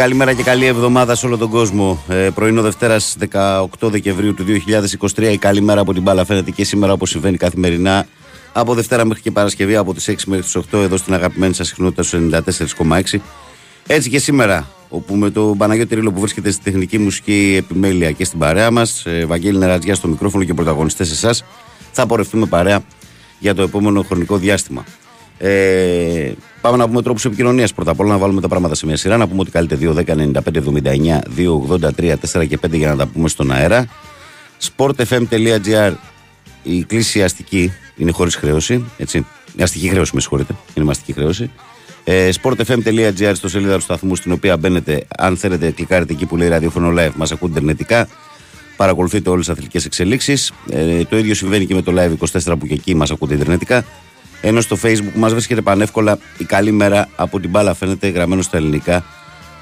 καλημέρα 0.00 0.32
και 0.32 0.42
καλή 0.42 0.66
εβδομάδα 0.66 1.14
σε 1.14 1.26
όλο 1.26 1.36
τον 1.36 1.50
κόσμο. 1.50 2.02
Ε, 2.08 2.28
πρωινό 2.34 2.62
Δευτέρας 2.62 3.16
18 3.30 3.66
Δεκεμβρίου 3.80 4.34
του 4.34 4.44
2023. 5.14 5.32
Η 5.32 5.38
καλή 5.38 5.60
μέρα 5.60 5.80
από 5.80 5.92
την 5.92 6.02
μπάλα 6.02 6.24
φαίνεται 6.24 6.50
και 6.50 6.64
σήμερα 6.64 6.92
όπως 6.92 7.10
συμβαίνει 7.10 7.36
καθημερινά. 7.36 8.06
Από 8.52 8.74
Δευτέρα 8.74 9.04
μέχρι 9.04 9.22
και 9.22 9.30
Παρασκευή 9.30 9.76
από 9.76 9.94
τις 9.94 10.08
6 10.08 10.14
μέχρι 10.26 10.44
τις 10.44 10.56
8 10.56 10.78
εδώ 10.82 10.96
στην 10.96 11.14
αγαπημένη 11.14 11.54
σας 11.54 11.68
συχνότητα 11.68 12.02
στους 12.02 12.20
94,6. 12.20 13.20
Έτσι 13.86 14.10
και 14.10 14.18
σήμερα, 14.18 14.68
όπου 14.88 15.14
με 15.14 15.30
τον 15.30 15.56
Παναγιώτη 15.56 15.94
Ρίλο 15.94 16.12
που 16.12 16.20
βρίσκεται 16.20 16.50
στη 16.50 16.62
τεχνική 16.62 16.98
μουσική 16.98 17.54
επιμέλεια 17.58 18.10
και 18.10 18.24
στην 18.24 18.38
παρέα 18.38 18.70
μας, 18.70 19.06
Βαγγέλη 19.26 19.58
Νερατζιά 19.58 19.94
στο 19.94 20.08
μικρόφωνο 20.08 20.44
και 20.44 20.54
πρωταγωνιστές 20.54 21.10
εσάς, 21.10 21.44
θα 21.92 22.06
πορευτούμε 22.06 22.46
παρέα 22.46 22.82
για 23.38 23.54
το 23.54 23.62
επόμενο 23.62 24.02
χρονικό 24.02 24.36
διάστημα. 24.36 24.84
Ε, 25.42 26.32
πάμε 26.60 26.76
να 26.76 26.86
πούμε 26.86 27.02
τρόπους 27.02 27.24
επικοινωνίας 27.24 27.72
πρώτα 27.72 27.90
απ' 27.90 28.00
όλα, 28.00 28.10
να 28.10 28.18
βάλουμε 28.18 28.40
τα 28.40 28.48
πράγματα 28.48 28.74
σε 28.74 28.86
μια 28.86 28.96
σειρά. 28.96 29.16
Να 29.16 29.28
πούμε 29.28 29.40
ότι 29.40 29.50
καλείτε 29.50 29.76
2, 29.76 29.92
10, 29.92 30.14
95, 30.14 30.58
79, 30.58 31.22
2, 31.36 31.60
83, 31.68 32.16
4 32.16 32.46
και 32.46 32.58
5 32.66 32.76
για 32.76 32.88
να 32.88 32.96
τα 32.96 33.06
πούμε 33.06 33.28
στον 33.28 33.50
αέρα. 33.50 33.86
sportfm.gr 34.60 35.92
η 36.62 36.84
κλίση 36.84 37.22
αστική 37.22 37.72
είναι 37.96 38.10
χωρίς 38.10 38.34
χρέωση. 38.34 38.84
Έτσι. 38.96 39.26
Η 39.56 39.62
αστική 39.62 39.88
χρέωση, 39.88 40.10
με 40.14 40.20
συγχωρείτε. 40.20 40.54
Είναι 40.74 40.84
με 40.84 40.90
αστική 40.90 41.12
χρέωση. 41.12 41.50
Ε, 42.04 42.30
sportfm.gr 42.42 43.32
στο 43.34 43.48
σελίδα 43.48 43.74
του 43.74 43.80
σταθμού 43.80 44.16
στην 44.16 44.32
οποία 44.32 44.56
μπαίνετε. 44.56 45.06
Αν 45.16 45.36
θέλετε, 45.36 45.70
κλικάρετε 45.70 46.12
εκεί 46.12 46.26
που 46.26 46.36
λέει 46.36 46.48
ραδιόφωνο 46.48 46.92
live, 46.98 47.12
μας 47.14 47.32
ακούτε 47.32 47.52
ιντερνετικά. 47.52 48.08
Παρακολουθείτε 48.76 49.30
όλες 49.30 49.44
τις 49.44 49.54
αθλητικές 49.54 49.84
εξελίξεις. 49.84 50.52
Ε, 50.70 51.04
το 51.04 51.18
ίδιο 51.18 51.34
συμβαίνει 51.34 51.66
και 51.66 51.74
με 51.74 51.82
το 51.82 51.92
live 51.96 52.40
24 52.42 52.58
που 52.58 52.66
και 52.66 52.74
εκεί 52.74 52.94
μας 52.94 53.10
ακούτε 53.10 53.34
ιντερνετικά. 53.34 53.84
Ενώ 54.40 54.60
στο 54.60 54.76
facebook 54.82 55.12
μας 55.14 55.32
βρίσκεται 55.32 55.60
πανεύκολα 55.60 56.18
η 56.38 56.44
καλή 56.44 56.72
μέρα 56.72 57.08
από 57.16 57.40
την 57.40 57.50
μπάλα 57.50 57.74
φαίνεται 57.74 58.08
γραμμένο 58.08 58.42
στα 58.42 58.56
ελληνικά. 58.56 59.04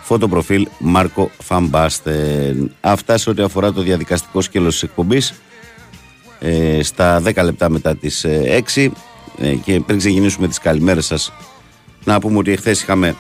Φωτοπροφίλ 0.03 0.69
Μάρκο 0.79 1.31
Φαμπάστεν. 1.43 2.75
Αυτά 2.81 3.19
σε 3.19 3.31
ό,τι 3.31 3.43
αφορά 3.43 3.73
το 3.73 3.83
διαδικαστικό 3.83 4.41
σκέλος 4.41 4.73
της 4.73 4.83
εκπομπής 4.83 5.35
ε, 6.39 6.83
στα 6.83 7.23
10 7.25 7.45
λεπτά 7.45 7.71
μετά 7.71 7.97
τις 7.97 8.25
ε, 8.25 8.63
6 8.75 8.89
ε, 9.39 9.55
και 9.55 9.81
πριν 9.81 9.99
ξεκινήσουμε 9.99 10.49
τις 10.49 10.59
καλημέρες 10.59 11.07
σας 11.07 11.33
να 12.05 12.21
πούμε 12.21 12.39
ότι 12.39 12.53
εχθές 12.53 12.83
είχαμε 12.83 13.17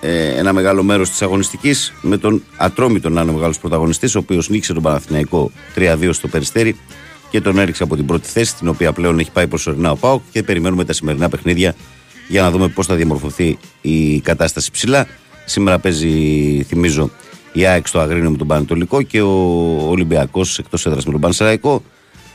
ε, 0.00 0.38
ένα 0.38 0.52
μεγάλο 0.52 0.82
μέρος 0.82 1.10
της 1.10 1.22
αγωνιστικής 1.22 1.92
με 2.00 2.16
τον 2.16 2.42
Ατρόμητο 2.56 3.08
να 3.08 3.20
είναι 3.20 3.30
ο 3.30 3.34
μεγάλος 3.34 3.58
πρωταγωνιστής 3.58 4.14
ο 4.14 4.18
οποίος 4.18 4.48
νίκησε 4.48 4.72
τον 4.72 4.82
Παναθηναϊκό 4.82 5.50
3-2 5.76 6.08
στο 6.12 6.28
Περιστέρι 6.28 6.76
και 7.30 7.40
τον 7.40 7.58
έριξε 7.58 7.82
από 7.82 7.96
την 7.96 8.06
πρώτη 8.06 8.28
θέση 8.28 8.56
την 8.56 8.68
οποία 8.68 8.92
πλέον 8.92 9.18
έχει 9.18 9.30
πάει 9.30 9.46
προσωρινά 9.46 9.90
ο 9.90 9.96
ΠΑΟΚ 9.96 10.22
και 10.30 10.42
περιμένουμε 10.42 10.84
τα 10.84 10.92
σημερινά 10.92 11.28
παιχνίδια 11.28 11.74
για 12.28 12.42
να 12.42 12.50
δούμε 12.50 12.68
πώς 12.68 12.86
θα 12.86 12.94
διαμορφωθεί 12.94 13.58
η 13.80 14.20
κατάσταση 14.20 14.70
ψηλά 14.70 15.06
Σήμερα 15.50 15.78
παίζει, 15.78 16.62
θυμίζω, 16.62 17.10
Η 17.52 17.66
ΑΕΚ 17.66 17.86
στο 17.86 17.98
Αγρίνιο 17.98 18.30
με 18.30 18.36
τον 18.36 18.46
Πανετολικό 18.46 19.02
και 19.02 19.20
ο 19.20 19.30
Ολυμπιακός 19.88 20.58
εκτός 20.58 20.86
έδρας 20.86 21.04
με 21.04 21.12
τον 21.12 21.20
Πανσεραϊκό. 21.20 21.82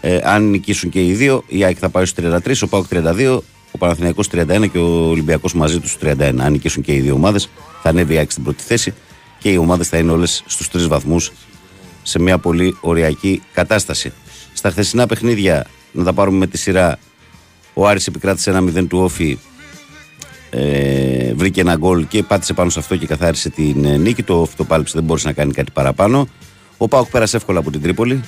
Ε, 0.01 0.19
αν 0.23 0.49
νικήσουν 0.49 0.89
και 0.89 1.05
οι 1.05 1.13
δύο, 1.13 1.43
η 1.47 1.63
ΑΕΚ 1.63 1.77
θα 1.79 1.89
πάει 1.89 2.05
στους 2.05 2.25
33, 2.25 2.63
ο 2.63 2.67
ΠΑΟΚ 2.67 2.85
32, 2.89 3.41
ο 3.71 3.77
Παναθηναϊκός 3.77 4.27
31 4.31 4.67
και 4.71 4.77
ο 4.77 5.09
Ολυμπιακός 5.09 5.53
μαζί 5.53 5.79
τους 5.79 5.97
31. 6.01 6.39
Αν 6.39 6.51
νικήσουν 6.51 6.83
και 6.83 6.93
οι 6.93 6.99
δύο 6.99 7.13
ομάδες, 7.13 7.49
θα 7.81 7.89
ανέβει 7.89 8.13
η 8.13 8.17
ΑΕΚ 8.17 8.31
στην 8.31 8.43
πρώτη 8.43 8.63
θέση 8.63 8.93
και 9.39 9.49
οι 9.49 9.57
ομάδες 9.57 9.87
θα 9.87 9.97
είναι 9.97 10.11
όλες 10.11 10.43
στους 10.45 10.69
τρεις 10.69 10.87
βαθμούς 10.87 11.31
σε 12.03 12.19
μια 12.19 12.37
πολύ 12.37 12.77
ωριακή 12.81 13.41
κατάσταση. 13.53 14.13
Στα 14.65 14.73
χθεσινά 14.73 15.05
παιχνίδια, 15.05 15.65
να 15.91 16.03
τα 16.03 16.13
πάρουμε 16.13 16.37
με 16.37 16.47
τη 16.47 16.57
σειρά, 16.57 16.99
ο 17.73 17.87
Άρης 17.87 18.07
επικράτησε 18.07 18.49
ένα 18.49 18.59
0 18.61 18.87
του 18.87 18.99
Όφη, 18.99 19.37
ε, 20.49 21.33
βρήκε 21.33 21.61
ένα 21.61 21.75
γκολ 21.75 22.07
και 22.07 22.23
πάτησε 22.23 22.53
πάνω 22.53 22.69
σε 22.69 22.79
αυτό 22.79 22.95
και 22.95 23.05
καθάρισε 23.05 23.49
την 23.49 23.85
ε, 23.85 23.97
νίκη. 23.97 24.23
Το 24.23 24.41
Όφη 24.41 24.55
το 24.55 24.63
πάλεψε, 24.63 24.93
δεν 24.95 25.03
μπόρεσε 25.03 25.27
να 25.27 25.33
κάνει 25.33 25.53
κάτι 25.53 25.71
παραπάνω. 25.71 26.27
Ο 26.77 26.87
Πάουκ 26.87 27.09
πέρασε 27.09 27.37
εύκολα 27.37 27.59
από 27.59 27.71
την 27.71 27.81
Τρίπολη 27.81 28.23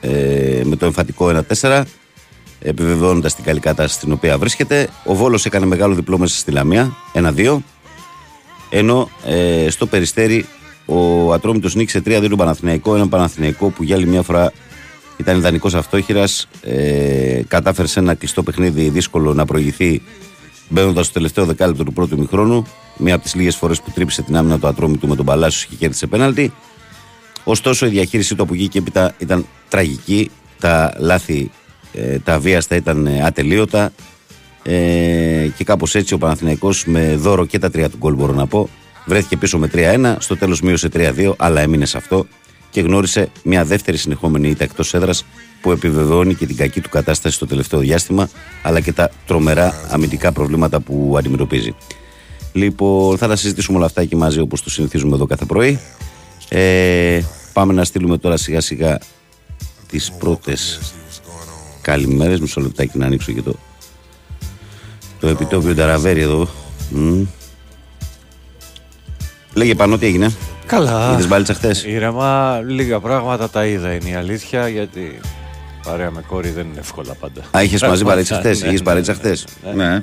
ε, 0.00 0.60
με 0.64 0.76
το 0.76 0.86
εμφατικό 0.86 1.42
1-4, 1.60 1.82
επιβεβαιώνοντας 2.60 3.34
την 3.34 3.44
καλή 3.44 3.60
κατάσταση 3.60 3.94
στην 3.94 4.12
οποία 4.12 4.38
βρίσκεται. 4.38 4.88
Ο 5.04 5.14
Βόλος 5.14 5.46
έκανε 5.46 5.66
μεγάλο 5.66 5.94
διπλό 5.94 6.18
μέσα 6.18 6.38
στη 6.38 6.50
Λαμία, 6.50 6.96
1-2. 7.14 7.58
Ενώ 8.70 9.08
ε, 9.26 9.70
στο 9.70 9.86
περιστέρι 9.86 10.46
ο 10.86 11.32
Ατρόμητος 11.32 11.74
νίκησε 11.74 12.02
3-2 12.06 12.26
τον 12.28 12.38
Παναθηναϊκό. 12.38 12.94
Ένα 12.94 13.08
Παναθηναϊκό 13.08 13.68
που 13.68 13.82
για 13.82 13.96
άλλη 13.96 14.06
μια 14.06 14.22
φορά 14.22 14.52
ήταν 15.16 15.36
ιδανικός 15.36 15.74
αυτόχειρα. 15.74 16.24
Ε, 16.60 17.42
κατάφερε 17.48 17.88
σε 17.88 17.98
ένα 17.98 18.14
κλειστό 18.14 18.42
παιχνίδι 18.42 18.88
δύσκολο 18.88 19.34
να 19.34 19.44
προηγηθεί 19.44 20.02
μπαίνοντας 20.68 21.04
στο 21.04 21.14
τελευταίο 21.14 21.44
δεκάλεπτο 21.44 21.84
του 21.84 21.92
πρώτου 21.92 22.18
μηχρόνου. 22.18 22.66
Μία 22.96 23.14
από 23.14 23.22
τις 23.22 23.34
λίγες 23.34 23.56
φορές 23.56 23.80
που 23.80 23.90
τρύπησε 23.94 24.22
την 24.22 24.36
άμυνα 24.36 24.58
του 24.58 24.66
Ατρόμητου 24.66 25.08
με 25.08 25.16
τον 25.16 25.24
Παλάσιος 25.24 25.66
και 25.66 25.74
κέρδισε 25.76 26.06
πέναλτι. 26.06 26.52
Ωστόσο 27.44 27.86
η 27.86 27.88
διαχείρισή 27.88 28.34
του 28.34 28.42
από 28.42 28.54
εκεί 28.54 28.68
και 28.68 28.78
έπειτα 28.78 29.14
ήταν 29.18 29.46
τραγική. 29.68 30.30
Τα 30.60 30.94
λάθη, 30.98 31.50
ε, 31.92 32.18
τα 32.18 32.38
βίαστα 32.38 32.76
ήταν 32.76 33.06
ε, 33.06 33.22
ατελείωτα. 33.24 33.92
Ε, 34.62 35.48
και 35.56 35.64
κάπως 35.64 35.94
έτσι 35.94 36.14
ο 36.14 36.18
Παναθηναϊκός 36.18 36.84
με 36.84 37.16
δώρο 37.16 37.46
και 37.46 37.58
τα 37.58 37.70
τρία 37.70 37.90
του 37.90 37.96
γκολ 37.96 38.14
μπορώ 38.14 38.32
να 38.32 38.46
πω 38.46 38.68
βρέθηκε 39.04 39.36
πίσω 39.36 39.58
με 39.58 39.70
3-1, 39.74 40.16
στο 40.18 40.36
τέλος 40.36 40.60
μείωσε 40.60 40.88
3-2, 40.92 41.32
αλλά 41.36 41.60
έμεινε 41.60 41.86
σε 41.86 41.96
αυτό 41.96 42.26
και 42.74 42.80
γνώρισε 42.80 43.28
μια 43.42 43.64
δεύτερη 43.64 43.96
συνεχόμενη 43.96 44.48
ήττα 44.48 44.64
εκτός 44.64 44.94
έδρας 44.94 45.24
που 45.60 45.70
επιβεβαιώνει 45.70 46.34
και 46.34 46.46
την 46.46 46.56
κακή 46.56 46.80
του 46.80 46.88
κατάσταση 46.88 47.34
στο 47.34 47.46
τελευταίο 47.46 47.80
διάστημα, 47.80 48.28
αλλά 48.62 48.80
και 48.80 48.92
τα 48.92 49.10
τρομερά 49.26 49.74
αμυντικά 49.90 50.32
προβλήματα 50.32 50.80
που 50.80 51.14
αντιμετωπίζει. 51.18 51.74
Λοιπόν, 52.52 53.18
θα 53.18 53.28
τα 53.28 53.36
συζητήσουμε 53.36 53.76
όλα 53.76 53.86
αυτά 53.86 54.00
εκεί 54.00 54.16
μαζί 54.16 54.40
όπως 54.40 54.62
το 54.62 54.70
συνηθίζουμε 54.70 55.14
εδώ 55.14 55.26
κάθε 55.26 55.44
πρωί. 55.44 55.80
Ε, 56.48 57.20
πάμε 57.52 57.72
να 57.72 57.84
στείλουμε 57.84 58.18
τώρα 58.18 58.36
σιγά 58.36 58.60
σιγά 58.60 58.98
τις 59.88 60.12
πρώτες 60.18 60.80
καλημέρες. 61.80 62.40
Μισό 62.40 62.60
λεπτάκι 62.60 62.98
να 62.98 63.06
ανοίξω 63.06 63.32
και 63.32 63.42
το, 63.42 63.54
το 65.20 65.28
επιτόπιο 65.28 65.74
Ταραβέρι 65.74 66.20
εδώ. 66.20 66.48
Μ. 66.90 67.22
Λέγε 69.54 69.74
πάνω 69.74 69.98
τι 69.98 70.06
έγινε. 70.06 70.34
Καλά. 70.66 71.10
Είδες 71.12 71.28
μπάλιτσα 71.28 71.54
χθες; 71.54 71.84
Ήρεμα, 71.84 72.60
λίγα 72.66 73.00
πράγματα 73.00 73.50
τα 73.50 73.66
είδα 73.66 73.92
είναι 73.92 74.08
η 74.08 74.14
αλήθεια 74.14 74.68
γιατί 74.68 75.20
παρέα 75.84 76.10
με 76.10 76.22
κόρη 76.26 76.50
δεν 76.50 76.66
είναι 76.66 76.78
εύκολα 76.80 77.14
πάντα. 77.14 77.40
Α, 77.56 77.62
είχες 77.62 77.82
μαζί 77.82 78.04
παρέτσα 78.04 78.36
χθες; 78.38 78.60
Ναι, 78.60 78.66
Είχες 78.66 78.78
ναι, 78.80 78.84
παρέτσα 78.86 79.14
χθες; 79.14 79.44
ναι, 79.74 79.84
Ναι. 79.88 80.00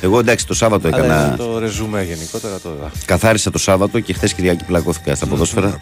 Εγώ 0.00 0.18
εντάξει 0.18 0.46
το 0.46 0.54
Σάββατο 0.54 0.88
Αλλά 0.88 0.96
έκανα. 0.96 1.26
είναι 1.26 1.36
το 1.36 1.58
ρεζουμέ 1.58 2.02
γενικότερα 2.02 2.58
το 2.60 2.68
είδα. 2.76 2.90
Καθάρισα 3.04 3.50
το 3.50 3.58
Σάββατο 3.58 4.00
και 4.00 4.12
χθες 4.12 4.32
Κυριακή 4.34 4.64
πλακώθηκα 4.64 5.14
στα 5.14 5.26
ποδόσφαιρα. 5.26 5.78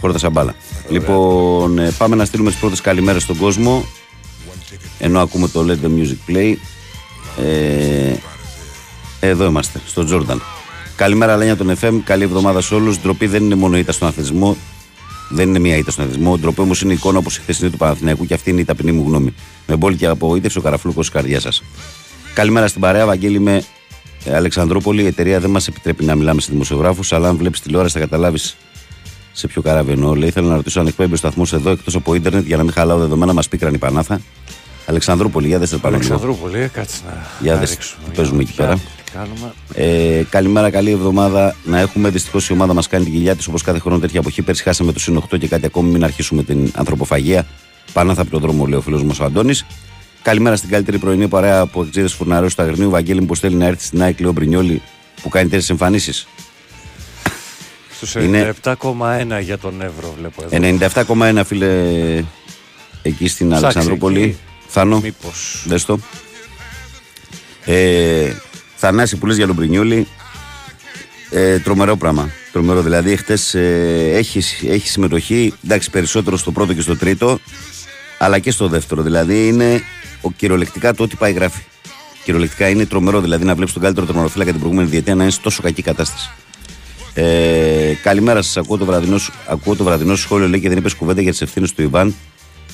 Χόρτασα 0.00 0.30
μπάλα. 0.30 0.54
Λοιπόν, 0.88 1.78
ε, 1.78 1.90
πάμε 1.98 2.16
να 2.16 2.24
στείλουμε 2.24 2.50
τις 2.50 2.58
πρώτες 2.58 2.80
καλημέρες 2.80 3.22
στον 3.22 3.36
κόσμο. 3.36 3.84
Ενώ 4.98 5.20
ακούμε 5.20 5.48
το 5.48 5.64
Let 5.68 5.86
the 5.86 5.88
Music 5.88 6.30
Play. 6.30 6.54
Ε, 7.44 8.12
εδώ 9.20 9.44
είμαστε, 9.44 9.80
στο 9.86 10.04
Τζόρνταν. 10.04 10.42
Καλημέρα, 10.96 11.36
Λένια 11.36 11.56
των 11.56 11.76
FM. 11.80 12.00
Καλή 12.04 12.22
εβδομάδα 12.22 12.60
σε 12.60 12.74
όλους. 12.74 13.00
Ντροπή 13.00 13.26
δεν 13.26 13.44
είναι 13.44 13.54
μόνο 13.54 13.76
ήττα 13.76 13.92
στον 13.92 14.08
αθλητισμό. 14.08 14.56
Δεν 15.30 15.48
είναι 15.48 15.58
μία 15.58 15.76
ήττα 15.76 15.90
στον 15.90 16.04
αθλητισμό. 16.04 16.38
Ντροπή 16.38 16.60
όμως 16.60 16.82
είναι 16.82 16.92
εικόνα 16.92 17.18
όπως 17.18 17.36
η 17.36 17.40
χθεσινή 17.40 17.70
του 17.70 17.76
Παναθηναϊκού 17.76 18.26
και 18.26 18.34
αυτή 18.34 18.50
είναι 18.50 18.60
η 18.60 18.64
ταπεινή 18.64 18.92
μου 18.92 19.04
γνώμη. 19.06 19.34
Με 19.66 19.76
μπόλ 19.76 19.96
και 19.96 20.06
απογοήτευση 20.06 20.58
ο 20.58 20.60
καραφλούκος 20.60 21.06
τη 21.06 21.12
καρδιά 21.12 21.40
σας. 21.40 21.62
Καλημέρα 22.34 22.66
στην 22.66 22.80
παρέα, 22.80 23.06
Βαγγέλη 23.06 23.40
με 23.40 23.62
ε, 24.24 24.34
Αλεξανδρόπολη. 24.34 25.02
Η 25.02 25.06
εταιρεία 25.06 25.40
δεν 25.40 25.50
μας 25.50 25.68
επιτρέπει 25.68 26.04
να 26.04 26.14
μιλάμε 26.14 26.40
σε 26.40 26.48
δημοσιογράφους, 26.50 27.12
αλλά 27.12 27.28
αν 27.28 27.36
βλέπεις 27.36 27.60
τηλεόραση 27.60 27.94
θα 27.94 28.00
καταλάβεις 28.00 28.56
σε 29.32 29.46
ποιο 29.46 29.62
καράβι 29.62 29.92
εννοώ. 29.92 30.14
Λέει, 30.14 30.28
ήθελα 30.28 30.48
να 30.48 30.56
ρωτήσω 30.56 30.80
αν 30.80 30.86
εκπέμπει 30.86 31.12
ο 31.12 31.16
σταθμός 31.16 31.52
εδώ 31.52 31.70
εκτός 31.70 31.94
από 31.94 32.14
ίντερνετ 32.14 32.46
για 32.46 32.56
να 32.56 32.62
μην 32.62 32.72
χαλάω 32.72 32.98
δεδομένα, 32.98 33.32
μας 33.32 33.48
πήκραν 33.48 33.74
η 33.74 33.78
Πανάθα. 33.78 34.20
Αλεξανδρούπολη, 34.86 35.46
για 35.46 35.58
δεύτερο 35.58 35.80
πάνω 35.80 35.96
λίγο. 35.96 36.14
Αλεξανδρούπολη, 36.14 36.62
ε, 36.62 36.66
κάτσε 36.66 37.00
να, 37.06 37.26
Για 37.40 37.52
να 37.52 37.58
δες 37.58 37.70
ρίξουμε. 37.70 38.02
τι 38.08 38.16
παίζουμε 38.16 38.42
εκεί 38.42 38.52
Για 38.54 38.64
πέρα. 38.64 38.80
Τι 39.12 39.18
κάνουμε. 39.18 39.52
Ε, 39.74 40.22
καλημέρα, 40.30 40.70
καλή 40.70 40.90
εβδομάδα 40.90 41.56
να 41.64 41.78
έχουμε. 41.80 42.08
Δυστυχώς 42.08 42.48
η 42.48 42.52
ομάδα 42.52 42.74
μας 42.74 42.88
κάνει 42.88 43.04
την 43.04 43.12
κοιλιά 43.12 43.36
της 43.36 43.46
όπως 43.46 43.62
κάθε 43.62 43.78
χρόνο 43.78 43.98
τέτοια 43.98 44.20
εποχή. 44.20 44.42
Πέρσι 44.42 44.62
χάσαμε 44.62 44.92
το 44.92 44.98
συν 44.98 45.16
8 45.16 45.38
και 45.38 45.48
κάτι 45.48 45.66
ακόμη. 45.66 45.90
Μην 45.90 46.04
αρχίσουμε 46.04 46.42
την 46.42 46.72
ανθρωποφαγία. 46.74 47.46
Πανάθα 47.92 48.22
από 48.22 48.30
τον 48.30 48.40
δρόμο, 48.40 48.66
λέει 48.66 48.78
ο 48.78 48.82
φίλος 48.82 49.02
μας 49.04 49.20
ο 49.20 49.24
Αντώνης. 49.24 49.64
Καλημέρα 50.22 50.56
στην 50.56 50.70
καλύτερη 50.70 50.98
πρωινή 50.98 51.28
παρέα 51.28 51.60
από 51.60 51.82
εξήδε 51.82 52.08
φουρναρέου 52.08 52.48
του 52.56 52.62
Αγρινίου. 52.62 52.90
Βαγγέλη 52.90 53.20
μου, 53.20 53.26
που 53.26 53.34
στέλνει 53.34 53.56
να 53.56 53.66
έρθει 53.66 53.84
στην 53.84 54.02
ΑΕΚ, 54.02 54.20
λέει 54.20 54.28
ο 54.30 54.32
Μπρινιόλη 54.32 54.82
που 55.22 55.28
κάνει 55.28 55.48
τέσσερι 55.48 55.72
εμφανίσεις. 55.72 56.26
Στους 57.96 58.14
Είναι- 58.14 58.38
97,1 58.62 59.38
για 59.40 59.58
τον 59.58 59.82
Εύρο 59.82 60.14
βλέπω 60.18 60.42
εδώ. 60.42 60.56
97,1 60.56 61.44
φίλε 61.44 61.66
εκεί 63.02 63.28
στην 63.28 63.46
Ψάξε 63.48 63.64
Αλεξανδρούπολη. 63.64 64.22
εκεί. 64.22 64.36
Θάνο, 64.66 65.00
Μήπως. 65.00 65.64
δες 65.66 65.84
το. 65.84 65.98
Ε, 67.64 68.32
Θανάση 68.84 69.16
που 69.16 69.26
λες 69.26 69.36
για 69.36 69.46
τον 69.46 69.54
Μπρινιόλη, 69.54 70.06
ε, 71.30 71.58
τρομερό 71.58 71.96
πράγμα. 71.96 72.30
Τρομερό. 72.52 72.82
Δηλαδή, 72.82 73.16
χτες 73.16 73.54
ε, 73.54 74.10
έχεις, 74.14 74.62
έχεις 74.68 74.90
συμμετοχή, 74.90 75.52
εντάξει, 75.64 75.90
περισσότερο 75.90 76.36
στο 76.36 76.50
πρώτο 76.52 76.72
και 76.74 76.80
στο 76.80 76.96
τρίτο, 76.96 77.38
αλλά 78.18 78.38
και 78.38 78.50
στο 78.50 78.68
δεύτερο. 78.68 79.02
Δηλαδή, 79.02 79.46
είναι 79.46 79.82
ο, 80.20 80.30
κυριολεκτικά 80.30 80.94
το 80.94 81.02
ότι 81.02 81.16
πάει 81.16 81.32
γράφει. 81.32 81.60
Κυριολεκτικά 82.24 82.68
είναι 82.68 82.86
τρομερό. 82.86 83.20
Δηλαδή, 83.20 83.44
να 83.44 83.54
βλέπεις 83.54 83.72
τον 83.72 83.82
καλύτερο 83.82 84.06
τερματοφύλακα 84.06 84.50
την 84.50 84.60
προηγούμενη 84.60 84.88
διετία 84.88 85.14
να 85.14 85.22
είναι 85.22 85.32
σε 85.32 85.40
τόσο 85.42 85.62
κακή 85.62 85.82
κατάσταση. 85.82 86.30
Ε, 87.14 87.92
καλημέρα 88.02 88.42
σας. 88.42 88.56
Ακούω, 88.56 88.76
το 88.76 88.84
βραδινό 88.84 89.18
σου- 89.18 89.32
ακούω 89.46 89.76
το 89.76 89.84
βραδινό 89.84 90.14
σου 90.14 90.22
σχόλιο 90.22 90.48
λέει 90.48 90.60
και 90.60 90.68
δεν 90.68 90.78
είπες 90.78 90.94
κουβέντα 90.94 91.20
για 91.20 91.30
τις 91.30 91.40
ευθύνες 91.40 91.72
του 91.72 91.82
Ιβάν. 91.82 92.14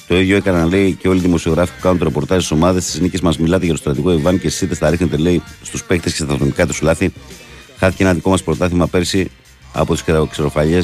Το 0.08 0.18
ίδιο 0.18 0.36
έκαναν 0.36 0.68
λέει 0.68 0.92
και 0.92 1.08
όλοι 1.08 1.18
οι 1.18 1.22
δημοσιογράφοι 1.22 1.72
που 1.72 1.80
κάνουν 1.80 1.98
το 1.98 2.04
ρεπορτάζ 2.04 2.44
στις 2.44 2.50
ομάδες 2.50 2.84
της 2.84 3.00
νίκης 3.00 3.20
μας. 3.20 3.38
Μιλάτε 3.38 3.64
για 3.64 3.74
το 3.74 3.80
στρατηγό 3.80 4.12
Ιβάν 4.12 4.40
και 4.40 4.46
εσείς 4.46 4.60
είτε 4.60 4.74
τα 4.74 4.90
ρίχνετε 4.90 5.16
λέει 5.16 5.42
στους 5.62 5.84
παίχτες 5.84 6.12
και 6.14 6.22
στα 6.22 6.34
ατομικά 6.34 6.66
του 6.66 6.74
λάθη. 6.80 7.12
Χάθηκε 7.78 8.02
ένα 8.02 8.14
δικό 8.14 8.30
μας 8.30 8.42
πρωτάθλημα 8.42 8.86
πέρσι 8.86 9.30
από 9.72 9.94
τις 9.94 10.04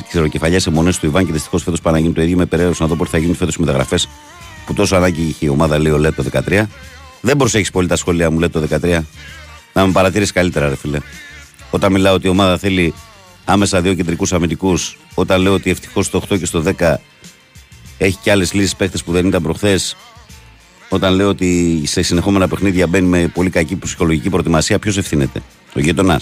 ξεροκεφαλιές 0.06 0.66
αιμονέ 0.66 0.90
του 1.00 1.06
Ιβάν 1.06 1.26
και 1.26 1.32
δυστυχώς 1.32 1.62
φέτος 1.62 1.80
πάνε 1.80 1.96
να 1.96 2.02
γίνει 2.02 2.14
το 2.14 2.22
ίδιο 2.22 2.36
με 2.36 2.46
περαίρου 2.46 2.72
να 2.78 2.86
δω 2.86 2.96
πότε 2.96 3.10
θα 3.10 3.18
γίνουν 3.18 3.34
φέτος 3.34 3.54
οι 3.54 3.60
μεταγραφές 3.60 4.08
που 4.66 4.74
τόσο 4.74 4.96
ανάγκη 4.96 5.22
είχε 5.22 5.46
η 5.46 5.48
ομάδα 5.48 5.78
λέει 5.78 5.92
ο 5.92 5.98
Λέτ 5.98 6.14
το 6.14 6.24
13. 6.32 6.62
Δεν 7.20 7.36
προσέχεις 7.36 7.70
πολύ 7.70 7.88
τα 7.88 7.96
σχόλια 7.96 8.30
μου, 8.30 8.38
λέει 8.38 8.48
το 8.48 8.66
13. 8.82 9.00
Να 9.72 9.86
με 9.86 9.92
παρατηρήσεις 9.92 10.32
καλύτερα, 10.32 10.68
ρε 10.68 10.76
φίλε. 10.76 10.98
Όταν 11.70 11.92
μιλάω 11.92 12.14
ότι 12.14 12.26
η 12.26 12.30
ομάδα 12.30 12.58
θέλει 12.58 12.94
άμεσα 13.44 13.80
δύο 13.80 13.94
κεντρικούς 13.94 14.32
αμυντικούς, 14.32 14.98
όταν 15.14 15.40
λέω 15.40 15.52
ότι 15.52 15.70
ευτυχώς 15.70 16.06
στο 16.06 16.22
8 16.28 16.38
και 16.38 16.46
στο 16.46 16.62
10 16.78 16.94
έχει 17.98 18.18
και 18.22 18.30
άλλες 18.30 18.52
λύσεις 18.52 18.76
παίχτε 18.76 18.98
που 19.04 19.12
δεν 19.12 19.26
ήταν 19.26 19.42
προχθές, 19.42 19.96
όταν 20.88 21.14
λέω 21.14 21.28
ότι 21.28 21.82
σε 21.84 22.02
συνεχόμενα 22.02 22.48
παιχνίδια 22.48 22.86
μπαίνει 22.86 23.06
με 23.06 23.28
πολύ 23.34 23.50
κακή 23.50 23.76
ψυχολογική 23.76 24.30
προετοιμασία, 24.30 24.78
ποιος 24.78 24.96
ευθύνεται, 24.96 25.42
ο 25.74 25.80
γείτονα. 25.80 26.20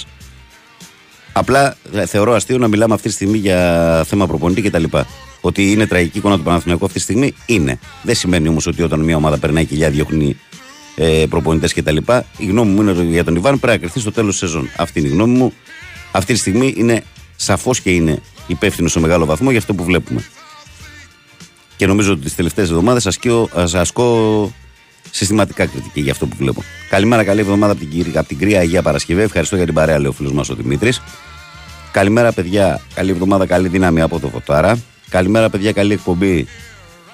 Απλά 1.33 1.77
ε, 1.93 2.07
θεωρώ 2.07 2.33
αστείο 2.35 2.59
να 2.59 2.69
μιλάμε 2.69 2.95
αυτή 2.95 3.09
τη 3.09 3.15
στιγμή 3.15 3.39
για 3.39 4.05
θέμα 4.07 4.27
προπονητή 4.27 4.63
κτλ. 4.63 4.85
Ότι 5.41 5.73
είναι 5.73 5.87
τραγική 5.87 6.19
εικόνα 6.19 6.37
του 6.37 6.43
Παναθηναϊκού 6.43 6.85
αυτή 6.85 6.97
τη 6.97 7.05
στιγμή 7.05 7.35
είναι. 7.47 7.79
Δεν 8.03 8.15
σημαίνει 8.15 8.49
όμως 8.49 8.67
ότι 8.67 8.83
όταν 8.83 9.01
μια 9.01 9.17
ομάδα 9.17 9.39
περνάει 9.39 9.65
κοιλιά, 9.65 9.91
διώχνει 9.91 10.37
ε, 10.97 11.25
προπονητές 11.29 11.75
κτλ. 11.75 11.97
Η 12.37 12.47
γνώμη 12.47 12.73
μου 12.73 12.81
είναι 12.81 12.91
ότι 12.91 13.05
για 13.05 13.25
τον 13.25 13.37
Ιβάν 13.37 13.61
πρέπει 13.61 13.73
να 13.73 13.79
κρυφθεί 13.79 14.01
στο 14.01 14.13
τέλος 14.13 14.39
της 14.39 14.51
σεζόν. 14.51 14.71
Αυτή 14.77 14.99
είναι 14.99 15.09
η 15.09 15.11
γνώμη 15.11 15.37
μου. 15.37 15.53
Αυτή 16.13 16.33
τη 16.33 16.39
στιγμή 16.39 16.75
είναι 16.77 17.05
σαφώς 17.37 17.81
και 17.81 17.91
είναι 17.91 18.23
υπεύθυνος 18.47 18.93
σε 18.93 19.01
μεγάλο 19.01 19.25
βαθμό 19.25 19.51
για 19.51 19.59
αυτό 19.59 19.75
που 19.75 19.85
βλέπουμε. 19.85 20.25
Και 21.83 21.89
νομίζω 21.89 22.13
ότι 22.13 22.21
τις 22.21 22.35
τελευταίες 22.35 22.69
εβδομάδες 22.69 23.07
ασκώ, 23.07 23.49
ας 23.55 23.75
ασκώ 23.75 24.53
συστηματικά 25.11 25.67
κριτική 25.67 26.01
για 26.01 26.13
αυτό 26.13 26.27
που 26.27 26.37
βλέπω. 26.39 26.63
Καλημέρα, 26.91 27.25
καλή 27.25 27.41
εβδομάδα 27.41 27.73
από 27.73 27.81
την, 27.81 27.91
κυρία- 27.91 28.21
από 28.21 28.29
την 28.29 28.39
Κρία 28.39 28.61
Αγία 28.61 28.83
Παρασκευή. 28.83 29.23
Ευχαριστώ 29.23 29.57
για 29.57 29.65
την 29.65 29.75
παρέα, 29.75 29.99
λέει 29.99 30.07
ο 30.07 30.13
φίλος 30.13 30.33
μας 30.33 30.49
ο 30.49 30.55
Δημήτρης. 30.55 31.03
Καλημέρα, 31.93 32.33
παιδιά. 32.33 32.81
Καλή 32.95 33.11
εβδομάδα, 33.11 33.47
καλή 33.47 33.69
δύναμη 33.69 34.01
από 34.01 34.21
το 34.21 34.29
Φωτάρα. 34.29 34.79
Καλημέρα, 35.09 35.51
παιδιά. 35.51 35.73
Καλή 35.73 35.93
εκπομπή. 35.93 36.47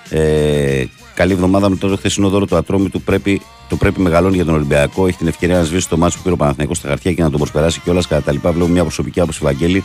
Ε, 0.08 0.84
καλή 1.14 1.32
εβδομάδα 1.32 1.68
με 1.68 1.76
το 1.76 1.96
χθεσινό 1.96 2.28
δώρο 2.28 2.46
του 2.46 2.56
Ατρόμη 2.56 2.88
του 2.88 3.02
πρέπει, 3.02 3.40
το 3.68 3.76
πρέπει 3.76 4.00
μεγαλώνει 4.00 4.34
για 4.36 4.44
τον 4.44 4.54
Ολυμπιακό. 4.54 5.06
Έχει 5.06 5.16
την 5.16 5.26
ευκαιρία 5.26 5.56
να 5.56 5.64
σβήσει 5.64 5.88
το 5.88 5.96
μάτσο 5.96 6.16
που 6.16 6.22
πήρε 6.22 6.34
ο 6.34 6.38
Παναθηναϊκός 6.38 6.76
στα 6.76 6.88
χαρτιά 6.88 7.12
και 7.12 7.22
να 7.22 7.30
τον 7.30 7.38
προσπεράσει 7.38 7.80
κιόλας. 7.80 8.06
Κατά 8.06 8.22
τα 8.22 8.32
λοιπά, 8.32 8.52
βλέπω 8.52 8.68
μια 8.68 8.82
προσωπική 8.82 9.20
άποψη 9.20 9.40
Βαγγέλη. 9.42 9.84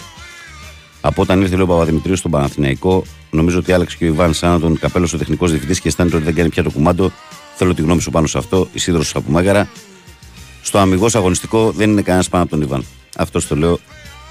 Από 1.05 1.21
όταν 1.21 1.41
ήρθε 1.41 1.55
λέει, 1.55 1.63
ο 1.63 1.67
Παπαδημητρίου 1.67 2.15
στον 2.15 2.31
Παναθηναϊκό, 2.31 3.03
νομίζω 3.31 3.59
ότι 3.59 3.71
άλλαξε 3.71 3.97
και 3.97 4.03
ο 4.03 4.07
Ιβάν 4.07 4.33
σαν 4.33 4.59
τον 4.59 4.79
καπέλο 4.79 5.09
ο 5.13 5.17
τεχνικός 5.17 5.49
διευθυντής 5.49 5.79
και 5.79 5.87
αισθάνεται 5.87 6.15
ότι 6.15 6.25
δεν 6.25 6.35
κάνει 6.35 6.49
πια 6.49 6.63
το 6.63 6.71
κουμάντο. 6.71 7.11
Θέλω 7.55 7.73
τη 7.73 7.81
γνώμη 7.81 8.01
σου 8.01 8.11
πάνω 8.11 8.27
σε 8.27 8.37
αυτό. 8.37 8.67
Ισίδρο 8.73 9.03
από 9.13 9.31
Μέγαρα. 9.31 9.69
Στο 10.61 10.77
αμυγός 10.77 11.15
αγωνιστικό 11.15 11.71
δεν 11.71 11.89
είναι 11.91 12.01
κανένας 12.01 12.29
πάνω 12.29 12.43
από 12.43 12.51
τον 12.51 12.61
Ιβάν. 12.61 12.85
Αυτός 13.17 13.47
το 13.47 13.55
λέω 13.55 13.79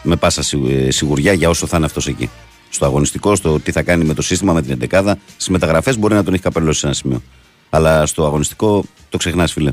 με 0.03 0.17
πάσα 0.17 0.43
σιγου- 0.43 0.71
ε, 0.71 0.91
σιγουριά 0.91 1.33
για 1.33 1.49
όσο 1.49 1.67
θα 1.67 1.77
είναι 1.77 1.87
αυτός 1.87 2.07
εκεί. 2.07 2.31
Στο 2.69 2.85
αγωνιστικό, 2.85 3.35
στο 3.35 3.61
τι 3.61 3.73
θα 3.73 3.83
κάνει 3.83 4.05
με 4.05 4.15
το 4.15 4.23
σύστημα, 4.23 4.53
με 4.53 4.63
την 4.63 4.71
εντεκάδα. 4.71 5.19
Στις 5.33 5.49
μεταγραφές 5.49 5.99
μπορεί 5.99 6.15
να 6.15 6.25
τον 6.25 6.33
έχει 6.35 6.43
καπελώσει 6.43 6.79
σε 6.79 6.87
ένα 6.87 6.95
σημείο. 6.95 7.23
Αλλά 7.71 8.07
στο 8.07 8.25
αγωνιστικό 8.27 8.85
το 9.09 9.17
ξεχνάς, 9.17 9.53
φίλε. 9.53 9.71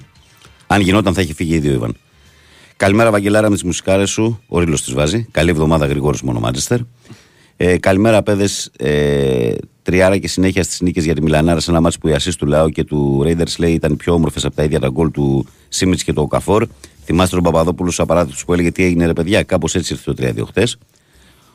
Αν 0.68 0.82
γινόταν, 0.82 1.14
θα 1.14 1.22
έχει 1.22 1.34
φύγει 1.34 1.54
ήδη 1.54 1.70
ο 1.70 1.72
Ιβάν. 1.74 1.96
Καλημέρα, 2.80 3.12
Βαγγελάρα, 3.12 3.50
με 3.50 3.54
τις 3.54 3.64
μουσικάρες 3.64 4.10
σου. 4.10 4.42
Ο 4.48 4.60
Ρίλος 4.60 4.84
τη 4.84 4.94
βάζει. 4.94 5.28
Καλή 5.32 5.50
εβδομάδα, 5.50 5.86
Γρηγόρη 5.86 6.18
μόνο 6.24 6.40
Μάντσεστερ. 6.40 6.80
Ε, 7.58 7.78
καλημέρα, 7.78 8.24
παιδες. 8.24 8.72
Ε, 8.78 9.54
τριάρα 9.82 10.18
και 10.18 10.28
συνέχεια 10.28 10.64
στις 10.64 10.82
νίκες 10.82 11.04
για 11.06 11.16
τη 11.16 11.22
Μιλανάρα 11.22 11.60
σε 11.60 11.72
ένα 11.72 11.82
μάτσο 11.82 12.00
που 12.00 12.08
οι 12.08 12.14
ασεί 12.14 12.38
του 12.38 12.46
Λάου 12.46 12.70
και 12.70 12.84
του 12.84 13.24
Raiders 13.26 13.56
λέει 13.58 13.74
ήταν 13.74 13.98
πιο 13.98 14.14
όμορφες 14.14 14.46
από 14.46 14.56
τα 14.56 14.64
ίδια 14.64 14.80
τα 14.80 14.88
γκολ 14.88 15.12
του 15.12 15.46
Σίμιτς 15.70 16.04
και 16.04 16.14
του 16.14 16.22
Οκαφόρ. 16.22 16.68
Θυμάστε 17.06 17.36
τον 17.36 17.44
Παπαδόπουλο 17.44 17.92
στου 17.92 18.04
απαράδεκτου 18.04 18.46
που 18.46 18.54
έλεγε 18.54 18.72
τι 18.72 18.84
έγινε, 18.84 19.06
ρε 19.06 19.14
παιδιά. 19.14 19.44
Κάπως 19.44 19.76
έτσι 19.76 19.94
ήρθε 19.94 20.14
το 20.14 20.44
3-2 20.44 20.48
χτες. 20.48 20.78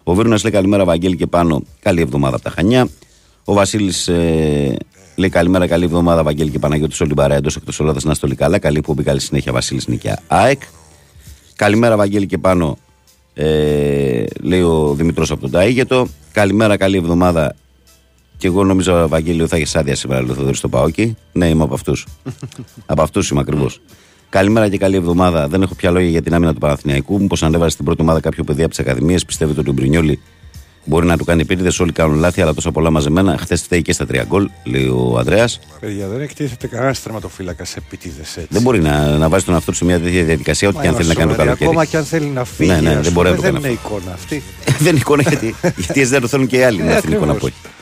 Ο 0.03 0.15
Βίρουνα 0.15 0.39
λέει 0.43 0.53
καλημέρα, 0.53 0.85
Βαγγέλη 0.85 1.17
και 1.17 1.27
πάνω. 1.27 1.63
Καλή 1.81 2.01
εβδομάδα 2.01 2.35
από 2.35 2.45
τα 2.45 2.51
Χανιά. 2.51 2.89
Ο 3.45 3.53
Βασίλης 3.53 4.09
ε, 4.09 4.77
λέει 5.15 5.31
καλημέρα, 5.31 5.67
καλή 5.67 5.85
εβδομάδα, 5.85 6.23
Βαγγέλη 6.23 6.51
και 6.51 6.59
Παναγιώτης 6.59 7.01
όλη 7.01 7.15
παρέα 7.15 7.37
εντός 7.37 7.57
εκτός 7.57 7.81
Ελλάδα. 7.81 8.01
Να 8.05 8.11
είστε 8.11 8.27
όλοι 8.27 8.35
καλά. 8.35 8.59
Καλή 8.59 8.81
που 8.81 8.95
καλή 9.05 9.21
συνέχεια, 9.21 9.53
Βασίλης 9.53 9.87
Νικιά 9.87 10.23
ΑΕΚ. 10.27 10.63
Καλημέρα, 11.65 11.97
Βαγγέλη 11.97 12.27
και 12.27 12.39
πάνω. 12.39 12.79
Ε, 13.35 14.25
λέει 14.41 14.61
ο 14.61 14.95
Δημητρός 14.95 15.31
από 15.31 15.41
τον 15.41 15.51
Ταίγετο. 15.51 16.07
Καλημέρα, 16.33 16.77
καλή 16.77 16.97
εβδομάδα. 16.97 17.55
Και 18.37 18.47
εγώ 18.47 18.65
νομίζω, 18.65 19.09
Βαγγέλη, 19.09 19.41
ότι 19.41 19.51
θα 19.51 19.57
έχεις 19.57 19.77
άδεια 19.77 19.95
σήμερα, 19.95 20.21
λέει 20.21 20.31
ο 20.31 20.35
Θοδωρή 20.35 20.57
στο 20.57 20.69
Παόκι. 20.69 21.17
Ναι, 21.33 21.49
είμαι 21.49 21.63
από 21.63 21.75
αυτούς. 21.75 22.07
από 22.87 23.03
αυτούς 23.03 23.31
είμαι 23.31 23.41
ακριβώς. 23.41 23.81
Καλημέρα 24.29 24.69
και 24.69 24.79
καλή 24.79 24.97
εβδομάδα. 24.97 25.49
Δεν 25.49 25.63
έχω 25.63 25.75
πια 25.75 25.91
λόγια 25.91 26.09
για 26.09 26.23
την 26.23 26.35
άμυνα 26.35 26.53
του 26.53 26.59
Παναθηναϊκού. 26.59 27.21
Μήπως 27.21 27.43
ανέβασε 27.43 27.71
στην 27.71 27.85
πρώτη 27.85 28.03
ομάδα 28.03 28.21
κάποιο 28.21 28.45
παιδί 28.45 28.61
από 28.61 28.71
τις 28.71 28.79
Ακαδημίες. 28.79 29.25
Πιστεύετε 29.25 29.61
ότι 29.61 29.71
ο 29.71 29.73
Μπρινιόλη 29.73 30.21
μπορεί 30.85 31.07
να 31.07 31.17
του 31.17 31.25
κάνει 31.25 31.41
επίτηδες. 31.41 31.81
Όλοι 31.81 31.93
κάνουν 31.93 32.19
λάθη, 32.19 32.41
αλλά 32.43 32.55
τόσα 32.55 32.71
πολλά 32.73 32.91
μαζεμένα. 32.91 33.37
Χθες 33.39 33.63
φταίει 33.63 33.83
και 33.83 33.93
στα 33.93 34.07
τρία 34.07 34.25
γκολ, 34.25 34.49
λέει 34.65 34.87
ο 34.87 35.17
Ανδρέας. 35.19 35.61
Παιδιά, 35.81 36.09
δεν 36.09 36.21
εκτίθεται 36.21 36.67
κανένα 36.67 36.95
τερματοφύλακα 37.03 37.65
επίτηδες 37.77 38.37
έτσι. 38.37 38.49
Δεν 38.51 38.63
μπορεί 38.63 38.81
να, 38.81 39.17
να 39.17 39.29
βάζει 39.29 39.45
τον 39.45 39.55
εαυτό 39.55 39.71
του 39.71 39.77
σε 39.77 39.85
μια 39.85 40.01
τέτοια 40.01 40.25
διαδικασία, 40.25 40.69
ό,τι 40.69 40.77
Μα 40.77 40.83
και 40.83 40.89
αν 40.89 40.95
θέλει 40.95 41.07
να 41.09 41.13
είμαστε 41.15 41.35
κάνει 41.35 41.37
το 41.37 41.43
σοβαροί. 41.43 41.59
καλοκαίρι. 41.59 41.71
Ακόμα 41.71 41.85
και 41.85 41.97
αν 41.97 42.05
θέλει 42.05 42.27
να 42.27 42.45
φύγει. 42.45 42.71
Ναι, 42.71 42.81
ναι, 42.81 42.95
ας 42.97 43.05
δεν 43.05 43.13
μπορεί 43.13 43.29
να 43.31 43.35
πούμε, 43.35 43.49
το 43.49 43.53
Δεν 43.53 43.63
κάνει 43.63 43.75
είναι 43.75 43.81
εικόνα 43.85 44.13
αυτή. 44.13 44.43
δεν 44.79 44.87
είναι 44.89 44.99
εικόνα 44.99 45.23
γιατί, 45.23 45.55
γιατί 45.61 46.01
έτσι 46.01 46.05
δεν 46.13 46.21
το 46.21 46.29
θέλουν 46.29 46.47
και 46.47 46.57
οι 46.57 46.63
άλλοι 46.63 46.81
Ε, 46.81 46.85
με 46.85 46.91
αυτήν 46.91 47.03
την 47.11 47.13
εικόνα 47.19 47.33
ακριβώς. 47.33 47.53
που 47.61 47.67
έχει. 47.67 47.75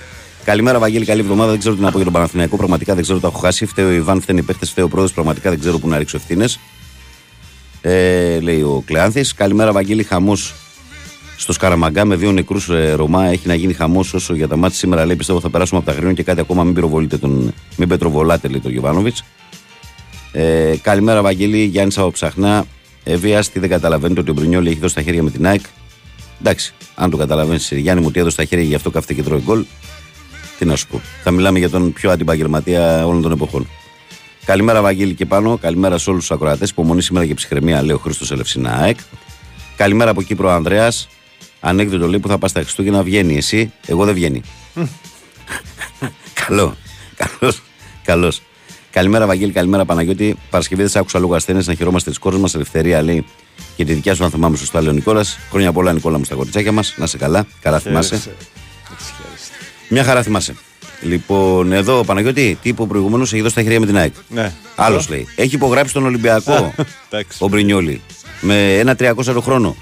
Καλημέρα, 0.45 0.79
Βαγγέλη, 0.79 1.05
καλή 1.05 1.21
εβδομάδα. 1.21 1.51
Δεν 1.51 1.59
ξέρω 1.59 1.75
τι 1.75 1.81
να 1.81 1.89
πω 1.91 1.95
για 1.97 2.05
τον 2.05 2.13
Παναθηναϊκό. 2.13 2.57
Πραγματικά 2.57 2.95
δεν 2.95 3.03
ξέρω 3.03 3.19
τι 3.19 3.27
έχω 3.27 3.39
χάσει. 3.39 3.67
Φταίει 3.67 3.85
ο 3.85 3.91
Ιβάν, 3.91 4.21
φταίνει 4.21 4.39
οι 4.39 4.43
παίχτε, 4.43 4.67
φταίει 4.67 4.85
ο 4.85 4.89
πρόεδρος. 4.89 5.13
Πραγματικά 5.15 5.51
δεν 5.51 5.61
ξέρω 5.61 5.79
πού 5.79 5.89
να 5.89 5.99
ρίξω 5.99 6.17
ευθύνες. 6.17 6.59
Ε, 7.81 8.41
λέει 8.41 8.61
ο 8.63 8.83
Κλεάνθης. 8.87 9.35
Καλημέρα, 9.35 9.73
Βαγγέλη. 9.73 10.03
Χαμός 10.03 10.55
στο 11.43 11.53
Σκαραμαγκά 11.53 12.05
με 12.05 12.17
δύο 12.17 12.33
νεκρούς 12.33 12.69
ε, 12.69 12.93
Ρωμά. 12.93 13.25
Έχει 13.25 13.47
να 13.47 13.55
γίνει 13.55 13.73
χαμός 13.73 14.15
όσο 14.15 14.35
για 14.35 14.49
τα 14.49 14.57
μάτια 14.57 14.79
σήμερα. 14.79 15.07
Λέει 15.07 15.17
πιστεύω 15.17 15.41
θα 15.41 15.51
περάσουμε 15.51 15.79
από 15.79 15.89
τα 15.89 15.93
γρήγορα 15.93 16.15
και 16.15 16.23
κάτι 16.23 16.41
ακόμα. 16.41 16.65
Μην 16.65 16.75
πυροβολείτε 16.75 17.17
τον. 17.17 17.53
Μην 17.77 17.89
πετροβολάτε, 17.89 18.49
λέει 18.49 18.61
τον 18.61 18.73
Γιωβάνοβιτς. 18.73 19.25
Ε, 20.33 20.75
καλημέρα, 20.83 21.23
Βαγγέλη. 21.23 21.65
Γιάννη 21.65 21.95
από 21.97 22.11
Ψαχνά. 22.11 22.65
Εβίαστη, 23.05 23.59
δεν 23.59 23.69
καταλαβαίνετε 23.69 24.21
ότι 24.21 24.31
ο 24.31 24.35
Μπρινιόλη 24.35 24.71
έχει 24.71 24.79
δώσει 24.79 24.95
τα 24.95 25.03
χέρια 25.03 25.23
με 25.23 25.31
την 25.31 25.47
ΑΕΚ. 25.47 25.61
Εντάξει, 26.41 26.75
αν 26.95 27.11
το 27.11 27.17
καταλαβαίνεις, 27.17 27.71
Γιάννη 27.73 28.03
μου, 28.03 28.11
τι 28.11 28.21
έδωσε 28.21 28.37
τα 28.37 28.45
χέρια 28.45 28.65
γι' 28.65 28.75
αυτό 28.75 28.91
κάθεται 28.91 29.15
και 29.15 29.23
τρώει 29.23 29.41
γκολ. 29.45 29.65
Τι 30.59 30.65
να 30.65 30.77
σου 30.77 30.87
πω. 30.87 31.01
Θα 31.23 31.31
μιλάμε 31.31 31.59
για 31.59 31.71
τον 31.71 31.93
πιο 31.93 32.11
αντιπαγγελματία 32.11 33.07
όλων 33.07 33.23
των 33.23 33.33
εποχών. 33.33 33.69
Καλημέρα, 34.45 34.83
Βαγγέλη 34.83 35.15
και 35.15 35.27
πάνω. 35.27 35.57
Καλημέρα 35.57 35.99
σε 35.99 36.11
όλους 36.11 36.27
τους 36.27 36.37
ακροατές. 36.37 36.71
Υπομονή 36.71 37.03
σήμερα 37.03 37.27
και 37.27 37.35
ψυχραιμία, 37.35 37.83
λέει 37.83 37.95
ο 37.95 37.99
Χρήστος 37.99 38.31
Ελευσίνα 38.31 38.71
ΑΕΚ. 38.71 38.99
Καλημέρα 39.77 40.11
από 40.11 40.23
Κύπρο, 40.23 40.51
Ανδρέας. 40.51 41.09
Ανέκδοτο 41.65 42.07
λέει 42.07 42.19
που 42.19 42.29
θα 42.29 42.39
πας 42.39 42.51
στα 42.51 42.61
Χριστούγεννα, 42.61 43.03
βγαίνει 43.03 43.37
εσύ. 43.37 43.73
Εγώ 43.87 44.05
δεν 44.05 44.15
βγαίνει. 44.15 44.43
Καλό. 46.47 46.77
Καλός. 47.17 47.63
Καλός. 48.05 48.43
Καλημέρα, 48.91 49.27
Βαγγέλη. 49.27 49.53
Καλημέρα, 49.53 49.85
Παναγιώτη. 49.85 50.37
Παρασκευή 50.51 50.81
δεν 50.83 50.91
σ' 50.91 50.97
άκουσα 50.97 51.19
λόγω 51.19 51.35
ασθένειας 51.35 51.67
να 51.67 51.75
χαιρόμαστε 51.75 52.11
τις 52.11 52.19
κόρες 52.19 52.41
μας. 52.41 52.55
Ελευθερία 52.55 53.03
λέει 53.03 53.25
και 53.77 53.85
τη 53.85 53.93
δικιά 53.93 54.15
σου, 54.15 54.25
αν 54.25 54.31
θυμάμαι 54.31 54.57
σωστά, 54.57 54.81
λέει 54.81 54.91
ο 54.91 54.93
Νικόλας. 54.93 55.39
Χρόνια 55.51 55.73
πολλά, 55.73 55.93
Νικόλα 55.93 56.19
μου, 56.19 56.25
στα 56.25 56.35
κοριτσάκια 56.35 56.73
μας. 56.73 56.95
Να 56.97 57.07
'σαι 57.07 57.17
καλά. 57.19 57.47
Καλά 57.61 57.79
θυμάσαι. 57.79 58.09
Χαίρεσαι. 58.09 58.37
Έτσι 58.93 59.13
χαίρεσαι. 59.23 59.51
Μια 59.89 60.05
χαρά 60.05 60.23
θυμάσαι. 60.23 60.55
Λοιπόν, 61.03 61.73
εδώ 61.73 62.05
Παναγιώτη, 62.05 62.59
τι 62.63 62.69
είπε 62.69 62.83
ο 62.83 62.87
προηγούμενος, 62.87 63.33
έχει 63.33 63.43
δώσει 63.43 63.55
τα 63.55 63.63
χέρια 63.63 63.81
με 63.81 63.87
την 63.87 63.97
ΑΕΚ. 63.97 64.13
Ναι. 64.29 64.53
Άλλος 64.77 65.09
λέει. 65.09 65.27
Έχει 65.37 65.55
υπογράψει 65.55 65.93
τον 65.93 66.05
Ολυμπιακό 66.05 66.75
Εντάξει. 67.11 67.39
ο 67.41 67.49
Μπρινιόλη 67.49 68.01
με 68.41 68.79
ένα 68.79 68.97
300 68.99 69.15
χρόνο. 69.41 69.77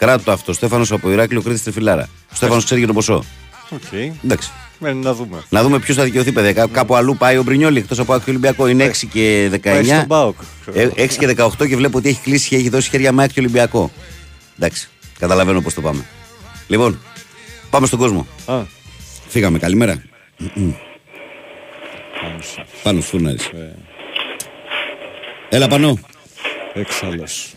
Κράτα 0.00 0.24
το 0.24 0.32
αυτό. 0.32 0.52
Στέφανος 0.52 0.92
από 0.92 1.10
Ηράκλειο 1.10 1.42
Κρήτης 1.42 1.62
Τριφυλάρα. 1.62 2.08
Ο 2.32 2.34
Στέφανος 2.34 2.64
ξέρει 2.64 2.80
και 2.80 2.86
το 2.86 2.92
ποσό. 2.92 3.24
Οκ. 3.70 3.92
Εντάξει. 4.24 4.50
Μένει 4.78 5.02
να 5.04 5.14
δούμε. 5.14 5.42
Να 5.48 5.62
δούμε 5.62 5.78
ποιος 5.78 5.96
θα 5.96 6.02
δικαιωθεί, 6.04 6.32
παιδιά. 6.32 6.52
Κά- 6.52 6.70
Κάπου 6.72 6.94
αλλού 6.96 7.16
πάει 7.16 7.36
ο 7.36 7.42
Μπρινιόλη 7.42 7.78
εκτός 7.78 7.98
από 7.98 8.12
ΑΕΚ 8.12 8.22
και 8.24 8.30
Ολυμπιακό. 8.30 8.66
Είναι 8.66 8.84
6 8.84 9.06
και 9.06 9.48
Πάει 9.62 9.80
19. 9.82 9.84
στον 9.96 10.06
ΠΑΟΚ. 10.06 10.36
Ε, 10.72 10.88
6 10.96 11.18
και 11.18 11.26
18 11.26 11.66
και 11.66 11.76
βλέπω 11.76 11.98
ότι 11.98 12.08
έχει 12.08 12.20
κλείσει 12.20 12.48
και 12.48 12.56
έχει 12.56 12.68
δώσει 12.68 12.90
χέρια 12.90 13.12
με 13.12 13.22
ΑΕΚ 13.22 13.32
και 13.32 13.40
Ολυμπιακό. 13.40 13.90
Εντάξει. 14.58 14.88
Καταλαβαίνω 15.18 15.60
πώς 15.60 15.74
το 15.74 15.80
πάμε. 15.80 16.04
Λοιπόν, 16.66 17.00
πάμε 17.70 17.86
στον 17.86 17.98
κόσμο. 17.98 18.26
Α, 18.46 18.62
Φύγαμε. 19.28 19.58
Καλημέρα. 19.58 20.02
πάνω 22.22 22.42
σε- 22.42 22.66
Πάνω 22.82 23.00
φούρναρης. 23.00 23.44
ε, 23.46 23.74
Έλα 25.48 25.68
πανώ. 25.68 25.98
Έξαλλος. 26.74 27.52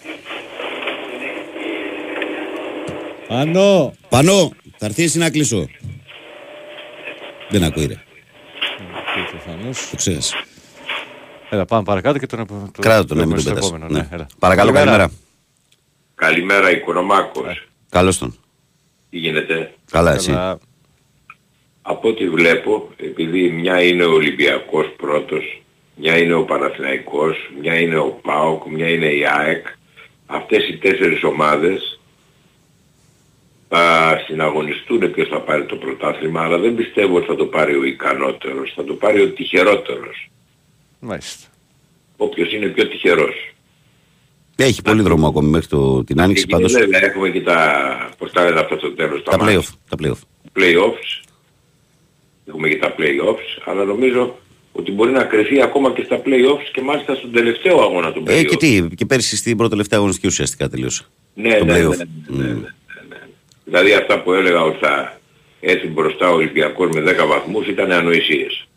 Πάνω. 3.33 3.93
Πανώ. 4.09 4.51
Θα 4.77 4.85
έρθεις 4.85 5.05
εσύ 5.05 5.17
να 5.17 5.29
κλείσω; 5.29 5.67
Δεν 7.49 7.63
ακούει 7.63 7.85
ρε. 7.85 7.93
Και 7.93 9.29
προφανώς. 9.31 9.89
Το 9.89 9.95
ξέχασε. 9.95 10.35
Έλα, 11.49 11.65
πάμε 11.65 11.83
παρακάτω 11.83 12.19
και 12.19 12.25
τον 12.25 12.39
επο- 12.39 12.69
το- 12.73 12.81
Κράτα 12.81 13.05
τον, 13.05 13.17
να 13.17 13.25
μην 13.25 13.35
λέμε 13.37 13.43
τον 13.43 13.43
στο 13.43 13.53
πετάς. 13.53 13.67
επόμενο, 13.69 13.87
Ναι. 13.93 13.99
ναι, 13.99 14.07
έλα. 14.11 14.27
Παρακαλώ, 14.39 14.71
καλημέρα. 14.71 15.11
Καλημέρα 16.15 16.71
Οικονομάκος. 16.71 17.67
Καλώς 17.89 18.17
τον. 18.17 18.35
Τι 19.09 19.17
γίνεται; 19.17 19.73
Καλά, 19.91 20.13
εσύ. 20.13 20.31
Καλά. 20.31 20.59
Από 21.81 22.07
ό,τι 22.09 22.29
βλέπω, 22.29 22.89
επειδή 22.97 23.49
μια 23.49 23.81
είναι 23.83 24.03
ο 24.03 24.11
Ολυμπιακός 24.13 24.93
πρώτος, 24.97 25.61
μια 25.95 26.17
είναι 26.17 26.33
ο 26.33 26.43
Παναθηναϊκός, 26.43 27.37
μια 27.61 27.79
είναι 27.79 27.97
ο 27.97 28.19
ΠΑΟΚ, 28.21 28.65
μια 28.65 28.89
είναι 28.89 29.05
η 29.07 29.25
ΑΕΚ, 29.25 29.65
αυτές 30.25 30.67
οι 30.67 30.77
τέσσερις 30.77 31.23
ομάδες 31.23 31.99
θα 33.75 34.21
συναγωνιστούν 34.27 35.11
ποιος 35.11 35.27
θα 35.27 35.39
πάρει 35.41 35.65
το 35.65 35.75
πρωτάθλημα, 35.75 36.41
αλλά 36.43 36.57
δεν 36.57 36.75
πιστεύω 36.75 37.15
ότι 37.17 37.25
θα 37.25 37.35
το 37.35 37.45
πάρει 37.45 37.75
ο 37.75 37.83
ικανότερος, 37.83 38.73
θα 38.75 38.83
το 38.83 38.93
πάρει 38.93 39.21
ο 39.21 39.27
τυχερότερος. 39.29 40.29
Μάλιστα. 40.99 41.47
Όποιος 42.17 42.53
είναι 42.53 42.67
πιο 42.67 42.87
τυχερός. 42.87 43.35
Έχει 44.55 44.81
πολύ 44.81 45.01
δρόμο 45.01 45.27
ακόμη 45.27 45.49
μέχρι 45.49 45.67
το, 45.67 46.03
την 46.03 46.21
άνοιξη 46.21 46.45
Και 46.45 46.51
πάντως. 46.55 46.71
βέβαια 46.73 47.03
έχουμε 47.03 47.29
και 47.29 47.41
τα, 47.41 47.59
πώς 48.17 48.31
τα 48.31 48.43
λένε 48.43 48.59
αυτά 48.59 48.77
στο 48.77 48.91
τέλος, 48.91 49.23
Τα 49.23 49.37
μάτια. 49.37 49.59
playoff. 49.59 49.65
Τα 49.89 49.97
playoff. 50.01 50.19
play-offs. 50.59 51.23
Έχουμε 52.45 52.69
και 52.69 52.75
τα 52.77 52.95
play-offs, 52.97 53.61
αλλά 53.65 53.83
νομίζω 53.83 54.37
ότι 54.71 54.91
μπορεί 54.91 55.11
να 55.11 55.23
κρυθεί 55.23 55.61
ακόμα 55.61 55.91
και 55.93 56.03
στα 56.03 56.21
play-offs 56.25 56.69
και 56.73 56.81
μάλιστα 56.81 57.15
στον 57.15 57.31
τελευταίο 57.31 57.81
αγώνα 57.81 58.11
του 58.13 58.23
play-offs. 58.27 58.31
Ε, 58.33 58.43
και 58.43 58.55
τι, 58.57 58.87
και 58.95 59.05
πέρσι 59.05 59.35
στην 59.37 59.55
πρώτη 59.57 59.71
τελευταία 59.71 59.97
αγωνιστική 59.99 60.27
ουσιαστικά 60.27 60.69
τελείωσε. 60.69 61.03
Ναι, 61.33 61.57
το 61.57 61.65
ναι, 61.65 61.73
ναι, 61.79 61.85
play-off. 61.85 61.97
ναι, 61.97 62.03
ναι, 62.27 62.43
ναι, 62.43 62.47
ναι, 62.47 62.53
ναι. 62.59 62.67
Δηλαδή 63.65 63.93
αυτά 63.93 64.21
που 64.21 64.33
έλεγα 64.33 64.61
ότι 64.61 64.77
θα 64.85 65.19
έρθει 65.59 65.87
μπροστά 65.87 66.29
ο 66.29 66.33
Ολυμπιακός 66.33 66.89
με 66.95 67.01
10 67.01 67.27
βαθμούς 67.27 67.67
ήταν 67.67 67.91
ανοησίες. 67.91 68.67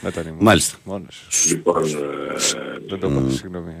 Δεν 0.00 0.10
ήταν 0.12 0.26
ήμουν. 0.26 0.38
Μάλιστα. 0.42 0.76
Μόνος. 0.84 1.26
Λοιπόν, 1.48 1.84
ε, 1.84 1.88
Δεν 2.86 2.98
το 3.00 3.06
είπα, 3.10 3.30
συγγνώμη. 3.30 3.72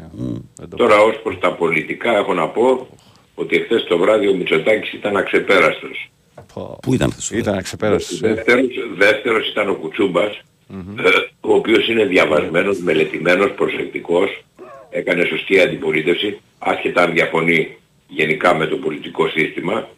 Δεν 0.56 0.68
το 0.68 0.76
τώρα 0.76 0.98
ως 1.00 1.20
προς 1.22 1.38
τα 1.38 1.52
πολιτικά 1.54 2.16
έχω 2.16 2.34
να 2.34 2.48
πω 2.48 2.88
ότι 3.34 3.56
εχθές 3.56 3.84
το 3.84 3.98
βράδυ 3.98 4.28
ο 4.28 4.34
Μητσοτάκης 4.34 4.92
ήταν 4.92 5.16
αξεπέραστος. 5.16 6.10
πω. 6.54 6.78
Πού 6.82 6.94
ήταν 6.94 7.08
αυτός 7.08 7.30
ο 7.30 7.36
Ήταν 7.36 7.54
αξεπέραστος. 7.54 8.22
ε. 8.22 8.34
Δεύτερος, 8.34 8.66
δεύτερος 8.96 9.48
ήταν 9.50 9.68
ο 9.68 9.74
κουτσουμπας 9.74 10.40
ε, 10.70 11.08
ο 11.40 11.54
οποίος 11.54 11.88
είναι 11.88 12.04
διαβασμένος, 12.04 12.78
μελετημένος, 12.78 13.50
προσεκτικός, 13.52 14.44
έκανε 14.90 15.24
σωστή 15.24 15.60
αντιπολίτευση, 15.60 16.40
άσχετα 16.58 17.02
αν 17.02 17.12
διαφωνεί 17.12 17.76
γενικά 18.14 18.54
με 18.54 18.66
το 18.66 18.76
πολιτικό 18.76 19.28
σύστημα, 19.28 19.88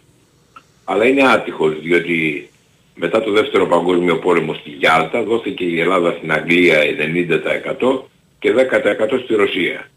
αλλά 0.85 1.05
είναι 1.05 1.29
άτυχος, 1.29 1.81
διότι 1.81 2.49
μετά 2.95 3.23
το 3.23 3.33
δεύτερο 3.33 3.67
παγκόσμιο 3.67 4.19
πόλεμο 4.19 4.55
στη 4.55 4.71
Γιάλτα 4.71 5.23
δόθηκε 5.23 5.65
η 5.65 5.81
Ελλάδα 5.81 6.15
στην 6.19 6.33
Αγγλία 6.33 6.79
90% 7.81 8.03
και 8.39 8.53
10% 8.53 9.21
στη 9.25 9.35
Ρωσία. 9.35 9.91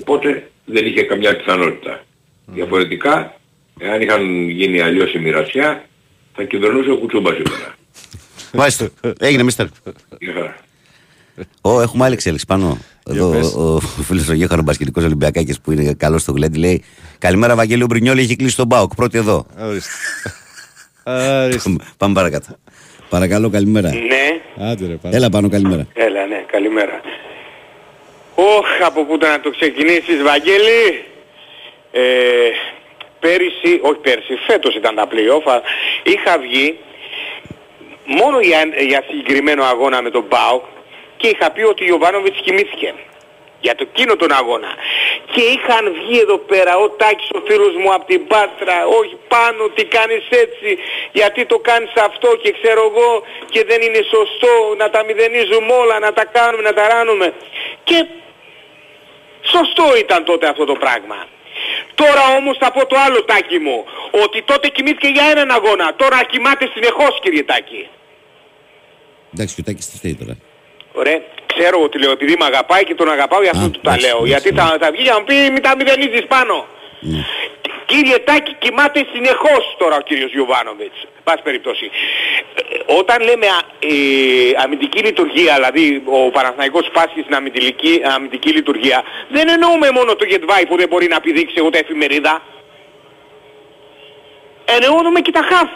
Οπότε 0.00 0.50
δεν 0.64 0.86
είχε 0.86 1.02
καμιά 1.02 1.36
πιθανότητα. 1.36 2.04
Διαφορετικά 2.46 3.40
Εάν 3.82 4.00
είχαν 4.00 4.48
γίνει 4.48 4.80
αλλιώς 4.80 5.14
η 5.14 5.18
μοιρασιά, 5.18 5.84
θα 6.34 6.44
κυβερνούσε 6.44 6.90
ο 6.90 6.96
Κουτσούμπας 6.96 7.34
σήμερα. 7.34 7.74
Μάλιστα. 8.52 8.90
Έγινε, 9.18 9.42
μίστερ. 9.42 9.66
Γεια 11.40 11.48
χαρά. 11.62 11.76
Ω, 11.76 11.80
έχουμε 11.80 12.04
άλλη 12.04 12.14
εξέλιξη 12.14 12.46
πάνω. 12.46 12.78
Εδώ 13.10 13.30
πες. 13.30 13.54
ο, 13.54 13.74
ο 13.74 13.80
φίλος 13.80 14.28
ο 14.28 14.32
Γέχαρος 14.32 14.64
Μπασκετικός 14.64 15.04
Ολυμπιακάκης 15.04 15.60
που 15.60 15.72
είναι 15.72 15.92
καλός 15.92 16.22
στο 16.22 16.32
γλέντι 16.32 16.58
λέει 16.58 16.84
Καλημέρα, 17.18 17.54
Βαγγέλιο 17.54 17.86
Μπρινιόλη, 17.86 18.20
έχει 18.20 18.36
κλείσει 18.36 18.56
τον 18.56 18.66
Μπάουκ. 18.66 18.94
Πρώτη 18.94 19.18
εδώ. 19.18 19.46
Ορίστε. 19.60 19.90
Ορίστε. 21.44 21.70
Πάμε 21.96 22.14
παρακάτω. 22.14 22.46
Παρακαλώ, 23.08 23.50
καλημέρα. 23.50 23.88
Ναι, 23.90 24.40
Άντε 24.70 24.86
ρε, 24.86 24.92
πάμε. 24.94 25.16
Έλα 25.16 25.28
πάνω, 25.30 25.48
καλημέρα. 25.48 25.86
έλα 25.94 26.26
ναι, 26.26 26.44
καλημέρα. 26.50 27.00
Όχ, 28.34 28.66
από 28.86 29.04
πού 29.04 29.16
να 29.16 29.40
το 29.40 29.50
ξεκινήσεις 29.50 30.22
Βαγγέλη; 30.22 31.04
Ε, 31.92 32.00
πέρυσι, 33.20 33.72
όχι 33.82 34.00
πέρυσι, 34.00 34.34
φέτος 34.46 34.74
ήταν 34.74 34.94
τα 34.94 35.06
play-off, 35.10 35.46
α, 35.52 35.60
είχα 36.02 36.38
βγει 36.38 36.78
μόνο 38.20 38.40
για, 38.40 38.58
για 38.88 39.02
συγκεκριμένο 39.08 39.62
αγώνα 39.64 40.02
με 40.02 40.10
τον 40.10 40.28
ΠΑΟΚ 40.28 40.64
και 41.20 41.28
είχα 41.28 41.50
πει 41.50 41.62
ότι 41.62 41.82
ο 41.84 41.86
Ιωβάνοβιτς 41.86 42.40
κοιμήθηκε. 42.44 42.94
Για 43.64 43.74
το 43.74 43.86
εκείνο 43.88 44.16
τον 44.16 44.32
αγώνα. 44.40 44.72
Και 45.32 45.42
είχαν 45.54 45.84
βγει 45.98 46.18
εδώ 46.26 46.38
πέρα 46.38 46.72
ο 46.84 46.88
Τάκης 47.00 47.30
ο 47.38 47.40
φίλος 47.48 47.74
μου 47.80 47.90
από 47.96 48.04
την 48.04 48.26
Πάτρα, 48.26 48.76
όχι 48.98 49.16
πάνω, 49.28 49.62
τι 49.74 49.84
κάνεις 49.84 50.24
έτσι, 50.44 50.70
γιατί 51.12 51.40
το 51.46 51.58
κάνεις 51.58 51.92
αυτό 52.08 52.28
και 52.42 52.50
ξέρω 52.58 52.82
εγώ 52.90 53.10
και 53.52 53.64
δεν 53.64 53.80
είναι 53.82 54.02
σωστό 54.14 54.52
να 54.76 54.90
τα 54.90 55.04
μηδενίζουμε 55.04 55.72
όλα, 55.82 55.98
να 55.98 56.12
τα 56.12 56.24
κάνουμε, 56.24 56.62
να 56.62 56.72
τα 56.72 56.88
ράνουμε. 56.88 57.34
Και 57.84 58.06
σωστό 59.42 59.86
ήταν 60.04 60.24
τότε 60.24 60.48
αυτό 60.48 60.64
το 60.64 60.76
πράγμα. 60.84 61.18
Τώρα 61.94 62.24
όμως 62.38 62.56
θα 62.60 62.72
πω 62.72 62.86
το 62.86 62.96
άλλο 63.06 63.24
Τάκη 63.24 63.58
μου, 63.58 63.84
ότι 64.24 64.42
τότε 64.42 64.68
κοιμήθηκε 64.68 65.08
για 65.08 65.26
έναν 65.30 65.50
αγώνα, 65.50 65.94
τώρα 65.96 66.24
κοιμάται 66.24 66.70
συνεχώς 66.74 67.18
κύριε 67.22 67.42
Τάκη. 67.42 67.88
Εντάξει, 69.34 69.54
και 69.54 69.60
ο 69.60 69.64
Τάκης 69.64 69.90
τι 69.90 69.96
φταίει 69.96 70.14
τώρα. 70.14 70.36
Ωραία. 70.92 71.20
Ξέρω 71.46 71.82
ότι 71.82 71.98
λέω 71.98 72.10
επειδή 72.10 72.36
με 72.38 72.44
αγαπάει 72.44 72.84
και 72.84 72.94
τον 72.94 73.10
αγαπάω 73.10 73.42
για 73.42 73.50
αυτό 73.50 73.64
Α, 73.64 73.70
του 73.70 73.80
τα 73.82 73.90
εντάξει, 73.90 74.06
λέω. 74.06 74.16
εντάξει, 74.16 74.30
Γιατί 74.32 74.52
ναι. 74.52 74.60
θα, 74.60 74.76
θα 74.80 74.90
βγει 74.90 75.02
για 75.02 75.12
να 75.12 75.18
μου 75.18 75.24
πει 75.24 75.34
μην 75.52 75.62
τα 75.62 75.76
μηδενίζεις 75.76 76.26
πάνω. 76.26 76.66
Ναι. 77.00 77.24
Κύριε 77.86 78.18
Τάκη 78.18 78.54
κοιμάται 78.58 79.06
συνεχώς 79.12 79.74
τώρα 79.78 79.96
ο 79.96 80.00
κύριος 80.00 80.30
Γιωβάνοβιτς. 80.32 80.98
Πάση 81.24 81.42
περιπτώσει. 81.42 81.90
Ε, 82.54 82.60
Όταν 82.98 83.22
λέμε 83.22 83.46
α, 83.46 83.58
ε, 83.78 83.92
αμυντική 84.64 84.98
λειτουργία, 85.02 85.54
δηλαδή 85.54 86.02
ο 86.06 86.30
Παναθηναϊκός 86.30 86.90
πάσχει 86.92 87.20
στην 87.20 87.34
αμυντική, 87.34 88.00
αμυντική 88.14 88.50
λειτουργία, 88.50 89.02
δεν 89.28 89.48
εννοούμε 89.48 89.90
μόνο 89.90 90.16
το 90.16 90.24
Γετβάη 90.24 90.66
που 90.66 90.76
δεν 90.76 90.88
μπορεί 90.88 91.06
να 91.08 91.20
πηδήξει 91.20 91.62
ούτε 91.64 91.78
εφημερίδα. 91.78 92.42
Εννοούμε 94.64 95.20
και 95.20 95.30
τα 95.30 95.42
χαφ. 95.50 95.68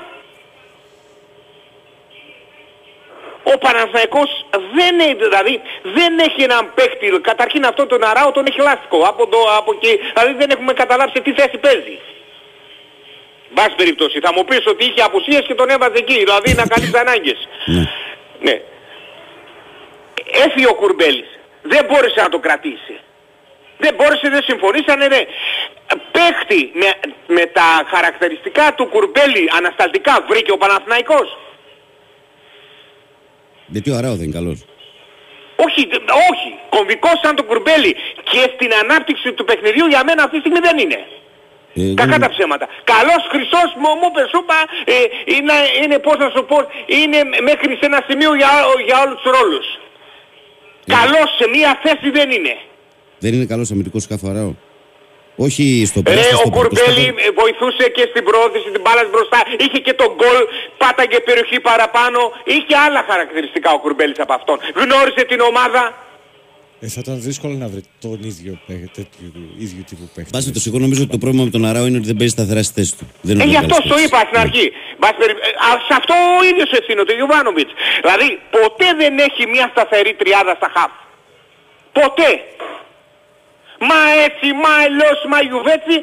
Ο 3.53 3.59
Παναθηναϊκός 3.59 4.47
δεν, 4.77 4.99
έχει- 5.01 5.15
δηλαδή, 5.15 5.61
δεν 5.83 6.19
έχει 6.19 6.43
έναν 6.43 6.73
παίχτη, 6.75 7.07
καταρχήν 7.21 7.65
αυτό 7.65 7.87
τον 7.87 8.05
Αράο 8.05 8.31
τον 8.33 8.45
έχει 8.47 8.61
λάστικο, 8.61 8.99
από, 9.13 9.27
το, 9.27 9.39
από 9.59 9.73
εκεί, 9.73 10.01
δηλαδή 10.15 10.33
δεν 10.41 10.51
έχουμε 10.51 10.73
καταλάβει 10.73 11.11
σε 11.15 11.21
τι 11.23 11.33
θέση 11.33 11.59
παίζει. 11.59 11.99
Μπας 13.51 13.75
περιπτώσει, 13.77 14.21
θα 14.21 14.33
μου 14.33 14.45
πεις 14.45 14.67
ότι 14.67 14.85
είχε 14.85 15.03
απουσίες 15.03 15.45
και 15.47 15.55
τον 15.55 15.69
έβαζε 15.69 15.97
εκεί, 15.97 16.15
δηλαδή 16.19 16.55
να 16.55 16.67
καλύψει 16.67 16.99
ανάγκες. 16.99 17.49
Ναι. 17.65 17.85
Ναι. 18.41 18.61
Έφυγε 20.45 20.67
ο 20.67 20.75
Κουρμπέλης. 20.75 21.29
Δεν 21.63 21.85
μπόρεσε 21.85 22.21
να 22.21 22.29
το 22.29 22.39
κρατήσει. 22.39 22.99
Δεν 23.79 23.95
μπόρεσε, 23.95 24.29
δεν 24.29 24.43
συμφωνήσανε, 24.43 25.07
ναι. 25.07 25.21
Παίχτη 26.13 26.71
με, 26.75 26.91
με 27.27 27.47
τα 27.47 27.87
χαρακτηριστικά 27.95 28.75
του 28.77 28.87
Κουρμπέλη 28.87 29.51
ανασταλτικά 29.57 30.25
βρήκε 30.29 30.53
ο 30.53 30.57
Παναθηναϊκός. 30.57 31.39
Γιατί 33.67 33.91
ο 33.91 33.97
Αράο 33.97 34.15
δεν 34.15 34.25
είναι 34.25 34.33
καλός. 34.41 34.59
Όχι, 35.67 35.81
δε- 35.91 36.13
όχι. 36.31 36.49
Κομβικός 36.77 37.17
σαν 37.23 37.35
το 37.37 37.43
Κουρμπέλη 37.45 37.93
και 38.31 38.41
στην 38.55 38.71
ανάπτυξη 38.83 39.33
του 39.33 39.45
παιχνιδιού 39.45 39.87
για 39.87 40.03
μένα 40.05 40.23
αυτή 40.27 40.37
τη 40.37 40.43
στιγμή 40.45 40.61
δεν 40.69 40.77
είναι. 40.85 41.01
Ε, 41.83 41.95
Κακά 42.01 42.19
τα 42.25 42.29
ψέματα. 42.35 42.67
Καλός 42.95 43.23
χρυσός 43.33 43.71
μου, 43.81 43.91
μου 44.01 44.09
είπε, 44.11 44.23
σου 44.33 44.41
είπα, 44.43 44.59
ε, 44.95 44.97
είναι, 45.37 45.57
είναι 45.83 45.99
πώς 46.07 46.17
να 46.25 46.29
σου 46.35 46.43
πω, 46.51 46.57
είναι 47.01 47.19
μέχρι 47.49 47.73
σε 47.81 47.85
ένα 47.91 48.01
σημείο 48.09 48.35
για, 48.41 48.51
για 48.89 48.97
όλους 49.05 49.17
τους 49.23 49.31
ρόλους. 49.39 49.67
Καλός 50.97 51.29
σε 51.39 51.47
μία 51.55 51.71
θέση 51.85 52.11
δεν 52.11 52.31
είναι. 52.31 52.55
Δεν 53.19 53.33
είναι 53.35 53.45
καλός 53.45 53.71
αμυντικός 53.71 54.03
σκάφο 54.03 54.29
Αράο. 54.29 54.53
Όχι 55.37 55.65
στο 55.91 56.01
Ρε, 56.07 56.09
πέρασμα, 56.09 56.39
ο 56.39 56.41
στο 56.41 56.51
Κουρμπέλη 56.57 57.05
πέρασμα. 57.07 57.23
ε, 57.27 57.31
βοηθούσε 57.41 57.85
και 57.97 58.05
στην 58.11 58.23
πρόθεση 58.29 58.69
την 58.77 58.83
μπάλας 58.85 59.07
μπροστά. 59.13 59.39
Είχε 59.65 59.79
και 59.87 59.95
τον 60.01 60.11
γκολ, 60.19 60.39
πάταγε 60.83 61.19
περιοχή 61.29 61.59
παραπάνω. 61.71 62.21
Είχε 62.55 62.75
άλλα 62.87 63.01
χαρακτηριστικά 63.11 63.69
ο 63.77 63.79
Κουρμπέλης 63.85 64.19
από 64.25 64.33
αυτόν. 64.39 64.57
Γνώρισε 64.81 65.23
την 65.31 65.41
ομάδα. 65.51 65.83
Ε, 66.85 66.87
θα 66.95 67.01
ήταν 67.05 67.17
δύσκολο 67.29 67.55
να 67.63 67.69
βρει 67.73 67.83
τον 68.05 68.19
ίδιο, 68.31 68.53
παίχτη, 68.67 68.89
τέτοιου 68.99 69.29
ίδιου 69.65 69.83
τύπου 69.89 70.07
παίχτη. 70.15 70.31
Πάση 70.35 70.51
το 70.57 70.61
εγώ 70.71 70.79
νομίζω 70.87 71.01
ότι 71.05 71.13
το 71.17 71.21
πρόβλημα 71.25 71.45
με 71.49 71.53
τον 71.57 71.65
Αράο 71.71 71.85
είναι 71.89 71.99
ότι 72.01 72.09
δεν 72.13 72.17
παίζει 72.21 72.35
σταθερά 72.39 72.63
στη 72.69 72.75
θέση 72.79 72.93
του. 72.99 73.05
Δεν 73.29 73.35
Ε, 73.41 73.43
είναι 73.43 73.45
γι' 73.53 73.59
πολύ 73.61 73.65
αυτό 73.65 73.75
καλός 73.75 73.89
το 73.91 73.95
παίκτης. 73.95 74.09
είπα 74.11 74.21
στην 74.29 74.37
Ναι. 74.39 74.45
αρχή. 74.47 74.67
Μπας 75.01 75.15
περι- 75.21 75.41
ε, 75.49 75.51
α, 75.67 75.69
σε 75.89 75.95
αυτό 76.01 76.15
ο 76.39 76.41
ίδιος 76.51 76.71
ευθύνεται, 76.81 77.11
ο 77.15 77.17
Γιωβάνοβιτς. 77.21 77.73
Δηλαδή, 78.05 78.29
ποτέ 78.57 78.89
δεν 79.03 79.13
έχει 79.29 79.43
μια 79.55 79.67
σταθερή 79.75 80.13
τριάδα 80.21 80.53
στα 80.61 80.69
χαφ. 80.77 80.93
Ποτέ. 82.01 82.31
Μα 83.89 84.01
έτσι, 84.27 84.47
μα 84.53 84.73
αλλιώς, 84.85 85.19
μα 85.29 85.41
γιουβέτσι. 85.41 85.97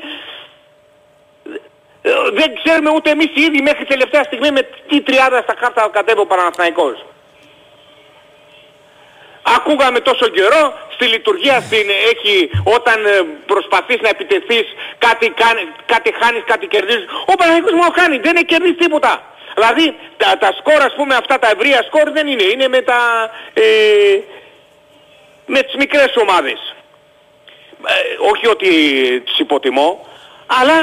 Ε, 2.01 2.11
Δεν 2.33 2.49
ξέρουμε 2.63 2.89
ούτε 2.95 3.09
εμείς 3.09 3.29
οι 3.33 3.41
ίδιοι 3.41 3.61
μέχρι 3.61 3.85
τελευταία 3.85 4.23
στιγμή 4.23 4.51
με 4.51 4.61
τι 4.87 5.01
τριάδα 5.01 5.41
στα 5.41 5.55
χαφ 5.59 5.73
θα 5.73 5.89
κατέβει 5.91 6.19
ο 6.19 6.25
Παναθηναϊκός. 6.25 7.05
Ακούγαμε 9.57 9.99
τόσο 9.99 10.27
καιρό, 10.27 10.63
στη 10.93 11.05
λειτουργία 11.05 11.61
στην 11.61 11.89
έχει, 12.11 12.49
όταν 12.63 13.05
ε, 13.05 13.09
προσπαθείς 13.45 13.99
να 14.01 14.09
επιτεθείς, 14.09 14.65
κάτι, 14.97 15.29
κάνει, 15.29 15.61
κάτι 15.85 16.13
χάνεις, 16.19 16.43
κάτι 16.45 16.67
κερδίζεις. 16.67 17.05
Ο 17.25 17.33
Παναγικός 17.35 17.71
μόνο 17.71 17.93
χάνει, 17.97 18.17
δεν 18.17 18.35
έχει 18.35 18.45
κερδίσει 18.45 18.73
τίποτα. 18.73 19.23
Δηλαδή 19.55 19.95
τα, 20.17 20.37
τα 20.37 20.49
σκορ, 20.59 20.81
ας 20.81 20.93
πούμε, 20.95 21.15
αυτά 21.15 21.39
τα 21.39 21.49
ευρεία 21.49 21.83
σκορ 21.83 22.11
δεν 22.11 22.27
είναι, 22.27 22.43
είναι 22.43 22.67
με 22.67 22.81
τα... 22.81 22.99
Ε, 23.53 23.63
με 25.45 25.61
τις 25.61 25.75
μικρές 25.75 26.15
ομάδες. 26.15 26.75
Ε, 27.87 28.29
όχι 28.31 28.47
ότι 28.47 28.67
τις 29.25 29.39
υποτιμώ, 29.39 30.07
αλλά 30.45 30.73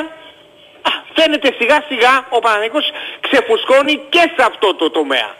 α, 0.82 0.90
φαίνεται 1.14 1.54
σιγά 1.58 1.84
σιγά 1.88 2.26
ο 2.30 2.38
Παναγικός 2.38 2.90
ξεφουσκώνει 3.20 4.00
και 4.08 4.18
σε 4.36 4.42
αυτό 4.44 4.74
το 4.74 4.90
τομέα. 4.90 5.34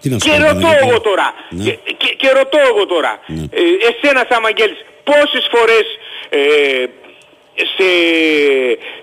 Τι 0.00 0.08
να 0.10 0.18
σου 0.18 0.28
Και 0.30 0.36
πω, 0.36 0.42
ρωτώ 0.42 0.54
Παναγιώτη. 0.54 0.88
εγώ 0.88 1.00
τώρα, 1.00 1.34
Ναι. 1.50 1.64
και, 1.64 1.92
και, 1.96 2.14
και 2.14 2.30
ρωτώ 2.30 2.58
εγώ 2.58 2.86
τώρα, 2.86 3.18
Ναι. 3.26 3.42
ε, 3.50 3.60
εσένα 3.88 4.26
σαν 4.30 4.46
Αγγέλης, 4.46 4.84
πόσες 5.04 5.48
φορές 5.54 5.84
ε, 6.28 6.38
σε, 7.56 7.88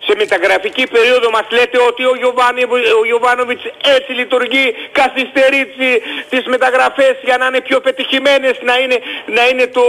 σε 0.05 0.13
μεταγραφική 0.17 0.87
περίοδο 0.87 1.29
μας 1.29 1.45
λέτε 1.51 1.77
ότι 1.89 2.03
ο, 2.05 2.13
Γιωβάνι, 2.17 2.63
ο 3.01 3.05
Γιωβάνοβιτς 3.05 3.63
έτσι 3.97 4.11
λειτουργεί, 4.11 4.75
καθυστερεί 4.91 5.65
τσι- 5.65 6.01
τις 6.29 6.45
μεταγραφές 6.45 7.15
για 7.23 7.37
να 7.37 7.45
είναι 7.45 7.61
πιο 7.61 7.79
πετυχημένες, 7.81 8.55
να 8.61 8.79
είναι, 8.79 8.97
να 9.25 9.47
είναι 9.47 9.67
το 9.67 9.83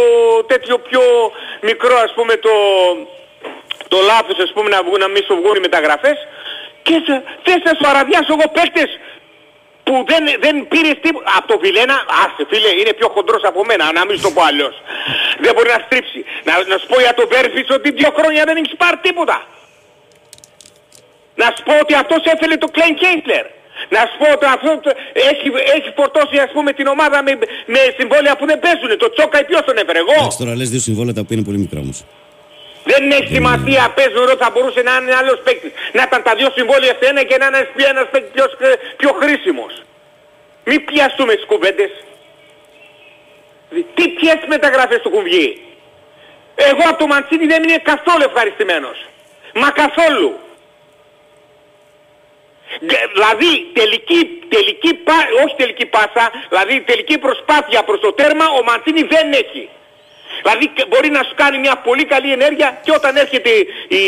τέτοιο 0.47 0.79
πιο 0.79 1.03
μικρό 1.61 1.97
ας 1.97 2.13
πούμε 2.15 2.37
το, 2.37 2.51
το 3.89 3.99
λάθος 4.11 4.39
ας 4.39 4.53
πούμε 4.55 4.69
να, 4.69 4.83
βγουν, 4.83 4.99
να 4.99 5.09
μην 5.09 5.23
σου 5.25 5.35
βγουν 5.35 5.55
οι 5.57 5.61
μεταγραφές. 5.61 6.19
Και 6.83 6.93
σε- 7.07 7.23
θες 7.45 7.61
να 7.65 7.73
σου 7.79 7.87
αραδιάσω 7.91 8.33
εγώ 8.37 8.47
παίκτες; 8.57 8.91
Που 9.87 9.95
δεν, 10.11 10.23
δεν 10.45 10.55
πήρες 10.73 10.97
τίποτα. 11.05 11.27
Από 11.39 11.47
το 11.53 11.57
Βιλένα, 11.65 11.97
άσε 12.23 12.43
φίλε, 12.51 12.71
είναι 12.81 12.93
πιο 12.99 13.09
χοντρός 13.15 13.43
από 13.51 13.61
μένα, 13.71 13.85
να 13.99 14.03
μην 14.07 14.15
σου 14.17 14.23
το 14.27 14.31
πω 14.37 14.43
αλλιώς. 14.51 14.75
δεν 15.45 15.53
μπορεί 15.55 15.69
να 15.77 15.81
στρίψει. 15.87 16.21
Να, 16.47 16.53
να 16.73 16.77
σου 16.81 16.87
πω 16.91 16.97
για 17.07 17.15
τον 17.19 17.27
Βέρφης 17.35 17.67
ότι 17.77 17.89
δύο 17.99 18.11
χρόνια 18.19 18.43
δεν 18.49 18.57
έχεις 18.61 18.75
πάρει 18.83 18.99
τίποτα. 19.07 19.37
Να 21.41 21.47
σου 21.55 21.63
πω 21.67 21.75
ότι 21.83 21.95
αυτός 22.03 22.21
έφερε 22.35 22.55
το 22.65 22.69
Κλέιν 22.75 22.95
Κέισλερ. 23.03 23.45
Να 23.95 24.01
σου 24.09 24.17
πω 24.21 24.27
ότι 24.37 24.47
αυτό 24.57 24.71
το- 24.85 24.95
έχει, 25.33 25.47
έχει 25.77 25.91
φορτώσει 25.99 26.37
ας 26.47 26.51
πούμε 26.55 26.71
την 26.79 26.87
ομάδα 26.95 27.19
με, 27.27 27.33
με 27.75 27.81
συμβόλαια 27.99 28.35
που 28.39 28.47
δεν 28.51 28.59
παίζουν. 28.65 28.91
Το 28.99 29.09
Τσόκα 29.15 29.45
ποιος 29.45 29.63
τον 29.69 29.77
έφερε, 29.83 29.99
εγώ. 30.05 30.13
Εντάξει, 30.19 30.39
τώρα 30.43 30.55
λες 30.61 30.69
δύο 30.71 30.81
συμβόλαια 30.89 31.15
τα 31.15 31.21
οποία 31.25 31.37
είναι 31.37 31.45
πολύ 31.49 31.59
μικρά 31.65 31.81
όμως. 31.81 31.99
Δεν 32.85 33.11
έχει 33.11 33.35
σημασία, 33.35 33.93
παίζουν 33.97 34.15
ρόλο, 34.25 34.37
θα 34.37 34.51
μπορούσε 34.51 34.83
να 34.83 34.97
είναι 34.97 35.15
άλλος 35.15 35.41
παίκτης. 35.45 35.73
Να 35.93 36.03
ήταν 36.03 36.23
τα 36.23 36.35
δύο 36.35 36.51
συμβόλαια 36.57 36.97
σε 37.01 37.09
ένα 37.09 37.23
και 37.23 37.37
να 37.37 37.47
είναι 37.47 37.67
ένας 37.89 38.09
παίκτης 38.11 38.31
πιο, 38.33 38.45
σκ- 38.53 38.79
πιο 38.97 39.13
χρήσιμος. 39.21 39.83
Μην 40.65 40.85
πιαστούμε 40.85 41.33
στις 41.33 41.45
κουβέντες. 41.47 41.91
Δη- 43.71 43.87
Τι 43.95 44.09
ποιες 44.09 44.37
μεταγραφές 44.47 45.01
του 45.03 45.11
έχουν 45.13 45.23
βγει; 45.25 45.63
Εγώ 46.55 46.83
από 46.89 46.99
το 46.99 47.07
Μαντσίνη 47.07 47.47
δεν 47.47 47.63
είμαι 47.63 47.77
καθόλου 47.77 48.23
ευχαριστημένος. 48.27 49.07
Μα 49.55 49.71
καθόλου. 49.71 50.39
Γκ- 52.85 53.09
Δηλαδή 53.13 53.71
τελική, 53.73 54.21
τελική, 54.49 54.95
πα- 54.95 55.29
όχι 55.45 55.55
τελική 55.57 55.87
πάσα, 55.87 56.31
δηλαδή 56.49 56.81
τελική 56.81 57.19
προσπάθεια 57.19 57.83
προς 57.83 58.01
το 58.01 58.13
τέρμα 58.13 58.45
ο 58.59 58.63
Μαντσίνη 58.63 59.03
δεν 59.03 59.33
έχει. 59.33 59.69
Δηλαδή 60.43 60.65
και 60.77 60.85
μπορεί 60.91 61.09
να 61.19 61.23
σου 61.27 61.35
κάνει 61.43 61.57
μια 61.67 61.75
πολύ 61.89 62.05
καλή 62.13 62.31
ενέργεια 62.39 62.69
και 62.85 62.93
όταν 62.99 63.13
έρχεται 63.25 63.53
η 64.01 64.05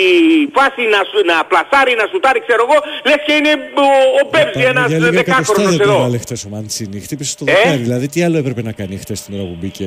φάση 0.57 0.83
να, 0.95 1.01
σου, 1.09 1.19
να 1.31 1.37
πλασάρει, 1.51 1.93
να 2.01 2.07
σουτάρει 2.11 2.41
ξέρω 2.47 2.63
εγώ, 2.67 2.79
λες 3.09 3.21
και 3.27 3.33
είναι 3.39 3.53
ο, 3.85 3.87
ο 4.21 4.23
Μπέμζη 4.31 4.63
ένας 4.73 4.89
Για 4.93 4.99
λίγα 4.99 5.11
δεκάχρονος 5.21 5.49
εκατοστά 5.49 5.71
δεν 5.71 5.81
εδώ. 5.81 5.93
το 5.93 5.99
έβαλε 6.01 6.19
χτες 6.25 6.41
ο 6.45 6.49
Μαντσίνη. 6.55 6.97
Χτύπησε 7.07 7.31
στο 7.37 7.45
Ε; 7.49 7.53
δοκάρι. 7.53 7.77
Δηλαδή, 7.87 8.07
τι 8.13 8.19
άλλο 8.27 8.37
έπρεπε 8.43 8.63
να 8.69 8.73
κάνει 8.73 8.95
χτες 8.97 9.19
την 9.25 9.33
ώρα 9.35 9.45
που 9.51 9.57
μπήκε; 9.61 9.87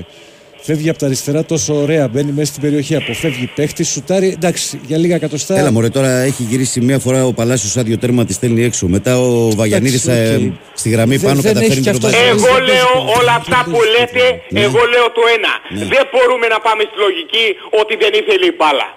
Φεύγει 0.67 0.89
από 0.89 0.99
τα 0.99 1.05
αριστερά 1.05 1.45
τόσο 1.45 1.73
ωραία, 1.83 2.07
μπαίνει 2.07 2.31
μέσα 2.31 2.49
στην 2.51 2.61
περιοχή, 2.61 2.95
αποφεύγει 2.95 3.45
παίχτη, 3.55 3.83
σουτάρει. 3.83 4.27
Εντάξει, 4.37 4.79
για 4.89 4.97
λίγα 4.97 5.15
εκατοστά. 5.15 5.53
Έλα, 5.59 5.71
μωρέ, 5.71 5.89
τώρα 5.89 6.09
έχει 6.29 6.43
γυρίσει 6.49 6.81
μία 6.81 6.99
φορά 6.99 7.25
ο 7.25 7.33
Παλάσιος 7.33 7.77
άδειο 7.77 7.97
τέρμα, 7.97 8.25
τη 8.25 8.33
στέλνει 8.33 8.63
έξω. 8.63 8.87
Μετά 8.87 9.13
ο 9.19 9.49
Βαγιανίδης 9.59 10.07
Εντάξει, 10.07 10.45
οκ. 10.45 10.53
στη 10.81 10.89
γραμμή 10.95 11.15
Δεν- 11.17 11.27
πάνω 11.29 11.41
δεν 11.41 11.53
καταφέρνει 11.53 11.75
έχει 11.79 11.83
τον 11.89 11.99
κι 11.99 12.05
αυτός 12.05 12.11
βάζει. 12.11 12.23
σημασία. 12.23 12.49
Εγώ 12.49 12.55
δεν 12.57 12.65
παίζει 12.65 12.71
λέω 12.73 12.89
ποδόσφαιρο, 12.93 13.19
όλα 13.19 13.33
δεν 13.35 13.41
αυτά 13.41 13.57
παίζει 13.63 13.71
που 13.73 13.79
λέτε, 13.95 14.23
Ναι. 14.55 14.61
εγώ 14.67 14.81
λέω 14.93 15.07
το 15.17 15.23
ένα. 15.37 15.53
Δεν 15.93 16.03
μπορούμε 16.11 16.45
να 16.53 16.59
πάμε 16.67 16.81
στη 16.89 16.95
λογική 17.05 17.45
ότι 17.81 17.93
δεν 18.03 18.11
ήθελε 18.19 18.45
η 18.51 18.55
μπάλα. 18.59 18.87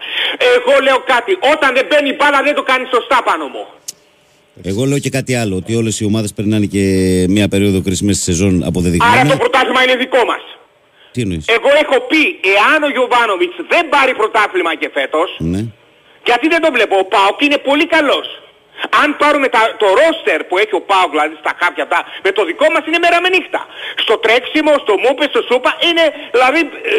Εγώ 0.55 0.73
λέω 0.87 0.99
κάτι, 1.13 1.33
όταν 1.55 1.69
δεν 1.77 1.85
μπαίνει 1.89 2.09
η 2.15 2.17
μπάλα 2.19 2.39
δεν 2.47 2.55
το 2.59 2.65
κάνει 2.71 2.85
σωστά 2.95 3.19
πάνω 3.29 3.45
μου. 3.55 3.65
Εγώ 4.71 4.83
λέω 4.91 4.99
και 5.05 5.13
κάτι 5.19 5.33
άλλο, 5.43 5.55
ότι 5.61 5.73
όλες 5.81 5.95
οι 6.01 6.05
ομάδες 6.11 6.31
περνάνε 6.39 6.67
και 6.75 6.83
μία 7.35 7.47
περίοδο 7.53 7.79
κρίσιμη 7.87 8.13
στη 8.17 8.23
σεζόν 8.31 8.53
Άρα 8.55 8.59
το 8.61 8.67
αποδεδειγμένα. 8.71 9.33
πρωτάθλημα 9.43 9.81
είναι 9.85 9.97
δικό 10.05 10.23
μας. 10.33 10.43
Τι 11.13 11.19
εννοείς; 11.25 11.45
Εγώ 11.59 11.71
έχω 11.85 11.97
πει, 12.11 12.23
εάν 12.57 12.79
ο 12.89 12.91
Γιωβάνοβιτς 12.97 13.57
δεν 13.73 13.85
πάρει 13.95 14.13
πρωτάθλημα 14.21 14.73
και 14.81 14.89
φέτος, 14.97 15.29
Ναι. 15.53 15.63
γιατί 16.29 16.47
δεν 16.53 16.61
το 16.65 16.69
βλέπω, 16.77 16.95
ο 17.05 17.07
Πάοκ 17.15 17.39
είναι 17.47 17.59
πολύ 17.69 17.87
καλός. 17.97 18.27
Αν 19.03 19.09
πάρουμε 19.23 19.49
τα, 19.55 19.63
το 19.83 19.87
ρόστερ 20.01 20.39
που 20.49 20.55
έχει 20.63 20.75
ο 20.81 20.83
Πάοκ, 20.91 21.11
δηλαδή 21.15 21.35
στα 21.43 21.53
κάποια 21.63 21.83
αυτά, 21.87 21.99
με 22.27 22.31
το 22.37 22.43
δικό 22.51 22.67
μας 22.75 22.83
είναι 22.89 22.99
μέρα 23.05 23.19
με 23.25 23.29
νύχτα. 23.35 23.61
Στο 24.05 24.15
τρέξιμο, 24.25 24.73
στο 24.85 24.95
μούπε, 25.05 25.25
στο 25.33 25.41
σούπα, 25.49 25.71
είναι 25.89 26.05
δηλαδή 26.35 26.61
ε, 26.93 26.95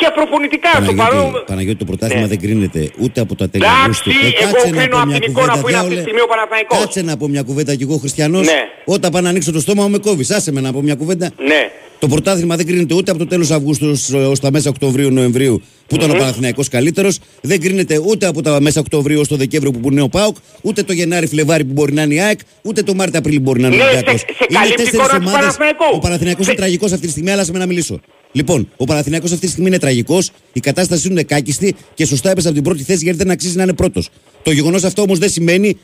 και 0.00 0.08
προπονητικά 0.18 0.70
στο 0.86 0.92
παρόν... 1.02 1.20
Παναγιώτη, 1.24 1.44
Παναγιώτη, 1.52 1.78
το 1.82 1.86
πρωτάθλημα 1.90 2.26
Ναι. 2.26 2.32
δεν 2.32 2.40
κρίνεται 2.44 2.80
ούτε 3.02 3.18
από 3.24 3.34
τα 3.40 3.46
τέλη 3.50 3.64
Εντάξει, 3.64 3.82
Αυγούστου. 3.84 4.10
Ε, 4.10 4.44
εγώ 4.44 4.52
κάτσε 4.52 4.70
να 4.70 4.76
κρίνω 4.80 4.94
πω 4.96 5.00
από 5.02 5.06
μια 5.10 5.18
την 5.20 5.30
εικόνα 5.30 5.52
κουβέντα, 5.52 5.60
που 5.62 5.68
είναι 5.68 5.78
αυτή 5.78 5.88
τη 5.88 5.94
διάολε. 5.94 6.00
στιγμή 6.06 6.20
ο 6.26 6.28
Παναθηναϊκός. 6.32 6.78
Κάτσε 6.78 7.00
να 7.10 7.14
πω 7.20 7.24
μια 7.34 7.42
κουβέντα 7.48 7.72
κι 7.78 7.84
εγώ 7.88 7.96
χριστιανός. 8.04 8.44
Ναι. 8.52 8.60
Όταν 8.94 9.08
πάω 9.12 9.22
να 9.26 9.28
ανοίξω 9.32 9.50
το 9.56 9.60
στόμα 9.66 9.82
μου 9.84 9.90
με 9.90 9.98
κόβεις. 10.06 10.28
Άσε 10.36 10.50
με 10.52 10.60
να 10.66 10.70
πω 10.74 10.80
μια 10.88 10.96
κουβέντα. 11.00 11.26
Ναι. 11.50 11.62
Το 12.00 12.08
πρωτάθλημα 12.08 12.56
δεν 12.56 12.66
κρίνεται 12.66 12.94
ούτε 12.94 13.10
από 13.10 13.20
το 13.20 13.26
τέλος 13.26 13.50
Αυγούστου 13.50 13.92
ως 14.14 14.40
τα 14.40 14.50
μέσα 14.50 14.68
Οκτωβρίου-Νοεμβρίου 14.70 15.62
που 15.86 15.94
ήταν 15.94 16.10
ο 16.10 16.14
Παναθηναϊκός 16.14 16.68
καλύτερος. 16.68 17.18
Δεν 17.40 17.60
κρίνεται 17.60 17.98
ούτε 18.06 18.26
από 18.26 18.42
τα 18.42 18.60
μέσα 18.60 18.80
Οκτωβρίου 18.80 19.20
ως 19.20 19.28
το 19.28 19.36
Δεκέμβριο 19.36 19.72
που 19.72 19.88
είναι 19.90 20.00
ο 20.00 20.08
Πάοκ. 20.08 20.36
Ούτε 20.62 20.82
το 20.82 20.92
Γενάρη-Φλεβάρι 20.92 21.64
που 21.64 21.72
μπορεί 21.72 21.92
να 21.92 22.02
είναι 22.02 22.14
η 22.14 22.20
ΑΕΚ. 22.20 22.38
Ούτε 22.62 22.82
το 22.82 22.94
Μάρτιο-Απρίλιο 22.94 23.38
που 23.40 23.44
μπορεί 23.44 23.60
να 23.60 23.66
είναι 23.66 23.76
ο 23.76 23.78
Ναι, 23.78 23.84
σε- 23.84 23.94
Ολυμπιακός. 23.96 24.20
σε 24.20 24.46
καλύπτει 24.52 24.76
τέσσερις 24.76 24.98
εικόνα 24.98 25.08
του 25.08 25.24
ομάδες. 25.26 25.40
Παναθηναϊκού. 25.40 25.84
Ο 25.94 25.98
Παναθηναϊκός 25.98 26.44
είναι 26.46 26.54
Σε- 26.54 26.60
τραγικός 26.60 26.92
αυτή 26.92 27.04
τη 27.06 27.10
στιγμή, 27.12 27.30
αλλά 27.30 27.44
σε 27.44 27.52
με 27.52 27.58
να 27.58 27.66
μιλήσω. 27.66 28.00
Λοιπόν, 28.32 28.68
ο 28.76 28.84
Παναθηναϊκός 28.84 29.32
αυτή 29.32 29.44
τη 29.46 29.50
στιγμή 29.52 29.68
είναι 29.68 29.78
τραγικός. 29.78 30.30
Η 30.52 30.60
κατάσταση 30.60 31.08
είναι 31.08 31.22
κάκιστη 31.22 31.74
και 31.94 32.06
σωστά 32.06 32.30
έπεσε 32.30 32.46
από 32.46 32.56
την 32.56 32.64
πρώτη 32.64 32.82
θέση 32.82 33.04
γιατί 33.04 33.18
δεν 33.18 33.30
αξίζει 33.30 33.56
να 33.56 33.62
είναι 33.62 33.72
πρώτος. 33.74 34.08
Το 34.42 34.50
γεγονός 34.50 34.84
αυτό 34.84 35.02
όμως 35.02 35.18
δεν 35.18 35.30
σημαίνει 35.30 35.76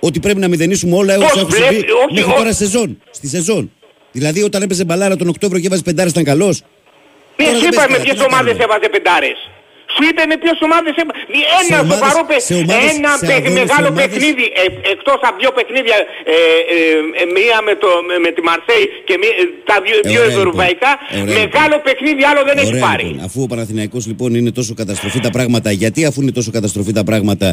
ότι 0.00 0.20
πρέπει 0.20 0.40
να 0.40 0.48
μηδενίσουμε 0.48 0.96
όλα 0.96 1.14
Πώς 1.14 1.24
όσα 1.24 1.38
έχουν 1.40 1.50
βλέπει- 1.50 1.66
συμβεί 1.74 1.90
όχι, 1.90 2.14
μέχρι 2.14 2.30
όχι. 2.30 2.38
τώρα 2.38 2.52
σεζόν. 2.52 2.98
Στη 3.10 3.28
σεζόν. 3.28 3.70
Δηλαδή, 4.18 4.40
όταν 4.48 4.60
έπαιζε 4.66 4.84
μπαλάρα 4.84 5.16
τον 5.20 5.28
Οκτώβριο 5.34 5.60
και 5.60 5.66
έβαζε 5.70 5.82
πεντάρες, 5.88 6.12
ήταν 6.14 6.24
καλός. 6.32 6.56
Ναι, 7.36 7.44
Τώρα 7.44 7.56
σου 7.58 7.62
δεν 7.64 7.72
είπα 7.72 7.80
παίζει 7.80 7.90
με 7.92 7.96
καλά, 7.96 8.04
ποιες 8.04 8.16
τι 8.16 8.22
να 8.24 8.28
ομάδες 8.30 8.52
κάνουμε; 8.52 8.64
έβαζε 8.66 8.88
πεντάρες; 8.94 9.38
Σου 9.94 10.02
είπε 10.08 10.22
με 10.32 10.36
ποιες 10.42 10.56
ομάδες 10.68 10.92
έβαζε. 11.02 11.20
Ένα 11.60 11.76
ομάδες- 11.84 11.98
σοβαρό 12.02 12.20
σε 12.24 12.28
παιχνίδι. 12.30 12.62
ομάδες- 12.66 12.96
Ένα 12.98 13.12
σε 13.20 13.26
παι- 13.28 13.38
αγώνες, 13.40 13.58
μεγάλο 13.62 13.86
σε 13.88 13.92
ομάδες- 13.94 14.10
παιχνίδι. 14.12 14.46
Ε, 14.62 14.64
εκτός 14.94 15.18
από 15.28 15.36
δύο 15.42 15.50
παιχνίδια. 15.58 15.96
Ε, 16.34 16.36
ε, 16.74 16.78
ε, 17.22 17.24
μία 17.36 17.56
με, 17.68 17.74
το, 17.82 17.90
με, 18.08 18.14
με 18.24 18.30
τη 18.36 18.40
Μαρσέη 18.48 18.84
και 19.08 19.14
μία, 19.22 19.32
ε, 19.42 19.44
τα 19.70 19.76
δύο, 19.86 19.96
Ε, 19.98 20.04
δύο 20.10 20.20
ωραία, 20.22 20.24
λοιπόν. 20.26 20.40
ευρωπαϊκά. 20.42 20.90
Ε, 21.14 21.16
ωραία, 21.24 21.34
μεγάλο 21.42 21.76
παιχνίδι 21.86 22.22
άλλο 22.30 22.42
δεν 22.48 22.56
έχει 22.62 22.74
Ωραία, 22.76 22.84
πάρει. 22.88 23.04
λοιπόν. 23.10 23.24
Αφού 23.26 23.38
ο 23.46 23.48
Παναθηναϊκός 23.52 24.02
λοιπόν 24.10 24.30
είναι 24.40 24.52
τόσο 24.60 24.72
καταστροφή 24.80 25.18
τα 25.26 25.30
πράγματα, 25.36 25.68
γιατί 25.82 26.00
αφού 26.10 26.18
είναι 26.22 26.34
τόσο 26.38 26.50
καταστροφή 26.56 26.92
τα 26.98 27.04
πράγματα, 27.10 27.46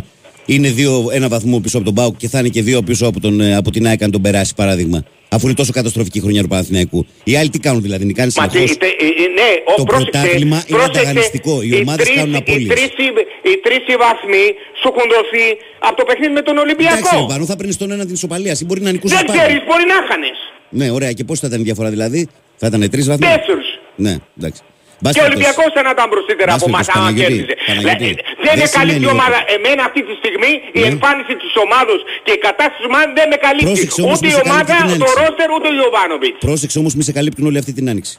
είναι 0.45 0.69
δύο, 0.69 1.09
ένα 1.11 1.27
βαθμό 1.27 1.59
πίσω 1.59 1.77
από 1.77 1.85
τον 1.85 1.95
Πάουκ 1.95 2.17
και 2.17 2.27
θα 2.27 2.39
είναι 2.39 2.49
και 2.49 2.61
δύο 2.61 2.81
πίσω 2.81 3.05
από, 3.07 3.19
τον, 3.19 3.41
ε, 3.41 3.55
από 3.55 3.71
την 3.71 3.87
ΑΕΚ 3.87 4.01
αν 4.03 4.11
τον 4.11 4.21
περάσει 4.21 4.53
παράδειγμα. 4.55 5.03
Αφού 5.29 5.45
είναι 5.45 5.55
τόσο 5.55 5.71
καταστροφική 5.71 6.17
η 6.17 6.21
χρονιά 6.21 6.41
του 6.41 6.47
Παναθηναϊκού. 6.47 7.05
Οι 7.23 7.35
άλλοι 7.35 7.49
τι 7.49 7.59
κάνουν 7.59 7.81
δηλαδή, 7.81 8.05
νικάνε 8.05 8.31
Μα 8.35 8.47
τι, 8.47 8.51
συνεχώς. 8.51 8.77
τε- 8.77 9.01
ε, 9.01 9.05
ε, 9.05 9.27
ναι, 9.39 9.49
ο, 9.71 9.73
Το 9.75 9.83
πρόσεξε, 9.83 10.11
πρωτάθλημα 10.11 10.55
είναι 10.67 10.77
πρόσεξε, 10.77 10.99
ανταγωνιστικό. 11.01 11.61
Οι 11.61 11.71
ομάδες 11.81 12.05
τρεις- 12.05 12.17
κάνουν 12.19 12.35
απώλειες. 12.35 12.63
Οι 12.63 12.67
τρεις, 12.73 12.91
οι- 13.05 13.13
οι 13.49 13.53
τρεις 13.65 13.81
οι 13.91 13.95
βαθμοί 14.03 14.45
σου 14.79 14.87
έχουν 14.91 15.05
δοθεί 15.15 15.45
από 15.87 15.95
το 15.99 16.03
παιχνίδι 16.09 16.33
με 16.39 16.41
τον 16.47 16.57
Ολυμπιακό. 16.57 16.97
Εντάξει, 16.97 17.15
ρε 17.19 17.25
Βαρού, 17.31 17.45
θα 17.51 17.55
παίρνει 17.55 17.73
τον 17.81 17.91
ένα 17.95 18.03
την 18.07 18.13
ισοπαλία. 18.19 18.53
Ή 18.61 18.65
μπορεί 18.67 18.81
να 18.87 18.91
νικούσε 18.95 19.15
δεν 19.15 19.25
ξέρεις, 19.35 19.59
μπορεί 19.67 19.85
να 19.93 19.97
χάνεις. 20.09 20.37
Ναι, 20.79 20.87
ωραία. 20.97 21.11
Και 21.17 21.23
πώς 21.23 21.37
θα 21.41 21.47
ήταν 21.49 21.59
η 21.59 21.63
διαφορά 21.69 21.89
δηλαδή, 21.95 22.21
θα 22.61 22.65
ήταν 22.67 22.81
τρεις 22.93 23.05
βαθμοί. 23.11 23.25
Τέσσερις. 23.35 23.69
Ναι, 24.05 24.13
εντάξει. 24.39 24.61
Μπας 25.01 25.11
Και 25.13 25.21
ο 25.21 25.23
περιπτώσει. 25.23 25.31
Ολυμπιακός 25.31 25.69
θα 25.75 25.81
ήταν 25.95 26.07
μπροστύτερα 26.11 26.51
Μπας 26.51 26.61
από 26.61 26.67
μας 26.75 26.85
περιπτώσει, 26.85 26.97
άμα 26.97 27.05
Παναγιώτη, 27.05 27.33
κέρδιζε. 27.33 27.55
Παναγιώτη. 27.69 27.97
Δηλαδή, 28.03 28.21
Δεν 28.45 28.53
είναι 28.55 28.67
Δεν 28.69 28.77
καλή 28.79 28.91
η 28.93 28.97
σημαίνει 28.97 29.13
ομάδα. 29.15 29.37
ότι- 29.41 29.53
Εμένα 29.57 29.81
αυτή 29.89 30.01
τη 30.07 30.13
στιγμή 30.21 30.51
η 30.79 30.81
Ναι. 30.83 30.89
εμφάνιση 30.93 31.33
της 31.43 31.53
ομάδος 31.65 31.99
και 32.25 32.31
η 32.37 32.39
κατάσταση 32.47 32.77
της 32.81 32.87
ομάδας 32.91 33.09
δεν 33.19 33.27
με 33.33 33.37
καλύπτει. 33.45 33.67
Πρόσεξε 33.71 33.99
όμως, 34.05 34.17
Ούτε 34.17 34.25
μη 34.27 34.31
η 34.33 34.35
σε 34.37 34.41
καλύπτει 34.41 34.51
ομάδα, 34.51 34.73
την 34.73 34.99
το 35.03 35.07
άνοιξη. 35.07 35.15
ρόστερ, 35.21 35.47
ούτε 35.55 35.67
ο 35.71 35.73
Ιωβάνοβιτς. 35.81 36.37
Πρόσεξε 36.47 36.77
όμως, 36.81 36.91
μη 36.97 37.03
σε 37.09 37.13
καλύπτουν 37.17 37.43
όλη 37.49 37.57
αυτή 37.63 37.73
την 37.77 37.85
άνοιξη. 37.93 38.15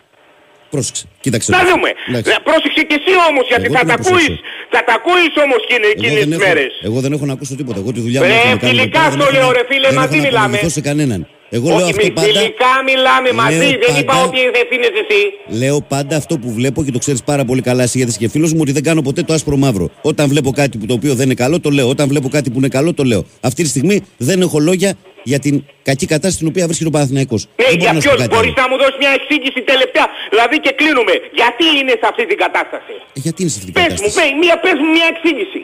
Πρόσεξε. 0.75 1.05
Κοίταξε. 1.25 1.49
Να 1.57 1.59
το. 1.63 1.67
δούμε. 1.71 1.91
Εντάξει. 2.09 2.31
Ε, 2.35 2.37
Πρόσεξε 2.49 2.81
και 2.89 2.97
εσύ 3.01 3.13
όμως 3.31 3.45
γιατί 3.53 3.67
Εγώ 3.69 3.75
θα 3.77 3.83
τι 3.83 3.87
τα 3.91 3.93
να 3.93 3.97
ακούεις. 4.01 4.27
προσέξω. 4.27 4.43
Θα 4.75 4.81
τα 4.89 4.93
ακούεις 4.99 5.33
όμως 5.45 5.61
εκείνη- 5.67 5.85
Εγώ 5.87 5.95
εκείνες 5.97 6.19
δεν, 6.23 6.29
τις 6.31 6.37
έχω, 6.39 6.47
μέρες. 6.47 6.73
εγώ 6.89 6.99
δεν 7.05 7.11
έχω 7.17 7.25
να 7.31 7.35
ακούσω 7.37 7.55
τίποτα. 7.61 7.79
Εγώ 7.83 7.91
τη 7.97 8.01
δουλειά 8.07 8.21
μου 8.21 8.27
Ρε, 8.27 8.33
έχω 8.35 8.49
να 8.49 8.57
κάνω. 8.57 8.61
φιλικά 8.69 9.01
εδώ 9.01 9.11
πέρα, 9.11 9.17
στο 9.17 9.25
δεν 9.25 9.33
λέω, 9.37 9.47
έχω 9.47 9.53
να- 9.53 9.59
ρε 9.59 9.65
φίλε, 9.71 9.87
δεν 9.93 9.97
μαζί 10.03 10.17
έχω 10.17 10.23
να 10.23 10.29
μιλάμε. 10.29 10.45
αποδειχθώ 10.47 10.71
σε 10.79 10.83
κανέναν. 10.89 11.21
Εγώ 11.55 11.67
λέω 11.69 11.77
Όχι, 11.77 11.91
αυτό 11.91 12.05
μη- 12.07 12.11
πάντα. 12.13 12.27
φιλικά 12.27 12.73
μιλάμε 12.91 13.33
μαζί. 13.33 13.57
Λέω 13.57 13.69
Δεν 13.87 13.97
είπα 14.01 14.13
πάντα- 14.13 14.25
ότι 14.27 14.39
ευθύνες 14.63 14.91
εσύ. 15.03 15.21
Λέω 15.65 15.81
πάντα 15.95 16.17
αυτό 16.17 16.39
που 16.39 16.51
βλέπω 16.53 16.85
και 16.85 16.91
το 16.91 16.99
ξέρεις 16.99 17.23
πάρα 17.23 17.45
πολύ 17.45 17.61
καλά 17.69 17.83
εσύ 17.83 17.97
γιατί 17.97 18.11
είσαι 18.13 18.21
και 18.25 18.29
φίλος 18.29 18.53
μου 18.53 18.59
ότι 18.63 18.73
δεν 18.73 18.83
κάνω 18.83 19.03
ποτέ 19.03 19.23
το 19.23 19.33
άσπρο 19.33 19.57
μαύρο. 19.57 19.91
Όταν 20.03 20.29
βλέπω 20.29 20.51
κάτι 20.51 20.79
που 20.79 20.87
το 20.87 20.95
οποίο 20.95 21.15
δεν 21.15 21.25
είναι 21.27 21.35
καλό, 21.45 21.61
το 21.61 21.71
λέω. 21.71 21.89
Όταν 21.89 22.09
βλέπω 22.09 22.29
κάτι 22.29 22.51
που 22.51 22.59
είναι 22.59 22.69
καλό, 22.69 22.95
το 22.95 23.05
λέω. 23.05 23.25
Αυτή 23.41 23.63
τη 23.63 23.69
στιγμή 23.69 23.97
δεν 24.17 24.41
έχω 24.41 24.59
λόγια 24.59 24.91
για 25.31 25.39
την 25.39 25.55
κακή 25.89 26.07
κατάσταση 26.07 26.35
στην 26.39 26.47
οποία 26.53 26.65
βρίσκεται 26.69 26.89
ο 26.93 26.95
Παναθηναϊκός. 26.97 27.43
Ναι, 27.47 27.65
δεν 27.67 27.77
μπορώ 27.77 27.83
για 27.85 27.93
να 27.93 28.01
σου 28.01 28.07
πω 28.09 28.15
ποιος 28.15 28.23
κάτι 28.23 28.35
μπορείς 28.37 28.53
άλλο. 28.55 28.61
να 28.63 28.67
μου 28.71 28.77
δώσεις 28.83 28.99
μια 29.03 29.13
εξήγηση 29.19 29.61
τελευταία; 29.73 30.07
Δηλαδή 30.33 30.57
και 30.65 30.73
κλείνουμε. 30.81 31.15
Γιατί 31.41 31.65
είναι 31.79 31.93
σε 32.03 32.07
αυτή 32.13 32.23
την 32.31 32.39
κατάσταση; 32.45 32.95
Ε, 33.17 33.19
Γιατί 33.25 33.39
είναι 33.43 33.53
σε 33.55 33.59
αυτή 33.61 33.71
την 33.73 33.77
Πες 33.79 33.83
μου, 33.89 33.89
κατάσταση; 33.97 34.17
πες, 34.19 34.31
μία, 34.43 34.55
πες 34.65 34.77
μου 34.83 34.89
μια 34.97 35.07
εξήγηση. 35.13 35.61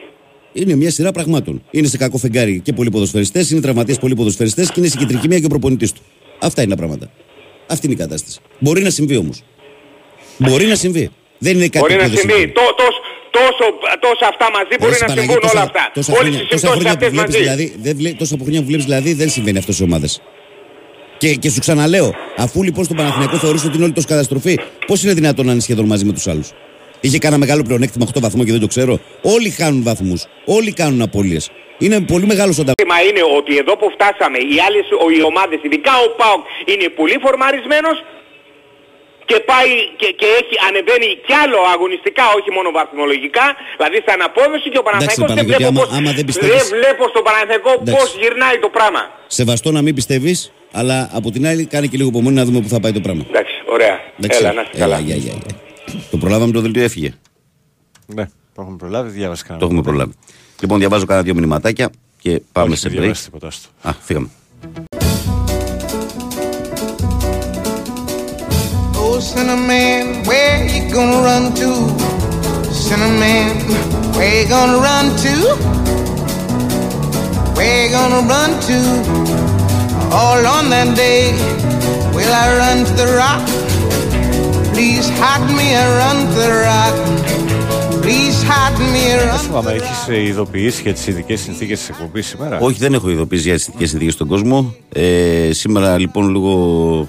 Είναι 0.61 0.75
μια 0.75 0.91
σειρά 0.91 1.13
πραγμάτων. 1.13 1.63
Είναι 1.71 1.87
σε 1.87 1.97
κακό 1.97 2.19
φεγγάρι 2.19 2.61
και 2.61 2.73
πολλοί 2.73 2.91
ποδοσφαιριστές, 2.91 3.51
είναι 3.51 3.61
τραυματίες 3.61 3.99
πολλοί 3.99 4.15
ποδοσφαιριστές 4.15 4.67
και 4.71 4.81
είναι 4.81 4.89
σε 4.89 4.97
κεντρική 4.99 5.29
μία 5.29 5.39
και 5.39 5.45
ο 5.45 5.49
προπονητής 5.49 5.93
του. 5.93 6.01
Αυτά 6.39 6.63
είναι 6.63 6.71
τα 6.71 6.77
πράγματα. 6.77 7.11
Αυτή 7.67 7.87
είναι 7.87 7.95
η 7.95 7.99
κατάσταση. 7.99 8.39
Μπορεί 8.59 8.83
να 8.83 8.91
συμβεί 8.91 9.17
όμως. 9.17 9.43
Μπορεί 10.39 10.67
να 10.67 10.75
συμβεί. 10.75 11.11
Δεν 11.39 11.53
είναι 11.57 11.69
κάτι 11.69 11.79
Μπορεί 11.79 11.95
που 11.95 12.03
να 12.03 12.09
δεν 12.09 12.19
συμβεί. 12.19 12.49
Τό- 12.53 12.75
τόσ- 12.77 13.01
τόσο, 13.31 13.65
τόσα 14.01 14.27
αυτά 14.33 14.47
μαζί 14.57 14.75
μπορεί 14.81 14.93
Εσύ, 14.93 15.01
να 15.01 15.07
Παναγιώτη, 15.07 15.33
συμβούν 15.33 15.51
όλα 15.51 15.51
τόσα- 15.51 15.63
αυτά. 15.63 15.91
Τόσα 15.95 16.13
Όλες 16.13 16.23
χρόνια, 16.23 16.39
τις 16.39 16.49
τόσα 16.49 16.59
συμπτώσεις 16.59 16.83
χρόνια 16.83 16.99
που 16.99 17.05
αυτές 17.05 17.11
βλέπεις 17.17 17.35
μαζί. 17.35 17.45
δηλαδή, 17.45 17.67
δεν 17.87 17.97
βλέ, 17.97 18.11
τόσα 18.23 18.37
χρόνια 18.43 18.61
που 18.61 18.67
βλέπεις 18.67 18.85
δηλαδή 18.85 19.13
δεν 19.13 19.29
συμβαίνει 19.31 19.59
αυτό 19.59 19.73
σε 19.73 19.83
ομάδες. 19.83 20.13
Και, 21.19 21.35
και 21.35 21.51
σου 21.51 21.61
ξαναλέω, 21.61 22.09
αφού 22.37 22.63
λοιπόν 22.63 22.85
στον 22.85 22.97
Παναθηναϊκό 22.97 23.37
θεωρούσε 23.37 23.67
ότι 23.67 23.75
είναι 23.77 23.85
όλη 23.85 23.93
τόσο 23.93 24.07
καταστροφή, 24.09 24.59
πώς 24.87 25.03
είναι 25.03 25.13
δυνατόν 25.15 25.47
να 25.47 25.53
είναι 25.53 25.61
σχεδόν 25.61 25.85
μαζί 25.87 26.05
με 26.05 26.13
τους 26.13 26.27
άλλους; 26.27 26.49
Είχε 27.01 27.19
κανένα 27.19 27.41
μεγάλο 27.45 27.63
πλεονέκτημα 27.63 28.05
8 28.15 28.21
βαθμό 28.21 28.45
και 28.45 28.51
δεν 28.57 28.61
το 28.61 28.67
ξέρω. 28.67 28.95
Όλοι 29.35 29.51
χάνουν 29.51 29.83
βαθμούς. 29.83 30.21
Όλοι 30.45 30.73
κάνουν 30.73 31.01
απώλειες. 31.03 31.51
Είναι 31.79 32.01
πολύ 32.01 32.27
μεγάλος 32.33 32.59
ο 32.59 32.65
Το 32.65 32.73
θέμα 32.83 32.97
είναι 33.09 33.23
ότι 33.39 33.53
εδώ 33.63 33.73
που 33.81 33.89
φτάσαμε 33.97 34.39
οι 34.51 34.57
άλλες 34.67 34.85
ο- 35.05 35.11
οι 35.17 35.21
ομάδες, 35.31 35.59
ειδικά 35.67 35.93
ο 36.07 36.09
ΠΑΟΚ, 36.21 36.43
είναι 36.73 36.87
πολύ 37.01 37.17
φορμαρισμένος 37.25 37.97
και 39.31 39.37
πάει 39.51 39.73
και, 40.01 40.09
και 40.21 40.27
έχει 40.41 40.55
ανεβαίνει 40.69 41.09
κι 41.27 41.35
άλλο 41.43 41.59
αγωνιστικά, 41.75 42.25
όχι 42.39 42.51
μόνο 42.57 42.69
βαθμολογικά, 42.79 43.47
δηλαδή 43.79 43.99
σαν 44.07 44.19
απόδοση 44.29 44.67
και 44.73 44.79
ο 44.83 44.85
Παναθηναϊκός 44.89 45.27
δεν 45.27 45.31
Παναγιώτη, 45.33 45.63
βλέπω, 45.63 45.71
άμα- 45.73 45.81
πώς, 45.89 45.97
άμα 45.99 46.11
δεν 46.19 46.25
πιστεύεις- 46.31 46.57
δεν 46.63 46.67
βλέπω 46.79 47.03
στον 47.13 47.23
Παναθηναϊκό 47.29 47.71
Εντάξει. 47.75 47.93
πώς 47.95 48.07
γυρνάει 48.21 48.57
το 48.65 48.69
πράγμα. 48.77 49.03
Σεβαστό 49.39 49.69
να 49.77 49.81
μην 49.87 49.95
πιστεύεις, 49.99 50.37
αλλά 50.81 50.97
από 51.19 51.29
την 51.35 51.43
άλλη 51.51 51.63
κάνει 51.75 51.87
και 51.91 51.97
λίγο 52.01 52.09
υπομονή 52.15 52.37
να 52.41 52.45
δούμε 52.49 52.59
πού 52.65 52.69
θα 52.75 52.81
πάει 52.85 52.93
το 52.99 53.03
πράγμα. 53.07 53.23
Εντάξει, 53.33 53.55
ωραία. 53.77 53.95
Εντάξει. 54.19 54.39
Έλα, 54.41 54.51
να 54.59 54.63
είσαι 54.67 54.75
καλά. 54.83 54.97
Έλα, 54.97 55.05
γεια, 55.07 55.17
γεια, 55.25 55.35
γεια. 55.45 55.55
Το 56.11 56.17
προλάβαμε 56.17 56.53
το 56.53 56.61
δελτίο 56.61 56.83
έφυγε. 56.83 57.15
Ναι, 58.07 58.25
το 58.55 58.63
έχουμε 58.63 58.77
προλάβει, 58.77 59.11
διάβασε 59.11 59.43
κανένα. 59.43 59.59
Το 59.61 59.67
έχουμε 59.67 59.83
προλάβει. 59.83 60.13
Λοιπόν, 60.61 60.79
διαβάζω 60.79 61.05
κάνα 61.07 61.23
δύο 61.23 61.35
μηνυματάκια 61.35 61.91
και 62.21 62.43
πάμε 62.53 62.71
Όχι, 62.71 62.79
σε 62.79 62.89
δεν 62.89 62.97
break. 62.99 63.01
διαβάσει 63.01 63.25
τίποτα 63.25 63.51
στο. 63.51 63.69
Α, 63.83 63.93
φύγαμε. 64.01 64.29
Oh, 69.01 69.21
Cinnamon, 69.33 70.05
where 70.29 70.59
you 70.75 70.83
gonna 70.95 71.19
run 71.29 71.45
to? 71.61 71.69
Cinnamon, 72.87 73.49
where 74.17 74.33
you 74.43 74.47
gonna 74.49 74.79
run 74.89 75.07
to? 75.25 75.35
Where 77.57 77.77
you 77.85 77.91
gonna 77.99 78.23
run 78.35 78.51
to? 78.69 78.79
All 80.21 80.43
on 80.57 80.65
that 80.75 80.89
day, 80.97 81.23
will 82.15 82.33
I 82.45 82.47
run 82.63 82.79
to 82.89 82.93
the 83.01 83.09
rock? 83.23 83.43
Please 84.79 85.09
hide 85.23 85.49
me, 85.59 85.67
I 85.83 85.87
run 86.01 86.19
to 86.35 86.41
the 86.47 86.53
rock. 86.69 86.95
Please 88.05 88.39
hide 88.51 88.79
me, 88.93 89.03
I 89.13 89.19
Δεν 89.19 89.29
run. 89.29 89.39
θυμάμαι, 89.39 89.73
έχεις 89.73 90.29
ειδοποιήσει 90.29 90.83
για 90.83 90.93
τις 90.93 91.07
ειδικές 91.07 91.41
συνθήκες 91.41 91.79
της 91.79 91.89
εκπομπής 91.89 92.27
σήμερα; 92.27 92.59
Όχι, 92.59 92.79
δεν 92.79 92.95
έχω 92.95 93.11
ειδοποιήσει 93.11 93.43
για 93.43 93.55
τις 93.55 93.67
ειδικές 93.67 93.89
συνθήκες 93.89 94.15
στον 94.15 94.27
κόσμο. 94.27 94.75
Ε, 94.93 95.51
σήμερα 95.53 95.99
λοιπόν 95.99 96.31
λόγω 96.31 97.09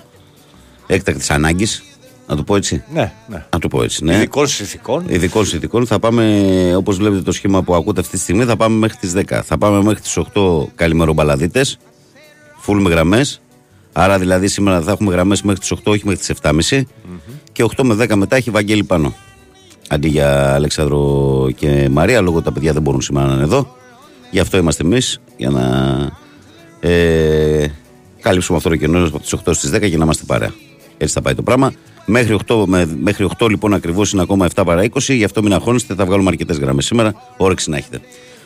έκτακτης 0.88 1.30
ανάγκης 1.30 1.84
Να 2.28 2.36
το 2.36 2.44
πω 2.44 2.56
έτσι. 2.56 2.84
Ναι, 2.94 3.12
ναι. 3.28 3.46
Να 3.52 3.60
το 3.60 3.68
πω 3.68 3.84
έτσι. 3.84 4.04
Ναι. 4.04 4.16
Ειδικών 4.16 4.48
συνθηκών. 4.48 5.06
Ειδικών 5.08 5.46
συνθηκών 5.46 5.86
θα 5.88 6.00
πάμε, 6.00 6.74
όπως 6.76 6.98
βλέπετε 6.98 7.22
το 7.22 7.32
σχήμα 7.32 7.62
που 7.62 7.76
ακούτε 7.76 8.00
αυτή 8.00 8.16
τη 8.16 8.22
στιγμή, 8.22 8.46
θα 8.46 8.56
πάμε 8.56 8.76
μέχρι 8.76 8.98
τις 8.98 9.14
10. 9.16 9.42
Θα 9.44 9.58
πάμε 9.58 9.84
μέχρι 9.84 10.02
τις 10.02 10.18
8 10.18 10.68
καλημεροπαλαδίτες. 10.76 11.78
Φουλ 12.58 12.82
με 12.82 12.90
γραμμές. 12.90 13.42
Άρα 13.94 14.20
δηλαδή 14.20 14.48
σήμερα 14.48 14.82
θα 14.82 14.92
έχουμε 14.92 15.12
γραμμές 15.12 15.42
μέχρι 15.42 15.60
τις 15.60 15.72
8, 15.72 15.92
όχι 15.92 16.02
μέχρι 16.06 16.20
τις 16.20 16.30
7.30. 16.42 16.82
Και 17.60 17.66
8 17.78 17.84
με 17.84 18.06
10 18.10 18.16
μετά 18.16 18.36
έχει 18.36 18.50
Βαγγέλη 18.50 18.84
πάνω. 18.84 19.14
Αντί 19.90 20.08
για 20.08 20.54
Αλεξάνδρο 20.54 21.50
και 21.56 21.90
Μαρία, 21.92 22.22
λόγω 22.22 22.42
τα 22.42 22.52
παιδιά 22.52 22.74
δεν 22.74 22.82
μπορούν 22.82 23.02
σήμερα 23.02 23.28
να 23.28 23.34
είναι 23.34 23.44
εδώ. 23.44 23.76
Γι' 24.32 24.40
αυτό 24.40 24.58
είμαστε 24.58 24.84
εμείς, 24.84 25.22
για 25.38 25.50
να 25.50 25.62
ε, 26.90 27.68
καλύψουμε 28.22 28.58
αυτό 28.58 28.70
το 28.70 28.76
κενό 28.76 29.08
από 29.08 29.20
τις 29.20 29.36
8 29.46 29.50
στις 29.52 29.72
10 29.76 29.80
και 29.80 29.98
να 29.98 30.04
είμαστε 30.04 30.24
παρέα. 30.28 30.54
Έτσι 30.98 31.14
θα 31.14 31.22
πάει 31.22 31.36
το 31.36 31.42
πράγμα. 31.42 31.74
Μέχρι 32.06 32.38
8, 32.48 32.64
με, 32.68 32.98
μέχρι 33.02 33.28
8 33.40 33.50
λοιπόν 33.50 33.74
ακριβώς 33.74 34.12
είναι 34.12 34.22
ακόμα 34.22 34.48
7 34.56 34.62
παρά 34.66 34.84
20, 34.84 35.00
γι' 35.00 35.24
αυτό 35.24 35.42
μην 35.44 35.54
αγχώνεστε, 35.54 35.94
θα 35.94 36.06
βγάλουμε 36.06 36.30
αρκετές 36.30 36.58
γραμμές 36.58 36.86
σήμερα. 36.86 37.14
Όρεξη 37.38 37.70
να 37.70 37.78
έχετε. 37.78 38.00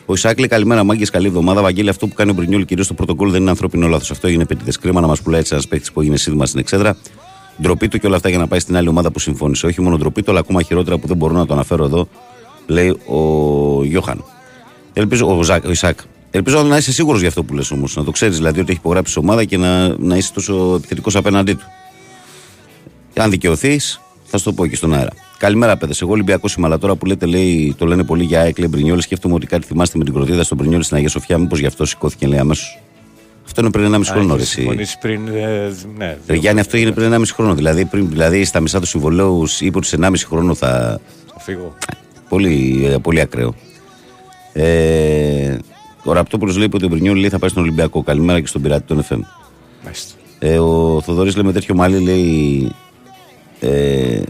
Ο 0.06 0.12
Ισάκλη, 0.12 0.48
καλημέρα, 0.48 0.84
μάγκες, 0.84 1.10
καλή 1.10 1.26
εβδομάδα. 1.26 1.62
Βαγγέλη, 1.62 1.88
αυτό 1.88 2.06
που 2.06 2.14
κάνει 2.14 2.30
ο 2.30 2.34
Μπρινιόλ 2.34 2.64
κυρίως 2.64 2.86
στο 2.86 2.94
πρωτοκόλλο 2.94 3.30
δεν 3.30 3.40
είναι 3.40 3.50
ανθρώπινο 3.50 3.88
λάθος. 3.88 4.10
Αυτό 4.10 4.26
έγινε 4.26 4.42
επίτηδε. 4.42 4.72
Κρίμα 4.80 5.00
να 5.00 5.06
μας 5.06 5.22
πουλάει 5.22 5.40
έτσι 5.40 5.52
ένας 5.52 5.68
παίχτη 5.68 5.90
που 5.92 6.00
έγινε 6.00 6.16
σύνδημα 6.16 6.46
στην 6.46 6.60
εξέδρα. 6.60 6.96
Ντροπή 7.62 7.88
του 7.88 7.98
και 7.98 8.06
όλα 8.06 8.16
αυτά 8.16 8.28
για 8.28 8.38
να 8.38 8.46
πάει 8.46 8.60
στην 8.60 8.76
άλλη 8.76 8.88
ομάδα 8.88 9.10
που 9.10 9.18
συμφώνησε. 9.18 9.66
Όχι 9.66 9.80
μόνο 9.80 9.96
ντροπή 9.96 10.22
του, 10.22 10.30
αλλά 10.30 10.40
ακόμα 10.40 10.62
χειρότερα 10.62 10.98
που 10.98 11.06
δεν 11.06 11.16
μπορώ 11.16 11.32
να 11.32 11.46
το 11.46 11.52
αναφέρω 11.52 11.84
εδώ, 11.84 12.08
λέει 12.66 12.88
ο 12.88 13.84
Γιώχαν. 13.84 14.24
Ελπίζω, 14.92 15.38
ο, 15.38 15.42
Ζακ, 15.42 15.64
ο 15.64 15.70
Ισάκ. 15.70 15.98
Ελπίζω 16.30 16.62
να 16.62 16.76
είσαι 16.76 16.92
σίγουρος 16.92 17.20
για 17.20 17.28
αυτό 17.28 17.42
που 17.44 17.54
λες 17.54 17.70
όμως. 17.70 17.96
Να 17.96 18.04
το 18.04 18.10
ξέρεις 18.10 18.36
δηλαδή 18.36 18.60
ότι 18.60 18.70
έχει 18.70 18.78
υπογράψει 18.78 19.18
ομάδα 19.18 19.44
και 19.44 19.56
να, 19.56 19.98
να 19.98 20.16
είσαι 20.16 20.32
τόσο 20.32 20.74
επιθετικός 20.76 21.16
απέναντί 21.16 21.54
του. 21.54 21.64
Και 23.12 23.20
αν 23.20 23.30
δικαιωθείς, 23.30 24.00
θα 24.24 24.38
σου 24.38 24.44
το 24.44 24.52
πω 24.52 24.66
και 24.66 24.76
στον 24.76 24.94
αέρα. 24.94 25.10
Καλημέρα, 25.38 25.76
παιδες. 25.76 26.00
Εγώ 26.02 26.12
Ολυμπιακός 26.12 26.54
είμαι, 26.54 26.66
αλλά 26.66 26.78
τώρα 26.78 26.94
που 26.94 27.06
λέτε, 27.06 27.26
λέει, 27.26 27.74
το 27.78 27.86
λένε 27.86 28.04
πολύ 28.04 28.24
για 28.24 28.40
Άικλε 28.40 28.68
Μπρινιόλ, 28.68 29.00
σκέφτομαι 29.00 29.34
ότι 29.34 29.46
κάτι 29.46 29.66
θυμάστε 29.66 29.98
με 29.98 30.04
την 30.04 30.14
κροτίδα 30.14 30.42
στον 30.42 30.56
Μπρινιόλ 30.56 30.82
στην 30.82 30.96
Αγία 30.96 31.08
Σοφιά. 31.08 31.38
Μήπως 31.38 31.58
γι' 31.58 31.66
αυτό 31.66 31.84
σηκώθηκε, 31.84 32.26
λέει 32.26 32.38
αμέσως. 32.38 32.78
Αυτό 33.56 33.66
είναι 33.66 33.88
πριν 33.88 34.02
1,5 34.02 34.06
χρόνο, 34.12 34.34
ρε. 34.34 34.42
Έχει 34.42 34.42
εσύ. 34.42 34.60
συμφωνήσει 34.60 34.98
πριν. 34.98 35.28
ε, 35.28 35.72
ναι, 35.96 36.16
Ρε 36.26 36.36
Γιάννη, 36.36 36.60
αυτό 36.60 36.76
έγινε 36.76 36.92
πριν 36.92 37.14
1,5 37.14 37.22
χρόνο. 37.32 37.54
Δηλαδή, 37.54 37.84
πριν, 37.84 38.08
δηλαδή 38.08 38.44
στα 38.44 38.60
μισά 38.60 38.80
του 38.80 38.86
συμβολέου 38.86 39.44
είπε 39.60 39.76
ότι 39.76 39.86
σε 39.86 39.96
1,5 40.00 40.12
χρόνο 40.26 40.54
θα. 40.54 41.00
Θα 41.32 41.40
φύγω. 41.40 41.74
Πολύ, 42.28 42.86
ε, 42.92 42.96
πολύ 42.96 43.20
ακραίο. 43.20 43.54
Ε, 44.52 45.56
ο 46.04 46.12
Ραπτόπουλος 46.12 46.56
λέει 46.56 46.68
ότι 46.72 46.84
ο 46.84 46.88
Μπρινιόλ 46.88 47.16
λέει 47.16 47.28
θα 47.28 47.38
πάει 47.38 47.50
στον 47.50 47.62
Ολυμπιακό. 47.62 48.02
Καλημέρα 48.02 48.40
και 48.40 48.46
στον 48.46 48.62
πειράτη 48.62 48.86
των 48.86 49.04
FM. 49.08 49.18
Μάλιστα. 49.84 50.14
Ε, 50.38 50.58
ο 50.58 51.00
Θοδωρής 51.04 51.34
λέει 51.34 51.44
με 51.44 51.52
τέτοιο 51.52 51.74
μαλλί 51.74 51.98
λέει. 51.98 52.70
Ε, 53.60 54.22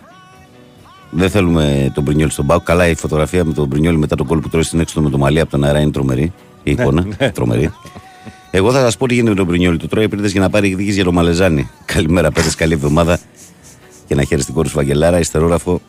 δεν 1.10 1.30
θέλουμε 1.30 1.90
τον 1.94 2.02
Μπρινιόλ 2.02 2.30
στον 2.30 2.46
Πάο. 2.46 2.60
Καλά, 2.60 2.88
η 2.88 2.94
φωτογραφία 2.94 3.44
με 3.44 3.52
τον 3.52 3.66
Μπρινιόλ 3.66 3.96
μετά 3.96 4.16
τον 4.16 4.26
κόλ 4.26 4.38
που 4.38 4.48
τρώει 4.48 4.62
στην 4.62 4.80
έξοδο 4.80 5.04
με 5.04 5.10
το 5.10 5.18
μαλλί 5.18 5.40
από 5.40 5.50
τον 5.50 5.64
αέρα 5.64 5.80
είναι 5.80 5.90
τρομερή. 5.90 6.32
Η 6.62 6.70
εικόνα. 6.70 7.06
τρομερή. 7.34 7.70
Εγώ 8.56 8.72
θα 8.72 8.80
σας 8.80 8.96
πω 8.96 9.06
τι 9.06 9.14
γίνεται 9.14 9.30
με 9.30 9.36
τον 9.36 9.46
Μπρινιόλ. 9.46 9.76
Του 9.76 9.86
τρώει 9.86 10.04
επίτηδε 10.04 10.28
για 10.28 10.40
να 10.40 10.50
πάρει 10.50 10.68
εκδίκηση 10.68 10.94
για 10.94 11.04
το 11.04 11.12
Μαλεζάνι. 11.12 11.70
Καλημέρα, 11.94 12.30
πέντε, 12.30 12.48
καλή 12.56 12.72
εβδομάδα. 12.72 13.18
Και 14.06 14.14
να 14.14 14.24
χαίρεσαι 14.24 14.46
την 14.46 14.54
κόρη 14.54 14.68
σου 14.68 14.74
Βαγγελάρα. 14.76 15.18
Ιστερόγραφο 15.18 15.80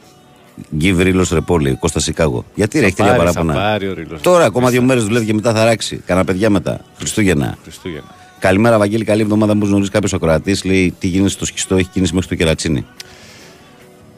Γκίβ 0.75 0.99
Ρίλο 0.99 1.25
Ρεπόλη, 1.31 1.77
Κώστα 1.79 1.99
Σικάγο. 1.99 2.45
Γιατί 2.55 2.79
ρε, 2.79 2.85
έχει 2.85 2.95
τρία 2.95 3.15
πάρει, 3.15 3.19
θα 3.19 3.25
παράπονα. 3.25 3.53
πάρει 3.53 3.87
ο 3.87 3.93
Ρήλος. 3.93 4.21
Τώρα, 4.21 4.45
ακόμα 4.45 4.69
δύο 4.69 4.81
μέρες 4.81 5.03
δουλεύει 5.03 5.25
και 5.25 5.33
μετά 5.33 5.53
θα 5.53 5.63
ράξει. 5.63 6.01
Κάνα 6.05 6.23
παιδιά 6.23 6.49
μετά. 6.49 6.79
Χριστούγεννα. 6.97 7.57
Χριστούγεννα. 7.63 8.15
Καλημέρα, 8.39 8.77
Βαγγέλη. 8.77 9.03
Καλή 9.03 9.21
εβδομάδα. 9.21 9.55
Μου 9.55 9.65
γνωρίζει 9.65 9.89
κάποιος 9.89 10.13
ακροατή. 10.13 10.57
Λέει 10.63 10.93
τι 10.99 11.07
γίνεται 11.07 11.29
στο 11.29 11.45
σκιστό, 11.45 11.75
έχει 11.75 11.89
κίνηση 11.89 12.13
μέχρι 12.13 12.29
το 12.29 12.35
κερατσίνι. 12.35 12.85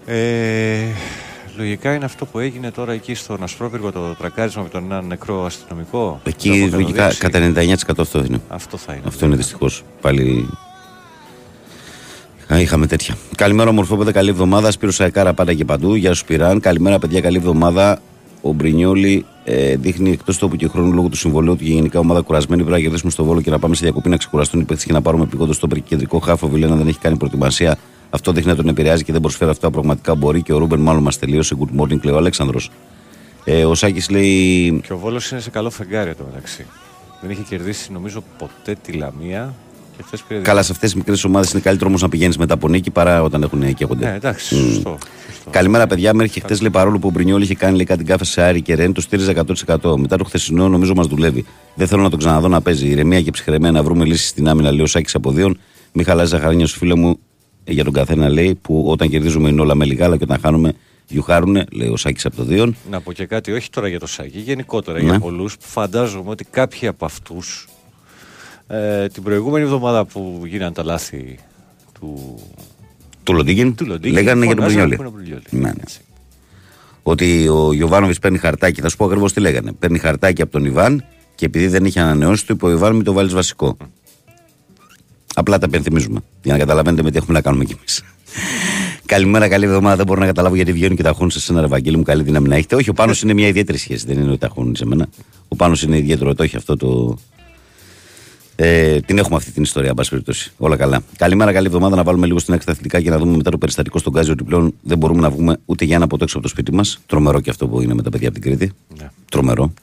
Ε, 0.05 0.77
λογικά 1.57 1.93
είναι 1.93 2.05
αυτό 2.05 2.25
που 2.25 2.39
έγινε 2.39 2.71
τώρα 2.71 2.91
εκεί 2.93 3.13
στον 3.13 3.43
Ασπρόπυργο 3.43 3.91
το 3.91 4.15
τρακάρισμα 4.17 4.61
με 4.63 4.69
τον 4.69 4.83
ένα 4.83 5.01
νεκρό 5.01 5.45
αστυνομικό. 5.45 6.19
Το 6.23 6.29
Εκεί 6.29 6.49
έχω 6.49 6.67
λογικά 6.77 6.97
κανονίσει. 6.97 7.19
κατά 7.19 7.93
99% 7.97 8.01
αυτό 8.01 8.23
είναι. 8.27 8.41
Αυτό 8.47 8.77
θα 8.77 8.93
είναι. 8.93 9.03
Αυτό 9.07 9.25
είναι 9.25 9.35
δυστυχώς. 9.35 9.83
Πάλι. 10.01 10.49
Α, 12.53 12.59
είχαμε 12.59 12.87
τέτοια. 12.87 13.15
Καλημέρα, 13.35 13.69
ομορφόπεδα. 13.69 14.11
Καλή 14.11 14.29
εβδομάδα. 14.29 14.71
Σπύρος 14.71 14.95
Σαϊκάρα 14.95 15.33
πάντα 15.33 15.53
και 15.53 15.65
παντού. 15.65 15.95
Γεια 15.95 16.13
σου, 16.13 16.25
Πυράν. 16.25 16.59
Καλημέρα, 16.59 16.99
παιδιά. 16.99 17.21
Καλή 17.21 17.37
εβδομάδα. 17.37 17.99
Ο 18.41 18.51
Μπρινιόλη 18.51 19.25
ε, 19.43 19.75
δείχνει 19.75 20.11
εκτός 20.11 20.37
τόπου 20.37 20.55
και 20.55 20.67
χρόνου 20.67 20.93
λόγω 20.93 21.07
του 21.07 21.17
συμβολέου 21.17 21.55
του 21.55 21.63
και 21.63 21.71
γενικά 21.71 21.99
ομάδα 21.99 22.21
κουρασμένη. 22.21 22.61
Πρέπει 22.61 22.77
να 22.77 22.83
κερδίσουμε 22.83 23.11
στο 23.11 23.23
βόλο 23.23 23.41
και 23.41 23.49
να 23.49 23.59
πάμε 23.59 23.75
σε 23.75 23.83
διακοπή 23.83 24.09
να 24.09 24.17
ξεκουραστούν 24.17 24.61
οι 24.61 24.63
παίχτε 24.63 24.85
και 24.85 24.93
να 24.93 25.01
πάρουμε 25.01 25.25
πηγόντω 25.25 25.53
στο 25.53 25.67
και 25.67 25.79
κεντρικό 25.79 26.19
χάφο. 26.19 26.47
Βιλένα 26.47 26.75
δεν 26.75 26.87
έχει 26.87 26.99
κάνει 26.99 27.17
προετοιμασία. 27.17 27.77
Αυτό 28.09 28.31
δείχνει 28.31 28.49
να 28.49 28.55
τον 28.55 28.67
επηρεάζει 28.67 29.03
και 29.03 29.11
δεν 29.11 29.21
προσφέρει 29.21 29.51
αυτά 29.51 29.67
που 29.67 29.73
πραγματικά 29.73 30.15
μπορεί. 30.15 30.41
Και 30.41 30.53
ο 30.53 30.57
Ρούμπεν 30.57 30.79
μάλλον 30.79 31.03
μας 31.03 31.19
τελείωσε. 31.19 31.55
Good 31.59 31.81
morning, 31.81 32.01
λέει 32.01 32.13
ο 32.13 32.17
Αλέξανδρος. 32.17 32.71
Ε, 33.43 33.65
ο 33.65 33.75
Σάκης 33.75 34.09
λέει. 34.09 34.81
Και 34.85 34.93
ο 34.93 34.97
Βόλος 34.97 35.31
είναι 35.31 35.41
σε 35.41 35.49
καλό 35.49 35.69
φεγγάρι 35.69 36.09
εδώ 36.09 36.25
μεταξύ. 36.25 36.65
Δεν 37.21 37.29
είχε 37.29 37.41
κερδίσει 37.41 37.91
νομίζω 37.91 38.23
ποτέ 38.37 38.77
τη 38.81 38.91
Λαμία 38.91 39.53
και 39.97 40.03
χθες 40.03 40.23
πήρε. 40.27 40.39
Καλά, 40.41 40.63
σε 40.63 40.71
αυτές 40.71 40.89
τις 40.89 40.97
μικρές 40.97 41.23
ομάδες 41.23 41.51
είναι 41.51 41.61
καλύτερο 41.61 41.89
όμως 41.89 42.01
να 42.01 42.09
πηγαίνεις 42.09 42.37
μετά 42.37 42.53
από 42.53 42.67
νίκη 42.67 42.91
παρά 42.91 43.23
όταν 43.23 43.43
έχουν 43.43 43.73
καίγονται. 43.73 44.05
Ναι, 44.05 44.15
εντάξει, 44.15 44.55
σωστό. 44.55 44.97
σωστό. 45.25 45.49
Καλημέρα, 45.49 45.87
παιδιά. 45.87 46.13
Μέχρι 46.13 46.39
χτε 46.39 46.55
λέει 46.55 46.69
παρόλο 46.69 46.99
που 46.99 47.07
ο 47.07 47.11
Μπρινιόλ 47.11 47.41
είχε 47.41 47.55
κάνει 47.55 47.75
λέει, 47.75 47.85
κάτι 47.85 48.03
γκάφε 48.03 48.25
σε 48.25 48.41
Άρη 48.41 48.61
και 48.61 48.75
Ρεν, 48.75 48.93
το 48.93 49.01
στήριζε 49.01 49.33
100%. 49.65 49.97
Μετά 49.97 50.17
το 50.17 50.23
χθεσινό 50.23 50.69
νομίζω 50.69 50.93
μας 50.93 51.07
δουλεύει. 51.07 51.45
Δεν 51.75 51.87
θέλω 51.87 52.01
να 52.01 52.09
τον 52.09 52.19
ξαναδώ 52.19 52.47
να 52.47 52.61
παίζει. 52.61 52.87
Ηρεμία 52.87 53.21
και 53.21 53.31
ψυχραιμία 53.31 53.71
να 53.71 53.83
βρούμε 53.83 54.05
λύσεις 54.05 54.27
στην 54.27 54.47
άμυνα, 54.47 54.71
λέει 54.71 54.81
ο 54.81 54.87
Σάκης 54.87 55.15
από 55.15 55.31
δύο. 55.31 55.55
Μην 55.91 56.05
χαλάζει 56.05 56.29
ζαχαρίνια 56.29 56.67
σου, 56.67 56.77
φίλε 56.77 56.95
μου, 56.95 57.09
ε, 57.09 57.13
για 57.67 57.83
τον 57.83 57.93
καθένα 57.93 58.29
λέει 58.29 58.55
που 58.55 58.83
όταν 58.87 59.09
κερδίζουμε 59.09 59.49
είναι 59.49 59.61
όλα 59.61 59.75
με 59.75 59.85
λιγά, 59.85 60.05
αλλά 60.05 60.17
και 60.17 60.23
όταν 60.23 60.39
χάνουμε 60.39 60.73
γιουχάρουνε, 61.07 61.65
λέει 61.71 61.87
ο 61.87 61.97
Σάκης 61.97 62.25
από 62.25 62.35
το 62.35 62.43
δύο. 62.43 62.73
Να 62.89 63.01
πω 63.01 63.13
και 63.13 63.25
κάτι, 63.25 63.51
όχι 63.51 63.69
τώρα 63.69 63.87
για 63.87 63.99
το 63.99 64.07
Σάκη, 64.07 64.39
γενικότερα 64.39 64.97
Ναι. 64.97 65.03
για 65.09 65.19
πολλούς 65.19 65.57
που 65.57 65.65
φαντάζομαι 65.67 66.29
ότι 66.29 66.43
κάποιοι 66.43 66.87
από 66.87 67.05
αυτούς 67.05 67.67
ε, 68.67 69.07
την 69.07 69.23
προηγούμενη 69.23 69.63
εβδομάδα 69.65 70.05
που 70.05 70.41
γίνανε 70.45 70.71
τα 70.71 70.83
λάθη 70.83 71.39
του, 71.99 72.39
Του 73.23 73.33
Λοντίγκιν, 73.33 73.75
του 73.75 73.85
Λοντίνγκη, 73.85 74.15
λέγανε 74.15 74.45
για 74.45 74.55
τον 74.55 74.63
φωνάζανε 74.63 74.85
Μπρινιόλη. 74.87 74.95
που 74.95 75.01
είναι 75.01 75.11
ο 75.11 75.39
Μπρινιόλη. 75.41 75.43
Ναι, 75.49 75.69
ναι. 75.69 75.83
Ότι 77.03 77.47
ο 77.47 77.73
Γιωβάνοβιτς 77.73 78.19
παίρνει 78.19 78.37
χαρτάκι, 78.37 78.81
θα 78.81 78.89
σου 78.89 78.97
πω 78.97 79.05
ακριβώς 79.05 79.33
τι 79.33 79.39
λέγανε. 79.39 79.71
Παίρνει 79.73 79.99
χαρτάκι 79.99 80.41
από 80.41 80.51
τον 80.51 80.65
Ιβάν 80.65 81.03
και 81.35 81.45
επειδή 81.45 81.67
δεν 81.67 81.85
είχε 81.85 81.99
ανανεώσει, 81.99 82.45
του 82.45 82.53
είπε 82.53 82.65
ο 82.65 82.69
Ιβάν, 82.69 82.95
μην 82.95 83.03
το 83.03 83.13
βάλεις 83.13 83.33
βασικό. 83.33 83.77
Απλά 85.39 85.57
τα 85.57 85.65
επενθυμίζουμε. 85.65 86.19
Για 86.43 86.53
να 86.53 86.59
καταλαβαίνετε 86.59 87.03
με 87.03 87.11
τι 87.11 87.17
έχουμε 87.17 87.33
να 87.33 87.41
κάνουμε 87.41 87.63
κι 87.63 87.73
εμείς. 87.77 88.03
Καλημέρα, 89.05 89.47
καλή 89.47 89.65
εβδομάδα. 89.65 89.95
Δεν 89.95 90.05
μπορώ 90.05 90.19
να 90.19 90.25
καταλάβω 90.25 90.55
γιατί 90.55 90.73
βγαίνουν 90.73 90.95
και 90.95 91.03
τα 91.03 91.11
χώνουν 91.11 91.31
σε 91.31 91.51
ένα 91.51 91.61
Ευαγγέλιο 91.61 91.97
μου. 91.97 92.03
Καλή 92.03 92.23
δύναμη 92.23 92.47
να 92.47 92.55
έχετε. 92.55 92.75
Όχι, 92.75 92.89
ο 92.89 92.93
Πάνος 92.93 93.21
είναι 93.21 93.33
μια 93.33 93.47
ιδιαίτερη 93.47 93.77
σχέση. 93.77 94.05
Δεν 94.05 94.17
είναι 94.17 94.29
ότι 94.29 94.39
τα 94.39 94.47
χώνουν 94.47 94.75
σε 94.75 94.85
μένα. 94.85 95.07
Ο 95.47 95.55
Πάνος 95.55 95.83
είναι 95.83 95.97
ιδιαίτερο. 95.97 96.35
Το 96.35 96.43
έχει 96.43 96.55
αυτό 96.55 96.77
το. 96.77 97.17
Ε, 98.55 98.99
την 98.99 99.17
έχουμε 99.17 99.35
αυτή 99.35 99.51
την 99.51 99.63
ιστορία, 99.63 99.89
εν 99.89 99.95
πάση 99.95 100.09
περιπτώσει. 100.09 100.51
Όλα 100.57 100.75
καλά. 100.75 101.03
Καλημέρα, 101.17 101.53
καλή 101.53 101.67
εβδομάδα. 101.67 101.95
Να 101.95 102.03
βάλουμε 102.03 102.25
λίγο 102.25 102.39
στην 102.39 102.53
άκρη 102.53 102.65
τα 102.65 102.71
αθλητικά 102.71 103.01
και 103.01 103.09
να 103.09 103.17
δούμε 103.17 103.37
μετά 103.37 103.51
το 103.51 103.57
περιστατικό 103.57 103.99
στον 103.99 104.13
Γκάζι 104.13 104.31
ότι 104.31 104.43
πλέον 104.43 104.73
δεν 104.81 104.97
μπορούμε 104.97 105.21
να 105.21 105.29
βγούμε 105.29 105.57
ούτε 105.65 105.85
για 105.85 105.95
ένα 105.95 106.07
ποτέ 106.07 106.23
έξω 106.23 106.37
από 106.37 106.45
το 106.45 106.51
σπίτι 106.51 106.73
μας. 106.73 106.99
Τρομερό 107.05 107.39
και 107.39 107.49
αυτό 107.49 107.67
που 107.67 107.81
είναι 107.81 107.93
με 107.93 108.01
τα 108.01 108.09
παιδιά 108.09 108.27
από 108.27 108.39
την 108.39 108.49
Κρήτη. 108.49 108.73
Ναι. 108.97 109.09
Τρομερό. 109.31 109.73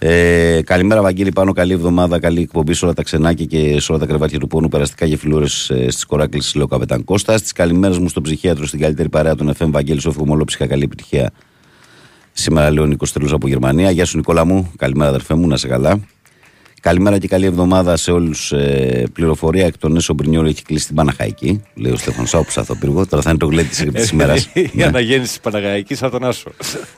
Ε, 0.00 0.60
καλημέρα, 0.64 1.02
Βαγγέλη. 1.02 1.32
Πάνω, 1.32 1.52
καλή 1.52 1.72
εβδομάδα. 1.72 2.20
Καλή 2.20 2.40
εκπομπή 2.40 2.74
σε 2.74 2.84
όλα 2.84 2.94
τα 2.94 3.02
ξενάκια 3.02 3.44
και 3.44 3.80
σε 3.80 3.92
όλα 3.92 4.00
τα 4.00 4.06
κρεβάτια 4.06 4.38
του 4.38 4.46
πόνου. 4.46 4.68
Περαστικά 4.68 5.08
και 5.08 5.16
φιλούρες 5.16 5.70
ε, 5.70 5.90
στις 5.90 6.04
κοράκλες, 6.04 6.54
λέει 6.54 6.64
ο 6.64 6.66
Καπετάν 6.66 7.04
Κώστας. 7.04 7.42
Τις 7.42 7.52
καλημέρες 7.52 7.98
μου 7.98 8.08
στον 8.08 8.22
ψυχίατρο 8.22 8.66
στην 8.66 8.80
καλύτερη 8.80 9.08
παρέα 9.08 9.34
των 9.34 9.54
FM 9.58 9.66
Βαγγέλη 9.70 10.00
Σόφου 10.00 10.26
Μολόψυχα. 10.26 10.66
Καλή 10.66 10.82
επιτυχία. 10.82 11.30
Σήμερα 12.32 12.70
λέω 12.70 12.86
Νίκος 12.86 13.12
Τρελό 13.12 13.34
από 13.34 13.48
Γερμανία. 13.48 13.90
Γεια 13.90 14.04
σου, 14.04 14.16
Νικόλα 14.16 14.44
μου. 14.44 14.72
Καλημέρα, 14.76 15.08
αδερφέ 15.08 15.34
μου. 15.34 15.46
Να 15.46 15.56
σε 15.56 15.68
καλά. 15.68 16.00
Καλημέρα 16.80 17.18
και 17.18 17.28
καλή 17.28 17.46
εβδομάδα 17.46 17.96
σε 17.96 18.10
όλους. 18.10 18.52
Ε, 18.52 19.06
πληροφορία 19.12 19.66
εκ 19.66 19.78
των 19.78 19.96
Έσο 19.96 20.14
Μπρινιόλ 20.14 20.46
έχει 20.46 20.62
κλείσει 20.62 20.86
την 20.86 20.94
Παναχαϊκή. 20.94 21.62
Λέει 21.74 21.92
ο 21.92 21.96
Στέφαν 21.96 22.26
Σάουπ, 22.26 22.46
θα 22.50 22.76
πύργο. 22.80 23.06
Τώρα 23.06 23.22
θα 23.22 23.30
είναι 23.30 23.38
το 23.38 23.46
γλέτι 23.46 23.90
της 23.90 24.10
ημέρας. 24.10 24.48
Η 24.72 24.82
αναγέννηση 24.82 25.30
της 25.30 25.40
Παναγαϊκή 25.40 25.96
από 26.00 26.10
τον 26.10 26.24
Άσο. 26.28 26.50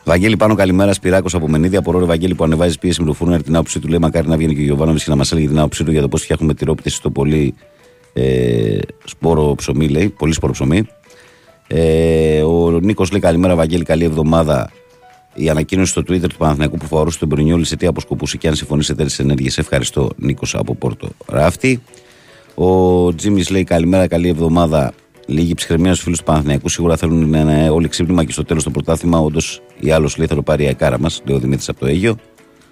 Βαγγέλη 0.04 0.36
πάνω 0.36 0.54
καλημέρα, 0.54 0.92
Σπυράκος 0.92 1.34
από 1.34 1.48
Μενίδη. 1.48 1.76
Απορώ, 1.76 1.98
ρε 1.98 2.04
Βαγγέλη 2.04 2.34
που 2.34 2.44
ανεβάζει 2.44 2.78
πίεση 2.78 3.00
με 3.00 3.06
το 3.06 3.12
φούρνο 3.12 3.36
την 3.36 3.54
άποψή 3.54 3.80
του. 3.80 3.88
Λέει 3.88 3.98
μακάρι 3.98 4.28
να 4.28 4.36
βγαίνει 4.36 4.54
και 4.54 4.60
ο 4.60 4.64
Γιωβάνοβιτς 4.64 5.04
και 5.04 5.10
να 5.10 5.16
μας 5.16 5.32
έλεγε 5.32 5.46
την 5.46 5.58
άποψή 5.58 5.84
του 5.84 5.90
για 5.90 6.00
το 6.00 6.08
πώς 6.08 6.22
φτιάχνουμε 6.22 6.54
τυρόπιτε 6.54 6.90
στο 6.90 7.10
πολύ 7.10 7.54
ε, 8.12 8.78
σπόρο 9.04 9.54
ψωμί, 9.54 9.88
λέει. 9.88 10.08
Πολύ 10.08 10.32
σπόρο 10.32 10.52
ψωμί. 10.52 10.86
Ε, 11.66 12.42
ο 12.42 12.70
Νίκος 12.70 13.10
λέει 13.10 13.20
καλημέρα, 13.20 13.54
Βαγγέλη, 13.54 13.84
καλή 13.84 14.04
εβδομάδα. 14.04 14.70
Η 15.34 15.48
ανακοίνωση 15.48 15.90
στο 15.90 16.00
Twitter 16.00 16.28
του 16.28 16.36
Παναθηναϊκού 16.36 16.76
που 16.76 16.86
φορούσε 16.86 17.18
τον 17.18 17.28
Μπρινιόλη 17.28 17.64
σε 17.64 17.76
τι 17.76 17.86
αποσκοπούσε 17.86 18.36
και 18.36 18.48
αν 18.48 18.54
συμφωνεί 18.54 18.82
σε 18.82 18.94
τέτοιε 18.94 19.24
ενέργειε. 19.24 19.50
Ευχαριστώ, 19.56 20.10
Νίκος 20.16 20.54
από 20.54 20.74
Πόρτο 20.74 21.08
Ράφτη. 21.26 21.82
Ο 22.54 23.14
Τζίμις 23.14 23.50
λέει 23.50 23.64
καλημέρα, 23.64 24.06
καλή 24.06 24.28
εβδομάδα. 24.28 24.92
Λίγη 25.26 25.54
ψυχραιμία 25.54 25.90
στους 25.90 26.02
φίλους 26.02 26.18
του 26.18 26.24
Παναθηναϊκού. 26.24 26.68
Σίγουρα 26.68 26.96
θέλουν 26.96 27.30
να 27.30 27.38
είναι 27.38 27.70
όλοι 27.70 27.88
ξύπνημα 27.88 28.24
και 28.24 28.32
στο 28.32 28.44
τέλος 28.44 28.64
το 28.64 28.70
πρωτάθλημα. 28.70 29.18
Όντως 29.18 29.62
ή 29.80 29.90
άλλος 29.90 30.16
λέει 30.16 30.26
θα 30.26 30.34
το 30.34 30.42
πάρει 30.42 30.62
η 30.62 30.66
αεκάρα 30.66 30.98
μας, 30.98 31.22
λέει 31.24 31.36
ο 31.36 31.40
Δημήτρης 31.40 31.68
από 31.68 31.80
το 31.80 31.86
Αίγιο. 31.86 32.16
Καλημέρα, 32.16 32.16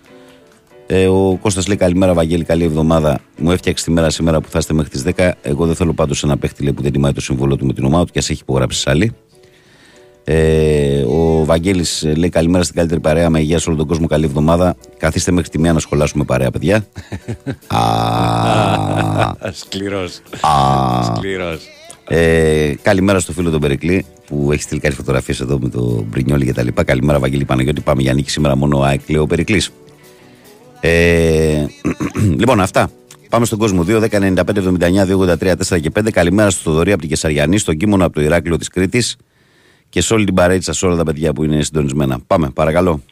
καλή 0.05 0.25
εβδομάδα 0.25 0.81
να 0.94 1.05
βάλουμε 1.05 1.05
λίγο 1.05 1.05
στην 1.05 1.05
άκρη 1.05 1.05
τα 1.05 1.05
αθλητικά 1.05 1.05
και 1.05 1.05
να 1.05 1.05
δούμε 1.05 1.05
μετά 1.05 1.05
το 1.05 1.05
περιστατικό 1.05 1.05
στον 1.05 1.05
Γκάζι 1.05 1.05
ότι 1.05 1.05
πλέον 1.05 1.05
δεν 1.05 1.05
μπορούμε 1.05 1.05
να 1.05 1.05
βγούμε 1.05 1.05
ούτε 1.05 1.05
για 1.05 1.05
ένα 1.05 1.05
ποτέ 1.05 1.05
έξω 1.05 1.05
από 1.05 1.05
το 1.05 1.05
σπίτι 1.05 1.05
μα. 1.05 1.05
Τρομερό 1.05 1.05
και 1.05 1.05
αυτό 1.05 1.05
που 1.05 1.05
είναι 1.05 1.05
με 1.05 1.05
τα 1.05 1.05
παιδιά 1.05 1.05
από 1.05 1.07
την 1.07 1.07
Κρήτη. 1.07 1.07
Ε, 1.07 1.07
ο 1.07 1.38
Κώστας 1.42 1.66
λέει 1.66 1.77
καλημέρα 1.77 2.14
Βαγγέλη, 2.14 2.44
καλή 2.44 2.64
εβδομάδα. 2.64 3.21
Μου 3.37 3.51
έφτιαξε 3.51 3.85
τη 3.85 3.90
μέρα 3.90 4.11
σήμερα 4.11 4.40
που 4.40 4.49
θα 4.49 4.59
είστε 4.59 4.75
μέχρι 4.75 4.90
τις 4.90 5.03
10. 5.16 5.31
Εγώ 5.42 5.66
δεν 5.66 5.75
θέλω 5.75 5.92
πάντως 5.92 6.23
ένα 6.23 6.37
παίχτη 6.37 6.62
λέει, 6.62 6.73
που 6.73 6.83
δεν 6.83 6.92
τιμάει 6.92 7.12
το 7.12 7.21
συμβόλο 7.21 7.57
του 7.57 7.66
με 7.66 7.73
την 7.73 7.85
ομάδα 7.85 8.05
του 8.05 8.12
και 8.12 8.18
ας 8.18 8.31
έχει 8.31 8.40
υπογράψει 8.42 8.90
άλλη. 8.90 9.12
Ε, 10.31 11.03
ο 11.03 11.45
Βαγγέλης 11.45 12.07
λέει 12.17 12.29
καλημέρα 12.29 12.64
στην 12.64 12.77
καλύτερη 12.77 13.01
παρέα 13.01 13.31
με 13.31 13.41
υγεία 13.41 13.59
σε 13.59 13.69
όλο 13.69 13.79
τον 13.79 13.87
κόσμο. 13.87 14.07
Καλή 14.07 14.25
εβδομάδα. 14.25 14.77
Καθίστε 14.99 15.33
μέχρι 15.33 15.51
τη 15.51 15.59
μία 15.59 15.73
να 15.73 15.79
σχολάσουμε 15.79 16.25
παρέα, 16.25 16.51
παιδιά. 16.51 16.87
Α, 17.67 17.81
Σκληρός. 19.53 20.21
α, 20.41 21.14
Σκληρός. 21.17 21.61
ε, 22.09 22.73
καλημέρα 22.83 23.19
στο 23.19 23.33
φίλο 23.33 23.51
τον 23.51 23.61
Περικλή 23.61 24.05
που 24.27 24.53
έχει 24.53 24.62
στείλει 24.62 24.81
κάτι 24.81 24.95
φωτογραφίες 24.95 25.41
εδώ 25.41 25.59
με 25.59 25.69
το 25.69 26.05
Μπρινιόλι 26.09 26.45
και 26.45 26.53
τα 26.53 26.62
λοιπά. 26.62 26.85
Καλημέρα, 26.85 27.19
Βαγγέλη 27.19 27.45
Παναγιώτη. 27.45 27.81
Πάμε 27.81 28.03
για 28.03 28.12
νίκη 28.12 28.31
σήμερα 28.31 28.57
μόνο 28.57 28.79
ο 28.79 28.83
ΑΕΚ, 28.83 29.01
λέει 29.09 29.21
ο 29.21 29.27
Περικλής. 29.27 29.71
Ε, 30.81 31.64
λοιπόν, 32.41 32.61
αυτά. 32.61 32.91
Πάμε 33.29 33.45
στον 33.47 33.59
κόσμο 33.59 33.85
2, 33.88 34.03
10, 34.03 34.09
95, 34.09 34.35
79, 34.37 35.37
283, 35.38 35.53
4 35.69 35.81
και 35.81 35.91
5. 35.99 36.11
Καλημέρα 36.11 36.51
στο 36.51 36.61
Θοδωρή 36.71 36.91
από 36.93 37.01
την 37.01 37.11
Κεσαριανή, 37.11 37.59
στον 37.59 37.77
Κίμωνα 37.77 38.05
από 38.05 38.14
το 38.14 38.21
Ηράκλειο 38.21 38.57
της 38.57 38.69
Κρήτης 38.69 39.17
και 39.88 40.01
σε 40.01 40.14
όλη 40.14 40.24
την 40.24 40.35
παρέτσα, 40.35 40.72
σε 40.72 40.87
όλα 40.87 40.96
τα 40.96 41.05
παιδιά 41.05 41.33
που 41.33 41.44
είναι 41.44 41.62
συντονισμένα. 41.62 42.20
Πάμε, 42.27 42.51
παρακαλώ. 42.51 43.03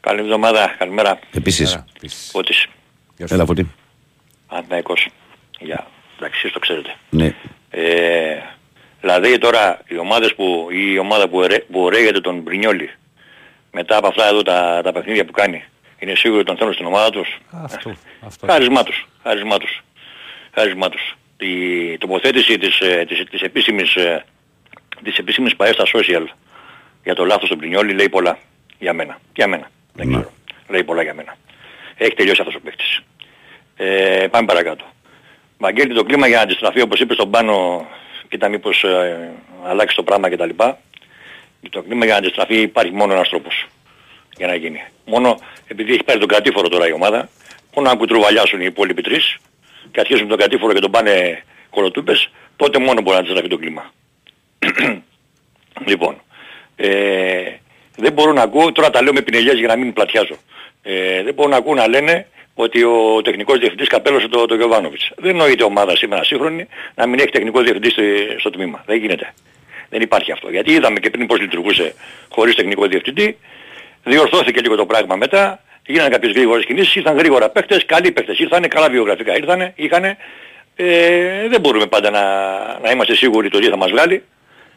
Καλή 0.00 0.20
εβδομάδα, 0.20 0.74
καλημέρα. 0.78 1.18
Επίσης. 1.32 1.84
Φώτης, 2.30 2.66
Γεια 3.16 3.26
σου. 3.26 3.34
Έλα, 3.34 3.44
φωτή. 3.44 3.70
Αναϊκός. 4.46 5.08
Για, 5.58 5.86
εντάξει, 6.16 6.38
εσείς 6.38 6.52
το 6.52 6.58
ξέρετε. 6.58 6.94
Ναι. 7.10 7.34
Ε, 7.70 8.36
δηλαδή 9.00 9.38
τώρα 9.38 9.80
οι 9.88 9.98
ομάδες 9.98 10.34
που, 10.34 10.68
η 10.70 10.98
ομάδα 10.98 11.28
που, 11.28 11.42
ερε, 11.42 11.58
που 11.58 11.80
ωραίγεται 11.80 12.20
τον 12.20 12.40
Μπρινιόλι 12.40 12.90
μετά 13.72 13.96
από 13.96 14.06
αυτά 14.06 14.26
εδώ 14.26 14.42
τα, 14.42 14.80
τα 14.84 14.92
παιχνίδια 14.92 15.24
που 15.24 15.32
κάνει 15.32 15.64
είναι 15.98 16.14
σίγουρο 16.14 16.38
ότι 16.40 16.48
τον 16.48 16.56
θέλουν 16.56 16.72
στην 16.72 16.86
ομάδα 16.86 17.10
τους; 17.10 17.38
Αυτό. 17.50 17.96
αυτό. 18.26 18.46
Χάρισμά 18.46 18.82
τους. 18.82 19.08
Χάρισμά 19.22 19.58
τους. 19.58 19.82
Χάρισμά 20.54 20.88
τους. 20.88 21.16
Η 21.38 21.98
τοποθέτηση 21.98 22.58
της, 22.58 22.80
ε, 22.80 23.04
της, 23.08 23.24
της 23.30 23.40
επίσημης, 23.40 23.94
ε, 23.94 24.24
της 25.04 25.18
επίσημης 25.18 25.56
ΠαΕ 25.56 25.72
στα 25.72 25.84
social 25.92 26.24
για 27.04 27.14
το 27.14 27.24
λάθος 27.24 27.48
του 27.48 27.56
Μπρινιόλι 27.56 27.92
λέει 27.92 28.08
πολλά. 28.08 28.38
Για 28.78 28.92
μένα. 28.92 29.18
Για 29.34 29.46
μένα. 29.46 29.70
Δεν 29.92 30.06
Ναι. 30.08 30.14
ξέρω. 30.16 30.32
Λέει 30.68 30.84
πολλά 30.84 31.02
για 31.02 31.14
μένα. 31.14 31.36
Έχει 31.96 32.14
τελειώσει 32.14 32.40
αυτός 32.40 32.54
ο 32.56 32.60
παίκτης. 32.64 33.00
Ε, 33.76 34.26
πάμε 34.30 34.46
παρακάτω. 34.46 34.84
Βαγγέλη 35.58 35.94
το 35.94 36.04
κλίμα 36.04 36.26
για 36.26 36.36
να 36.36 36.42
αντιστραφεί 36.42 36.80
όπως 36.80 37.00
είπες 37.00 37.16
στον 37.16 37.30
πάνω 37.30 37.86
κοίτα 38.28 38.48
μήπως 38.48 38.84
ε, 38.84 39.30
αλλάξει 39.66 39.96
το 39.96 40.02
πράγμα 40.02 40.30
κτλ. 40.30 40.48
Το 41.70 41.82
κλίμα 41.82 42.04
για 42.04 42.12
να 42.14 42.18
αντιστραφεί 42.20 42.60
υπάρχει 42.60 42.92
μόνο 42.92 43.12
ένας 43.12 43.28
τρόπος 43.28 43.66
για 44.36 44.46
να 44.46 44.54
γίνει. 44.54 44.84
Μόνο 45.04 45.38
επειδή 45.66 45.92
έχει 45.92 46.02
πάρει 46.04 46.18
τον 46.18 46.28
κατήφορο 46.28 46.68
τώρα 46.68 46.88
η 46.88 46.92
ομάδα, 46.92 47.28
μόνο 47.74 47.88
αν 47.90 47.98
κουτρουβαλιάσουν 47.98 48.60
οι 48.60 48.64
υπόλοιποι 48.68 49.02
τρεις 49.02 49.36
και 49.90 50.00
αρχίσουν 50.00 50.28
τον 50.28 50.38
κατήφορο 50.38 50.72
και 50.72 50.80
τον 50.80 50.90
πάνε 50.90 51.42
κολοτούπες, 51.70 52.30
τότε 52.56 52.78
μόνο 52.78 53.00
μπορεί 53.00 53.14
να 53.14 53.18
αντιστραφεί 53.22 53.48
το 53.48 53.56
κλίμα. 53.58 53.92
λοιπόν, 55.86 56.20
ε, 56.76 56.88
δεν 57.96 58.12
μπορώ 58.12 58.32
να 58.32 58.42
ακούω, 58.42 58.72
τώρα 58.72 58.90
τα 58.90 59.02
λέω 59.02 59.12
με 59.12 59.20
πινελιές 59.22 59.58
για 59.58 59.66
να 59.68 59.76
μην 59.76 59.92
πλατιάζω. 59.92 60.36
Ε, 60.82 61.22
δεν 61.22 61.34
μπορώ 61.34 61.48
να 61.48 61.56
ακούω 61.56 61.74
να 61.74 61.88
λένε 61.88 62.26
ότι 62.54 62.82
ο 62.82 63.20
τεχνικός 63.24 63.58
διευθυντής 63.58 63.88
καπέλωσε 63.88 64.28
το, 64.28 64.46
το 64.46 64.54
Γιωβάνοβιτς. 64.54 65.10
Δεν 65.16 65.36
νοείται 65.36 65.64
ομάδα 65.64 65.96
σήμερα 65.96 66.24
σύγχρονη 66.24 66.66
να 66.94 67.06
μην 67.06 67.18
έχει 67.18 67.28
τεχνικό 67.30 67.60
διευθυντή 67.60 67.90
στη- 67.90 68.36
στο 68.38 68.50
τμήμα. 68.50 68.82
Δεν 68.86 68.96
γίνεται. 68.98 69.34
Δεν 69.88 70.00
υπάρχει 70.00 70.32
αυτό. 70.32 70.50
Γιατί 70.50 70.72
είδαμε 70.72 70.98
και 71.00 71.10
πριν 71.10 71.26
πώς 71.26 71.40
λειτουργούσε 71.40 71.94
χωρίς 72.28 72.54
τεχνικό 72.54 72.86
διευθυντή. 72.86 73.38
Διορθώθηκε 74.04 74.60
λίγο 74.60 74.76
το 74.76 74.86
πράγμα 74.86 75.16
μετά. 75.16 75.60
Γίνανε 75.86 76.08
κάποιες 76.08 76.32
γρήγορες 76.32 76.64
κινήσεις, 76.64 76.94
ήρθαν 76.94 77.16
γρήγορα 77.16 77.48
παίχτες, 77.50 77.84
καλοί 77.86 78.12
παίχτες 78.12 78.38
ήρθανε, 78.38 78.68
καλά 78.68 78.88
βιογραφικά 78.90 79.36
ήρθανε, 79.36 79.72
είχανε. 79.76 80.16
Ε, 80.76 81.48
δεν 81.48 81.60
μπορούμε 81.60 81.86
πάντα 81.86 82.10
να, 82.10 82.22
να 82.82 82.90
είμαστε 82.90 83.14
σίγουροι 83.14 83.48
το 83.50 83.58
τι 83.58 83.68
θα 83.68 83.76
μας 83.76 83.90
βγάλει, 83.90 84.22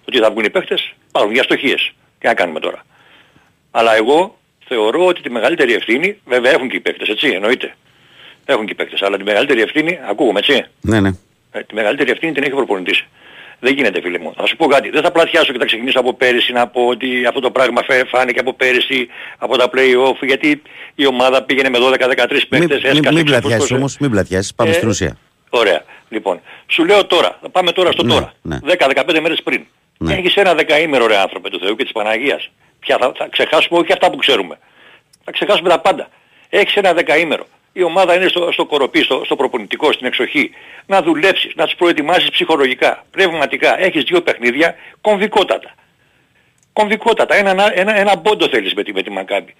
το 0.05 0.11
τι 0.11 0.17
θα 0.19 0.31
βγουν 0.31 0.43
οι 0.43 0.49
παίχτες. 0.49 0.93
Υπάρχουν 1.09 1.31
διαστοχίες. 1.33 1.91
Τι 2.19 2.27
να 2.27 2.33
κάνουμε 2.33 2.59
τώρα. 2.59 2.85
Αλλά 3.71 3.95
εγώ 3.95 4.37
θεωρώ 4.67 5.05
ότι 5.05 5.21
τη 5.21 5.29
μεγαλύτερη 5.29 5.73
ευθύνη, 5.73 6.17
βέβαια 6.25 6.51
έχουν 6.51 6.69
και 6.69 6.75
οι 6.75 6.79
παίκτες, 6.79 7.07
έτσι, 7.07 7.27
εννοείται. 7.27 7.75
Έχουν 8.45 8.65
και 8.65 8.71
οι 8.71 8.75
παίκτες, 8.75 9.01
αλλά 9.01 9.17
τη 9.17 9.23
μεγαλύτερη 9.23 9.61
ευθύνη, 9.61 9.99
ακούγουμε, 10.09 10.39
έτσι. 10.39 10.65
Ναι, 10.81 10.99
ναι. 10.99 11.09
Ε, 11.51 11.63
τη 11.63 11.73
μεγαλύτερη 11.75 12.11
ευθύνη 12.11 12.31
την 12.31 12.43
έχει 12.43 12.51
ο 12.51 12.55
προπονητής. 12.55 13.03
Δεν 13.61 13.73
γίνεται 13.73 14.01
φίλε 14.01 14.19
μου. 14.19 14.33
Θα 14.37 14.45
σου 14.45 14.55
πω 14.55 14.65
κάτι. 14.65 14.89
Δεν 14.89 15.01
θα 15.01 15.11
πλατιάσω 15.11 15.51
και 15.51 15.57
θα 15.57 15.65
ξεκινήσω 15.65 15.99
από 15.99 16.13
πέρυσι 16.13 16.51
να 16.51 16.67
πω 16.67 16.85
ότι 16.87 17.25
αυτό 17.25 17.39
το 17.39 17.51
πράγμα 17.51 17.81
φε- 17.83 18.07
φάνηκε 18.07 18.39
από 18.39 18.53
πέρυσι 18.53 19.07
από 19.37 19.57
τα 19.57 19.69
play-off 19.73 20.17
γιατί 20.21 20.61
η 20.95 21.05
ομάδα 21.05 21.43
πήγαινε 21.43 21.69
με 21.69 21.77
12-13 21.77 21.81
Μην, 21.81 21.97
παίκτες, 22.49 22.81
μην, 22.81 22.91
έσκασε, 22.91 23.15
μην 23.15 23.25
πλατιάσεις 23.25 23.41
ξεφούσκωσε. 23.47 23.73
όμως, 23.73 23.97
μην 23.97 24.11
πλατιάσεις. 24.11 24.53
Πάμε 24.55 24.69
Ε, 24.69 24.73
στην 24.73 24.87
ουσία. 24.87 25.17
Ωραία. 25.49 25.83
Λοιπόν, 26.09 26.41
σου 26.67 26.85
λέω 26.85 27.05
τώρα, 27.05 27.37
θα 27.41 27.49
πάμε 27.49 27.71
τώρα 27.71 27.91
στο 27.91 28.03
Ναι, 28.03 28.13
τώρα. 28.13 28.33
ναι. 28.41 28.57
10-15 28.63 29.19
μέρες 29.21 29.41
πριν. 29.43 29.65
Ναι. 30.01 30.13
Έχεις 30.13 30.35
ένα 30.35 30.53
δεκαήμερο 30.53 31.07
ρε 31.07 31.17
άνθρωπε 31.17 31.49
του 31.49 31.59
Θεού 31.59 31.75
και 31.75 31.83
της 31.83 31.91
Παναγίας. 31.91 32.49
Πια 32.79 32.97
θα, 32.97 33.11
θα 33.15 33.27
ξεχάσουμε 33.31 33.79
όχι 33.79 33.91
αυτά 33.91 34.09
που 34.09 34.17
ξέρουμε. 34.17 34.59
Θα 35.23 35.31
ξεχάσουμε 35.31 35.69
τα 35.69 35.79
πάντα. 35.79 36.09
Έχεις 36.49 36.75
ένα 36.75 36.93
δεκαήμερο. 36.93 37.45
Η 37.73 37.83
ομάδα 37.83 38.15
είναι 38.15 38.27
στο, 38.27 38.51
στο 38.51 38.65
κοροπή, 38.65 39.03
στο, 39.03 39.21
στο 39.25 39.35
προπονητικό, 39.35 39.91
στην 39.91 40.07
εξοχή. 40.07 40.51
Να 40.85 41.01
δουλέψεις, 41.01 41.55
να 41.55 41.65
τις 41.65 41.75
προετοιμάσεις 41.75 42.29
ψυχολογικά, 42.29 43.05
πνευματικά. 43.11 43.79
Έχεις 43.79 44.03
δύο 44.03 44.21
παιχνίδια 44.21 44.75
κομβικότατα. 45.01 45.73
Κομβικότατα. 46.73 47.35
Ένα, 47.35 47.49
ένα, 47.49 47.79
ένα, 47.79 47.97
ένα 47.97 48.15
μπόντο 48.15 48.47
θέλεις 48.47 48.73
με 48.73 48.83
τη, 48.83 48.93
με 48.93 49.01
τη 49.03 49.09
Μακάμπη. 49.11 49.55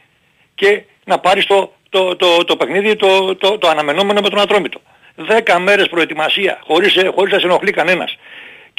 Και 0.56 0.84
να 1.06 1.20
πάρεις 1.20 1.46
το, 1.46 1.74
το, 1.90 2.16
το, 2.16 2.44
το 2.44 2.58
παιχνίδι 2.58 2.96
το, 2.96 3.36
το, 3.36 3.58
το 3.58 3.68
αναμενόμενο 3.68 4.22
με 4.22 4.30
τον 4.30 4.40
Ατρόμητο. 4.40 4.82
Δέκα 5.16 5.60
μέρες 5.60 5.88
προετοιμασία, 5.90 6.60
χωρίς, 6.64 6.96
ε, 6.96 7.12
χωρίς 7.16 7.34
να 7.34 7.40
σε 7.40 7.46
ενοχλεί 7.46 7.72
κανένας. 7.72 8.18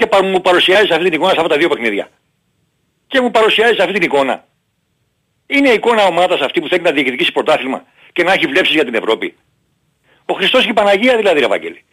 Και 0.01 0.07
πα, 0.07 0.23
μου 0.23 0.41
παρουσιάζεις 0.41 0.91
αυτή 0.91 1.05
την 1.05 1.13
εικόνα 1.13 1.31
σε 1.31 1.37
αυτά 1.37 1.49
τα 1.49 1.57
δύο 1.57 1.69
παιχνίδια. 1.69 2.09
Και 3.07 3.21
μου 3.21 3.31
παρουσιάζεις 3.31 3.79
αυτή 3.79 3.93
την 3.93 4.03
εικόνα. 4.03 4.45
Είναι 5.47 5.69
η 5.69 5.73
εικόνα 5.73 6.05
ομάδας 6.05 6.41
αυτή 6.41 6.61
που 6.61 6.69
θέλει 6.69 6.83
να 6.83 6.91
διεκδικήσει 6.93 7.33
πρωτάθλημα 7.33 7.85
και 8.13 8.23
να 8.23 8.33
έχει 8.33 8.47
βλέψεις 8.47 8.75
για 8.75 8.85
την 8.85 8.95
Ευρώπη. 8.95 9.37
Ο 10.27 10.35
Χριστός 10.35 10.65
και 10.65 10.71
η 10.71 10.73
Παναγία 10.73 11.17
δηλαδή, 11.17 11.41
ρε 11.41 11.47
Βαγγέλη. 11.47 11.85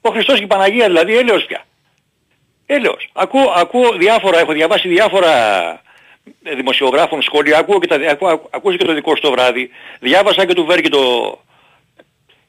Ο 0.00 0.10
Χριστός 0.10 0.36
και 0.36 0.42
η 0.44 0.46
Παναγία 0.46 0.86
δηλαδή, 0.86 1.16
έλεος 1.16 1.44
πια. 1.44 1.64
Έλεος. 2.66 3.08
Ακούω, 3.12 3.52
ακούω 3.56 3.92
διάφορα, 3.92 4.38
έχω 4.38 4.52
διαβάσει 4.52 4.88
διάφορα 4.88 5.32
ε, 6.42 6.54
δημοσιογράφων 6.54 7.22
σχόλια, 7.22 7.58
ακούω 7.58 7.80
και 7.80 7.86
τα, 7.86 8.10
ακούω, 8.10 8.48
ακούω 8.50 8.76
και 8.76 8.84
το 8.84 8.94
δικό 8.94 9.16
σου 9.16 9.22
το 9.22 9.30
βράδυ, 9.30 9.70
διάβασα 10.00 10.44
και 10.46 10.54
του 10.54 10.64
Βέρ 10.64 10.80
και 10.80 10.88
το, 10.88 11.38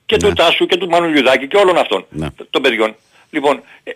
και 0.06 0.18
του 0.18 0.34
Τάσου 0.34 0.66
και 0.66 0.78
του 0.78 0.90
Μανουλιουδάκη 0.90 1.48
και 1.48 1.58
όλων 1.58 1.78
αυτών 1.78 2.06
Ναι. 2.10 2.28
των 2.50 2.62
παιδιών. 2.62 2.96
Λοιπόν, 3.30 3.62
ε, 3.84 3.92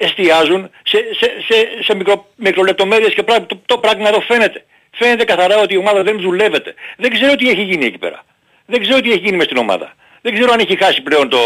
εστιάζουν 0.00 0.70
σε, 0.82 0.98
σε, 1.18 1.26
σε, 1.48 1.82
σε 1.82 1.94
μικρο, 1.94 2.26
μικρολεπτομέρειες 2.36 3.14
και 3.14 3.22
πράγμα, 3.22 3.46
το, 3.46 3.60
το 3.66 3.78
πράγμα 3.78 4.08
εδώ 4.08 4.20
φαίνεται. 4.20 4.64
Φαίνεται 4.90 5.24
καθαρά 5.24 5.58
ότι 5.58 5.74
η 5.74 5.76
ομάδα 5.76 6.02
δεν 6.02 6.20
δουλεύεται. 6.20 6.74
Δεν 6.96 7.10
ξέρω 7.10 7.34
τι 7.34 7.48
έχει 7.48 7.62
γίνει 7.62 7.84
εκεί 7.84 7.98
πέρα. 7.98 8.24
Δεν 8.66 8.80
ξέρω 8.80 9.00
τι 9.00 9.10
έχει 9.10 9.18
γίνει 9.18 9.36
μες 9.36 9.44
στην 9.44 9.56
ομάδα. 9.56 9.94
Δεν 10.20 10.34
ξέρω 10.34 10.52
αν 10.52 10.58
έχει 10.58 10.76
χάσει 10.76 11.02
πλέον 11.02 11.28
το, 11.28 11.38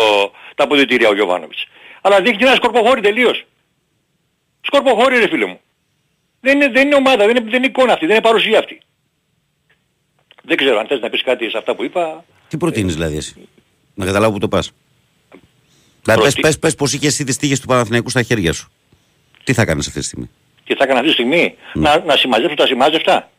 τα 0.55 0.65
αποδητήρια 0.65 1.09
ο 1.09 1.15
Γιωβάνοβιτς. 1.15 1.67
Αλλά 2.01 2.21
δείχνει 2.21 2.43
ένα 2.43 2.55
σκορποχώρι 2.55 3.01
τελείως. 3.01 3.45
Σκορποχώρι 4.61 5.19
ρε 5.19 5.29
φίλε 5.29 5.47
μου. 5.47 5.61
Δεν 6.41 6.55
είναι, 6.57 6.69
δεν 6.69 6.87
είναι 6.87 6.95
ομάδα, 6.95 7.27
δεν 7.27 7.37
είναι, 7.37 7.51
δεν 7.51 7.55
είναι 7.55 7.67
εικόνα 7.67 7.93
αυτή, 7.93 8.07
δεν 8.07 8.15
είναι 8.15 8.25
παρουσία 8.25 8.59
αυτή. 8.59 8.81
Δεν 10.43 10.57
ξέρω 10.57 10.79
αν 10.79 10.87
θες 10.87 11.01
να 11.01 11.11
πεις 11.11 11.23
κάτι 11.23 11.51
σε 11.51 11.59
αυτά 11.59 11.75
που 11.75 11.85
είπα. 11.85 12.25
Τι 12.49 12.57
προτείνεις 12.57 12.95
δηλαδή 12.95 13.17
εσύ; 13.17 13.49
Να 13.95 14.05
καταλάβω 14.05 14.33
που 14.33 14.39
το 14.39 14.49
πας. 14.49 14.73
Δηλαδή, 16.05 16.23
πες, 16.23 16.33
Προτι- 16.33 16.41
πες, 16.41 16.59
πες 16.59 16.75
πώς 16.75 16.93
είχες 16.93 17.07
εσύ 17.13 17.25
τις 17.25 17.37
τύχες 17.37 17.61
του 17.61 17.67
Παναθηναϊκού 17.67 18.11
στα 18.11 18.23
χέρια 18.23 18.53
σου. 18.53 18.71
Τι 19.45 19.53
θα 19.53 19.65
κάνεις 19.65 19.87
αυτή 19.87 19.99
τη 19.99 20.05
στιγμή; 20.05 20.31
Τι 20.65 20.75
θα 20.75 20.85
έκανα 20.85 20.99
αυτή 21.01 21.15
τη 21.15 21.15
στιγμή; 21.15 21.57
Ναι. 21.73 21.89
Να, 21.89 22.03
να 22.05 22.17
συμμαζέψω 22.17 22.55
τα 22.57 22.67
συμμάζευτα; 22.67 23.31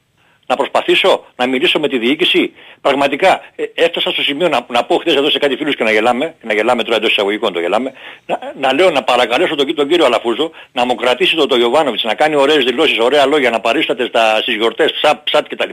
Να 0.47 0.55
προσπαθήσω 0.55 1.26
να 1.36 1.47
μιλήσω 1.47 1.80
με 1.80 1.88
τη 1.88 1.97
διοίκηση; 1.97 2.51
Πραγματικά 2.82 3.41
ε, 3.55 3.63
έφτασα 3.76 4.11
στο 4.11 4.22
σημείο 4.22 4.49
να, 4.49 4.66
να 4.70 4.84
πω 4.84 4.97
χθες 4.97 5.16
εδώ 5.16 5.30
σε 5.30 5.39
κάτι 5.39 5.55
φίλους 5.55 5.76
και 5.76 5.84
να 5.84 5.91
γελάμε, 5.91 6.36
να 6.43 6.53
γελάμε 6.53 6.84
τώρα 6.84 6.95
εντός 6.95 7.11
εισαγωγικών 7.11 7.53
το 7.53 7.59
γελάμε, 7.59 7.91
να, 8.26 8.39
να 8.59 8.74
λέω 8.74 8.89
να 8.91 9.03
παρακαλέσω 9.03 9.55
τον, 9.55 9.76
τον 9.76 9.88
κύριο 9.88 10.05
Αλαφούζο 10.05 10.51
να 10.72 10.86
μου 10.86 10.95
κρατήσει 10.95 11.36
τον 11.36 11.47
το 11.47 11.55
Γιωβάνοβιτς, 11.55 12.03
να 12.03 12.13
κάνει 12.13 12.36
ωραίες 12.36 12.63
δηλώσεις, 12.63 12.97
ωραία 12.99 13.26
λόγια, 13.26 13.49
να 13.49 13.59
παρίσταται 13.59 14.05
στα, 14.07 14.41
στις 14.41 14.55
γιορτές, 14.55 14.91
ψαπ, 14.91 15.24
ψατ 15.24 15.47
κτλ. 15.47 15.70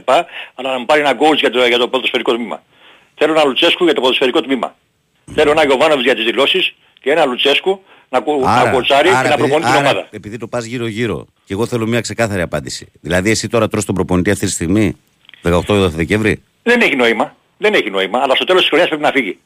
Αλλά 0.55 0.71
να 0.71 0.79
μου 0.79 0.85
πάρει 0.85 0.99
ένα 0.99 1.17
coach 1.19 1.35
για 1.37 1.51
το, 1.51 1.65
για 1.65 1.77
το 1.77 1.87
ποδοσφαιρικό 1.87 2.33
τμήμα. 2.33 2.63
Θέλω 3.15 3.31
ένα 3.31 3.43
Λουτσέσκου 3.45 3.83
για 3.83 3.93
το 3.93 4.01
ποδοσφαιρικό 4.01 4.41
τμήμα. 4.41 4.75
Θέλω 5.35 5.51
ένα 5.51 5.65
Γιωβάνοβιτς 5.65 6.03
για 6.05 6.15
τις 6.15 6.25
δηλώσεις 6.25 6.73
και 7.01 7.11
ένα 7.11 7.25
Λουτσέσκου 7.25 7.83
να, 8.09 8.19
κου- 8.19 8.41
να 8.43 8.69
κοτσάρει 8.71 9.07
και 9.07 9.13
να 9.13 9.19
επειδή- 9.19 9.37
προπονεί 9.37 9.63
την 9.63 9.71
άρα, 9.73 9.79
ομάδα. 9.79 10.07
επειδή 10.11 10.37
το 10.37 10.47
πας 10.47 10.65
γύρω-γύρω 10.65 11.25
και 11.45 11.53
εγώ 11.53 11.65
θέλω 11.65 11.85
μια 11.87 12.01
ξεκάθαρη 12.01 12.41
απάντηση. 12.41 12.91
Δηλαδή 13.01 13.29
εσύ 13.29 13.47
τώρα 13.47 13.67
τρως 13.67 13.85
τον 13.85 13.95
προπονητή 13.95 14.29
αυτή 14.31 14.45
τη 14.45 14.51
στιγμή, 14.51 14.97
18 15.43 15.89
Δεκέμβρη; 15.89 16.41
Δεν 16.63 16.81
έχει 16.81 16.95
νόημα. 16.95 17.35
Δεν 17.57 17.73
έχει 17.73 17.89
νόημα, 17.89 18.19
αλλά 18.23 18.35
στο 18.35 18.43
τέλος 18.45 18.59
της 18.61 18.69
χρονιάς 18.69 18.87
πρέπει 18.89 19.03
να 19.03 19.11
φύγει. 19.11 19.37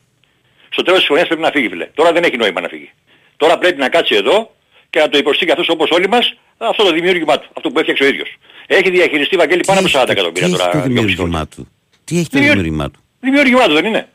Στο 0.69 0.81
τέλος 0.83 0.97
της 0.99 1.07
χρονιάς 1.07 1.27
πρέπει 1.27 1.41
να 1.41 1.51
φύγει, 1.51 1.67
φίλε. 1.69 1.85
Τώρα 1.93 2.11
δεν 2.11 2.23
έχει 2.23 2.37
νόημα 2.37 2.61
να 2.61 2.67
φύγει. 2.67 2.89
Τώρα 3.37 3.57
πρέπει 3.57 3.79
να 3.79 3.89
κάτσει 3.89 4.15
εδώ 4.15 4.55
και 4.89 4.99
να 4.99 5.09
το 5.09 5.17
υποστεί 5.17 5.45
καθώς 5.45 5.69
όπως 5.69 5.89
όλοι 5.91 6.07
μας 6.09 6.35
αυτό 6.57 6.83
το 6.83 6.91
δημιούργημά 6.93 7.39
του, 7.39 7.47
αυτό 7.53 7.69
που 7.69 7.79
έφτιαξε 7.79 8.03
ο 8.03 8.07
ίδιος. 8.07 8.37
Έχει 8.67 8.89
διαχειριστεί 8.89 9.35
Βαγγέλη 9.35 9.63
πάνω 9.65 9.79
από 9.79 9.87
40 9.89 10.09
εκατομμύρια 10.09 10.45
τι 10.45 10.51
τώρα. 10.51 10.63
έχει 10.63 10.71
το 10.71 10.81
δυόμιση 10.87 11.15
χρόνια. 11.15 11.15
δημιούργημά 11.15 11.47
του; 11.47 11.67
Τι 12.03 12.15
έχεις 12.15 12.29
το 12.29 12.37
Δημιούργη- 12.37 12.61
δημιούργημά 12.63 12.91
του; 12.91 12.99
Δημιούργημά 13.19 13.67
του 13.67 13.73
δεν 13.73 13.85
είναι. 13.85 14.07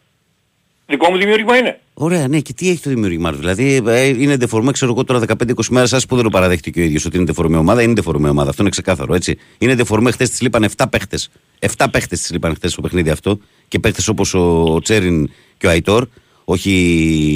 Δικό 0.93 1.11
μου 1.11 1.17
δημιούργημα 1.19 1.57
είναι. 1.57 1.79
Ωραία, 1.95 2.29
ναι, 2.29 2.41
και 2.41 2.53
τι 2.53 2.69
έχει 2.71 2.81
το 2.81 2.91
δημιούργημά 2.91 3.33
του. 3.33 3.39
Δηλαδή, 3.39 3.83
ε, 3.87 4.07
είναι 4.07 4.37
ντεφορμέ, 4.37 4.73
ξέρω 4.73 4.93
εγώ 4.93 5.05
τώρα 5.05 5.21
15-20 5.21 5.55
μέρες, 5.71 5.89
σα 5.89 6.01
που 6.01 6.15
δεν 6.15 6.25
το 6.25 6.31
παραδέχτηκε 6.31 6.81
ο 6.81 6.83
ίδιος 6.83 7.05
ότι 7.05 7.17
είναι 7.17 7.25
ντεφορμέ 7.27 7.57
ομάδα, 7.57 7.83
είναι 7.83 7.93
ντεφορμέ 7.93 8.29
ομάδα. 8.29 8.49
Αυτό 8.51 8.63
είναι 8.63 8.71
ξεκάθαρο, 8.71 9.15
έτσι. 9.15 9.39
Είναι 9.59 9.75
ντεφορμέ, 9.75 10.11
χθες 10.11 10.31
της 10.31 10.41
λείπαν 10.41 10.65
7 10.77 10.85
παίχτες. 10.91 11.31
7 11.59 11.85
παίχτες 11.91 12.21
της 12.21 12.31
λείπαν 12.31 12.55
χθες 12.55 12.73
στο 12.73 12.81
παιχνίδι 12.81 13.11
αυτό. 13.11 13.39
Και 13.69 13.79
παίχτες 13.79 14.09
όπως 14.09 14.35
ο, 14.35 14.63
ο 14.75 14.81
Τσέριν 14.81 15.31
και 15.59 15.67
ο 15.67 15.71
Αϊτόρ, 15.71 16.07
όχι 16.45 16.71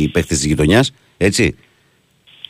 οι 0.02 0.08
παίχτες 0.08 0.36
της 0.38 0.46
γειτονιάς, 0.46 0.92
έτσι. 1.16 1.54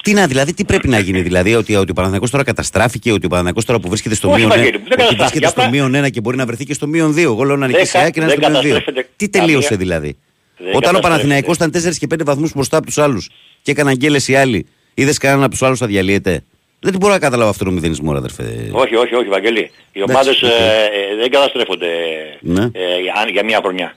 Τι 0.03 0.13
να, 0.13 0.27
δηλαδή, 0.27 0.55
τι 0.55 0.65
πρέπει 0.65 0.89
να 0.89 0.99
γίνει, 0.99 1.21
δηλαδή, 1.23 1.55
ότι, 1.55 1.75
ότι 1.75 1.91
ο 1.91 1.95
Παναθηναϊκός 1.95 2.31
τώρα 2.31 2.45
καταστράφηκε, 2.45 3.13
ότι 3.13 3.27
ο 3.27 3.29
Παναθηναϊκός 3.29 3.65
τώρα 3.65 3.81
που 3.81 3.89
βρίσκεται 3.89 4.15
στο 4.15 4.29
Όχι, 4.29 4.37
μείον 4.39 4.49
Βαγγέλη, 4.49 4.71
δεν 4.71 4.81
ότι 4.81 4.85
βρίσκεται 4.89 5.05
καταστράφηκε, 5.05 5.47
στο 5.47 5.61
απλά- 5.61 5.71
μείον 5.71 6.05
1 6.05 6.11
και 6.11 6.21
μπορεί 6.21 6.37
να 6.37 6.47
βρεθεί 6.47 6.65
και 6.65 6.75
στο 6.75 6.87
μείον 6.87 7.15
2. 7.15 7.19
Εγώ 7.23 7.43
λέω 7.45 7.57
να 7.57 7.67
νικήσει 7.67 7.93
κα- 7.93 7.99
η 8.01 8.03
ΑΕΚ 8.03 8.13
και 8.13 8.21
να 8.21 8.27
δεν 8.27 8.35
είναι 8.37 8.45
στο 8.45 8.53
μείον 8.53 8.65
2. 8.65 8.69
καταστρέφεται 8.79 9.09
Τι 9.17 9.29
τελείωσε 9.29 9.69
καμία- 9.69 9.85
δηλαδή; 9.85 10.17
Δεν 10.59 10.67
Όταν 10.69 10.77
ο 10.77 10.81
καταστρέφεται. 10.81 11.09
Παναθηναϊκός 11.09 11.57
ήταν 11.57 11.71
4 11.71 11.97
και 11.99 12.07
5 12.15 12.25
βαθμούς 12.25 12.53
μπροστά 12.55 12.77
από 12.77 12.87
τους 12.87 12.99
άλλους 12.99 13.29
και 13.63 13.71
έκαναν 13.71 13.95
γκέλε 13.97 14.19
οι 14.27 14.35
άλλοι, 14.35 14.67
είδες 14.95 15.19
κανέναν 15.19 15.43
από 15.43 15.53
τους 15.53 15.63
άλλους 15.63 15.81
να 15.81 15.87
διαλύεται. 15.87 16.45
Δεν 16.81 16.97
μπορώ 16.99 17.13
να 17.13 17.19
καταλάβω 17.19 17.51
αυτό 17.51 17.65
το 17.65 17.71
μηδενισμό, 17.71 18.13
ρε 18.13 18.19
αδερφέ. 18.19 18.69
Όχι, 18.73 18.97
όχι, 18.97 19.15
όχι, 19.15 19.29
Βαγγέλη. 19.29 19.61
Οι 19.61 20.01
Εντάξει, 20.01 20.13
ομάδες 20.15 20.43
οκ. 20.43 20.49
ε, 20.49 20.85
ε, 21.13 21.17
δεν 21.17 21.31
καταστρέφονται 21.31 21.87
Ναι. 22.41 22.63
ε, 22.63 23.01
για, 23.01 23.27
για 23.33 23.45
μια 23.45 23.59
χρονιά. 23.63 23.97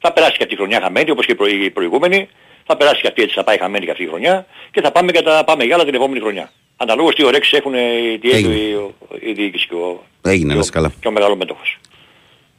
Θα 0.00 0.12
περάσει 0.12 0.36
και 0.36 0.42
αυτή 0.42 0.54
η 0.54 0.56
χρονιά 0.56 0.80
χαμένη 0.82 1.10
όπως 1.10 1.26
και 1.26 1.32
οι 1.32 1.34
προ- 1.34 1.50
οι 1.64 1.70
προηγούμενοι. 1.70 2.28
Θα 2.66 2.76
περάσει 2.76 3.00
και 3.00 3.06
αυτή 3.08 3.22
έτσι 3.22 3.34
θα 3.34 3.44
πάει 3.44 3.58
χαμένη 3.58 3.84
και 3.84 3.90
αυτή 3.90 4.02
η 4.02 4.06
χρονιά 4.06 4.46
και 4.70 4.80
θα 4.80 4.92
πάμε, 4.92 5.12
και 5.12 5.22
τα, 5.22 5.44
πάμε 5.44 5.64
για 5.64 5.74
άλλα 5.74 5.84
την 5.84 5.94
επόμενη 5.94 6.20
χρονιά. 6.20 6.52
Αναλόγως 6.76 7.14
τι 7.14 7.24
ωρέξεις 7.24 7.52
έχουν 7.58 7.74
ε, 7.74 7.78
τι 8.20 8.30
Έγινε. 8.30 8.54
έχει 8.54 8.62
η, 8.62 9.30
η 9.30 9.32
διοίκηση 9.32 9.66
και 9.68 9.74
ο, 9.74 10.02
Έγινε, 10.22 10.46
και 10.46 10.52
να 10.52 10.56
ο, 10.56 10.60
είσαι 10.60 10.70
καλά. 10.70 10.92
και 11.00 11.08
ο 11.08 11.10
μεγάλος 11.10 11.36
μέτοχος. 11.38 11.78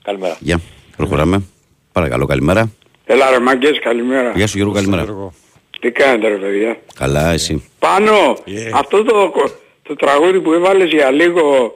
Καλημέρα. 0.03 0.37
Γεια, 0.39 0.59
προχωράμε. 0.97 1.43
Παρακαλώ, 1.91 2.25
καλημέρα. 2.25 2.71
Έλα 3.11 3.29
ρε 3.29 3.39
μάγκες, 3.39 3.79
καλημέρα. 3.79 4.31
Γεια 4.35 4.47
σου 4.47 4.57
Γιώργο, 4.57 4.73
καλημέρα. 4.75 5.03
Γιώργο. 5.03 5.33
Τι 5.79 5.91
κάνετε 5.91 6.27
ρε 6.27 6.35
παιδιά; 6.37 6.79
Καλά, 6.95 7.31
εσύ. 7.31 7.69
Πάνω, 7.79 8.33
Yeah. 8.45 8.69
αυτό 8.73 9.03
το, 9.03 9.31
το 9.83 9.95
τραγούδι 9.95 10.41
που 10.41 10.53
έβαλες 10.53 10.89
για 10.91 11.11
λίγο 11.11 11.75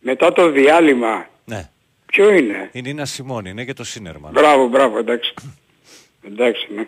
μετά 0.00 0.32
το 0.32 0.50
διάλειμμα, 0.50 1.26
Ναι. 1.44 1.70
ποιο 2.06 2.30
είναι; 2.32 2.70
Είναι 2.72 2.88
η 2.88 2.92
Νίνα 2.92 3.04
Σιμώνη, 3.04 3.50
είναι 3.50 3.64
και 3.64 3.72
το 3.72 3.84
Σίνερμαν. 3.84 4.32
Μπράβο, 4.32 4.68
μπράβο, 4.68 4.98
εντάξει. 4.98 5.34
εντάξει, 6.26 6.68
ναι. 6.76 6.84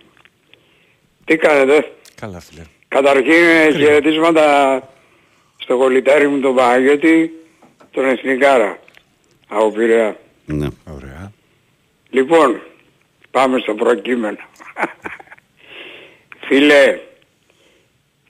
Τι 1.25 1.37
κάνετε; 1.37 1.93
Καλά, 2.21 2.41
φίλε. 2.41 2.63
Καταρχήν 2.89 3.33
ε, 3.33 3.71
χαιρετίσματα 3.73 4.83
στο 5.57 5.77
κολλητάρι 5.77 6.29
μου 6.29 6.41
τον 6.41 6.55
Παναγιώτη, 6.55 7.31
τον 7.91 8.05
Εθνικάρα. 8.05 8.79
Από 9.49 9.71
Πειραιά. 9.71 10.17
Ναι. 10.47 10.67
Ωραία. 10.95 11.33
Λοιπόν, 12.11 12.61
πάμε 13.37 13.59
στο 13.59 13.75
προκείμενο. 13.75 14.37
Φίλε, 16.47 16.99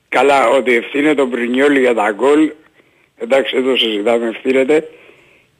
καλά, 0.09 0.47
ότι 0.49 0.75
ευθύνεται 0.75 1.15
τον 1.15 1.29
Πρινιόλη 1.29 1.79
για 1.79 1.93
τα 1.93 2.11
γκολ, 2.11 2.51
εντάξει 3.17 3.55
δεν 3.55 3.65
το 3.71 3.77
συζητάμε, 3.77 4.27
ευθύνεται. 4.27 4.89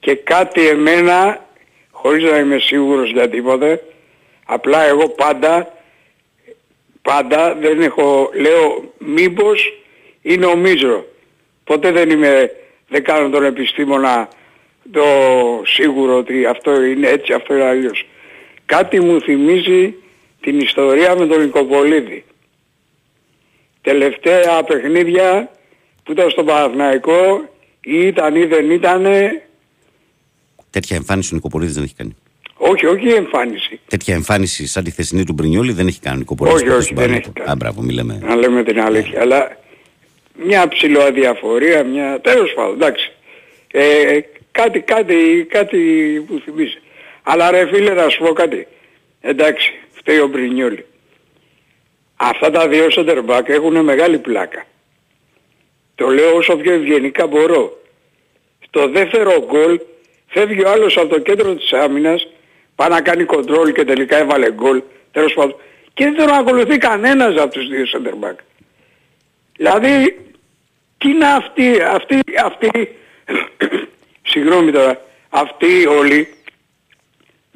Και 0.00 0.14
κάτι 0.14 0.68
εμένα, 0.68 1.46
χωρίς 1.90 2.30
να 2.30 2.38
είμαι 2.38 2.58
σίγουρος 2.58 3.10
για 3.10 3.28
τίποτε, 3.28 3.82
απλά 4.44 4.82
εγώ 4.84 5.08
πάντα, 5.08 5.74
πάντα 7.02 7.54
δεν 7.54 7.80
έχω, 7.80 8.30
λέω 8.34 8.92
μήπως 8.98 9.82
ή 10.22 10.36
νομίζω. 10.36 11.04
Ποτέ 11.64 11.90
δεν 11.90 12.10
είμαι, 12.10 12.50
δεν 12.88 13.04
κάνω 13.04 13.28
τον 13.28 13.44
επιστήμονα 13.44 14.28
το 14.90 15.04
σίγουρο 15.64 16.16
ότι 16.16 16.46
αυτό 16.46 16.82
είναι 16.82 17.08
έτσι, 17.08 17.32
αυτό 17.32 17.54
είναι 17.54 17.64
αλλιώς. 17.64 18.06
Κάτι 18.68 19.00
μου 19.00 19.20
θυμίζει 19.20 19.94
την 20.40 20.60
ιστορία 20.60 21.16
με 21.16 21.26
τον 21.26 21.40
Νικοπολίδη. 21.40 22.24
Τελευταία 23.80 24.62
παιχνίδια 24.64 25.50
που 26.04 26.12
ήταν 26.12 26.30
στο 26.30 26.44
Παναθηναϊκό 26.44 27.48
ή 27.80 28.06
ήταν 28.06 28.34
ή 28.36 28.44
δεν 28.44 28.70
ήταν, 28.70 29.06
Τέτοια 30.70 30.96
εμφάνιση 30.96 31.28
ο 31.32 31.36
Νικοπολίδης 31.36 31.74
δεν 31.74 31.82
έχει 31.84 31.94
κάνει. 31.94 32.16
όχι, 32.56 32.86
όχι 32.86 33.06
η 33.06 33.14
εμφάνιση. 33.14 33.80
Τέτοια 33.88 34.14
εμφάνιση 34.14 34.66
σαν 34.66 34.84
τη 34.84 34.90
θεσινή 34.90 35.24
του 35.24 35.32
Μπρινιόλη 35.32 35.72
δεν 35.72 35.86
έχει 35.86 36.00
κάνει 36.00 36.16
ο 36.16 36.18
Νικοπολίδης. 36.18 36.60
Όχι, 36.60 36.68
ποτέ 36.70 36.78
όχι, 36.78 36.86
στον 36.86 36.96
δεν 36.96 37.06
Παναθηναϊκό. 37.06 37.32
έχει 37.40 37.46
κάνει. 37.46 37.50
Α, 37.50 37.56
μπράβο, 37.56 37.82
μη 37.82 37.92
λέμε. 37.92 38.18
να 38.22 38.36
λέμε 38.36 38.62
την 38.62 38.80
αλήθεια. 38.80 39.20
Αλλά 39.20 39.56
μια 40.44 40.68
ψηλοαδιαφορία, 40.68 41.84
μια... 41.84 42.20
Τέλος 42.20 42.52
πάντων, 42.54 42.74
εντάξει. 42.74 43.12
Ε, 43.72 44.18
κάτι, 44.50 44.80
κάτι, 44.80 45.46
κάτι 45.50 45.78
που 46.26 46.40
θυμίζει. 46.44 46.78
Αλλά 47.30 47.50
ρε 47.50 47.66
φίλε 47.66 47.94
να 47.94 48.08
σου 48.08 48.18
πω 48.18 48.32
κάτι. 48.32 48.66
Εντάξει, 49.20 49.72
φταίει 49.90 50.18
ο 50.18 50.26
Μπρινιόλη. 50.26 50.86
Αυτά 52.16 52.50
τα 52.50 52.68
δύο 52.68 52.86
center 52.90 53.24
back 53.26 53.48
έχουν 53.48 53.84
μεγάλη 53.84 54.18
πλάκα. 54.18 54.64
Το 55.94 56.08
λέω 56.08 56.36
όσο 56.36 56.56
πιο 56.56 56.72
ευγενικά 56.72 57.26
μπορώ. 57.26 57.82
Στο 58.66 58.88
δεύτερο 58.88 59.44
γκολ 59.46 59.80
φεύγει 60.26 60.64
ο 60.64 60.70
άλλος 60.70 60.96
από 60.96 61.08
το 61.08 61.18
κέντρο 61.18 61.54
της 61.54 61.72
άμυνας, 61.72 62.28
πάει 62.74 62.88
να 62.88 63.00
κάνει 63.00 63.24
κοντρόλ 63.24 63.72
και 63.72 63.84
τελικά 63.84 64.16
έβαλε 64.16 64.52
γκολ, 64.52 64.82
τέλος 65.12 65.34
πάντων. 65.34 65.56
Και 65.94 66.04
δεν 66.04 66.16
τον 66.16 66.28
ακολουθεί 66.28 66.78
κανένας 66.78 67.36
από 67.36 67.52
τους 67.52 67.68
δύο 67.68 67.84
center 67.92 68.28
back. 68.28 68.36
Δηλαδή, 69.56 70.18
τι 70.98 71.08
είναι 71.08 71.26
αυτοί, 71.26 71.82
αυτοί, 71.82 72.20
αυτοί, 72.44 72.96
συγγνώμη 74.30 74.72
τώρα, 74.72 75.02
αυτοί 75.28 75.86
όλοι, 75.86 76.28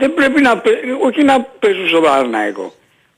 δεν 0.02 0.14
πρέπει 0.14 0.40
να, 0.40 0.58
παι- 0.58 0.84
όχι 1.06 1.22
να 1.24 1.40
παίζουν 1.40 1.88
στο 1.88 2.00
Παναθηναϊκό, 2.00 2.74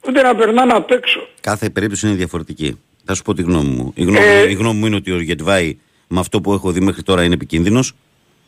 ούτε 0.08 0.22
να 0.22 0.34
περνάνε 0.34 0.72
απ' 0.72 0.90
έξω. 0.90 1.28
Κάθε 1.40 1.70
περίπτωση 1.70 2.06
είναι 2.06 2.16
διαφορετική. 2.16 2.78
Θα 3.04 3.14
σου 3.14 3.22
πω 3.22 3.34
τη 3.34 3.42
γνώμη 3.42 3.68
μου. 3.68 3.92
Η 3.94 4.02
γνώμη, 4.02 4.18
Ε, 4.26 4.50
η 4.50 4.52
γνώμη 4.52 4.78
μου 4.78 4.86
είναι 4.86 4.96
ότι 4.96 5.10
ο 5.12 5.20
Γετβάη 5.20 5.76
με 6.08 6.20
αυτό 6.20 6.40
που 6.40 6.52
έχω 6.52 6.70
δει 6.72 6.80
μέχρι 6.80 7.02
τώρα 7.02 7.22
είναι 7.24 7.34
επικίνδυνος. 7.34 7.92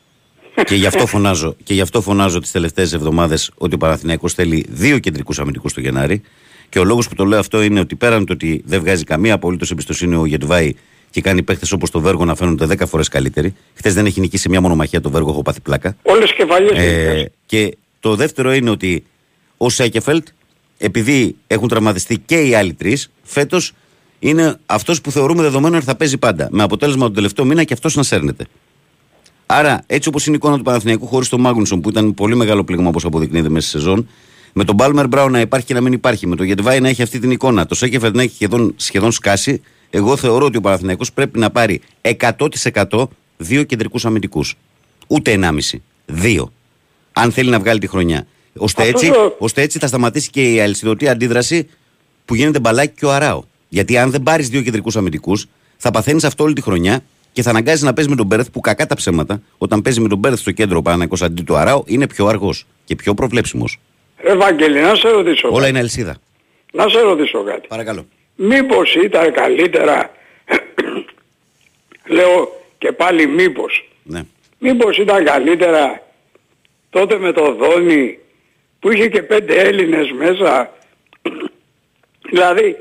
και 0.69 0.75
γι' 0.75 0.87
αυτό 0.87 1.07
φωνάζω, 1.07 1.57
και 1.65 1.75
γι 1.75 1.81
αυτό 1.81 2.01
φωνάζω 2.01 2.39
τις 2.41 2.51
τελευταίες 2.51 2.93
εβδομάδες 2.93 3.51
ότι 3.57 3.75
ο 3.75 3.79
Παναθηναϊκός 3.79 4.35
θέλει 4.35 4.67
δύο 4.69 4.99
κεντρικούς 4.99 5.39
αμυντικούς 5.39 5.73
το 5.73 5.81
Γενάρη. 5.81 6.23
Και 6.69 6.79
ο 6.79 6.85
λόγος 6.85 7.09
που 7.09 7.15
το 7.15 7.25
λέω 7.25 7.39
αυτό 7.39 7.63
είναι 7.63 7.81
ότι 7.81 7.95
πέραν 7.95 8.27
το 8.27 8.33
ότι 8.33 8.63
δεν 8.67 8.81
βγάζει 8.81 9.05
καμία 9.05 9.35
απολύτως 9.35 9.71
εμπιστοσύνη 9.71 10.15
ο 10.17 10.27
Γετβάη 10.27 10.73
και 11.11 11.21
κάνει 11.21 11.43
παίχτες 11.43 11.73
όπως 11.73 11.91
το 11.91 12.01
Βέργο 12.01 12.25
να 12.25 12.35
φαίνονται 12.35 12.67
10 12.67 12.87
φορές 12.87 13.09
καλύτεροι. 13.09 13.55
Χθες 13.75 13.95
δεν 13.95 14.07
έχει 14.07 14.21
νικήσει 14.21 14.49
μια 14.49 14.61
μονομαχία 14.61 15.01
το 15.01 15.11
Βέργο, 15.11 15.31
έχω 15.31 15.43
πάθει 15.43 15.61
πλάκα. 15.61 15.97
Όλες 16.03 16.33
κεφαλιές 16.33 16.79
Ε, 16.79 17.31
και 17.47 17.77
το 18.01 18.15
δεύτερο 18.15 18.55
είναι 18.55 18.71
ότι 18.71 19.05
ο 19.57 19.71
Σέκεφελτ, 19.71 20.27
επειδή 20.79 21.37
έχουν 21.47 21.69
τραυματιστεί 21.69 22.19
και 22.19 22.41
οι 22.41 22.55
άλλοι 22.55 22.75
τρεις, 22.75 23.11
φέτος 23.23 23.73
είναι 24.19 24.59
αυτός 24.67 25.01
που 25.01 25.11
θεωρούμε 25.11 25.43
δεδομένο 25.43 25.77
ότι 25.77 25.85
θα 25.85 25.97
παίζει 25.97 26.19
πάντα. 26.19 26.49
Με 26.51 26.63
αποτέλεσμα 26.63 27.05
τον 27.05 27.15
τελευταίο 27.15 27.45
μήνα 27.45 27.65
και 27.65 27.73
αυτός 27.73 27.97
να 27.97 28.03
σέρνεται. 28.03 28.47
Άρα, 29.47 29.83
έτσι 29.87 30.09
όπως 30.09 30.27
είναι 30.27 30.35
η 30.35 30.39
εικόνα 30.39 30.57
του 30.57 30.63
Παναθηναϊκού 30.63 31.07
χωρίς 31.07 31.29
τον 31.29 31.41
Μάγνουσον, 31.41 31.81
που 31.81 31.89
ήταν 31.89 32.15
πολύ 32.15 32.37
μεγάλο 32.37 32.65
πλήγμα 32.65 32.89
όπως 32.89 33.05
αποδεικνύεται 33.05 33.49
μέσα 33.49 33.69
στη 33.69 33.79
σεζόν, 33.79 34.09
με 34.53 34.65
τον 34.65 34.75
Μπάλμερ 34.75 35.09
Μπράουν 35.09 35.33
να 35.33 35.41
υπάρχει 35.41 35.67
και 35.67 35.75
να 35.75 35.81
μην 35.81 35.93
υπάρχει, 35.93 36.27
με 36.27 36.37
τον 36.37 36.47
Γετβάη 36.47 36.81
να 36.81 36.89
έχει 36.89 37.03
αυτή 37.03 37.19
την 37.19 37.31
εικόνα, 37.31 37.67
το 37.67 37.75
Σέκεφελτ 37.75 38.17
να 38.17 38.23
έχει 38.23 38.35
σχεδόν, 38.35 38.75
σχεδόν 38.77 39.13
σκάσει, 39.13 39.61
εγώ 39.91 40.17
θεωρώ 40.17 40.45
ότι 40.45 40.57
ο 40.57 40.61
Παναθηναϊκός 40.61 41.13
πρέπει 41.13 41.39
να 41.39 41.51
πάρει 41.51 41.81
100% 42.01 43.09
δύο 43.37 43.63
κεντρικούς 43.63 44.05
αμυντικούς. 44.05 44.55
Ούτε 45.07 45.33
1,5. 45.33 45.83
Δύο 46.07 46.53
αν 47.19 47.33
θέλει 47.33 47.51
να 47.51 47.59
βγάλει 47.59 47.79
τη 47.79 47.87
χρονιά. 47.87 48.27
Ώστε 48.57 48.83
Αυτός 48.83 49.01
έτσι, 49.03 49.13
το- 49.15 49.37
ώστε 49.39 49.63
έτσι 49.63 49.79
θα 49.79 49.87
σταματήσει 49.87 50.31
και 50.31 50.53
η 50.53 50.61
αλυσιδωτή 50.61 51.09
αντίδραση 51.09 51.69
που 52.25 52.35
γίνεται 52.35 52.59
μπαλάκι 52.61 52.95
και 52.99 53.07
ο 53.07 53.11
Αράο. 53.13 53.43
Γιατί 53.69 53.99
αν 53.99 54.11
δεν 54.11 54.23
πάρεις 54.23 54.49
δύο 54.49 54.63
κεντρικούς 54.63 54.97
αμυντικούς, 54.97 55.47
θα 55.77 55.91
παθαίνεις 55.91 56.25
αυτό 56.25 56.45
όλη 56.45 56.53
τη 56.55 56.61
χρονιά 56.63 57.01
και 57.33 57.43
θα 57.43 57.51
αναγκάζεις 57.51 57.83
να 57.83 57.93
παίζει 57.93 58.11
με 58.11 58.17
τον 58.17 58.27
Μπέρεθ 58.27 58.51
που 58.51 58.61
κακά 58.61 58.87
τα 58.87 58.95
ψέματα, 58.95 59.43
όταν 59.59 59.83
παίζει 59.83 60.01
με 60.01 60.09
τον 60.09 60.19
Μπέρεθ 60.19 60.39
στο 60.39 60.51
κέντρο 60.51 60.83
Παναγικό 60.83 61.25
αντί 61.25 61.43
του 61.43 61.57
Αράο, 61.57 61.83
είναι 61.87 62.07
πιο 62.07 62.27
αργός 62.27 62.67
και 62.85 62.95
πιο 62.95 63.15
προβλέψιμος. 63.15 63.79
Ευαγγελή, 64.17 64.81
να 64.81 64.95
σε 64.95 65.09
ρωτήσω. 65.09 65.49
Όλα 65.49 65.57
κάτι. 65.59 65.69
είναι 65.71 65.79
αλυσίδα. 65.79 66.17
Να 66.73 66.89
σε 66.89 67.01
ρωτήσω 67.01 67.43
κάτι. 67.43 67.67
Παρακαλώ. 67.69 68.07
Μήπως 68.37 68.95
ήταν 68.95 69.33
καλύτερα, 69.33 70.11
λέω 72.17 72.63
και 72.79 72.93
πάλι 72.93 73.27
μήπως, 73.27 73.89
Ναι. 74.03 74.23
μήπως 74.59 74.97
ήταν 74.99 75.25
καλύτερα 75.25 76.03
τότε 76.97 77.19
με 77.19 77.33
το 77.33 77.55
Δόνι 77.55 78.19
που 78.81 78.93
είχε 78.93 79.09
και 79.09 79.23
πέντε 79.23 79.55
Έλληνες 79.55 80.13
μέσα. 80.13 80.73
δηλαδή 82.31 82.77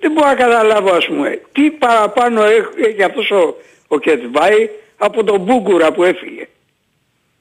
δεν 0.00 0.12
μπορώ 0.12 0.26
να 0.26 0.34
καταλάβω 0.34 0.90
ας 0.90 1.06
πούμε 1.06 1.40
τι 1.52 1.70
παραπάνω 1.70 2.42
έχει, 2.42 2.66
έχει 2.76 3.02
αυτός 3.02 3.30
ο, 3.30 3.56
ο 3.86 3.98
Κετβάη 3.98 4.68
από 4.96 5.24
τον 5.24 5.40
Μπούγκουρα 5.40 5.92
που 5.92 6.04
έφυγε. 6.04 6.48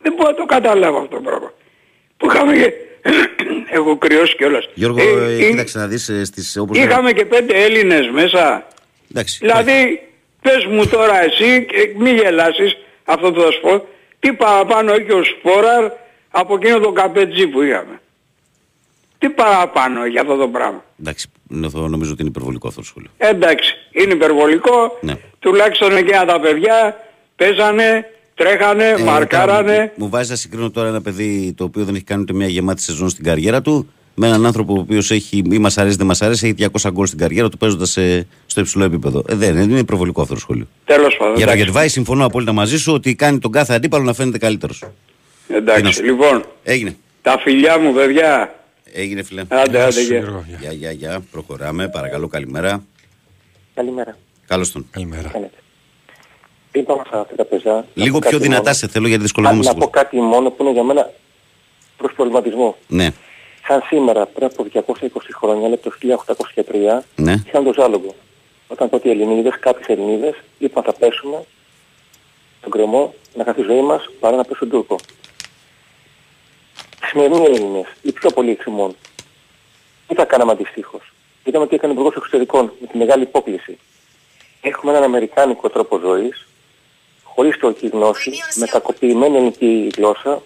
Δεν 0.01 0.13
μπορώ 0.13 0.29
να 0.29 0.35
το 0.35 0.45
καταλάβω 0.45 0.97
αυτό 0.97 1.15
το 1.15 1.21
πράγμα. 1.21 1.53
Που 2.17 2.31
είχαμε 2.31 2.57
και... 2.57 2.73
Έχω 3.77 3.97
κρυώσει 3.97 4.35
κιόλας. 4.35 4.69
Γιώργο, 4.73 5.01
Ε, 5.01 5.33
ε, 5.33 5.45
ε, 5.45 5.49
κοίταξε 5.49 5.77
να 5.77 5.87
δεις 5.87 6.11
στις. 6.23 6.57
Όπως 6.57 6.77
Είχαμε 6.77 7.11
και 7.11 7.25
πέντε 7.25 7.63
Έλληνες 7.63 8.09
μέσα. 8.09 8.67
Εντάξει. 9.11 9.37
Δηλαδή, 9.41 10.01
πες 10.41 10.65
μου 10.65 10.87
τώρα 10.87 11.23
εσύ, 11.23 11.65
και 11.65 11.93
μη 11.97 12.11
γελάσεις, 12.11 12.77
αυτό 13.03 13.31
που 13.31 13.41
θα 13.41 13.51
σου 13.51 13.61
πω, 13.61 13.87
τι 14.25 14.33
παραπάνω 14.33 14.93
έχει 14.93 15.11
ο 15.11 15.23
Σπόραρ 15.23 15.91
από 16.31 16.55
εκείνο 16.55 16.79
το 16.79 16.91
καπέτζι 16.91 17.47
που 17.47 17.61
είχαμε. 17.61 17.99
Τι 19.17 19.29
παραπάνω 19.29 20.05
για 20.05 20.21
αυτό 20.21 20.35
το 20.35 20.47
πράγμα. 20.47 20.83
Εντάξει, 20.99 21.27
νο- 21.47 21.69
νομίζω 21.87 22.11
ότι 22.11 22.21
είναι 22.21 22.29
υπερβολικό 22.29 22.67
αυτό 22.67 22.79
το 22.79 22.85
σχόλιο. 22.85 23.09
Εντάξει, 23.17 23.75
είναι 23.91 24.13
υπερβολικό. 24.13 24.97
Ναι. 25.01 25.13
Τουλάχιστον 25.39 25.95
εκείνα 25.97 26.25
τα 26.25 26.39
παιδιά 26.39 26.95
παίζανε, 27.35 28.05
τρέχανε, 28.35 28.87
Ε, 28.89 28.97
μαρκάρανε. 28.97 29.75
τώρα, 29.75 29.91
Μου 29.95 30.09
βάζεις 30.09 30.29
να 30.29 30.35
συγκρίνω 30.35 30.71
τώρα 30.71 30.87
ένα 30.87 31.01
παιδί 31.01 31.53
το 31.57 31.63
οποίο 31.63 31.83
δεν 31.83 31.95
έχει 31.95 32.03
κάνει 32.03 32.21
ούτε 32.21 32.33
μια 32.33 32.47
γεμάτη 32.47 32.81
σεζόν 32.81 33.09
στην 33.09 33.23
καριέρα 33.23 33.61
του 33.61 33.93
με 34.15 34.27
έναν 34.27 34.45
άνθρωπο 34.45 34.73
ο 34.73 34.79
οποίος 34.79 35.11
έχει 35.11 35.43
ή 35.51 35.57
μας 35.59 35.77
αρέσει 35.77 35.95
δεν 35.97 36.05
μας 36.05 36.21
αρέσει, 36.21 36.55
έχει 36.57 36.69
200 36.81 36.89
γκολ 36.91 37.05
στην 37.05 37.19
καριέρα 37.19 37.49
του 37.49 37.57
παίζοντας 37.57 37.97
στο 38.45 38.59
υψηλό 38.61 38.83
επίπεδο. 38.83 39.23
Ε, 39.27 39.35
δεν 39.35 39.57
είναι 39.69 39.79
υπερβολικό 39.79 40.21
αυτό 40.21 40.33
το 40.33 40.39
σχόλιο. 40.39 40.67
Τέλος 40.85 41.15
πάντων. 41.17 41.35
Για 41.35 41.45
το 41.45 41.51
εντάξει. 41.51 41.65
Γετβάη 41.65 41.87
συμφωνώ 41.87 42.25
απόλυτα 42.25 42.51
μαζί 42.51 42.77
σου 42.79 42.93
ότι 42.93 43.15
κάνει 43.15 43.39
τον 43.39 43.51
κάθε 43.51 43.73
αντίπαλο 43.73 44.03
να 44.03 44.13
φαίνεται 44.13 44.37
καλύτερος. 44.37 44.83
Εντάξει, 45.47 46.03
λοιπόν, 46.03 46.45
Έγινε. 46.63 46.95
τα 47.21 47.39
φιλιά 47.43 47.79
μου 47.79 47.93
παιδιά. 47.93 48.55
Έγινε, 48.93 49.23
φίλε. 49.23 49.41
Άντε, 49.47 49.81
άντε, 49.81 50.01
γεια. 50.01 50.45
Γεια, 50.59 50.71
γεια, 50.71 50.91
γεια. 50.91 51.23
Προχωράμε. 51.31 51.87
Παρακαλώ, 51.89 52.27
καλημέρα. 52.27 52.83
Καλημέρα. 53.73 54.17
Καλώς 54.47 54.71
τον. 54.71 54.87
Καλημέρα. 54.91 55.31
Πριν 56.71 56.85
πάμε 56.87 57.01
σε 57.09 57.17
αυτά 57.17 57.35
τα 57.35 57.45
πεζά... 57.45 57.85
Λίγο 57.93 58.05
να 58.07 58.11
πω 58.11 58.19
πιο 58.19 58.29
κάτι 58.29 58.43
δυνατά 58.43 58.61
μόνο- 58.63 58.73
σε 58.75 58.87
θέλω 58.87 59.03
γιατί 59.07 59.17
να, 59.17 59.23
δυσκολευόμαστε. 59.23 59.73
να 59.73 59.79
πω 59.79 59.87
κάτι 59.89 60.17
μόνο 60.21 60.49
που 60.49 60.63
είναι 60.63 60.71
για 60.71 60.83
μένα 60.83 61.11
προς 61.97 62.11
προβληματισμό. 62.15 62.75
Ναι, 62.87 63.09
Σαν 63.67 63.81
σήμερα, 63.87 64.25
πριν 64.25 64.45
από 64.45 64.65
220 64.73 64.79
χρόνια, 65.33 65.67
λέει 65.67 65.77
το 65.77 65.91
1803, 66.55 66.99
ναι. 67.15 67.43
είχαν 67.45 67.63
το 67.63 67.73
ζάλογο. 67.73 68.15
Όταν 68.67 68.89
τότε 68.89 69.07
οι 69.07 69.11
Ελληνίδες, 69.11 69.59
κάποιες 69.59 69.87
Ελληνίδες, 69.87 70.35
είπαν 70.57 70.83
θα 70.83 70.93
πέσουμε 70.93 71.45
στον 72.59 72.71
κρεμό 72.71 73.13
να 73.33 73.43
χαθεί 73.43 73.61
η 73.61 73.63
ζωή 73.63 73.81
μας 73.81 74.09
παρά 74.19 74.35
να 74.35 74.43
πέσουν 74.43 74.69
Τούρκο. 74.69 74.95
Οι 77.01 77.05
σημερινοί 77.05 77.45
Έλληνες, 77.45 77.85
οι 78.01 78.11
πιο 78.11 78.29
πολλοί 78.29 78.51
εξημών, 78.51 78.95
τι 80.07 80.15
θα 80.15 80.25
κάναμε 80.25 80.51
αντιστοίχως; 80.51 81.13
Είδαμε 81.43 81.67
τι 81.67 81.75
έκανε 81.75 81.91
ο 81.91 81.95
Υπουργός 81.95 82.15
Εξωτερικών 82.15 82.73
με 82.79 82.87
τη 82.87 82.97
μεγάλη 82.97 83.23
υπόκληση. 83.23 83.77
Έχουμε 84.61 84.91
έναν 84.91 85.03
αμερικάνικο 85.03 85.69
τρόπο 85.69 85.97
ζωής, 85.97 86.47
χωρίς 87.23 87.57
τουρκική 87.57 87.87
γνώση, 87.87 88.31
με 88.55 88.65
κακοποιημένη 88.65 89.35
ελληνική 89.35 89.91
γλώσσα, 89.97 90.41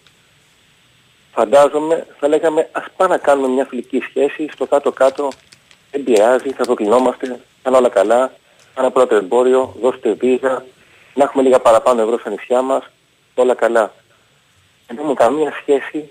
φαντάζομαι 1.39 2.07
θα 2.19 2.27
λέγαμε 2.27 2.69
ας 2.71 2.85
πάμε 2.97 3.15
να 3.15 3.21
κάνουμε 3.21 3.47
μια 3.47 3.65
φιλική 3.65 3.99
σχέση, 4.09 4.49
στο 4.53 4.65
κάτω-κάτω 4.65 5.29
δεν 5.91 6.03
πειράζει, 6.03 6.49
θα 6.49 6.63
αποκλεινόμαστε, 6.63 7.27
θα 7.61 7.67
είναι 7.67 7.77
όλα 7.77 7.89
καλά, 7.89 8.33
θα 8.73 8.81
είναι 8.81 8.89
πρώτο 8.91 9.15
εμπόριο, 9.15 9.75
δώστε 9.81 10.13
βίζα, 10.13 10.65
να 11.13 11.23
έχουμε 11.23 11.43
λίγα 11.43 11.59
παραπάνω 11.59 12.01
ευρώ 12.01 12.17
στα 12.19 12.29
νησιά 12.29 12.61
μας, 12.61 12.83
όλα 13.35 13.53
καλά. 13.53 13.93
Δεν 14.87 14.97
έχουμε 14.97 15.13
καμία 15.13 15.53
σχέση 15.61 16.09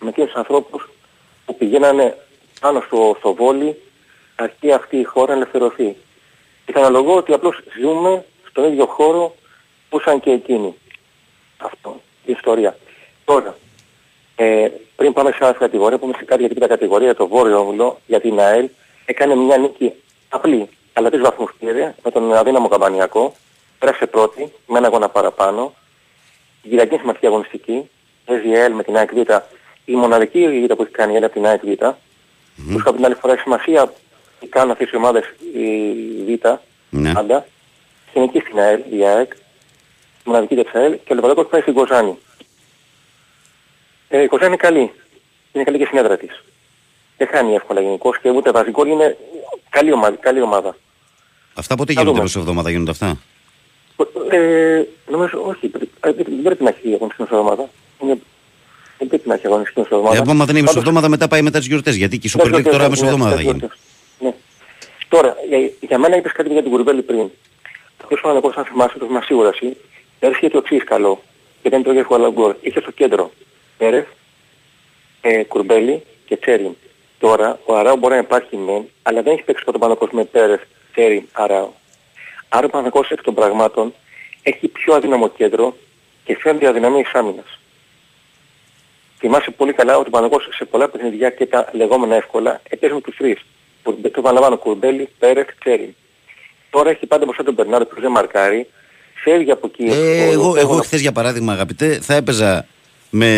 με 0.00 0.08
εκείνους 0.08 0.30
τους 0.30 0.38
ανθρώπους 0.38 0.88
που 1.46 1.56
πηγαίνανε 1.56 2.18
πάνω 2.60 2.82
στο, 2.86 3.14
στο 3.18 3.34
βόλι 3.34 3.82
αρκεί 4.36 4.72
αυτή 4.72 4.96
η 4.96 5.04
χώρα 5.04 5.26
να 5.26 5.36
ελευθερωθεί. 5.36 5.96
Και 6.66 6.72
θα 6.72 6.78
αναλογώ 6.78 7.16
ότι 7.16 7.32
απλώς 7.32 7.62
ζούμε 7.80 8.24
στον 8.48 8.64
ίδιο 8.64 8.86
χώρο 8.86 9.34
που 9.88 9.98
ήσαν 9.98 10.20
και 10.20 10.30
εκείνοι. 10.30 10.74
Αυτό, 11.58 12.00
η 12.24 12.32
ιστορία. 12.32 12.76
Τώρα, 13.24 13.56
ε, 14.36 14.68
πριν 14.96 15.12
πάμε 15.12 15.30
σε 15.30 15.44
άλλη 15.44 15.54
κατηγορία, 15.54 15.98
που 15.98 16.04
είμαι 16.06 16.14
σε 16.18 16.24
κάτι 16.24 16.40
για 16.44 16.54
την 16.54 16.68
κατηγορία, 16.68 17.14
το 17.14 17.26
Βόρειο 17.28 17.58
Όμιλο, 17.60 18.00
για 18.06 18.20
την 18.20 18.38
ΑΕΛ, 18.40 18.68
έκανε 19.04 19.34
μια 19.34 19.56
νίκη 19.56 19.92
απλή, 20.28 20.68
αλλά 20.92 21.10
τρεις 21.10 21.22
βαθμούς 21.22 21.50
πήρε, 21.58 21.94
με 22.04 22.10
τον 22.10 22.34
αδύναμο 22.34 22.68
Καμπανιακό, 22.68 23.34
πέρασε 23.78 24.06
πρώτη, 24.06 24.52
με 24.66 24.78
ένα 24.78 24.86
αγώνα 24.86 25.08
παραπάνω, 25.08 25.74
η 26.62 26.68
Κυριακή 26.68 26.96
σημαντική 26.96 27.26
αγωνιστική, 27.26 27.90
παίζει 28.24 28.48
η 28.48 28.56
ΑΕΛ 28.56 28.72
με 28.72 28.82
την 28.82 28.96
ΑΕΚ 28.96 29.10
Β, 29.14 29.18
η 29.84 29.94
μοναδική 29.94 30.40
η 30.40 30.66
Β 30.66 30.72
που 30.72 30.82
έχει 30.82 30.90
κάνει 30.90 31.12
η 31.12 31.14
ΑΕΛ 31.14 31.24
από 31.24 31.32
την 31.32 31.46
ΑΕΚ 31.46 31.60
Β, 31.64 31.84
που 32.70 32.78
είχα 32.78 32.94
την 32.94 33.04
άλλη 33.04 33.14
φορά 33.14 33.32
έχει 33.32 33.42
σημασία 33.42 33.92
τι 34.40 34.46
κάνουν 34.46 34.70
αυτές 34.70 34.90
οι 34.90 34.96
ομάδες 34.96 35.24
η 36.26 36.36
Β, 36.42 36.46
Ναι. 36.90 37.12
πάντα, 37.12 37.46
στην 38.10 38.22
εκεί 38.22 38.38
στην 38.40 38.58
ΑΕΛ, 38.58 38.80
η 38.90 39.04
ΑΕΚ, 39.06 39.32
η 39.32 39.36
μοναδική 40.24 40.54
της 40.54 40.74
ΑΕΛ. 40.74 40.92
Και 41.04 41.12
ο 41.12 41.14
Λεβαδόκος 41.14 41.46
πάει 41.46 41.60
στην 41.60 41.74
Κοζάνη. 41.74 42.18
Ε, 44.14 44.22
η 44.22 44.26
Κοζάνη 44.26 44.48
είναι 44.48 44.56
καλή. 44.56 44.90
Είναι 45.52 45.64
καλή 45.64 45.78
και 45.78 45.84
στην 45.84 45.98
έδρα 45.98 46.16
της. 46.16 46.42
Δεν 47.16 47.28
χάνει 47.28 47.54
εύκολα 47.54 47.80
γενικώς 47.80 48.18
και 48.18 48.30
ούτε 48.30 48.50
βάζει 48.50 48.70
γκολ. 48.70 48.88
Είναι 48.88 49.16
καλή 49.70 49.92
ομάδα. 49.92 50.16
Καλή 50.16 50.40
ομάδα. 50.40 50.76
Αυτά 51.54 51.74
πότε 51.74 51.92
Θα 51.92 52.00
γίνονται 52.00 52.10
δούμε. 52.10 52.22
μέσα 52.22 52.38
εβδομάδα, 52.38 52.70
γίνονται 52.70 52.90
αυτά; 52.90 53.16
Ε, 54.30 54.82
νομίζω 55.10 55.42
όχι. 55.46 55.66
πρέ- 55.68 55.88
ε, 56.00 56.12
Δεν 56.12 56.24
δεν 56.28 56.42
πρέπει 56.42 56.62
να 56.62 56.68
έχει 56.68 56.94
αγωνιστική 56.94 57.22
μες 57.22 57.30
εβδομάδα. 57.30 57.68
Είναι- 58.02 58.18
Δεν 58.98 59.08
πρέπει 59.08 59.28
να 59.28 59.34
έχει 59.34 59.46
αγωνιστική 59.46 59.80
μες 59.80 59.88
εβδομάδα. 59.90 60.16
Ε, 60.16 60.18
άμα 60.18 60.44
δεν 60.44 60.56
είναι 60.56 60.64
Πάντως, 60.64 60.74
μεσοβδόμαδα, 60.74 61.08
μετά 61.08 61.28
πάει 61.28 61.42
μετά 61.42 61.58
τις 61.58 61.66
γιορτές. 61.66 61.94
Γιατί 61.94 62.18
και 62.18 62.26
η 62.26 62.30
Super 62.34 62.48
Μες 62.50 62.58
League 62.58 62.62
τώρα 62.64 62.76
γιορτές, 62.76 62.88
μεσοβδόμαδα 63.00 63.30
ναι, 63.30 63.36
θα 63.36 63.42
γίνει. 63.42 63.52
μες 63.52 63.60
γιορτές. 63.60 63.78
Ναι. 64.18 64.32
Τώρα, 65.08 65.36
για, 65.48 65.70
για 65.80 65.98
μένα 65.98 66.16
είπες 66.16 66.32
κάτι 66.32 66.48
για 66.52 66.62
την 66.62 66.70
Κουρμπέλη 66.70 67.02
πριν. 67.02 67.30
Το 67.98 68.04
πιο 68.08 68.16
σημαντικό, 68.16 68.52
αν 68.56 68.64
θυμάσαι, 68.64 68.98
το 68.98 69.06
θυμάσαι 69.06 69.26
σίγουρα 69.26 69.48
εσύ, 69.48 69.76
πέρυσι 70.18 70.38
είχε 70.38 70.48
το 70.50 70.58
εξής 70.58 70.84
καλό. 70.84 71.22
Και 71.62 71.68
δεν 71.70 71.82
το 71.82 71.90
είχε 71.92 72.06
ο 72.08 72.14
Αλαγκόρ. 72.14 72.54
Είχε 72.60 72.80
στο 72.80 72.90
κέντρο 72.90 73.30
Πέρεθ, 73.78 74.06
ε, 75.20 75.42
Κουρμπέλη 75.44 76.02
και 76.26 76.36
Τσέριν. 76.36 76.76
Τώρα, 77.18 77.58
ο 77.64 77.76
Αράου 77.76 77.96
μπορεί 77.96 78.14
να 78.14 78.20
υπάρχει 78.20 78.56
μεν, 78.56 78.88
αλλά 79.02 79.22
δεν 79.22 79.32
έχει 79.32 79.42
παίξει 79.42 79.64
ποτέ 79.64 79.78
πάνω 79.78 79.98
με 80.10 80.24
Πέρεθ, 80.24 80.60
Τσέριν, 80.92 81.22
Αράου. 81.32 81.74
Άρα 82.48 82.66
ο 82.66 82.68
Παναγός 82.68 83.10
εκ 83.10 83.22
των 83.22 83.34
πραγμάτων 83.34 83.94
έχει 84.42 84.68
πιο 84.68 84.94
αδύναμο 84.94 85.28
κέντρο 85.28 85.76
και 86.24 86.36
φαίνεται 86.40 86.64
η 86.64 86.68
αδυναμία 86.68 87.02
της 87.02 87.12
άμυνας. 87.12 87.58
Θυμάσαι 89.18 89.50
πολύ 89.50 89.72
καλά 89.72 89.96
ότι 89.98 90.08
ο 90.08 90.10
Παναγός 90.10 90.48
σε 90.54 90.64
πολλά 90.64 90.88
παιχνιδιά 90.88 91.30
και 91.30 91.46
τα 91.46 91.68
λεγόμενα 91.72 92.14
εύκολα 92.14 92.60
έπαιζε 92.68 92.94
με 92.94 93.00
τους 93.00 93.16
τρεις. 93.16 93.38
Κουρμπε- 93.82 94.12
Το 94.12 94.20
επαναλαμβάνω, 94.20 94.56
Κουρμπέλη, 94.56 95.08
Πέρεθ, 95.18 95.48
Τσέριν. 95.60 95.94
Τώρα 96.70 96.90
έχει 96.90 97.06
πάντα 97.06 97.24
μπροστά 97.24 97.42
τον 97.44 97.54
Μπερνάρdo 97.54 97.88
που 97.94 98.00
δεν 98.00 98.10
μαρκάρει, 98.10 98.66
φεύγει 99.14 99.50
από 99.50 99.66
εκεί. 99.66 99.84
Ε, 99.84 100.26
ο- 100.26 100.30
εγώ, 100.32 100.50
ο- 100.50 100.56
εγώ 100.56 100.74
ο- 100.76 100.80
χθες 100.80 101.00
για 101.00 101.12
παράδειγμα, 101.12 101.52
αγαπητέ, 101.52 101.98
θα 102.00 102.14
έπαιζα 102.14 102.66
με, 103.16 103.28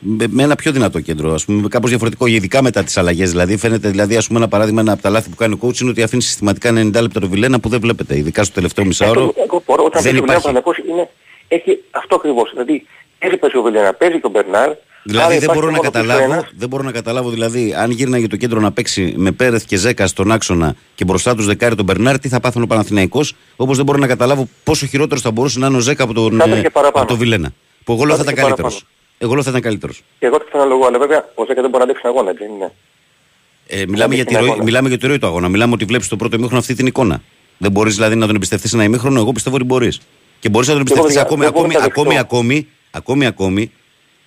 με, 0.00 0.24
με 0.30 0.42
ένα 0.42 0.54
πιο 0.54 0.72
δυνατό 0.72 1.00
κέντρο, 1.00 1.32
ας 1.34 1.44
πούμε, 1.44 1.68
κάπως 1.68 1.88
διαφορετικό, 1.90 2.26
ειδικά 2.26 2.62
μετά 2.62 2.82
τις 2.84 2.96
αλλαγές. 2.96 3.30
Δηλαδή, 3.30 3.56
φαίνεται, 3.56 3.88
δηλαδή, 3.88 4.16
ας 4.16 4.26
πούμε, 4.26 4.38
ένα 4.38 4.48
παράδειγμα, 4.48 4.80
ένα 4.80 4.92
από 4.92 5.02
τα 5.02 5.10
λάθη 5.10 5.28
που 5.30 5.36
κάνει 5.36 5.54
ο 5.54 5.58
coach 5.66 5.80
είναι 5.80 5.90
ότι 5.90 6.02
αφήνει 6.02 6.22
συστηματικά 6.22 6.70
90 6.70 7.00
λεπτά 7.00 7.20
το 7.20 7.28
Βιλένα 7.28 7.60
που 7.60 7.68
δεν 7.68 7.80
βλέπετε, 7.80 8.16
ειδικά 8.18 8.44
στο 8.44 8.54
τελευταίο 8.54 8.84
μισάωρο. 8.84 9.20
Εγώ- 9.20 9.34
εγώ 9.44 9.62
μπορώ, 9.66 9.84
όταν 9.84 10.02
δεν 10.02 10.12
παίζει 10.12 10.18
ο 10.18 10.20
Βιλένα, 10.20 10.38
υπάρχει. 10.38 10.48
ο 10.48 10.52
Παναγός 10.52 10.76
είναι, 10.88 11.08
έχει 11.48 11.78
αυτό 11.90 12.14
ακριβώς. 12.14 12.50
Δηλαδή, 12.52 12.86
έτσι 13.18 13.36
παίζει 13.36 13.56
ο 13.56 13.62
Βιλένα, 13.62 13.92
παίζει 13.94 14.14
και 14.20 14.26
ο 14.26 14.30
Μπερνάρ. 14.30 14.70
Δηλαδή 15.02 15.24
άρα 15.24 15.34
δεν 15.34 15.42
υπάρχει 15.42 15.60
μπορώ, 15.60 15.70
να 15.72 15.76
μόνο 15.76 15.90
καταλάβω, 15.90 16.32
ένας. 16.32 16.44
δεν 16.56 16.68
μπορώ 16.68 16.82
να 16.82 16.90
καταλάβω 16.92 17.30
δηλαδή 17.30 17.74
αν 17.78 17.90
γύρναγε 17.90 18.26
το 18.26 18.36
κέντρο 18.36 18.60
να 18.60 18.72
παίξει 18.72 19.14
με 19.16 19.30
Πέρεθ 19.32 19.64
και 19.66 19.76
Ζέκα 19.76 20.06
στον 20.06 20.32
άξονα 20.32 20.74
και 20.94 21.04
μπροστά 21.04 21.34
τους 21.34 21.46
δεκάρι 21.46 21.74
τον 21.74 21.84
Μπερνάρ, 21.84 22.18
τι 22.18 22.28
θα 22.28 22.40
πάθουν 22.40 22.62
ο 22.62 22.66
Παναθηναϊκός; 22.66 23.34
Όπως 23.56 23.76
δεν 23.76 23.84
μπορώ 23.86 23.98
να 23.98 24.06
καταλάβω 24.06 24.48
πόσο 24.64 24.86
χειρότερος 24.86 25.22
θα 25.22 25.30
μπορούσε 25.30 25.58
να 25.58 25.66
είναι 25.66 25.76
ο 25.76 25.80
Ζέκα 25.80 26.02
από 26.04 26.12
τον, 26.12 26.36
Θα 26.38 26.44
έπαιζε 26.44 26.60
ε, 26.60 26.68
παραπάνω. 26.68 27.02
από 27.04 27.06
τον 27.06 27.16
Βιλένα. 27.18 27.52
Που 27.84 27.92
εγώ 27.92 28.04
λέω 28.04 28.16
θα 28.16 28.24
Θα 28.24 28.30
ήταν 28.32 28.44
έπαιζε 28.44 28.54
καλύτερο. 28.62 28.86
Εγώ 29.18 29.32
λέω 29.34 29.42
θα 29.42 29.50
ήταν 29.50 29.62
καλύτερος. 29.62 30.02
Και 30.18 30.26
εγώ 30.26 30.38
το 30.38 30.44
ξαναλογώ, 30.50 30.86
αλλά 30.86 30.98
βέβαια 30.98 31.28
ο 31.34 31.44
Ζέκα 31.46 31.60
δεν 31.60 31.70
μπορεί 31.70 31.76
να 31.76 31.82
αντέξει 31.84 32.02
τον 32.02 32.10
αγώνα, 32.10 32.30
έτσι 32.30 32.44
δεν 32.44 32.54
είναι. 32.54 32.72
Ε, 33.66 33.86
μιλάμε, 33.86 34.14
για 34.14 34.24
τη 34.24 34.30
στην 34.30 34.40
ροή, 34.42 34.48
αγώνα. 34.50 34.64
μιλάμε 34.64 34.88
για 34.88 34.98
τη 34.98 35.06
ροή 35.06 35.18
του 35.18 35.26
αγώνα. 35.26 35.48
Μιλάμε 35.48 35.72
ότι 35.74 35.84
βλέπεις 35.84 36.08
το 36.08 36.16
πρώτο 36.16 36.36
ημίχρονο 36.36 36.60
αυτή 36.60 36.74
την 36.74 36.86
εικόνα. 36.86 37.22
Δεν 37.58 37.70
μπορείς 37.70 37.94
δηλαδή 37.94 38.14
να 38.14 38.26
τον 38.26 38.34
εμπιστευτείς 38.34 38.72
ένα 38.72 38.84
ημίχρονο. 38.84 39.20
Εγώ 39.20 39.32
πιστεύω 39.32 39.56
ότι 39.56 39.64
μπορείς. 39.64 40.00
Και 40.38 40.48
μπορείς 40.48 40.68
να 40.68 40.74
τον 40.74 40.84
Και 40.84 40.92
εγώ 40.92 41.02
εμπιστευτείς 41.02 41.14
δεν- 41.14 41.24
ακόμη, 41.24 41.42
δεν 41.44 41.52
μπορώ 41.52 41.64
ακόμη, 41.64 41.74
να 41.74 41.80
τα 41.80 41.86
ακόμη, 41.86 42.14
δεχτώ. 42.14 42.36
ακόμη, 42.36 42.68
ακόμη, 42.90 43.26
ακόμη. 43.26 43.72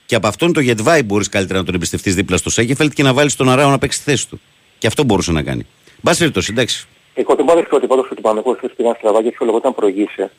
Και 0.06 0.16
από 0.16 0.28
αυτόν 0.28 0.54
το 0.54 0.60
Γετβάη 0.60 1.04
μπορείς 1.04 1.30
καλύτερα 1.30 1.60
να 1.60 1.66
τον 1.66 1.76
εμπιστευτείς 1.76 2.16
δίπλα 2.16 2.38
στο 2.38 2.50
Σέγεφελτ 2.50 2.94
και 2.94 3.04
να 3.04 3.14
βάλεις 3.14 3.36
τον 3.36 3.50
Αράο 3.50 3.70
να 3.70 3.78
παίξει 3.78 3.98
τη 3.98 4.04
θέση 4.04 4.30
του. 4.30 4.42
Και 4.78 4.88
αυτό 4.88 5.04
μπορούσε 5.04 5.32
να 5.32 5.44
κάνει. 5.44 5.66
Μπας 6.02 6.18
περιπτώσει, 6.18 6.48
εντάξει. 6.52 6.88
Εγώ 7.14 7.36
δεν 7.36 7.46
μπορώ 7.46 7.64
ότι 7.72 7.88
πάντως 7.88 8.08
ότι 8.12 8.22
πάμε 8.22 8.40
εγώ 8.46 8.56
χθες 8.58 8.72
πήγαν 8.78 8.96
στραβά 8.98 9.24
και 9.24 9.30
ποιο 9.32 9.46
λόγο 9.46 9.58
όταν 9.58 9.76
προηγείσαι. 9.76 10.32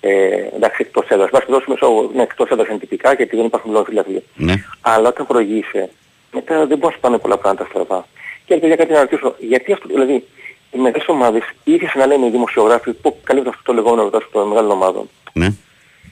Ε, 0.00 0.10
εντάξει, 0.56 0.76
εκτός 0.80 1.08
έδρας. 1.08 1.30
Βάσει 1.30 1.46
δώσουμε 1.48 1.76
σο, 1.76 2.10
ναι, 2.14 2.22
εκτός 2.22 2.48
έδρας 2.50 2.68
είναι 2.68 2.78
τυπικά 2.78 3.12
γιατί 3.12 3.36
δεν 3.36 3.44
υπάρχουν 3.44 3.72
λόγοι 3.72 3.84
φιλαθλοί. 3.84 4.24
Ναι. 4.36 4.54
Αλλά 4.80 5.08
όταν 5.08 5.26
προηγείσαι, 5.26 5.90
μετά 6.32 6.66
δεν 6.66 6.78
μπορείς 6.78 6.96
να 6.96 7.00
πάνε 7.02 7.18
πολλά 7.18 7.36
πράγματα 7.36 7.66
στραβά. 7.70 8.06
Και 8.44 8.54
για 8.54 8.76
κάτι 8.76 8.92
να 8.92 9.00
ρωτήσω, 9.00 9.34
γιατί 9.38 9.72
αυτό, 9.72 9.88
δηλαδή, 9.88 10.26
οι 10.70 10.78
μεγάλες 10.78 11.08
ομάδες 11.08 11.42
ήρθαν 11.64 12.00
να 12.00 12.06
λένε 12.06 12.26
οι 12.26 12.30
δημοσιογράφοι 12.30 12.92
που 12.92 13.16
καλύπτουν 13.24 13.52
αυτό 13.52 13.62
το 13.64 13.72
λεγόμενο 13.72 14.02
ρωτάς 14.02 14.22
των 14.32 14.48
μεγάλων 14.48 14.70
ομάδων. 14.70 15.08
Ναι. 15.32 15.48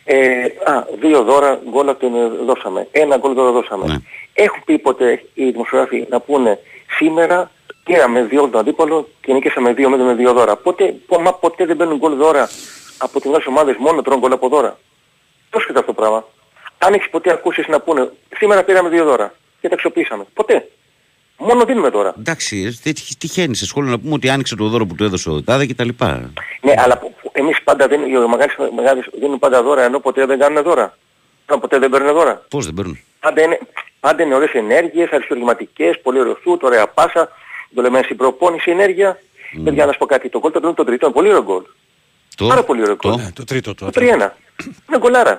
Ε, 0.05 0.45
α, 0.65 0.87
δύο 1.01 1.23
δώρα 1.23 1.61
γκολ 1.71 1.89
από 1.89 1.99
την 1.99 2.15
ε, 2.15 2.29
δώσαμε. 2.47 2.89
Ένα 2.91 3.17
γκολ 3.17 3.33
δώρα 3.35 3.51
δώσαμε. 3.51 3.87
Ναι. 3.87 3.97
Έχουν 4.33 4.63
πει 4.65 4.79
ποτέ 4.79 5.23
οι 5.35 5.51
δημοσιογράφοι 5.51 6.07
να 6.11 6.21
πούνε 6.21 6.59
σήμερα 6.99 7.51
πήραμε 7.85 8.23
δύο 8.23 8.49
τον 8.49 8.61
αντίπαλο 8.61 9.09
και 9.21 9.33
νίκησαμε 9.33 9.73
δύο 9.73 9.89
με 9.91 10.15
δύο 10.15 10.33
δώρα. 10.33 10.57
Ποτέ, 10.57 10.95
πο- 11.07 11.21
μα 11.21 11.35
ποτέ 11.35 11.67
δεν 11.67 11.77
παίρνουν 11.77 11.97
γκολ 11.99 12.17
δώρα 12.17 12.49
από 12.99 13.13
τις 13.21 13.25
μεγάλες 13.25 13.47
ομάδες 13.47 13.77
μόνο 13.79 14.03
τρώνε 14.03 14.21
γκολ 14.21 14.33
από 14.33 14.49
δώρα. 14.49 14.79
Πώς 15.51 15.65
και 15.67 15.73
αυτό 15.75 15.83
το 15.83 15.93
πράγμα; 15.93 16.25
Αν 16.79 16.95
έχεις 16.95 17.11
ποτέ 17.11 17.31
ακούσει 17.33 17.65
να 17.69 17.81
πούνε 17.81 18.13
σήμερα 18.37 18.63
πήραμε 18.65 18.89
δύο 18.89 19.05
δώρα 19.05 19.35
και 19.61 19.69
τα 19.69 19.75
αξιοποιήσαμε. 19.75 20.25
Ποτέ. 20.35 20.69
Μόνο 21.41 21.65
δίνουμε 21.65 21.91
τώρα. 21.91 22.15
Εντάξει, 22.19 22.79
τι- 22.83 22.93
τι- 22.93 23.17
τυχαίνει 23.19 23.55
σε 23.55 23.67
σχόλιο 23.67 23.91
να 23.91 23.99
πούμε 23.99 24.15
ότι 24.15 24.29
άνοιξε 24.29 24.57
το 24.57 24.69
δώρο 24.69 24.87
που 24.87 24.95
του 24.95 25.05
έδωσε 25.05 25.31
ο 25.31 25.43
Τάδε 25.43 25.67
και 25.67 25.75
τα 25.75 25.85
λοιπά. 25.85 26.33
Ναι, 26.61 26.75
αλλά 26.77 26.99
που- 26.99 27.15
που 27.23 27.31
εμείς 27.33 27.63
πάντα 27.63 27.87
δίνουμε, 27.89 28.09
οι 28.25 28.29
μεγάλες, 28.29 28.57
μεγάλες 28.77 29.09
δίνουν 29.21 29.39
πάντα 29.39 29.63
δώρα 29.63 29.83
ενώ 29.83 30.01
ποτέ 30.01 30.27
δεν 30.27 30.39
κάνουν 30.39 30.63
δώρα. 30.63 30.97
Ενώ 31.47 31.59
ποτέ 31.61 31.79
δεν 31.79 31.91
παίρνουν 31.91 32.13
δώρα. 32.15 32.43
Πώς 32.51 32.65
δεν 32.65 32.75
παίρνουν; 32.75 32.99
Πάντα 33.21 33.43
είναι, 33.43 33.59
Άντε 34.01 34.23
είναι 34.23 34.35
ωραίες 34.35 34.53
ενέργειες, 34.53 35.11
αριστοργηματικές, 35.13 36.01
πολύ 36.01 36.21
ωραίο 36.21 36.39
σούτ, 36.43 36.63
ωραία 36.65 36.87
πάσα, 36.89 37.29
το 37.75 37.83
λέμε 37.83 38.03
στην 38.03 38.17
προπόνηση 38.17 38.71
ενέργεια. 38.71 39.19
Mm. 39.57 39.61
Παιδιά 39.65 39.87
να 39.87 39.93
σου 39.93 39.99
πω 39.99 40.07
κάτι, 40.07 40.29
το 40.29 40.39
γκολ 40.39 40.53
των 40.53 40.75
των 40.75 40.87
τριτών, 40.87 41.13
πολύ 41.13 41.29
ωραίο 41.29 41.43
γκολ. 41.43 41.63
Το, 42.39 42.47
Πάρα 42.47 42.63
πολύ 42.65 42.83
ωραίο 42.83 42.97
γκολ. 42.97 43.15
Ναι, 43.17 43.31
το 43.35 43.45
τρίτο 43.45 43.75
το. 43.75 43.91
Το 43.91 44.01
3-1. 44.01 44.03
Είναι 44.05 44.31
γκολάρα. 44.99 45.37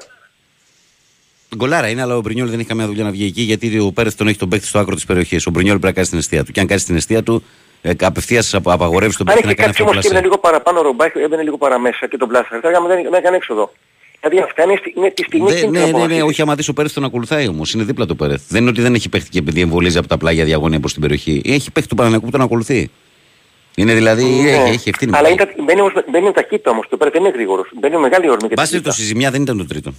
Γκολάρα 1.55 1.87
είναι, 1.89 2.01
αλλά 2.01 2.15
ο 2.17 2.21
Μπρινιόλ 2.21 2.49
δεν 2.49 2.59
έχει 2.59 2.67
καμία 2.67 2.85
δουλειά 2.85 3.03
να 3.03 3.11
βγει 3.11 3.25
εκεί 3.25 3.41
γιατί 3.41 3.79
ο 3.79 3.91
Πέρεθ 3.91 4.15
τον 4.15 4.27
έχει 4.27 4.37
τον 4.37 4.49
παίκτη 4.49 4.65
στο 4.67 4.79
άκρο 4.79 4.95
της 4.95 5.05
περιοχής. 5.05 5.45
Ο 5.47 5.51
Μπρινιόλ 5.51 5.79
πρέπει 5.79 5.85
να 5.95 6.01
κάνει 6.01 6.07
την 6.07 6.17
αιστεία 6.17 6.43
του. 6.43 6.51
Και 6.51 6.59
αν 6.59 6.67
κάνει 6.67 6.81
την 6.81 6.95
αιστεία 6.95 7.23
του, 7.23 7.43
ε, 7.81 7.91
απευθείας 8.01 8.53
απαγορεύεις 8.53 9.17
τον 9.17 9.29
Αν 9.29 9.33
παίκτη 9.33 9.47
να 9.47 9.51
είχε 9.51 9.61
κάνει 9.61 9.71
κάτι 9.71 9.81
αυτό 9.81 9.83
όμως 9.83 9.95
που 9.95 10.01
και 10.01 10.07
είναι 10.11 10.21
λίγο 10.21 10.37
παραπάνω 10.37 10.81
ρομπάκι, 10.81 11.19
έμπαινε 11.19 11.43
λίγο 11.43 11.57
παραμέσα 11.57 12.07
και 12.07 12.17
τον 12.17 12.27
πλάσαρε. 12.27 12.59
Θα 12.61 12.69
δεν, 12.87 13.01
δεν 13.03 13.13
έκανε 13.13 13.35
έξοδο. 13.35 13.71
Δηλαδή 14.21 14.39
αυτά 14.43 14.63
είναι, 14.63 14.75
στη- 14.79 14.93
είναι 14.97 15.11
τη 15.11 15.23
στιγμή 15.23 15.51
Ναι, 15.51 15.55
εκείνη 15.57 15.71
ναι, 15.71 15.77
την 15.77 15.85
ναι, 15.85 15.91
ναι, 15.91 15.97
αποφασίζει. 15.97 16.21
όχι, 16.21 16.41
άμα 16.41 16.55
δεις 16.55 16.67
ο 16.67 16.73
Πέρεθ 16.73 16.93
τον 16.93 17.03
ακολουθάει 17.03 17.47
όμως. 17.47 17.73
Είναι 17.73 17.83
δίπλα 17.83 18.05
το 18.05 18.15
Πέρεθ. 18.15 18.41
Δεν 18.47 18.61
είναι 18.61 18.69
ότι 18.69 18.81
δεν 18.81 18.93
έχει 18.93 19.09
παίχτη 19.09 19.29
και 19.29 19.37
επειδή 19.39 19.61
εμβολίζει 19.61 19.97
από 19.97 20.07
τα 20.07 20.17
πλάγια 20.17 20.43
διαγωνία 20.45 20.79
προς 20.79 20.91
την 20.93 21.01
περιοχή. 21.01 21.41
Έχει 21.45 21.71
παίχτη 21.71 21.89
του 21.89 21.95
Παναγιακού 21.95 22.25
που 22.25 22.31
τον 22.31 22.41
ακολουθεί. 22.41 22.89
Είναι 23.75 23.93
δηλαδή, 23.93 24.23
Ναι. 24.23 24.49
έχει, 24.51 24.69
έχει 24.73 24.89
ευθύνη. 24.89 25.17
Αλλά 25.17 25.29
είναι, 25.29 25.37
τα- 25.45 25.63
μπαίνει, 25.63 25.81
όμως, 25.81 25.93
μπαίνει 26.11 26.25
με 26.25 26.31
ταχύτητα 26.31 26.71
όμως, 26.71 26.87
το 26.89 26.97
πέρα 26.97 27.09
δεν 27.09 27.21
είναι 27.21 27.29
γρήγορος. 27.29 27.69
Μπαίνει 27.73 27.93
με 27.95 27.99
μεγάλη 28.01 28.29
όρμη 28.29 28.47
και 28.47 28.53
Μπάση 28.53 28.55
ταχύτητα. 28.55 28.81
περιπτώσει, 28.81 29.01
η 29.01 29.05
ζημιά 29.05 29.31
δεν 29.31 29.41
ήταν 29.41 29.57
το 29.57 29.65
τρίτο. 29.67 29.93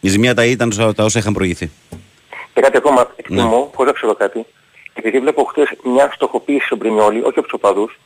Η 0.00 0.08
ζημιά 0.08 0.34
τα 0.34 0.44
ήταν 0.44 0.70
τα 0.76 0.94
τα 0.94 1.04
όσα 1.04 1.18
είχαν 1.18 1.32
προηγηθεί. 1.32 1.70
Και 2.54 2.60
κάτι 2.60 2.76
ακόμα 2.76 3.00
Ναι. 3.02 3.08
εκτιμώ, 3.16 3.70
χωρίς 3.74 3.92
να 3.92 3.98
ξέρω 3.98 4.14
κάτι, 4.14 4.46
επειδή 4.94 5.18
βλέπω 5.20 5.44
χτες 5.44 5.68
μια 5.84 6.10
στοχοποίηση 6.14 6.66
στον 6.66 6.78
Πρινιόλη, 6.78 7.18
όχι 7.18 7.28
από 7.38 7.42
τους 7.42 7.52
οπαδούς, 7.52 7.98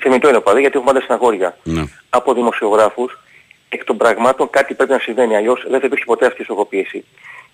θεμητό 0.00 0.28
είναι 0.28 0.36
οπαδοί 0.36 0.60
γιατί 0.60 0.76
έχουμε 0.76 0.92
πάντα 0.92 1.04
συναγόρια, 1.04 1.58
Ναι. 1.62 1.84
από 2.10 2.34
δημοσιογράφους, 2.34 3.18
εκ 3.68 3.84
των 3.84 3.96
πραγμάτων 3.96 4.50
κάτι 4.50 4.74
πρέπει 4.74 4.90
να 4.90 4.98
συμβαίνει, 4.98 5.36
αλλιώς 5.36 5.64
δεν 5.70 5.80
θα 5.80 5.86
υπήρχε 5.86 6.04
ποτέ 6.04 6.26
αυτή 6.26 6.40
η 6.40 6.44
στοχοποίηση. 6.44 7.04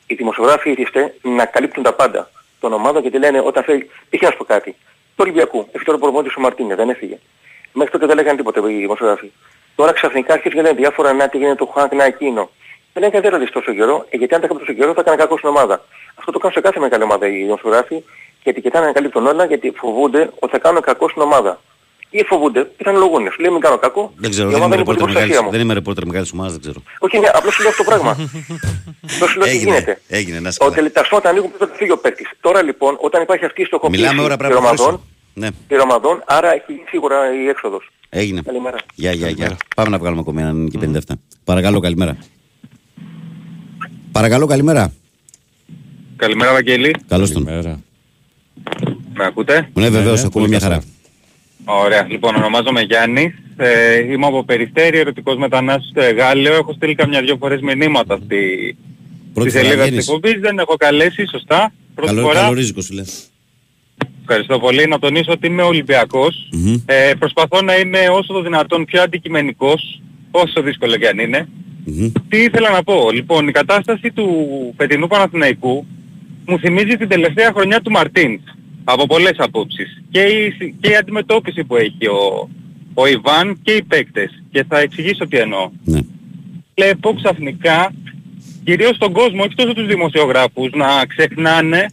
Οι 0.06 0.14
δημοσιογράφοι 0.14 0.74
ήρθε 0.78 1.14
να 1.22 1.44
καλύπτουν 1.44 1.82
τα 1.82 1.92
πάντα 1.92 2.30
των 2.60 2.72
ομάδων 2.72 3.02
γιατί 3.02 3.18
λένε 3.18 3.40
όταν 3.44 3.62
θέλει, 3.62 3.90
π.χ. 4.10 4.22
να 4.22 4.30
σου 4.30 4.36
πω 4.36 4.44
κάτι, 4.44 4.76
του 5.16 5.22
Ολυμπιακού, 5.26 5.58
έφυγε 5.58 5.84
τώρα 5.84 5.98
ο 5.98 6.00
προμότης 6.00 6.36
ο 6.36 6.40
Μαρτίνε, 6.40 6.74
δεν 6.74 6.88
έφυγε. 6.88 7.18
Μέχρι 7.72 7.92
τότε 7.92 8.06
δεν 8.06 8.16
λέγανε 8.16 8.36
τίποτα 8.36 8.70
οι 8.70 8.74
δημοσιογράφοι. 8.74 9.32
Τώρα 9.74 9.92
ξαφνικά 9.92 10.32
αρχίζουν 10.32 10.58
και 10.58 10.62
λένε 10.62 10.74
διάφορα 10.74 11.12
να 11.12 11.28
τι 11.28 11.36
γίνεται 11.36 11.56
το 11.56 11.66
Χουάνκ 11.66 11.92
να 11.92 12.04
εκείνο. 12.04 12.50
Δεν 12.92 13.02
έκανε 13.02 13.20
δεν 13.20 13.30
ρωτήσει 13.30 13.52
τόσο 13.52 13.72
καιρό, 13.74 14.06
ε, 14.10 14.16
γιατί 14.16 14.34
αν 14.34 14.40
τα 14.40 14.46
έκανε 14.46 14.60
τόσο 14.60 14.72
καιρό 14.72 14.92
θα 14.92 15.00
έκανε 15.00 15.16
κακό 15.16 15.36
στην 15.36 15.48
ομάδα. 15.48 15.84
Αυτό 16.14 16.32
το 16.32 16.38
κάνουν 16.38 16.54
σε 16.54 16.60
κάθε 16.60 16.80
μεγάλη 16.80 17.02
ομάδα 17.02 17.26
οι 17.26 17.42
δημοσιογράφοι 17.42 18.04
και 18.42 18.50
ετικετάνε 18.50 18.86
να 18.86 18.92
καλύπτουν 18.92 19.26
όλα 19.26 19.44
γιατί 19.44 19.72
φοβούνται 19.76 20.30
ότι 20.38 20.52
θα 20.52 20.58
κάνουν 20.58 20.80
κακό 20.80 21.08
στην 21.08 21.22
ομάδα. 21.22 21.60
Ή 22.18 22.22
φοβούνται, 22.30 22.64
πιθανολογούν. 22.64 23.22
Σου 23.32 23.40
λέει 23.42 23.50
μην 23.50 23.60
κάνω 23.60 23.78
κακό. 23.78 24.12
Δεν 24.16 24.30
ξέρω, 24.30 24.48
η 24.48 24.52
δεν 24.52 24.60
ομάδα 24.62 24.74
είμαι 24.74 24.82
είναι 24.82 24.90
υπό 24.90 24.94
την 24.94 25.04
ρεπόρτερ 25.04 25.04
προστασία 25.04 25.26
μεγάλης- 25.26 25.44
μου. 25.44 25.50
δεν 25.50 25.60
είμαι 25.60 25.74
ρεπόρτερ 25.74 26.04
μεγάλης 26.06 26.30
ομάδας, 26.32 26.52
δεν 26.52 26.60
ξέρω. 26.64 26.78
Όχι, 26.98 27.18
ναι, 27.18 27.28
απλώς 27.38 27.54
σου 27.54 27.60
λέω 27.62 27.70
αυτό 27.70 27.82
το 27.84 27.88
πράγμα. 27.90 28.12
Απλώς 29.14 29.30
σου 29.30 29.38
λέω 29.38 29.46
τι 29.48 29.54
Έγινε, 29.54 29.70
γίνεται. 29.70 30.00
έγινε, 30.08 30.40
να 30.40 30.48
είσαι 30.48 30.58
Ότι 30.66 30.74
καλά. 30.76 30.90
τα 30.92 31.04
σώματα 31.04 31.28
ανοίγουν 31.28 31.50
πριν 31.52 31.68
το 31.68 31.74
φύγει 31.78 31.90
ο 31.90 31.98
παίκτης. 31.98 32.28
Τώρα 32.40 32.62
λοιπόν, 32.62 32.92
όταν 33.00 33.22
υπάρχει 33.22 33.44
αυτή 33.44 33.60
η 33.62 33.64
στοχοποίηση 33.64 34.00
Μιλάμε 34.02 34.22
ώρα 34.22 34.36
πρέπει 34.36 34.52
να 34.54 34.58
πυρωμαδών, 34.60 34.86
προχωρήσουμε. 34.86 35.12
Ναι, 35.42 35.48
πυρωμαδών, 35.68 36.22
άρα 36.26 36.50
έχει 36.58 36.72
σίγουρα 36.90 37.16
η 37.42 37.48
έξοδος. 37.48 37.90
έγινε. 38.08 38.40
Καλημέρα. 38.42 38.76
Γεια, 38.94 39.12
γεια, 39.12 39.28
γεια. 39.28 39.56
Πάμε 39.76 39.88
να 39.90 39.98
βγάλουμε 39.98 40.20
ακόμη 40.20 40.40
έναν 40.42 40.68
και 40.68 40.78
57. 40.78 40.98
Παρακαλώ, 41.44 41.80
καλημέρα. 41.80 42.16
Παρακαλώ, 44.12 44.46
καλημέρα. 44.46 44.92
Καλημέρα, 46.16 46.52
Βαγγέλη. 46.52 46.94
Καλώς 47.08 47.32
τον. 47.32 47.44
Καλημέρα. 47.44 47.80
Με 49.14 49.24
ακούτε; 49.24 49.70
Ναι, 49.74 49.88
βεβαίως, 49.88 50.20
ναι, 50.20 50.26
ακούμε 50.26 50.30
πολύ 50.30 50.48
μια 50.48 50.58
καλά. 50.58 50.74
χαρά. 50.74 50.86
Ωραία. 51.64 52.06
Λοιπόν, 52.10 52.34
ονομάζομαι 52.34 52.80
Γιάννης. 52.80 53.34
Ε, 53.56 53.98
είμαι 54.12 54.26
από 54.26 54.44
Περιστέρη, 54.44 54.98
ερωτικός 54.98 55.36
μετανάστης 55.36 55.90
στο 55.90 56.00
Εγάλεο. 56.02 56.54
Έχω 56.54 56.72
στείλει 56.72 56.94
καμιά 56.94 57.20
δυο 57.22 57.36
φορές 57.36 57.60
μηνύματα 57.60 58.18
στη, 58.24 58.76
Πρώτη 59.34 59.50
στη 59.50 59.58
φορά 59.58 59.68
σελίδα 59.70 59.82
της 59.82 59.90
βγαίνεις. 59.90 60.06
εκπομπής. 60.08 60.40
Δεν 60.40 60.58
έχω 60.58 60.74
καλέσει, 60.76 61.26
σωστά. 61.30 61.72
Πρώτη 61.94 62.14
Καλό, 62.14 62.26
φορά. 62.26 62.40
καλό 62.40 62.54
ρίζικο 62.54 62.80
σου 62.80 62.94
λέει. 62.94 63.06
Ευχαριστώ 64.20 64.58
πολύ. 64.58 64.86
Να 64.86 64.98
τονίσω 64.98 65.32
ότι 65.32 65.46
είμαι 65.46 65.62
Ολυμπιακός. 65.62 66.48
Μμμ. 66.52 66.76
Ε, 66.86 67.12
προσπαθώ 67.18 67.62
να 67.62 67.76
είμαι 67.76 67.98
όσο 68.10 68.32
το 68.32 68.42
δυνατόν 68.42 68.84
πιο 68.84 69.02
αντικειμενικός, 69.02 70.00
όσο 70.30 70.62
δύσκολο 70.62 70.96
και 70.96 71.08
αν 71.08 71.18
είναι. 71.18 71.48
Μμμ. 71.84 72.12
Τι 72.28 72.38
ήθελα 72.42 72.70
να 72.70 72.82
πω. 72.82 73.10
Λοιπόν, 73.12 73.48
η 73.48 73.52
κατάσταση 73.52 74.10
του 74.12 74.28
φετινού 74.76 75.06
Παναθηναϊκού 75.06 75.86
μου 76.46 76.58
θυμίζει 76.58 76.96
την 76.96 77.08
τελευταία 77.08 77.52
χρονιά 77.54 77.80
του 77.80 77.90
Μαρτίν. 77.90 78.40
Από 78.85 79.07
πολλές 79.07 79.35
απόψεις. 79.37 80.03
Και 80.11 80.20
η, 80.20 80.51
συ- 80.51 80.74
και 80.80 80.91
η 80.91 80.97
αντιμετώπιση 80.97 81.64
που 81.64 81.76
έχει 81.76 82.07
ο, 82.07 82.49
ο 82.95 83.07
Ιβάν 83.07 83.59
και 83.62 83.72
οι 83.72 83.82
παίκτες. 83.82 84.43
Και 84.51 84.64
θα 84.68 84.78
εξηγήσω 84.78 85.26
τι 85.28 85.37
εννοώ. 85.39 85.70
Ναι. 85.85 86.01
Βλέπω 86.74 87.14
ξαφνικά, 87.14 87.93
κυρίως 88.64 88.97
στον 88.97 89.12
κόσμο, 89.12 89.43
όχι 89.43 89.55
τόσο 89.55 89.72
τους 89.72 89.87
δημοσιογράφους, 89.87 90.70
να 90.72 91.07
ξεχνάνε 91.07 91.87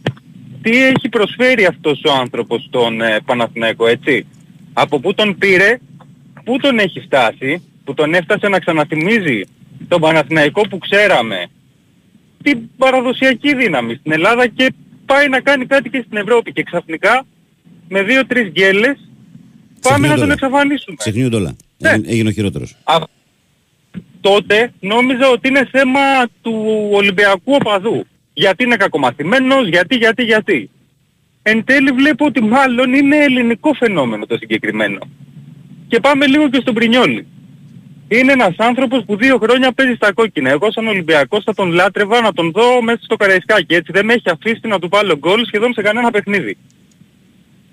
τι 0.62 0.84
έχει 0.84 1.08
προσφέρει 1.08 1.64
αυτός 1.64 2.02
ο 2.04 2.12
άνθρωπος 2.12 2.62
στον 2.62 3.00
ε, 3.00 3.18
Παναθηναϊκό, 3.24 3.86
έτσι. 3.86 4.26
Από 4.72 5.00
πού 5.00 5.14
τον 5.14 5.38
πήρε, 5.38 5.78
πού 6.44 6.56
τον 6.58 6.78
έχει 6.78 7.00
φτάσει, 7.00 7.62
που 7.84 7.94
τον 7.94 8.14
έφτασε 8.14 8.48
να 8.48 8.58
ξαναθυμίζει 8.58 9.40
τον 9.88 10.00
Παναθηναϊκό 10.00 10.60
που 10.68 10.78
ξέραμε 10.78 11.46
την 12.42 12.58
παραδοσιακή 12.76 13.54
δύναμη 13.56 13.94
στην 13.94 14.12
Ελλάδα 14.12 14.46
και 14.46 14.72
πάει 15.06 15.28
να 15.28 15.40
κάνει 15.40 15.66
κάτι 15.66 15.90
και 15.90 16.02
στην 16.06 16.16
Ευρώπη 16.18 16.52
και 16.52 16.62
ξαφνικά 16.62 17.24
με 17.88 18.02
δύο-τρεις 18.02 18.48
γκέλες 18.50 19.08
πάμε 19.82 20.08
να 20.08 20.14
τον 20.14 20.22
όλα. 20.22 20.32
εξαφανίσουμε. 20.32 20.96
Ξεχνιούνται 20.98 21.36
όλα. 21.36 21.56
Ναι. 21.78 21.88
Έγινε- 21.90 22.10
Έγινε 22.10 22.28
ο 22.28 22.32
χειρότερος. 22.32 22.76
Α, 22.84 22.96
τότε 24.20 24.72
νόμιζα 24.80 25.28
ότι 25.28 25.48
είναι 25.48 25.68
θέμα 25.70 26.00
του 26.42 26.88
Ολυμπιακού 26.92 27.52
οπαδού. 27.54 28.04
Γιατί 28.34 28.64
είναι 28.64 28.76
κακομαθημένος, 28.76 29.68
γιατί, 29.68 29.96
γιατί, 29.96 30.22
γιατί. 30.22 30.70
Εν 31.42 31.64
τέλει 31.64 31.90
βλέπω 31.90 32.24
ότι 32.26 32.40
μάλλον 32.42 32.92
είναι 32.94 33.16
ελληνικό 33.16 33.72
φαινόμενο 33.74 34.26
το 34.26 34.36
συγκεκριμένο. 34.36 34.98
Και 35.88 36.00
πάμε 36.00 36.26
λίγο 36.26 36.50
και 36.50 36.58
στον 36.60 36.74
Πρινιόλη. 36.74 37.26
Είναι 38.18 38.32
ένας 38.32 38.54
άνθρωπος 38.56 39.04
που 39.06 39.16
δύο 39.16 39.38
χρόνια 39.42 39.72
παίζει 39.72 39.94
στα 39.94 40.12
κόκκινα. 40.12 40.50
Εγώ 40.50 40.72
σαν 40.72 40.86
Ολυμπιακός 40.86 41.44
θα 41.44 41.54
τον 41.54 41.72
λάτρευα 41.72 42.20
να 42.20 42.32
τον 42.32 42.50
δω 42.50 42.82
μέσα 42.82 43.00
στο 43.02 43.16
Καραϊσκάκι. 43.16 43.74
Έτσι 43.74 43.92
δεν 43.92 44.04
με 44.04 44.12
έχει 44.12 44.30
αφήσει 44.30 44.60
να 44.62 44.78
του 44.78 44.88
βάλω 44.88 45.18
γκολ 45.18 45.44
σχεδόν 45.46 45.72
σε 45.72 45.82
κανένα 45.82 46.10
παιχνίδι. 46.10 46.56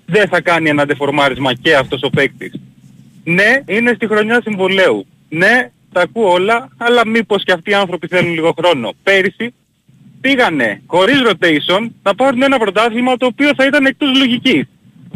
Δεν 0.06 0.28
θα 0.28 0.40
κάνει 0.40 0.68
ένα 0.68 0.86
ντεφορμάρισμα 0.86 1.54
και 1.54 1.76
αυτός 1.76 2.02
ο 2.02 2.10
παίκτης. 2.10 2.52
Ναι, 3.24 3.62
είναι 3.66 3.92
στη 3.94 4.06
χρονιά 4.06 4.40
συμβολέου. 4.42 5.06
Ναι, 5.28 5.70
τα 5.92 6.00
ακούω 6.00 6.30
όλα, 6.30 6.68
αλλά 6.76 7.06
μήπως 7.06 7.44
και 7.44 7.52
αυτοί 7.52 7.70
οι 7.70 7.74
άνθρωποι 7.74 8.06
θέλουν 8.06 8.34
λίγο 8.34 8.54
χρόνο. 8.58 8.92
Πέρυσι 9.02 9.54
πήγανε 10.20 10.82
χωρίς 10.86 11.22
rotation 11.26 11.88
να 12.02 12.14
πάρουν 12.14 12.42
ένα 12.42 12.58
πρωτάθλημα 12.58 13.16
το 13.16 13.26
οποίο 13.26 13.50
θα 13.56 13.64
ήταν 13.64 13.86
εκτός 13.86 14.18
λογικής. 14.18 14.64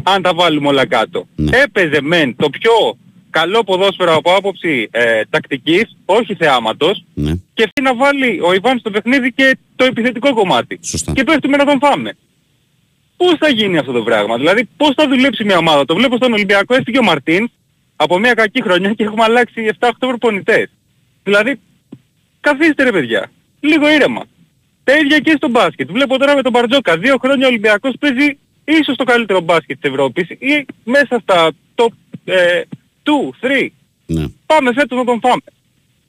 Αν 0.03 0.21
τα 0.21 0.33
βάλουμε 0.33 0.67
όλα 0.67 0.85
κάτω. 0.85 1.27
Ναι. 1.35 1.57
Έπαιζε 1.57 2.01
μεν 2.01 2.35
το 2.35 2.49
πιο 2.49 2.97
καλό 3.39 3.63
ποδόσφαιρο 3.63 4.13
από 4.15 4.35
άποψη 4.35 4.87
ε, 4.91 5.21
τακτικής, 5.29 5.97
όχι 6.05 6.35
θεάματος, 6.35 7.05
Ναι. 7.13 7.33
και 7.53 7.63
αυτή 7.63 7.81
να 7.81 7.95
βάλει 7.95 8.39
ο 8.43 8.53
Ιβάν 8.53 8.79
στο 8.79 8.89
παιχνίδι 8.89 9.31
και 9.33 9.57
το 9.75 9.85
επιθετικό 9.85 10.33
κομμάτι. 10.33 10.79
Σωστά. 10.83 11.11
Και 11.11 11.23
πέφτουμε 11.23 11.57
να 11.57 11.65
τον 11.65 11.79
φάμε. 11.79 12.11
Πώς 13.17 13.35
θα 13.39 13.49
γίνει 13.49 13.77
αυτό 13.77 13.91
το 13.91 14.03
πράγμα, 14.03 14.37
δηλαδή 14.37 14.69
πώς 14.77 14.93
θα 14.95 15.07
δουλέψει 15.07 15.43
μια 15.43 15.57
ομάδα; 15.57 15.85
Το 15.85 15.95
βλέπω 15.95 16.15
στον 16.15 16.33
Ολυμπιακό, 16.33 16.75
έφυγε 16.75 16.99
ο 16.99 17.03
Μαρτίν 17.03 17.49
από 17.95 18.19
μια 18.19 18.33
κακή 18.33 18.61
χρονιά 18.61 18.93
και 18.93 19.03
έχουμε 19.03 19.23
αλλάξει 19.23 19.69
7-8 19.79 19.89
προπονητές. 19.99 20.69
Δηλαδή, 21.23 21.59
καθίστε 22.39 22.83
ρε 22.83 22.91
παιδιά, 22.91 23.31
λίγο 23.59 23.89
ήρεμα. 23.89 24.23
Τα 24.83 24.97
ίδια 24.97 25.19
και 25.19 25.33
στο 25.37 25.47
μπάσκετ. 25.49 25.91
Βλέπω 25.91 26.17
τώρα 26.17 26.35
με 26.35 26.41
τον 26.41 26.51
Μπαρτζόκα, 26.51 26.97
δύο 26.97 27.17
χρόνια 27.21 27.45
ο 27.45 27.49
Ολυμπιακός 27.49 27.93
παίζει 27.99 28.37
ίσως 28.65 28.95
το 28.95 29.03
καλύτερο 29.03 29.39
μπάσκετ 29.41 29.79
της 29.81 29.89
Ευρώπης 29.91 30.29
ή 30.29 30.65
μέσα 30.83 31.19
στα 31.21 31.51
top 31.75 31.91
ε, 32.25 32.61
2, 33.05 33.11
3. 33.41 33.67
ναι. 34.05 34.25
Πάμε 34.45 34.73
φέτος 34.73 34.97
να 34.97 35.03
τον 35.05 35.19
φάμε. 35.19 35.41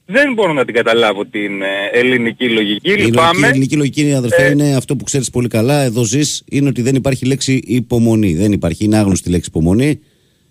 Δεν 0.09 0.33
μπορώ 0.33 0.53
να 0.53 0.65
την 0.65 0.75
καταλάβω 0.75 1.25
την 1.27 1.63
ε, 1.63 1.67
ελληνική 1.93 2.49
λογική. 2.51 2.89
Η, 2.89 2.91
λογική, 2.91 3.03
η 3.03 3.07
Λυπάμαι. 3.07 3.47
ελληνική 3.47 3.77
λογική, 3.77 4.13
αδερφέ, 4.13 4.47
Ε, 4.47 4.51
είναι 4.51 4.75
αυτό 4.77 4.97
που 4.97 5.05
ξέρεις 5.05 5.31
πολύ 5.31 5.49
καλά. 5.49 5.83
Εδώ 5.83 6.05
ζεις, 6.05 6.43
είναι 6.51 6.69
ότι 6.69 6.83
δεν 6.83 6.95
υπάρχει 6.95 7.25
λέξη 7.27 7.63
υπομονή. 7.67 8.35
Δεν 8.35 8.53
υπάρχει, 8.53 8.85
είναι 8.85 8.97
άγνωστη 8.97 9.31
λέξη 9.31 9.49
υπομονή. 9.49 10.01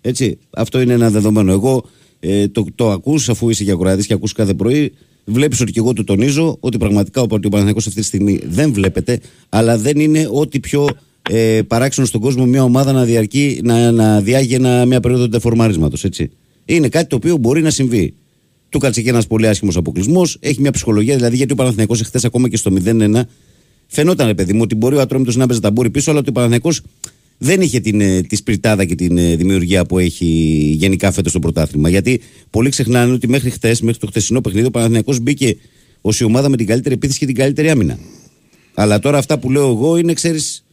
Έτσι, 0.00 0.38
αυτό 0.50 0.80
είναι 0.80 0.92
ένα 0.92 1.10
δεδομένο. 1.10 1.52
Εγώ 1.52 1.84
ε, 2.20 2.48
το, 2.48 2.64
το 2.74 2.90
ακούς 2.90 3.28
αφού 3.28 3.50
είσαι 3.50 3.64
και 3.64 3.70
ακροατής 3.70 4.06
και 4.06 4.12
ακούς 4.12 4.32
κάθε 4.32 4.54
πρωί. 4.54 4.92
Βλέπεις 5.24 5.60
ότι 5.60 5.72
και 5.72 5.78
εγώ 5.78 5.92
το 5.92 6.04
τονίζω 6.04 6.56
ότι 6.60 6.78
πραγματικά 6.78 7.20
ο 7.20 7.26
Παρτιό 7.26 7.48
Παναθηναϊκός 7.50 7.86
αυτή 7.86 8.00
τη 8.00 8.06
στιγμή 8.06 8.40
δεν 8.44 8.72
βλέπετε, 8.72 9.20
αλλά 9.48 9.78
δεν 9.78 9.98
είναι 10.00 10.28
ό,τι 10.30 10.60
πιο 10.60 10.88
ε, 11.28 11.62
παράξενο 11.62 12.06
στον 12.06 12.20
κόσμο 12.20 12.46
μια 12.46 12.62
ομάδα 12.62 12.92
να 12.92 13.04
διαρκεί, 13.04 13.60
να, 13.62 13.90
να 13.90 14.20
διάγει 14.20 14.54
ένα, 14.54 14.84
μια 14.84 15.00
περίοδο 15.00 15.28
τεφορμάρισματος, 15.28 16.04
έτσι. 16.04 16.30
Είναι 16.64 16.88
κάτι 16.88 17.06
το 17.06 17.16
οποίο 17.16 17.36
μπορεί 17.36 17.62
να 17.62 17.70
συμβεί. 17.70 18.14
Του 18.68 18.78
κάτσε 18.78 19.02
και 19.02 19.08
ένας 19.08 19.26
πολύ 19.26 19.48
άσχημος 19.48 19.76
αποκλεισμός. 19.76 20.36
Έχει 20.40 20.60
μια 20.60 20.70
ψυχολογία, 20.70 21.16
δηλαδή 21.16 21.36
γιατί 21.36 21.52
ο 21.52 21.54
Παναθηναϊκός 21.56 22.00
εχθές 22.00 22.24
ακόμα 22.24 22.48
και 22.48 22.56
στο 22.56 22.72
0-1 22.84 23.20
φαινόταν, 23.86 24.26
ρε 24.26 24.34
παιδί 24.34 24.52
μου, 24.52 24.60
ότι 24.62 24.74
μπορεί 24.74 24.96
ο 24.96 25.00
Ατρόμητος 25.00 25.36
να 25.36 25.46
παίζει 25.46 25.62
ταμπούρι 25.62 25.90
πίσω, 25.90 26.10
αλλά 26.10 26.20
ότι 26.20 26.28
ο 26.28 26.32
Παναθηναϊκός 26.32 26.80
δεν 27.38 27.60
είχε 27.60 27.80
την, 27.80 28.00
ε, 28.00 28.20
τη 28.20 28.36
σπιρτάδα 28.36 28.84
και 28.84 28.94
την 28.94 29.18
ε, 29.18 29.36
δημιουργία 29.36 29.86
που 29.86 29.98
έχει 29.98 30.24
γενικά 30.78 31.12
φέτος 31.12 31.30
στο 31.30 31.40
πρωτάθλημα. 31.40 31.88
Γιατί 31.88 32.20
πολλοί 32.50 32.68
ξεχνάνε 32.68 33.12
ότι 33.12 33.28
μέχρι 33.28 33.50
χθες, 33.50 33.80
μέχρι 33.80 34.00
το 34.00 34.06
χθεσινό 34.06 34.40
παιχνίδι, 34.40 34.66
ο 34.66 34.70
Παναθηναϊκός 34.70 35.20
μπήκε 35.20 35.56
ως 36.00 36.20
η 36.20 36.24
ομάδα 36.24 36.48
με 36.48 36.56
την 36.56 36.66
καλύτερη 36.66 36.94
επίθεση 36.94 37.18
και 37.18 37.26
την 37.26 37.34
καλύτερη 37.34 37.70
άμυνα. 37.70 37.98
Αλλά 38.74 38.98
τώρα 38.98 39.18
αυτά 39.18 39.38
που 39.38 39.50
λέω 39.50 39.68
εγώ 39.70 39.96
είναι, 39.96 40.12
ξέρεις, 40.12 40.65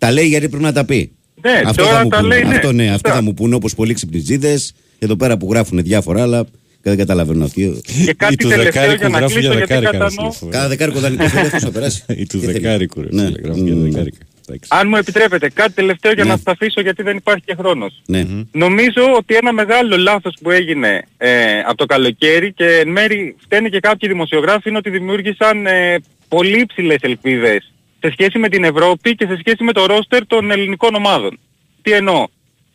τα 0.00 0.12
λέει 0.12 0.26
γιατί 0.26 0.48
πρέπει 0.48 0.62
να 0.64 0.72
τα 0.72 0.84
πει. 0.84 1.12
Ναι, 1.42 1.62
αυτό 1.64 1.82
τώρα 1.82 1.96
θα 1.96 2.02
μου 2.02 2.08
τα 2.08 2.16
πούνε. 2.20 2.28
λέει, 2.34 2.42
ναι. 2.44 2.54
Αυτό, 2.54 2.72
ναι, 2.72 2.82
αυτό 2.84 2.92
Σωστά. 2.92 3.12
θα 3.14 3.22
μου 3.22 3.34
πούνε 3.34 3.54
όπως 3.54 3.74
πολλοί 3.74 3.94
ξυπνητζίδες 3.94 4.74
εδώ 4.98 5.16
πέρα 5.16 5.36
που 5.36 5.48
γράφουν 5.50 5.82
διάφορα, 5.82 6.22
αλλά 6.22 6.46
δεν 6.82 6.96
καταλαβαίνω 6.96 7.44
αυτοί. 7.44 7.80
Και 8.06 8.14
κάτι 8.14 8.36
τους 8.36 8.50
τελευταίο 8.50 8.72
δεκάρικου 8.82 9.00
για 9.00 9.08
να 9.08 9.18
γράφουν 9.18 9.36
κλείσω 9.36 9.52
για 9.54 9.64
γιατί 9.64 9.72
δεκάρικα, 9.74 10.04
κατανοώ. 10.04 10.30
ρε 10.30 10.36
φίλε. 10.50 10.64
Cada 10.64 10.68
δεκάρικο 10.68 10.98
δανεικό 11.00 11.28
φίλο 11.28 11.40
αυτό 11.40 11.58
θα 11.58 11.70
περάσει. 11.70 12.02
Ή 12.22 12.26
τους 12.26 12.40
Τι 12.40 12.46
θέλει. 12.46 12.58
δεκάρικου, 12.58 13.00
ρε 13.00 13.08
Ναι. 13.10 13.24
φίλε, 13.24 13.38
γράφουν 13.44 13.66
για 13.66 13.74
Μμμ. 13.74 13.82
δεκάρικα. 13.90 14.18
Εντάξει. 14.48 14.68
Αν 14.72 14.88
μου 14.88 14.96
επιτρέπετε, 14.96 15.50
κάτι 15.50 15.72
τελευταίο 15.72 16.12
για 16.12 16.24
Ναι. 16.24 16.30
να 16.30 16.36
σας 16.36 16.44
αφήσω 16.46 16.80
γιατί 16.80 17.02
δεν 17.02 17.16
υπάρχει 17.16 17.42
και 17.44 17.54
χρόνος. 17.58 18.02
Ναι. 18.06 18.24
Νομίζω 18.52 19.02
ότι 19.18 19.34
ένα 19.34 19.52
μεγάλο 19.52 19.96
λάθος 19.96 20.34
που 20.42 20.50
έγινε 20.50 21.02
ε, 21.18 21.30
από 21.66 21.76
το 21.76 21.86
καλοκαίρι 21.86 22.52
και 22.52 22.64
εν 22.64 22.88
μέρει 22.88 23.36
φταίνε 23.44 23.68
και 23.68 23.80
κάποιοι 23.80 24.08
δημοσιογράφοι 24.08 24.68
είναι 24.68 24.78
ότι 24.78 24.90
δημιούργησαν 24.90 25.66
ε, 25.66 25.96
πολύ 26.28 26.60
υψηλές 26.60 26.98
ελπίδες 27.00 27.72
σε 28.00 28.10
σχέση 28.12 28.38
με 28.38 28.48
την 28.48 28.64
Ευρώπη 28.64 29.14
και 29.14 29.26
σε 29.26 29.36
σχέση 29.38 29.64
με 29.64 29.72
το 29.72 29.86
ρόστερ 29.86 30.26
των 30.26 30.50
ελληνικών 30.50 30.94
ομάδων. 30.94 31.38
Τι 31.82 31.92
εννοώ; 31.92 32.26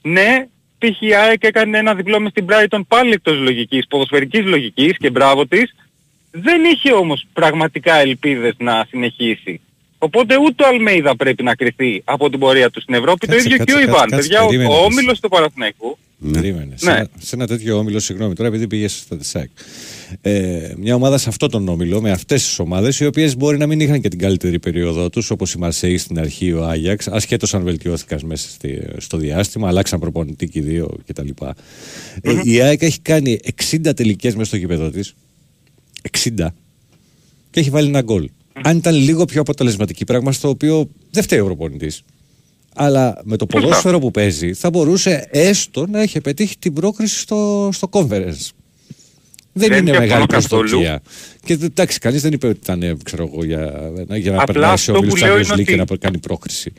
Ναι, 0.01 0.47
π.χ. 0.77 1.01
η 1.01 1.13
ΑΕΚ 1.15 1.43
έκανε 1.43 1.77
ένα 1.77 1.95
διπλό 1.95 2.19
μες 2.19 2.31
στην 2.31 2.45
Brighton 2.49 2.81
πάλι 2.87 3.11
εκτός 3.11 3.37
λογικής, 3.37 3.87
ποδοσφαιρικής 3.87 4.45
λογικής 4.45 4.97
και 4.97 5.09
μπράβο 5.09 5.47
της. 5.47 5.75
Δεν 6.31 6.63
είχε 6.63 6.91
όμως 6.93 7.25
πραγματικά 7.33 7.95
ελπίδες 7.95 8.55
να 8.57 8.85
συνεχίσει. 8.89 9.61
Οπότε 9.97 10.35
ούτε 10.45 10.63
ο 10.63 10.67
Αλμέιδα 10.67 11.15
πρέπει 11.15 11.43
να 11.43 11.55
κρυθεί 11.55 12.01
από 12.05 12.29
την 12.29 12.39
πορεία 12.39 12.69
του 12.69 12.81
στην 12.81 12.93
Ευρώπη. 12.93 13.27
Κάτσε, 13.27 13.43
το 13.43 13.45
ίδιο 13.45 13.57
κάτσε, 13.57 13.73
και 13.75 13.83
ο 13.83 13.85
κάτσε, 13.85 13.91
Ιβάν. 13.97 14.09
κάτσε, 14.09 14.27
Παιδιά, 14.27 14.41
ο, 14.43 14.45
περίμενε, 14.45 14.69
ο 14.73 14.75
εσύ. 14.77 14.83
όμιλος 14.85 15.19
του 15.19 15.29
Παναθηναϊκού 15.29 15.97
Περίμενε. 16.31 16.73
Σε, 16.77 16.85
Ναι. 16.91 16.97
ένα, 16.97 17.07
σε 17.19 17.35
ένα 17.35 17.47
τέτοιο 17.47 17.77
όμιλο, 17.77 17.99
συγγνώμη 17.99 18.33
τώρα, 18.35 18.49
επειδή 18.49 18.67
πήγες 18.67 18.93
στα 18.97 19.17
ΤΣΑΚ. 19.17 19.49
Ε, 20.21 20.73
μια 20.77 20.95
ομάδα 20.95 21.17
σε 21.17 21.29
αυτό 21.29 21.47
τον 21.47 21.67
όμιλο, 21.67 22.01
με 22.01 22.11
αυτές 22.11 22.43
τις 22.43 22.59
ομάδες, 22.59 22.99
οι 22.99 23.05
οποίες 23.05 23.37
μπορεί 23.37 23.57
να 23.57 23.67
μην 23.67 23.79
είχαν 23.79 24.01
και 24.01 24.07
την 24.09 24.19
καλύτερη 24.19 24.59
περίοδό 24.59 25.09
τους, 25.09 25.29
όπως 25.29 25.53
η 25.53 25.57
Μαρσέη 25.57 25.97
στην 25.97 26.19
αρχή, 26.19 26.51
ο 26.51 26.63
Άγιαξ, 26.65 27.07
ασχέτως 27.07 27.53
αν 27.53 27.63
βελτιώθηκαν 27.63 28.19
μέσα 28.25 28.49
στη- 28.49 28.81
στο 28.97 29.17
διάστημα, 29.17 29.67
αλλάξαν 29.67 29.99
προπονητή 29.99 30.47
και 30.49 30.59
οι 30.59 30.61
δύο 30.61 30.89
κτλ. 31.07 31.27
Ε, 32.21 32.39
η 32.43 32.61
ΑΕΚ 32.61 32.81
έχει 32.81 32.99
κάνει 32.99 33.39
60 33.43 33.93
τελικές 33.93 34.33
μέσα 34.35 34.47
στο 34.47 34.57
γήπεδο 34.57 34.89
της. 34.89 35.13
60. 36.11 36.53
Και 37.51 37.59
έχει 37.59 37.69
βάλει 37.69 37.87
ένα 37.87 38.01
γκολ. 38.01 38.29
Αν 38.63 38.77
ήταν 38.77 38.95
λίγο 38.95 39.25
πιο 39.25 39.41
αποτελεσματική, 39.41 40.03
πράγμα 40.03 40.31
στο 40.31 40.49
οποίο 40.49 40.89
δεν 41.11 41.23
φταίει 41.23 41.39
ο 41.39 41.45
προπονητής. 41.45 42.01
Αλλά 42.75 43.21
με 43.23 43.37
το 43.37 43.45
ποδόσφαιρο 43.45 43.99
που 43.99 44.11
παίζει 44.11 44.53
θα 44.53 44.69
μπορούσε 44.69 45.27
έστω 45.31 45.85
να 45.87 46.01
έχει 46.01 46.21
πετύχει 46.21 46.57
την 46.57 46.73
πρόκριση 46.73 47.19
στο, 47.19 47.69
στο 47.73 47.89
conference. 47.91 48.49
Δεν, 49.57 49.69
Δεν 49.69 49.71
είναι 49.71 49.81
διαφωνώ 49.91 49.99
μεγάλη 49.99 50.25
καθόλου. 50.25 50.59
προσδοκία. 50.61 51.01
Και 51.45 51.53
εντάξει, 51.61 51.99
κανείς 51.99 52.21
δεν 52.21 52.33
είπε 52.33 52.47
ότι 52.47 52.59
ήταν, 52.61 52.81
ε, 52.83 52.95
ξέρω 53.03 53.29
εγώ, 53.33 53.43
για, 53.45 53.91
για 54.17 54.31
να 54.31 54.41
Απλά 54.41 54.53
περνάει 54.53 54.67
σε 54.69 54.91
αυτό 54.91 54.93
όμιλου 54.97 55.09
που 55.13 55.15
λέω 55.15 55.35
Champions 55.35 55.45
είναι 55.45 55.53
League 55.55 55.63
και 55.65 55.81
ότι- 55.81 55.91
να 55.91 55.97
κάνει 55.97 56.17
πρόκριση. 56.17 56.73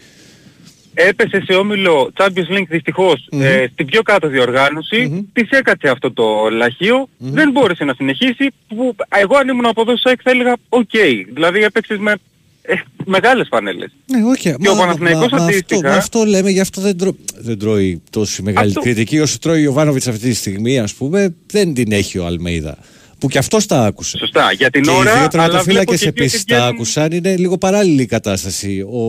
Έπεσε 0.98 1.42
σε 1.44 1.52
όμιλο 1.54 2.10
Champions 2.16 2.56
League 2.58 2.66
δυστυχώς 2.68 3.28
ε, 3.32 3.66
στην 3.72 3.86
πιο 3.86 4.02
κάτω 4.02 4.28
διοργάνωση, 4.28 5.28
της 5.32 5.50
έκατσε 5.50 5.88
αυτό 5.88 6.12
το 6.12 6.24
λαχείο, 6.52 7.08
δεν 7.18 7.50
μπόρεσε 7.50 7.84
να 7.84 7.94
συνεχίσει, 7.94 8.48
που 8.68 8.94
εγώ 9.20 9.36
αν 9.36 9.48
ήμουν 9.48 9.66
οπαδός 9.66 9.80
της 9.80 10.10
ΑΕΚ 10.10 10.20
θα 10.22 10.30
έλεγα 10.30 10.56
οκ, 10.68 10.90
δηλαδή 11.34 11.62
έπαιξες 11.62 11.98
με 11.98 12.14
ε, 12.62 12.74
μεγάλες 13.04 13.46
φανέλες. 13.50 13.90
Ναι, 14.06 14.24
όχι. 14.24 14.56
Και 14.60 14.68
ο 14.68 14.76
Παναθηναϊκός 14.76 15.32
αυτό, 15.32 15.36
αντίστοιχα- 15.42 15.88
με 15.88 15.96
αυτό 15.96 16.24
λέμε, 16.24 16.50
γι' 16.50 16.60
αυτό 16.60 16.80
δεν, 16.80 16.96
τρώ, 16.98 17.16
δεν 17.38 17.58
τρώει 17.58 18.02
τόση 18.10 18.42
μεγάλη 18.42 18.68
Αυτό- 18.68 18.80
κριτική 18.80 19.18
όσο 19.20 19.38
τρώει 19.38 19.58
ο 19.58 19.62
Γιοβάνοβιτς 19.62 20.08
αυτή 20.08 20.28
τη 20.28 20.34
στιγμή, 20.34 20.78
ας 20.78 20.94
πούμε. 20.94 21.34
Δεν 21.46 21.74
την 21.74 21.92
έχει 21.92 22.18
ο 22.18 22.26
Αλμέιδα. 22.26 22.78
Που 23.18 23.28
και 23.28 23.38
αυτός 23.38 23.66
τα 23.66 23.84
άκουσε. 23.84 24.18
Σωστά, 24.18 24.52
για 24.52 24.70
την 24.70 24.82
και 24.82 24.90
ώρα, 24.90 25.00
οι 25.00 25.02
δύο 25.04 25.12
αλλά 25.18 25.28
τερματοφύλακες 25.28 25.70
βλέπω 25.72 25.90
και 25.90 25.94
εκεί 25.94 26.06
επίσης 26.06 26.40
ότι 26.40 26.44
τα 26.52 26.56
βγαίνουν- 26.56 26.74
άκουσαν. 26.74 27.12
Είναι 27.12 27.36
λίγο 27.36 27.58
παράλληλη 27.58 28.02
η 28.02 28.06
κατάσταση. 28.06 28.80
Ο, 28.80 29.08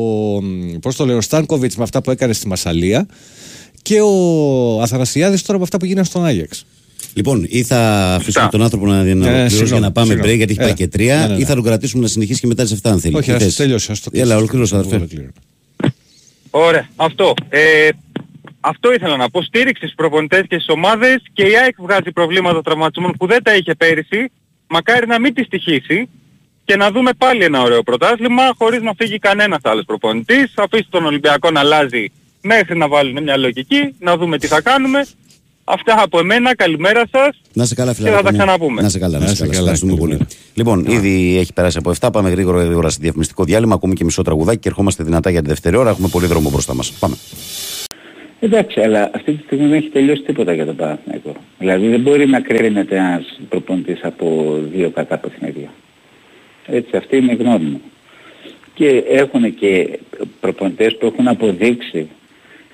πώς 0.82 0.96
το 0.96 1.06
λέω, 1.06 1.18
ο 1.18 1.22
Στάνκοβιτς 1.22 1.76
με 1.76 1.84
αυτά 1.84 2.02
που 2.02 2.12
έκανε 2.12 2.34
στη 2.34 2.48
Μασαλία 2.48 3.06
και 3.82 4.02
ο 4.02 4.82
Αθανασιάδης 4.82 5.42
τώρα 5.42 5.58
με 5.58 5.64
αυτά 5.64 5.78
που 5.78 5.86
γίνανε 5.86 6.06
στον 6.06 6.26
Άγιαξ. 6.26 6.66
Λοιπόν, 7.14 7.46
ή 7.50 7.64
θα 7.64 8.14
αφήσουμε 8.16 8.48
τον 8.52 8.62
άνθρωπο 8.64 8.86
να, 8.86 8.94
να 8.94 9.00
ολοκληρώσει 9.02 9.36
Ε, 9.44 9.48
συγγνώμη, 9.50 9.70
για 9.70 9.80
να 9.80 9.92
πάμε 9.92 10.08
συγγνώμη. 10.08 10.34
break 10.34 10.38
γιατί 10.38 10.52
έχει 10.52 10.60
πάει 10.60 10.68
Έλα. 10.70 10.78
και 10.78 10.88
τρία, 10.88 11.18
Ναι, 11.18 11.28
ναι, 11.28 11.34
ναι. 11.34 11.40
ή 11.42 11.46
θα 11.46 11.54
τον 11.56 11.64
κρατήσουμε 11.64 12.02
να 12.04 12.08
συνεχίσει 12.10 12.40
και 12.40 12.48
μετά 12.48 12.64
τις 12.64 12.72
7 12.72 12.90
αν 12.92 13.00
θέλει. 13.00 13.16
Όχι, 13.16 13.26
Τι 13.26 13.32
ας 13.36 13.44
θες; 13.44 13.56
τελειώσει, 13.56 13.92
ας 13.92 14.00
το 14.00 14.10
Έλα, 14.14 14.22
κλείσει. 14.24 14.38
ολοκλήρωσε, 14.38 14.76
αδερφέ. 14.76 14.96
Ολοκλήρω. 14.96 15.30
Ωραία, 16.50 16.90
αυτό. 16.96 17.34
Ε, 17.50 17.90
αυτό 18.60 18.94
ήθελα 18.94 19.18
να 19.18 19.30
πω. 19.30 19.42
Στήριξη 19.42 19.84
στους 19.84 19.96
προπονητές 19.96 20.40
και 20.48 20.56
στις 20.56 20.70
ομάδες 20.70 21.16
και 21.34 21.44
η 21.44 21.58
ΑΕΚ 21.58 21.76
βγάζει 21.78 22.12
προβλήματα 22.12 22.62
τραυματισμών 22.62 23.12
που 23.18 23.28
δεν 23.28 23.44
τα 23.44 23.56
είχε 23.56 23.76
πέρυσι. 23.76 24.32
Μακάρι 24.68 25.08
να 25.08 25.20
μην 25.20 25.34
τη 25.34 25.44
στοιχήσει 25.44 26.10
και 26.66 26.76
να 26.76 26.92
δούμε 26.92 27.12
πάλι 27.18 27.44
ένα 27.44 27.62
ωραίο 27.62 27.84
πρωτάθλημα 27.84 28.44
χωρίς 28.58 28.82
να 28.82 28.94
φύγει 28.98 29.20
κανένας 29.20 29.60
άλλος 29.64 29.86
προπονητής. 29.86 30.54
Αφήσει 30.56 30.88
τον 30.90 31.06
Ολυμπιακό 31.06 31.52
να 31.52 31.60
αλλάζει 31.60 32.12
μέχρι 32.42 32.78
να 32.78 32.88
βάλουν 32.88 33.24
μια 33.24 33.38
λογική, 33.38 33.96
να 34.00 34.18
δούμε 34.18 34.38
τι 34.38 34.48
θα 34.48 34.62
κάνουμε. 34.62 35.06
Αυτά 35.70 36.02
από 36.04 36.20
εμένα, 36.20 36.56
καλημέρα 36.56 37.04
σας. 37.12 37.42
Να 37.54 37.66
σε 37.66 37.76
καλά, 37.76 37.94
φίλε. 37.94 38.10
Και 38.10 38.16
θα 38.16 38.22
τα 38.22 38.28
Άκη 38.30 38.38
μου. 38.38 38.44
ξαναπούμε. 38.44 38.82
Να 38.82 38.90
σε 38.90 39.00
καλά, 39.00 39.18
να 39.18 39.24
Να 39.24 39.30
σε 39.30 39.36
σε 39.36 39.42
καλά. 39.42 39.54
καλά, 39.54 39.62
Ευχαριστούμε 39.72 39.94
καλημέρα. 39.98 40.18
πολύ. 40.26 40.38
Λοιπόν, 40.54 40.86
ήδη 40.86 41.38
έχει 41.38 41.54
περάσει 41.54 41.78
από 41.78 41.92
7. 42.00 42.12
Πάμε 42.12 42.30
γρήγορα, 42.30 42.64
γρήγορα 42.64 42.90
σε 42.90 42.98
διαφημιστικό 43.02 43.44
διάλειμμα. 43.44 43.74
Ακούμε 43.76 43.94
και 43.94 44.04
μισό 44.04 44.22
τραγουδάκι 44.22 44.60
και 44.60 44.68
ερχόμαστε 44.70 45.04
δυνατά 45.04 45.30
για 45.30 45.42
τη 45.42 45.48
δεύτερη 45.48 45.76
ώρα. 45.76 45.90
Έχουμε 45.90 46.08
πολύ 46.08 46.26
δρόμο 46.28 46.50
μπροστά 46.50 46.74
μας. 46.76 46.92
Πάμε. 46.92 47.16
Εντάξει, 48.40 48.82
αλλά 48.82 49.10
αυτή 49.14 49.32
τη 49.34 49.44
στιγμή 49.44 49.68
δεν 49.68 49.78
έχει 49.78 49.90
τελειώσει 49.90 50.22
τίποτα 50.22 50.54
για 50.54 50.66
τον 50.66 50.76
Παναθηναϊκό. 50.76 51.36
Δηλαδή 51.60 51.88
δεν 51.88 52.00
μπορεί 52.00 52.28
να 52.28 52.40
κρίνεται 52.40 52.96
ένας 52.96 53.40
προπονητής 53.50 54.00
από 54.04 54.58
δύο 54.74 54.90
κατά 54.90 55.18
παιχνίδια. 55.18 55.74
Έτσι, 56.66 56.98
αυτή 56.98 57.18
είναι 57.18 57.32
η 57.32 57.36
γνώμη 57.36 57.66
μου. 57.66 57.82
Και 58.74 59.04
έχουν 59.10 59.56
και 59.56 60.00
προπονητές 60.40 60.98
που 60.98 61.06
έχουν 61.06 61.28
αποδείξει 61.28 62.10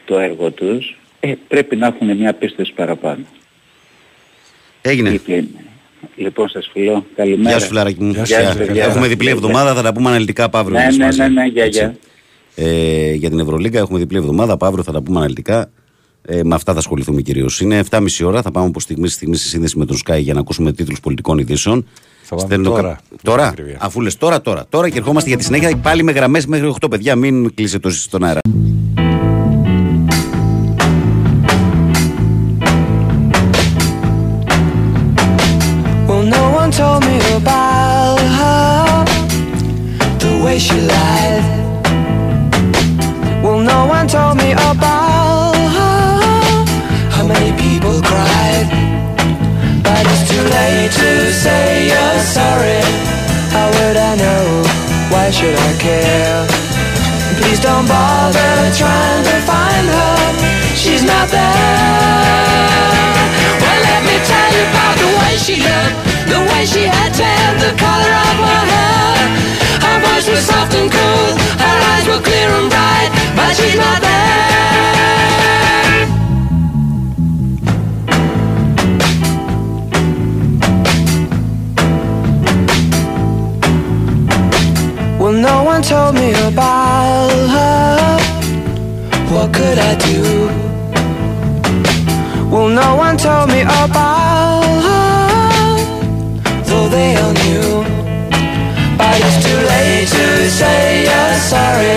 το 0.05 0.19
έργο 0.19 0.51
τους, 0.51 0.97
ε, 1.19 1.33
πρέπει 1.47 1.75
να 1.75 1.87
έχουν 1.87 2.17
μια 2.17 2.33
πίστοση 2.33 2.73
παραπάνω. 2.73 3.23
Έγινε. 4.81 5.15
Και- 5.25 5.43
Λοιπόν, 6.15 6.49
σας 6.49 6.69
φιλώ. 6.73 7.05
Καλημέρα. 7.15 7.49
Γεια 7.49 7.59
σου, 7.59 7.67
φιλαράκι 7.67 8.03
μου. 8.03 8.11
Γεια 8.11 8.23
Γεια. 8.23 8.41
σας, 8.41 8.55
παιδιά. 8.57 8.83
Έχουμε 8.83 9.07
διπλή 9.07 9.29
εβδομάδα, 9.29 9.73
θα 9.73 9.81
τα 9.81 9.93
πούμε 9.93 10.09
αναλυτικά 10.09 10.43
από 10.43 10.57
αύριο. 10.57 10.77
Ναι, 10.77 10.83
εμείς 10.83 10.97
ναι, 10.97 11.05
μαζί. 11.05 11.19
ναι, 11.19 11.27
ναι, 11.27 11.45
γεια, 11.45 11.63
Έτσι. 11.63 11.79
γεια. 11.79 11.95
Ε, 12.55 13.13
για 13.13 13.29
την 13.29 13.39
Ευρωλίγκα 13.39 13.79
έχουμε 13.79 13.99
διπλή 13.99 14.17
εβδομάδα. 14.17 14.53
Από 14.53 14.65
αύριο 14.65 14.83
θα 14.83 14.91
τα 14.91 15.01
πούμε 15.01 15.17
αναλυτικά. 15.17 15.69
Ε, 16.25 16.43
με 16.43 16.55
αυτά 16.55 16.73
θα 16.73 16.79
ασχοληθούμε 16.79 17.21
κυρίως. 17.21 17.61
Είναι 17.61 17.83
7.30 17.89 18.05
ώρα. 18.25 18.41
Θα 18.41 18.51
πάμε 18.51 18.67
από 18.67 18.79
στιγμή 18.79 19.07
στη 19.07 19.15
στιγμή 19.15 19.35
στη 19.35 19.47
σύνδεση 19.47 19.77
με 19.77 19.85
τον 19.85 19.97
Sky 20.05 20.19
για 20.19 20.33
να 20.33 20.39
ακούσουμε 20.39 20.71
τίτλους 20.73 20.99
πολιτικών 20.99 21.37
ειδήσεων. 21.37 21.85
Θα 22.23 22.35
πάμε 22.35 22.47
Στέλνω 22.47 22.69
τώρα. 22.69 22.81
κα- 22.81 23.01
Τώρα, 23.21 23.47
Ακριβία. 23.47 23.77
αφού 23.81 24.01
λες 24.01 24.17
τώρα, 24.17 24.41
τώρα. 24.41 24.65
Τώρα 24.69 24.89
και 24.89 24.97
ερχόμαστε 24.97 25.29
για 25.29 25.37
τη 25.37 25.43
συνέχεια 25.43 25.77
πάλι 25.77 26.03
με 26.03 26.11
γραμμές 26.11 26.45
μέχρι 26.45 26.67
8 26.67 26.89
παιδιά. 26.89 27.15
Μην 27.15 27.53
κλείσετε 27.53 27.79
τόσο 27.79 27.99
στον 27.99 28.23
αέρα. 28.23 28.39
She 65.43 65.55
looked, 65.57 65.97
the 66.31 66.39
way 66.39 66.63
she 66.65 66.83
had 66.83 67.11
tan, 67.13 67.59
the 67.59 67.75
color 67.75 68.13
of 68.29 68.35
her 68.47 68.63
hair. 68.71 69.27
Her 69.85 69.97
voice 69.99 70.27
was 70.29 70.39
soft 70.39 70.73
and 70.73 70.89
cool, 70.89 71.35
her 71.59 71.77
eyes 71.91 72.07
were 72.07 72.21
clear 72.23 72.49
and 72.59 72.69
bright, 72.69 73.11
but 73.35 73.53
she's 73.57 73.75
not 73.75 73.99
there. 74.01 74.13
Well, 85.19 85.33
no 85.33 85.63
one 85.63 85.81
told 85.81 86.15
me 86.15 86.31
about 86.47 87.31
her. 87.55 88.17
What 89.33 89.53
could 89.53 89.77
I 89.77 89.95
do? 89.95 90.47
Well, 92.49 92.69
no 92.69 92.95
one 92.95 93.17
told 93.17 93.49
me 93.49 93.63
about 93.63 94.22
say 100.59 101.05
you're 101.07 101.35
sorry. 101.51 101.95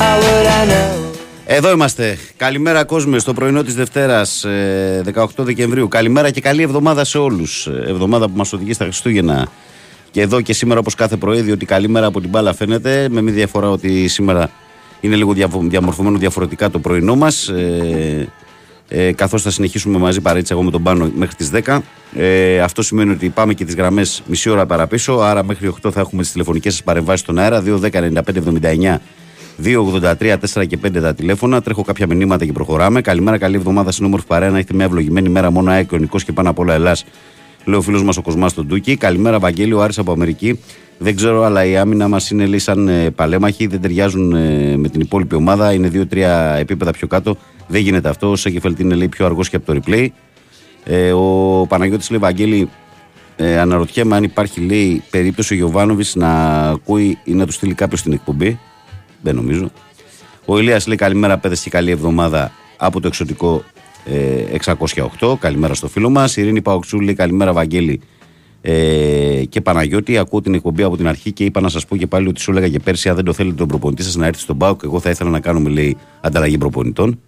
How 0.00 0.14
would 0.22 0.46
I 0.46 0.70
know? 0.70 1.02
Εδώ 1.46 1.70
είμαστε. 1.70 2.18
Καλημέρα 2.36 2.84
κόσμε 2.84 3.18
στο 3.18 3.32
πρωινό 3.32 3.62
της 3.62 3.74
Δευτέρας 3.74 4.44
ε, 4.44 5.02
18 5.14 5.26
Δεκεμβρίου. 5.36 5.88
Καλημέρα 5.88 6.30
και 6.30 6.40
καλή 6.40 6.62
εβδομάδα 6.62 7.04
σε 7.04 7.18
όλους. 7.18 7.66
Ε, 7.66 7.84
Εβδομάδα 7.90 8.26
που 8.28 8.36
μας 8.36 8.52
οδηγεί 8.52 8.72
στα 8.72 8.84
Χριστούγεννα. 8.84 9.48
Και 10.10 10.20
εδώ 10.20 10.40
και 10.40 10.52
σήμερα, 10.52 10.80
όπως 10.80 10.94
κάθε 10.94 11.16
πρωί, 11.16 11.40
διότι 11.40 11.66
καλή 11.66 11.88
μέρα 11.88 12.06
από 12.06 12.20
την 12.20 12.28
μπάλα 12.30 12.54
φαίνεται, 12.54 13.08
με 13.10 13.22
μια 13.22 13.32
διαφορά 13.32 13.70
ότι 13.70 14.08
σήμερα 14.08 14.50
είναι 15.00 15.16
λίγο 15.16 15.32
διαβο- 15.32 15.62
διαμορφωμένο 15.68 16.18
διαφορετικά 16.18 16.70
το 16.70 16.78
πρωινό 16.78 17.16
μας. 17.16 17.48
Ε, 17.48 18.28
ε, 18.88 19.12
καθώς 19.12 19.42
θα 19.42 19.50
συνεχίσουμε 19.50 19.98
μαζί 19.98 20.20
παρέτσα 20.20 20.54
εγώ 20.54 20.62
με 20.62 20.70
τον 20.70 20.82
Πάνο 20.82 21.10
μέχρι 21.14 21.34
τις 21.34 21.50
10 21.64 21.78
ε, 22.16 22.60
αυτό 22.60 22.82
σημαίνει 22.82 23.10
ότι 23.10 23.28
πάμε 23.28 23.54
και 23.54 23.64
τις 23.64 23.74
γραμμές 23.74 24.22
μισή 24.26 24.50
ώρα 24.50 24.66
παραπίσω 24.66 25.12
άρα 25.12 25.44
μέχρι 25.44 25.74
8 25.82 25.92
θα 25.92 26.00
έχουμε 26.00 26.22
τις 26.22 26.32
τηλεφωνικές 26.32 26.72
σας 26.72 26.82
παρεμβάσεις 26.82 27.20
στον 27.20 27.38
αέρα 27.38 27.62
2, 27.66 27.80
10, 27.80 27.90
95, 27.90 28.20
79 28.60 28.98
283, 29.62 30.36
4 30.54 30.66
και 30.66 30.78
5 30.86 31.00
τα 31.00 31.14
τηλέφωνα. 31.14 31.62
Τρέχω 31.62 31.82
κάποια 31.82 32.06
μηνύματα 32.06 32.44
και 32.44 32.52
προχωράμε. 32.52 33.00
Καλημέρα, 33.00 33.38
καλή 33.38 33.56
εβδομάδα 33.56 33.92
στην 33.92 34.04
όμορφη 34.04 34.26
παρέα. 34.26 34.50
Να 34.50 34.56
έχετε 34.56 34.74
μια 34.74 34.84
ευλογημένη 34.84 35.28
μέρα 35.28 35.50
μόνο 35.50 35.70
ΑΕΚ 35.70 35.88
και 35.88 35.94
ο 35.94 35.98
Νικός 35.98 36.24
και 36.24 36.32
πάνω 36.32 36.50
απ' 36.50 36.58
όλα 36.58 36.74
Ελλάς. 36.74 37.04
Λέει 37.64 37.78
ο 37.78 37.82
φίλος 37.82 38.02
μας 38.02 38.16
ο 38.16 38.22
Κοσμάς 38.22 38.54
τον 38.54 38.68
Τούκη. 38.68 38.96
Καλημέρα, 38.96 39.38
Βαγγέλη, 39.38 39.72
ο 39.72 39.82
Άρης 39.82 39.98
από 39.98 40.12
Αμερική. 40.12 40.60
Δεν 40.98 41.16
ξέρω, 41.16 41.42
αλλά 41.42 41.64
η 41.64 41.76
άμυνα 41.76 42.08
μας 42.08 42.30
είναι 42.30 42.46
λέει 42.46 42.58
σαν 42.58 42.88
ε, 42.88 43.10
παλέμαχοι. 43.10 43.66
Δεν 43.66 43.80
ταιριάζουν 43.80 44.32
ε, 44.32 44.76
με 44.76 44.88
την 44.88 45.00
υπόλοιπη 45.00 45.34
ομάδα. 45.34 45.72
Είναι 45.72 45.88
δύο-τρία 45.88 46.56
επίπεδα 46.58 46.90
πιο 46.90 47.06
κάτω. 47.06 47.36
Δεν 47.66 47.80
γίνεται 47.80 48.08
αυτό. 48.08 48.30
Ο 48.30 48.36
Σέκεφελτ 48.36 48.78
είναι 48.78 48.94
λέει 48.94 49.08
πιο 49.08 49.26
αργός 49.26 49.48
και 49.48 49.56
από 49.56 49.72
το 49.72 49.80
replay. 49.80 50.08
Ε, 50.84 51.12
ο 51.12 51.66
Παναγιώτης 51.68 52.10
λέει 52.10 52.18
Βαγγέλη, 52.18 52.68
ε, 53.36 53.58
αναρωτιέμαι 53.58 54.16
αν 54.16 54.22
υπάρχει 54.22 54.60
λέει 54.60 55.02
περίπτωση 55.10 55.52
ο 55.52 55.56
Γιωβάνοβης 55.56 56.14
να 56.14 56.60
ακούει 56.70 57.18
ή 57.24 57.32
να 57.32 57.46
του 57.46 57.52
στείλει 57.52 57.74
κάποιος 57.74 58.00
στην 58.00 58.12
εκπομπή. 58.12 58.58
Δεν 59.22 59.34
νομίζω. 59.34 59.70
Ο 60.44 60.58
Ηλίας 60.58 60.86
λέει 60.86 60.96
καλημέρα 60.96 61.38
παιδες 61.38 61.60
και 61.60 61.70
καλή 61.70 61.90
εβδομάδα 61.90 62.52
από 62.76 63.00
το 63.00 63.06
εξωτικό 63.06 63.64
ε, 64.04 64.56
608. 65.20 65.38
Καλημέρα 65.38 65.74
στο 65.74 65.88
φίλο 65.88 66.10
μας. 66.10 66.36
Η 66.36 66.42
Ειρήνη 66.42 66.62
Παοξού 66.62 67.00
λέει 67.00 67.14
καλημέρα 67.14 67.52
Βαγγέλη 67.52 68.00
ε, 68.60 69.42
και 69.48 69.60
Παναγιώτη. 69.60 70.18
Ακούω 70.18 70.40
την 70.40 70.54
εκπομπή 70.54 70.82
από 70.82 70.96
την 70.96 71.08
αρχή 71.08 71.32
και 71.32 71.44
είπα 71.44 71.60
να 71.60 71.68
σας 71.68 71.86
πω 71.86 71.96
και 71.96 72.06
πάλι 72.06 72.28
ότι 72.28 72.40
σου 72.40 72.50
έλεγα 72.50 72.68
και 72.68 72.78
πέρσι 72.78 73.08
αν 73.08 73.14
δεν 73.14 73.24
το 73.24 73.32
θέλετε 73.32 73.56
τον 73.56 73.68
προπονητή 73.68 74.02
σας 74.02 74.14
να 74.14 74.26
έρθει 74.26 74.40
στον 74.40 74.58
ΠΑΟΚ 74.58 74.80
εγώ 74.84 75.00
θα 75.00 75.10
ήθελα 75.10 75.30
να 75.30 75.40
κάνουμε 75.40 75.70
λέει 75.70 75.96
ανταλλαγή 76.20 76.58
προπονητών. 76.58 77.20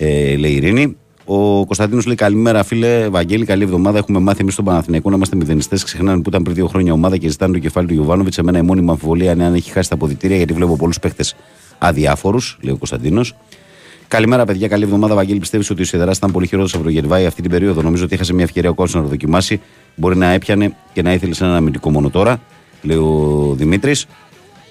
Ε, 0.00 0.36
λέει 0.36 0.50
η 0.50 0.54
Ειρήνη. 0.54 0.96
Ο 1.24 1.64
Κωνσταντίνος 1.66 2.06
λέει 2.06 2.14
καλημέρα, 2.14 2.62
φίλε 2.62 3.08
Βαγγέλη. 3.08 3.44
Καλή 3.44 3.62
εβδομάδα. 3.62 3.98
Έχουμε 3.98 4.18
μάθει 4.18 4.40
εμείς 4.40 4.52
στον 4.52 4.64
Παναθηναϊκό 4.64 5.10
να 5.10 5.16
είμαστε 5.16 5.36
μηδενιστές. 5.36 5.84
Ξεχνάνε 5.84 6.22
που 6.22 6.28
ήταν 6.28 6.42
πριν 6.42 6.54
δύο 6.54 6.66
χρόνια 6.66 6.92
ομάδα 6.92 7.16
και 7.16 7.28
ζητάνε 7.28 7.52
το 7.52 7.58
κεφάλι 7.58 7.86
του 7.86 7.92
Γιωβάνοβιτ. 7.94 8.32
Σε 8.32 8.42
μένα 8.42 8.58
η 8.58 8.62
μόνιμη 8.62 8.90
αμφιβολία 8.90 9.32
είναι 9.32 9.44
αν 9.44 9.54
έχει 9.54 9.70
χάσει 9.70 9.88
τα 9.88 9.94
αποδητήρια 9.94 10.36
γιατί 10.36 10.52
βλέπω 10.52 10.76
πολλούς 10.76 10.98
παίχτε 10.98 11.24
αδιάφορους, 11.78 12.58
λέει 12.60 12.72
ο 12.72 12.76
Κωνσταντίνος. 12.76 13.34
Καλημέρα, 14.08 14.44
παιδιά. 14.44 14.68
Καλή 14.68 14.84
εβδομάδα. 14.84 15.14
Βαγγέλη, 15.14 15.38
πιστεύεις 15.38 15.70
ότι 15.70 15.82
ο 15.82 15.84
Σιδερά 15.84 16.12
ήταν 16.16 16.32
πολύ 16.32 16.46
χειρότερος 16.46 16.74
από 16.74 16.84
το 16.84 16.90
Γερβάη 16.90 17.26
αυτή 17.26 17.42
την 17.42 17.50
περίοδο; 17.50 17.82
Νομίζω 17.82 18.04
ότι 18.04 18.14
έχασε 18.14 18.34
μια 18.34 18.44
ευκαιρία 18.44 18.70
ο 18.70 18.74
κόσμο 18.74 19.00
να 19.00 19.06
το 19.06 19.12
δοκιμάσει. 19.12 19.60
Μπορεί 19.94 20.16
να 20.16 20.26
έπιανε 20.26 20.74
και 20.92 21.02
να 21.02 21.12
ήθελε 21.12 21.34
σε 21.34 21.44
ένα 21.44 21.56
αμυντικό 21.56 21.90
μόνο 21.90 22.10
τώρα, 22.10 22.40
λέει 22.82 22.96
ο 22.96 23.54
Δημήτρης. 23.56 24.06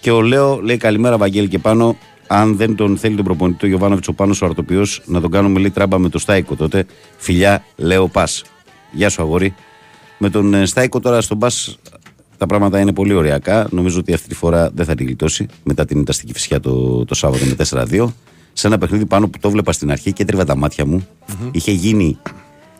Και 0.02 0.12
ο 0.12 0.22
Λέο 0.22 0.60
λέει 0.64 0.78
καλημέρα, 0.78 1.18
Βαγγέλη 1.18 1.48
και 1.48 1.60
πάνω. 1.60 1.98
Αν 2.28 2.58
δεν 2.58 2.76
τον 2.76 2.98
θέλει 2.98 3.16
τον 3.16 3.26
προπονητή, 3.26 3.66
ο 3.66 3.68
Γιωβάνοβιτς 3.68 4.08
ο 4.08 4.14
πάνω 4.14 4.36
ο 4.42 4.46
αρτοποιός, 4.46 5.02
να 5.06 5.22
τον 5.22 5.32
κάνουμε 5.32 5.60
λέει 5.60 5.72
τράμπα 5.72 5.98
με 5.98 6.10
το 6.10 6.20
Στάικο 6.20 6.56
τότε. 6.56 6.86
Φιλιά, 7.18 7.64
λέω 7.76 8.08
πας. 8.08 8.44
Γεια 8.92 9.10
σου, 9.10 9.22
αγόρι. 9.22 9.56
Με 10.18 10.30
τον 10.30 10.54
ε, 10.54 10.66
Στάικο 10.66 11.00
τώρα 11.00 11.22
στον 11.22 11.40
πας 11.40 11.80
τα 12.38 12.46
πράγματα 12.46 12.80
είναι 12.80 12.94
πολύ 12.94 13.14
ωριακά. 13.14 13.68
Νομίζω 13.72 14.00
ότι 14.00 14.14
αυτή 14.14 14.28
τη 14.28 14.36
φορά 14.36 14.70
δεν 14.74 14.86
θα 14.86 14.96
την 14.96 15.06
γλιτώσει 15.06 15.46
μετά 15.64 15.86
την 15.86 16.00
ηταστική 16.00 16.34
φυσιά 16.34 16.60
το, 16.60 17.06
το 17.06 17.16
Σάββατο 17.16 17.46
με 17.46 17.56
4-2. 18.02 18.08
Σε 18.54 18.68
ένα 18.68 18.78
παιχνίδι 18.78 19.06
πάνω 19.06 19.28
που 19.28 19.40
το 19.40 19.50
βλέπα 19.50 19.72
στην 19.72 19.92
αρχή 19.92 20.14
και 20.14 20.24
έτριβα 20.24 20.46
τα 20.46 20.56
μάτια 20.56 20.86
μου. 20.86 21.08
Είχε 21.52 21.72
γίνει 21.72 22.18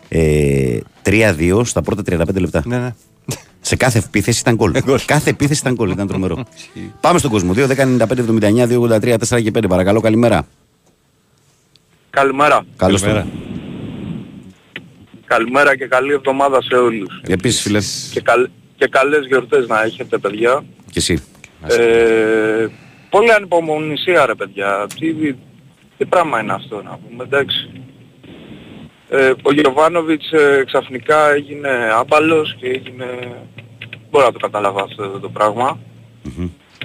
ε, 0.10 0.80
3-2 1.04 1.62
στα 1.64 1.82
πρώτα 1.82 2.02
35 2.06 2.40
λεπτά. 2.40 2.64
Ναι, 2.66 2.78
ναι. 2.78 2.96
Σε 3.62 3.76
κάθε 3.76 3.98
επίθεση 3.98 4.40
ήταν 4.40 4.56
γκολ. 4.56 4.72
κάθε 5.06 5.30
επίθεση 5.30 5.60
ήταν 5.60 5.74
γκολ, 5.74 5.90
ήταν 5.90 6.08
τρομερό. 6.08 6.46
Πάμε 7.02 7.20
στον 7.20 7.32
κόσμο. 7.32 7.54
2, 7.56 7.68
10, 7.68 7.76
95, 7.76 8.08
79, 8.08 8.68
2, 8.68 9.00
83, 9.00 9.16
4 9.30 9.44
και 9.44 9.52
5. 9.56 9.64
Παρακαλώ, 9.70 10.02
καλημέρα. 10.02 10.48
Καλημέρα. 12.10 12.66
Καλώς 12.76 13.02
το. 13.02 13.26
Καλημέρα 15.26 15.78
και 15.78 15.88
καλή 15.88 16.14
εβδομάδα 16.14 16.62
σε 16.62 16.76
όλους. 16.76 17.22
Επίσης, 17.28 17.62
φίλε. 17.62 17.80
Και, 18.12 18.22
καλ... 18.22 18.50
και 18.78 18.88
καλές 18.88 19.26
γιορτές 19.26 19.68
να 19.68 19.84
έχετε 19.84 20.18
παιδιά. 20.18 20.64
Και 20.92 21.00
εσύ. 21.00 21.24
Ε, 21.68 22.68
πολύ 23.10 23.32
ανυπομονησία 23.32 24.26
ρε 24.26 24.36
παιδιά. 24.36 24.88
Τι, 25.00 25.34
τι 25.98 26.06
πράγμα 26.06 26.40
είναι 26.40 26.54
αυτό 26.54 26.82
να 26.82 27.00
πούμε, 27.08 27.24
εντάξει. 27.24 27.70
Ε, 29.10 29.34
ο 29.42 29.54
Γιωβάνοβιτς 29.54 30.32
ε, 30.32 30.64
ξαφνικά 30.66 31.32
έγινε 31.32 31.70
άμπαλος 31.94 32.56
και 32.60 32.68
έγινε... 32.68 33.06
Μπορώ 34.10 34.26
να 34.26 34.32
το 34.32 34.40
καταλάβω 34.40 34.84
αυτό 34.84 35.04
εδώ 35.04 35.20
το 35.20 35.30
πραγμα 35.30 35.80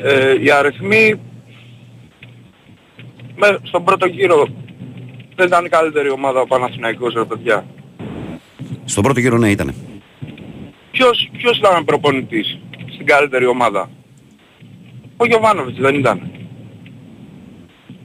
Ε, 0.02 0.42
οι 0.42 0.50
αριθμοί 0.50 1.20
με, 3.36 3.58
στον 3.62 3.84
πρώτο 3.84 4.06
γύρο 4.06 4.46
δεν 5.34 5.46
ήταν 5.46 5.64
η 5.64 5.68
καλύτερη 5.68 6.10
ομάδα 6.10 6.40
ο 6.40 6.46
Παναθηναϊκός 6.46 7.14
ρε 7.14 7.24
παιδιά. 7.24 7.66
Στον 8.84 9.02
πρώτο 9.02 9.20
γύρο, 9.20 9.38
ναι, 9.38 9.50
ήταν. 9.50 9.74
Ποιος, 10.90 11.30
ποιος 11.32 11.58
ήταν 11.58 11.84
προπονητής 11.84 12.58
στην 12.94 13.06
καλύτερη 13.06 13.46
ομάδα; 13.46 13.90
Ο 15.16 15.26
Γιωβάνοβιτς 15.26 15.78
δεν 15.78 15.94
ήταν. 15.94 16.30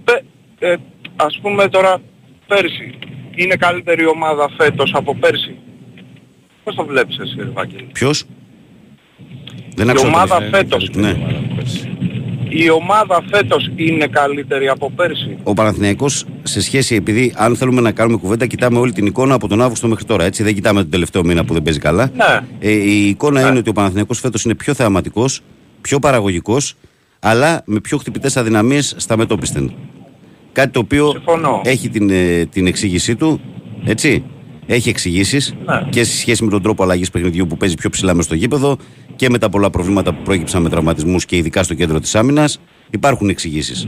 Πε, 0.03 0.21
ε, 0.59 0.75
ας 1.15 1.39
πούμε 1.41 1.67
τώρα 1.67 1.97
πέρσι 2.47 2.97
είναι 3.37 3.55
καλύτερη 3.55 4.07
ομάδα 4.07 4.49
φέτος 4.57 4.91
από 4.93 5.15
πέρσι. 5.15 5.55
Πώς 6.63 6.75
το 6.75 6.85
βλέπεις 6.85 7.17
εσύ 7.17 7.35
ρε 7.37 7.49
Βαγγέλη; 7.53 7.87
Ποιος; 7.93 8.23
Δεν 9.75 9.87
Η 9.87 9.89
άκουσα 9.89 10.03
το 10.05 10.11
ομάδα 10.11 10.37
τελευταίο. 10.37 10.59
φέτος. 10.79 10.89
Ναι. 10.95 11.15
Η 12.49 12.69
ομάδα 12.69 13.23
φέτος 13.31 13.69
είναι 13.75 14.07
καλύτερη 14.07 14.67
από 14.67 14.91
πέρσι. 14.91 15.37
Ο 15.43 15.53
Παναθηναϊκός 15.53 16.25
σε 16.43 16.61
σχέση, 16.61 16.95
επειδή 16.95 17.33
αν 17.35 17.55
θέλουμε 17.55 17.81
να 17.81 17.91
κάνουμε 17.91 18.17
κουβέντα, 18.17 18.45
κοιτάμε 18.45 18.79
όλη 18.79 18.91
την 18.91 19.05
εικόνα 19.05 19.33
από 19.33 19.47
τον 19.47 19.61
Αύγουστο 19.61 19.87
μέχρι 19.87 20.05
τώρα. 20.05 20.23
Έτσι, 20.23 20.43
δεν 20.43 20.53
κοιτάμε 20.53 20.81
τον 20.81 20.89
τελευταίο 20.91 21.23
μήνα 21.23 21.45
που 21.45 21.53
δεν 21.53 21.61
παίζει 21.61 21.79
καλά. 21.79 22.11
Ναι. 22.15 22.39
Ε, 22.59 22.71
η 22.71 23.07
εικόνα 23.07 23.49
είναι 23.49 23.57
ότι 23.57 23.69
ο 23.69 23.73
Παναθηναϊκός 23.73 24.19
φέτος 24.19 24.43
είναι 24.43 24.55
πιο 24.55 24.73
θεαματικός, 24.73 25.41
πιο 25.81 25.99
παραγωγικός, 25.99 26.75
αλλά 27.19 27.61
με 27.65 27.79
πιο 27.79 27.97
χτυπητές 27.97 28.37
αδυναμίες 28.37 28.93
στα 28.97 29.17
μετόπιστεν. 29.17 29.73
Κάτι 30.57 30.71
το 30.71 30.79
οποίο 30.79 31.09
Συμφωνώ. 31.11 31.61
έχει 31.63 31.89
την, 31.89 32.09
ε, 32.09 32.45
την 32.45 32.67
εξήγησή 32.67 33.15
του, 33.15 33.39
έτσι. 33.85 34.23
Έχει 34.65 34.89
εξηγήσεις 34.89 35.55
Ναι. 35.65 35.81
και 35.89 36.03
σε 36.03 36.17
σχέση 36.17 36.43
με 36.43 36.49
τον 36.49 36.61
τρόπο 36.61 36.83
αλλαγής 36.83 37.09
παιχνιδιού 37.11 37.47
που 37.47 37.57
παίζει 37.57 37.75
πιο 37.75 37.89
ψηλά 37.89 38.13
μες 38.13 38.25
στο 38.25 38.35
γήπεδο 38.35 38.77
και 39.15 39.29
με 39.29 39.37
τα 39.37 39.49
πολλά 39.49 39.69
προβλήματα 39.69 40.13
που 40.13 40.21
προέκυψαν 40.23 40.61
με 40.61 40.69
τραυματισμούς 40.69 41.25
και 41.25 41.35
ειδικά 41.37 41.63
στο 41.63 41.73
κέντρο 41.73 41.99
της 41.99 42.15
άμυνας. 42.15 42.59
Υπάρχουν 42.89 43.29
εξηγήσεις. 43.29 43.87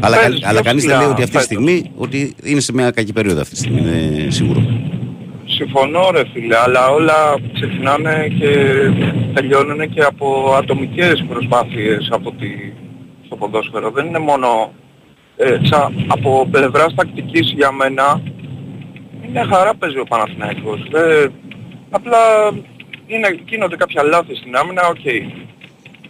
Αλλά, 0.00 0.16
Παίζει 0.16 0.38
αλλά 0.42 0.60
πιο 0.60 0.62
κανείς 0.62 0.84
δεν 0.84 0.92
ψηλά 0.92 0.96
λέει 0.98 1.08
ότι 1.08 1.22
αυτή 1.22 1.36
τη 1.36 1.42
φέτος. 1.42 1.42
στιγμή 1.44 1.90
ότι 1.96 2.34
είναι 2.44 2.60
σε 2.60 2.72
μια 2.72 2.90
κακή 2.90 3.12
περίοδο 3.12 3.40
αυτή 3.40 3.54
τη 3.54 3.60
στιγμή. 3.60 3.80
Είναι 3.80 4.30
σίγουρο. 4.30 4.62
Συμφωνώ 5.46 6.10
ρε 6.12 6.22
φίλε, 6.32 6.56
αλλά 6.58 6.88
όλα 6.88 7.14
ξεκινάνε 7.54 8.28
και 8.38 8.48
τελειώνουν 9.34 9.88
και 9.94 10.00
από 10.02 10.54
ατομικές 10.58 11.24
προσπάθειες 11.28 12.08
από 12.10 12.32
τη, 12.32 12.46
στο 13.26 13.36
ποδόσφαιρο. 13.36 13.90
Δεν 13.90 14.06
είναι 14.06 14.18
μόνο 14.18 14.72
ε, 15.38 15.58
σα, 15.62 15.84
από 16.14 16.48
πλευράς 16.50 16.94
τακτικής 16.94 17.52
για 17.52 17.72
μένα 17.72 18.22
μια 19.26 19.42
χαρά 19.42 19.74
παίζει 19.74 19.98
ο 19.98 20.04
Παναθηναϊκός. 20.04 20.88
Δεν, 20.90 21.32
απλά 21.90 22.18
είναι, 23.06 23.38
γίνονται 23.48 23.76
κάποια 23.76 24.02
λάθη 24.02 24.34
στην 24.34 24.56
άμυνα, 24.56 24.86
οκ. 24.86 25.06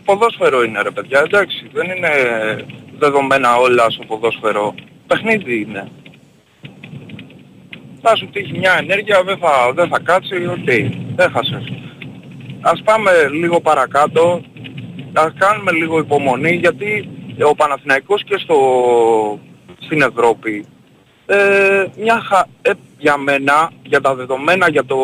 Ποδόσφαιρο 0.04 0.62
είναι 0.62 0.82
ρε 0.82 0.90
παιδιά, 0.90 1.20
εντάξει. 1.20 1.70
Δεν 1.72 1.86
είναι 1.96 2.10
δεδομένα 2.98 3.56
όλα 3.56 3.90
στο 3.90 4.04
ποδόσφαιρο. 4.04 4.74
Παιχνίδι 5.06 5.60
είναι 5.60 5.88
θα 8.02 8.16
σου 8.16 8.28
τύχει 8.32 8.58
μια 8.58 8.76
ενέργεια, 8.80 9.22
δεν 9.22 9.38
θα, 9.38 9.72
δεν 9.74 9.88
θα 9.88 9.98
κάτσει, 9.98 10.46
οκ, 10.46 10.68
έχασες. 11.16 11.64
Ας 12.60 12.82
πάμε 12.84 13.10
λίγο 13.32 13.60
παρακάτω, 13.60 14.40
ας 15.12 15.32
κάνουμε 15.38 15.72
λίγο 15.72 15.98
υπομονή, 15.98 16.52
γιατί 16.54 17.08
ο 17.44 17.54
Παναθηναϊκός 17.54 18.24
και 18.24 18.38
στο, 18.38 18.58
στην 19.78 20.02
Ευρώπη, 20.02 20.64
ε, 21.26 21.84
μια 21.98 22.20
χα... 22.20 22.70
ε, 22.70 22.74
για 22.98 23.16
μένα, 23.16 23.70
για 23.82 24.00
τα 24.00 24.14
δεδομένα, 24.14 24.70
για 24.70 24.84
το 24.84 24.96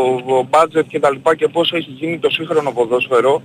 budget 0.51 0.85
και 0.89 1.01
τα 1.01 1.11
λοιπά 1.11 1.35
και 1.37 1.49
πώς 1.49 1.73
έχει 1.73 1.91
γίνει 1.91 2.19
το 2.19 2.31
σύγχρονο 2.31 2.73
ποδόσφαιρο, 2.73 3.43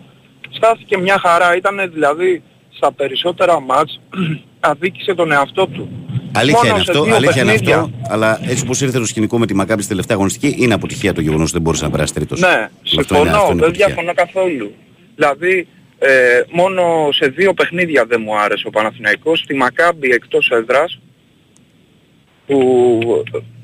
στάθηκε 0.49 0.97
μια 0.97 1.19
χαρά, 1.19 1.55
ήταν 1.55 1.89
δηλαδή 1.93 2.43
στα 2.69 2.91
περισσότερα 2.91 3.59
ματς 3.59 3.99
αδίκησε 4.59 5.13
τον 5.13 5.31
εαυτό 5.31 5.67
του. 5.67 5.89
Αλήθεια 6.33 6.59
Μόνο 6.63 6.75
είναι 6.75 6.83
σε 6.83 6.91
αυτό, 6.91 7.03
δύο 7.03 7.15
αλήθεια 7.15 7.41
είναι 7.41 7.51
παιχνίδια. 7.51 7.79
αυτό, 7.79 8.13
αλλά 8.13 8.39
έτσι 8.49 8.63
όπως 8.63 8.81
ήρθε 8.81 8.99
το 8.99 9.05
σκηνικό 9.05 9.39
με 9.39 9.45
τη 9.45 9.53
Μακάμπη 9.53 9.81
στη 9.81 9.89
τελευταία 9.89 10.15
αγωνιστική, 10.15 10.63
είναι 10.63 10.73
αποτυχία 10.73 11.13
το 11.13 11.21
γεγονός 11.21 11.43
ότι 11.43 11.51
δεν 11.51 11.61
μπορούσε 11.61 11.83
να 11.83 11.89
περάσεις 11.89 12.15
τρίτος. 12.15 12.39
Ναι, 12.39 12.69
συμφωνώ, 12.83 13.51
δεν 13.53 13.73
διαφωνώ 13.73 14.13
καθόλου. 14.13 14.73
Δηλαδή, 15.15 15.67
ε, 15.99 16.41
μόνο 16.51 17.09
σε 17.11 17.27
δύο 17.27 17.53
παιχνίδια 17.53 18.05
δεν 18.05 18.21
μου 18.23 18.39
άρεσε 18.39 18.67
ο 18.67 18.69
Παναθηναϊκός. 18.69 19.39
Στη 19.39 19.55
Μακάμπη 19.55 20.09
εκτός 20.11 20.49
έδρας, 20.49 20.99
που 22.47 22.99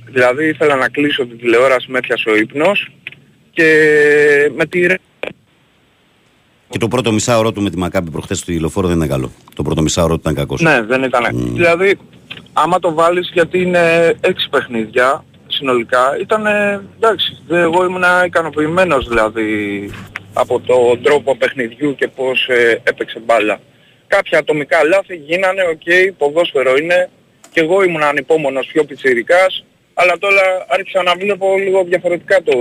δηλαδή 0.05 0.47
ήθελα 0.47 0.75
να 0.75 0.89
κλείσω 0.89 1.25
την 1.25 1.38
τηλεόραση, 1.38 1.91
με 1.91 1.97
έπιασε 1.97 2.29
ο 2.29 2.36
ύπνος, 2.36 2.91
και 3.51 3.65
με 4.55 4.65
τη 4.65 4.86
Ρε- 4.86 4.95
Και 6.69 6.77
το 6.77 6.88
πρώτο 6.88 7.11
μισάωρο 7.11 7.51
του 7.51 7.61
με 7.61 7.69
τη 7.69 7.77
Μακάμπη 7.77 8.09
προχθές 8.11 8.38
στο 8.39 8.53
λεωφόρο 8.53 8.88
δεν 8.88 8.95
ήταν 8.97 9.07
καλό. 9.09 9.31
Το 9.55 9.63
πρώτο 9.63 9.81
μισάωρο 9.81 10.13
του 10.13 10.19
ήταν 10.19 10.33
κακός. 10.36 10.61
Ναι, 10.61 10.81
δεν 10.81 11.03
ήταν. 11.03 11.53
Δηλαδή, 11.53 11.97
άμα 12.53 12.79
το 12.79 12.93
βάλεις 12.93 13.29
γιατί 13.33 13.61
είναι 13.61 14.13
έξι 14.21 14.49
παιχνίδια 14.49 15.25
συνολικά, 15.47 16.17
ήταν 16.21 16.45
εντάξει. 16.95 17.38
δε- 17.47 17.61
Εγώ 17.61 17.86
ήμουν 17.86 18.03
ικανοποιημένος 18.25 19.07
δηλαδή 19.07 19.89
από 20.38 20.59
τον 20.59 21.03
τρόπο 21.03 21.36
παιχνιδιού 21.36 21.95
και 21.95 22.07
πώς 22.07 22.47
ε, 22.47 22.81
έπαιξε 22.83 23.19
μπάλα. 23.19 23.59
Κάποια 24.07 24.38
ατομικά 24.38 24.83
λάθη 24.83 25.15
γίνανε, 25.15 25.61
οκ, 25.61 26.15
ποδόσφαιρο 26.17 26.75
είναι. 26.77 27.09
Και 27.51 27.61
εγώ 27.61 27.83
ήμουν 27.83 28.03
ανυπόμονος 28.03 28.65
πιο 28.71 28.83
πιτσιρικάς, 28.83 29.65
αλλά 29.93 30.17
τώρα 30.17 30.65
άρχισα 30.67 31.03
να 31.03 31.15
βλέπω 31.15 31.57
λίγο 31.57 31.83
διαφορετικά 31.83 32.41
το... 32.43 32.53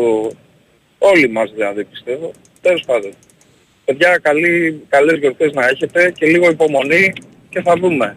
Όλοι 0.99 1.29
μας 1.29 1.51
δηλαδή 1.55 1.85
πιστεύω. 1.85 2.31
Τέλος 2.61 2.83
πάντων. 2.87 3.13
Παιδιά, 3.85 4.19
καλή, 4.23 4.83
καλές 4.89 5.19
γιορτές 5.19 5.53
να 5.53 5.67
έχετε 5.67 6.13
και 6.19 6.27
λίγο 6.27 6.51
υπομονή 6.51 7.13
και 7.51 7.63
θα 7.63 7.75
δούμε 7.77 8.17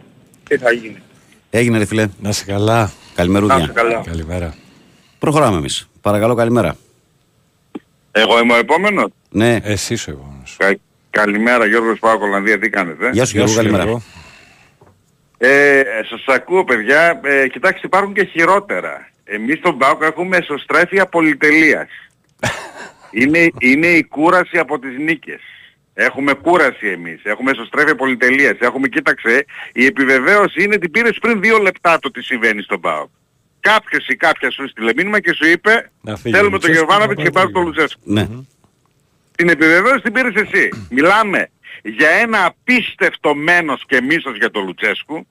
τι 0.49 0.57
θα 0.57 0.71
γίνει. 0.71 1.01
Έγινε 1.49 1.77
ρε 1.77 1.85
φίλε. 1.85 2.07
Να 2.21 2.31
σε 2.31 2.45
καλά. 2.45 2.91
Καλημερούδια. 3.15 3.57
Να 3.57 3.65
σε 3.65 3.71
καλά. 3.71 4.03
Καλημέρα. 4.05 4.55
Προχωράμε 5.19 5.57
εμείς. 5.57 5.89
Παρακαλώ 6.01 6.35
καλημέρα. 6.35 6.75
Εγώ 8.19 8.39
είμαι 8.39 8.53
ο 8.53 8.57
επόμενος; 8.57 9.09
Ναι. 9.29 9.57
Εσύ 9.63 9.93
είσαι 9.93 10.11
εγώ. 10.11 10.43
Κα- 10.57 10.77
καλημέρα 11.09 11.65
Γιώργος 11.65 11.99
Πάο 11.99 12.17
Κολανδία, 12.19 12.59
τι 12.59 12.69
κάνετε; 12.69 13.09
Γεια 13.13 13.25
σου 13.25 13.35
Γιώργο, 13.37 13.55
καλημέρα. 13.55 14.01
Ε, 15.37 15.81
σας 16.09 16.35
ακούω 16.35 16.63
παιδιά. 16.63 17.19
Ε, 17.23 17.47
κοιτάξτε 17.47 17.87
υπάρχουν 17.87 18.13
και 18.13 18.23
χειρότερα. 18.25 19.09
Εμείς 19.23 19.57
στον 19.57 19.77
ΠΑΟΚ 19.77 20.01
έχουμε 20.03 20.37
εσωστρέφεια 20.37 21.05
πολυτελείας. 21.05 21.87
είναι, 23.21 23.49
είναι 23.59 23.87
η 23.87 24.03
κούραση 24.03 24.57
από 24.57 24.79
τις 24.79 24.97
νίκες. 24.97 25.41
Έχουμε 25.93 26.33
κούραση 26.33 26.87
εμείς. 26.87 27.19
Έχουμε 27.23 27.51
εσωστρέφεια 27.51 27.95
πολυτελείας. 27.95 28.57
Έχουμε, 28.59 28.87
κοίταξε, 28.87 29.45
η 29.73 29.85
επιβεβαίωση 29.85 30.63
είναι 30.63 30.75
ότι 30.75 30.89
πήρες 30.89 31.17
πριν 31.21 31.41
δύο 31.41 31.57
λεπτά 31.57 31.99
το 31.99 32.11
τι 32.11 32.21
συμβαίνει 32.21 32.61
στον 32.61 32.79
ΠΑΟΚ. 32.79 33.09
Κάποιος 33.71 34.07
ή 34.07 34.15
κάποια 34.15 34.51
σου 34.51 34.67
στείλε 34.69 34.91
μήνυμα 34.95 35.19
και 35.19 35.33
σου 35.33 35.45
είπε 35.47 35.89
Να 36.01 36.15
φύγει 36.15 36.35
ο 36.35 36.37
θέλουμε 36.37 36.57
τον 36.59 36.69
Λουτσέσκου, 36.69 36.75
Γερβάνοβιτς 36.77 37.17
να 37.17 37.23
και 37.23 37.31
πάει 37.31 37.43
πάρουμε 37.43 37.59
τον 37.59 37.63
Λουτσέσκου. 37.65 37.99
Ναι. 38.03 38.27
Την 39.35 39.49
επιβεβαίωση 39.49 40.01
την 40.01 40.13
πήρες 40.13 40.33
εσύ. 40.35 40.69
Μιλάμε 40.89 41.49
για 41.83 42.09
ένα 42.09 42.45
απίστευτο 42.45 43.35
μένος 43.35 43.83
και 43.87 44.01
μίσος 44.01 44.37
για 44.37 44.49
τον 44.51 44.65
Λουτσέσκου. 44.65 45.27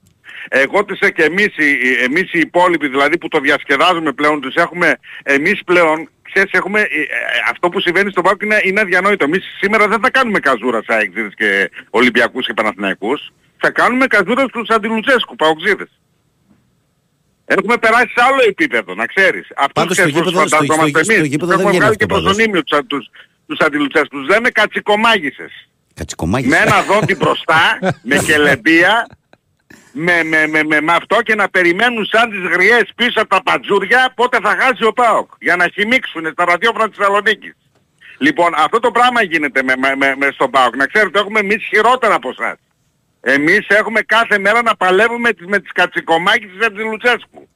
Εγώ 0.49 0.85
τις 0.85 0.99
και 1.15 1.23
εμείς, 1.25 1.47
οι- 1.57 1.79
οι- 1.83 2.03
εμείς 2.05 2.33
οι 2.33 2.39
υπόλοιποι 2.39 2.89
δηλαδή 2.89 3.19
που 3.19 3.29
το 3.29 3.39
διασκεδάζουμε 3.41 4.13
πλέον, 4.13 4.41
τους 4.41 4.55
έχουμε, 4.55 4.99
εμείς 5.23 5.61
πλέον, 5.65 6.09
ξέρεις, 6.23 6.51
έχουμε, 6.53 6.81
ε, 6.81 6.85
ε, 6.85 7.07
αυτό 7.51 7.69
που 7.69 7.81
συμβαίνει 7.81 8.11
στον 8.11 8.23
Πάκο 8.23 8.37
είναι, 8.45 8.61
είναι 8.63 8.81
αδιανόητο. 8.81 9.25
Εμείς 9.25 9.45
σήμερα 9.61 9.89
δεν 9.89 10.01
θα 10.01 10.11
κάνουμε 10.11 10.39
καζούρα 10.39 10.83
σε 10.83 10.93
αεξίδες 10.95 11.33
και 11.37 11.71
Ολυμπιακούς 11.91 12.47
και 12.47 12.55
Παναθηναϊκούς. 12.55 13.33
Θα 13.59 13.71
κάνουμε 13.71 14.07
καζούρα 14.07 14.45
στους 14.49 14.69
αντιλουτσέσκου, 14.69 15.37
Παοξίδες. 15.37 15.89
Έχουμε 17.49 17.77
περάσει 17.77 18.09
σε 18.17 18.23
άλλο 18.29 18.43
επίπεδο, 18.49 18.95
να 18.95 19.07
ξέρεις. 19.07 19.47
Αυτό 19.57 19.73
Πάντως 19.81 19.97
στο 19.97 20.07
γήπεδο- 20.09 20.31
στο- 20.31 20.47
στο- 20.65 21.03
στο 21.05 21.13
γήπεδο 21.13 21.47
δεν 21.47 21.59
έχουμε 21.59 21.71
βγαίνει 21.71 21.77
βγάλει 21.77 21.85
αυτό 21.85 21.97
και 21.97 22.07
πάντως. 22.07 22.25
προσωνύμιο 22.25 22.63
τους, 22.65 22.79
τους, 22.87 23.11
τους 23.47 23.59
αντιλουτσέσκους. 23.59 24.19
Τους 24.21 24.29
λέμε 24.29 24.51
κατσικομάγισσες. 24.51 25.53
Κατσικομάγης. 25.95 26.51
Με 26.51 26.57
ένα 26.57 26.83
δόντι 26.83 27.15
μπροστά, 27.15 27.79
με 28.11 28.17
κελεμπία, 28.19 29.07
με, 29.93 30.23
με, 30.25 30.47
με, 30.47 30.63
με, 30.65 30.81
με 30.81 30.93
αυτό 30.93 31.23
και 31.23 31.35
να 31.35 31.49
περιμένουν 31.49 32.05
σαν 32.07 32.31
τις 32.31 32.41
γριές 32.41 32.83
πίσω 32.97 33.21
από 33.21 33.29
τα 33.29 33.43
πατζούρια 33.43 34.13
πότε 34.17 34.39
θα 34.43 34.57
χάσει 34.61 34.85
ο 34.85 34.93
ΠΑΟΚ 34.93 35.31
για 35.41 35.57
να 35.57 35.69
χυμίξουν 35.69 36.27
στα 36.33 36.45
ραδιόφωνα 36.45 36.89
της 36.89 36.97
Θεσσαλονίκης. 36.99 37.53
Λοιπόν, 38.19 38.53
αυτό 38.57 38.79
το 38.81 38.91
πράγμα 38.91 39.23
γίνεται 39.23 39.63
με, 39.63 39.73
με, 39.77 39.95
με, 39.97 40.15
με 40.19 40.29
στον 40.33 40.51
ΠΑΟΚ. 40.51 40.77
Να 40.77 40.87
ξέρετε, 40.87 41.19
έχουμε 41.19 41.41
εμείς 41.41 41.65
χειρότερα 41.65 42.15
από 42.15 42.29
εσάς. 42.29 42.57
Εμείς 43.29 43.67
έχουμε 43.69 44.01
κάθε 44.01 44.39
μέρα 44.39 44.63
να 44.63 44.77
παλεύουμε 44.77 45.33
τις, 45.33 45.47
με 45.47 45.61
τις 45.61 45.73
κατσικομάκες 45.73 46.51
της 46.51 46.85
Λουτσέσκου. 46.85 47.49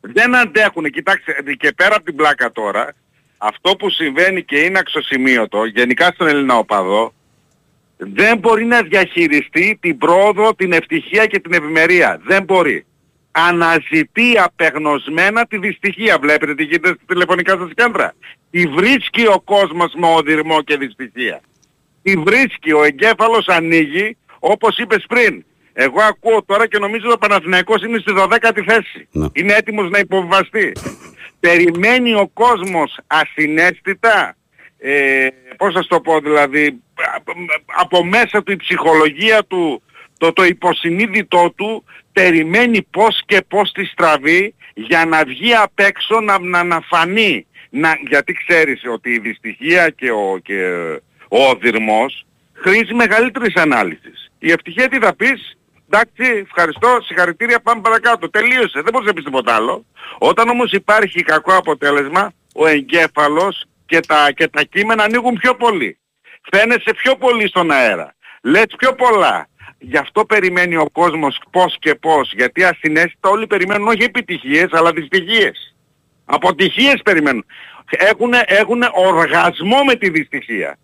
Δεν 0.00 0.36
αντέχουν. 0.36 0.84
Κοιτάξτε, 0.90 1.32
και 1.58 1.72
πέρα 1.72 1.94
από 1.94 2.04
την 2.04 2.16
πλάκα 2.16 2.52
τώρα, 2.52 2.94
αυτό 3.38 3.76
που 3.76 3.90
συμβαίνει 3.90 4.44
και 4.44 4.58
είναι 4.58 4.78
αξιοσημείωτο, 4.78 5.64
γενικά 5.64 6.10
στον 6.14 6.26
Ελληνικό 6.26 6.56
οπαδό, 6.56 7.12
δεν 7.96 8.38
μπορεί 8.38 8.64
να 8.64 8.82
διαχειριστεί 8.82 9.78
την 9.80 9.98
πρόοδο, 9.98 10.54
την 10.54 10.72
ευτυχία 10.72 11.26
και 11.26 11.40
την 11.40 11.52
ευημερία. 11.52 12.20
Δεν 12.24 12.44
μπορεί. 12.44 12.86
Αναζητεί 13.30 14.38
απεγνωσμένα 14.38 15.46
τη 15.46 15.58
δυστυχία. 15.58 16.18
Βλέπετε 16.18 16.54
τι 16.54 16.64
γίνεται 16.64 16.88
στα 16.88 17.04
τηλεφωνικά 17.06 17.56
σας 17.56 17.70
κέντρα. 17.74 18.14
Τη 18.50 18.66
βρίσκει 18.66 19.26
ο 19.26 19.40
κόσμος 19.44 19.92
με 19.96 20.06
οδυρμό 20.06 20.62
και 20.62 20.76
δυστυχία. 20.76 21.40
Τη 22.02 22.16
βρίσκει. 22.16 22.72
Ο 22.72 22.84
εγκέφαλος 22.84 23.48
ανοίγει 23.48 24.16
όπως 24.44 24.78
είπες 24.78 25.04
πριν. 25.08 25.44
Εγώ 25.72 26.00
ακούω 26.02 26.42
τώρα 26.44 26.66
και 26.68 26.78
νομίζω 26.78 27.04
ότι 27.04 27.14
ο 27.14 27.18
Παναθηναϊκός 27.18 27.82
είναι 27.82 27.98
στη 27.98 28.12
12η 28.16 28.62
θέση. 28.66 29.08
Είναι 29.32 29.52
έτοιμος 29.52 29.90
να 29.90 29.98
υποβιβαστεί. 29.98 30.72
Περιμένει 31.40 32.14
ο 32.14 32.30
κόσμος 32.32 32.98
ασυναίσθητα 33.06 34.36
ε, 34.78 35.26
πώς 35.56 35.74
θα 35.74 35.82
σου 35.82 35.88
το 35.88 36.00
πω 36.00 36.20
δηλαδή 36.20 36.80
από- 37.16 37.32
από 37.78 38.04
μέσα 38.04 38.42
του 38.42 38.52
η 38.52 38.56
ψυχολογία 38.56 39.44
του 39.44 39.82
το, 40.18 40.32
το 40.32 40.44
υποσυνείδητό 40.44 41.52
του 41.56 41.84
περιμένει 42.12 42.82
πώς 42.82 43.22
και 43.26 43.42
πώς 43.48 43.72
τη 43.72 43.84
στραβεί 43.84 44.54
για 44.74 45.04
να 45.04 45.24
βγει 45.24 45.54
απ' 45.54 45.78
έξω 45.80 46.20
να, 46.20 46.38
να, 46.38 46.62
να 46.64 46.80
φανεί 46.80 47.46
να, 47.70 47.98
γιατί 48.08 48.32
ξέρεις 48.46 48.82
ότι 48.92 49.10
η 49.10 49.18
δυστυχία 49.18 49.88
και 49.90 50.10
ο, 50.10 50.38
και 50.42 50.62
ο 51.28 51.42
οδυρμός 51.48 52.26
χρήζει 52.52 52.94
μεγαλύτερης 52.94 53.54
ανάλυσης 53.56 54.21
η 54.42 54.50
ευτυχία 54.50 54.88
τι 54.88 54.98
θα 54.98 55.14
πεις; 55.14 55.56
Εντάξει 55.90 56.42
ευχαριστώ 56.46 56.98
συγχαρητήρια 57.02 57.60
πάμε 57.60 57.80
παρακάτω 57.80 58.30
τελείωσε 58.30 58.80
δεν 58.80 58.92
μπορείς 58.92 59.06
να 59.06 59.14
πεις 59.14 59.24
τίποτα 59.24 59.54
άλλο 59.54 59.84
όταν 60.18 60.48
όμως 60.48 60.72
υπάρχει 60.72 61.22
κακό 61.22 61.56
αποτέλεσμα 61.56 62.32
ο 62.54 62.66
εγκέφαλος 62.66 63.66
και 63.86 64.00
τα, 64.00 64.32
και 64.32 64.48
τα 64.48 64.62
κείμενα 64.62 65.02
ανοίγουν 65.02 65.34
πιο 65.34 65.54
πολύ. 65.54 65.98
Φαίνεσαι 66.50 66.92
πιο 66.96 67.16
πολύ 67.16 67.48
στον 67.48 67.70
αέρα. 67.70 68.14
Λες 68.42 68.66
πιο 68.78 68.94
πολλά. 68.94 69.48
Γι' 69.78 69.96
αυτό 69.96 70.24
περιμένει 70.24 70.76
ο 70.76 70.86
κόσμος 70.92 71.40
πώς 71.50 71.76
και 71.80 71.94
πώς. 71.94 72.32
Γιατί 72.32 72.64
ασυναίσθητα 72.64 73.28
όλοι 73.28 73.46
περιμένουν 73.46 73.88
όχι 73.88 74.02
επιτυχίες 74.02 74.68
αλλά 74.72 74.92
δυστυχίες. 74.92 75.76
Αποτυχίες 76.24 77.00
περιμένουν. 77.04 77.44
Έχουν, 77.90 78.32
έχουν 78.46 78.82
οργασμό 78.92 79.84
με 79.84 79.94
τη 79.94 80.10
δυστυχία. 80.10 80.78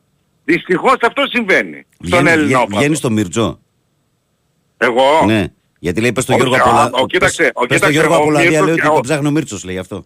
Δυστυχώς 0.53 0.95
αυτό 1.03 1.27
συμβαίνει 1.27 1.87
στον 1.91 2.07
Βγαίνει- 2.09 2.27
Έλληνα 2.29 2.45
βγαίνει- 2.47 2.63
όπαδο. 2.63 2.79
Βγαίνει 2.79 2.95
στο 2.95 3.11
Μυρτζό. 3.11 3.59
Εγώ; 4.79 5.25
Ναι. 5.27 5.45
Γιατί 5.79 6.01
λέει 6.01 6.13
πες 6.13 6.23
στο 6.23 6.33
Όχι, 6.35 6.43
Γιώργο 6.47 6.65
α, 6.65 6.69
Απολα... 6.85 7.03
ο, 7.03 7.07
κοίταξε, 7.07 7.43
ο, 7.55 7.67
πες 7.67 7.79
στο 7.79 7.87
κοίταξε, 7.89 7.93
Γιώργο 7.93 8.15
ο 8.15 8.17
Απολαδία 8.17 8.49
Μύρτος 8.51 8.67
λέει 8.67 8.75
και 8.75 8.81
ότι 8.81 8.91
ο- 8.91 8.93
τον 8.95 9.03
ψάχνει 9.03 9.27
ο 9.27 9.31
Μύρτσος 9.31 9.65
λέει 9.65 9.79
αυτό. 9.79 10.05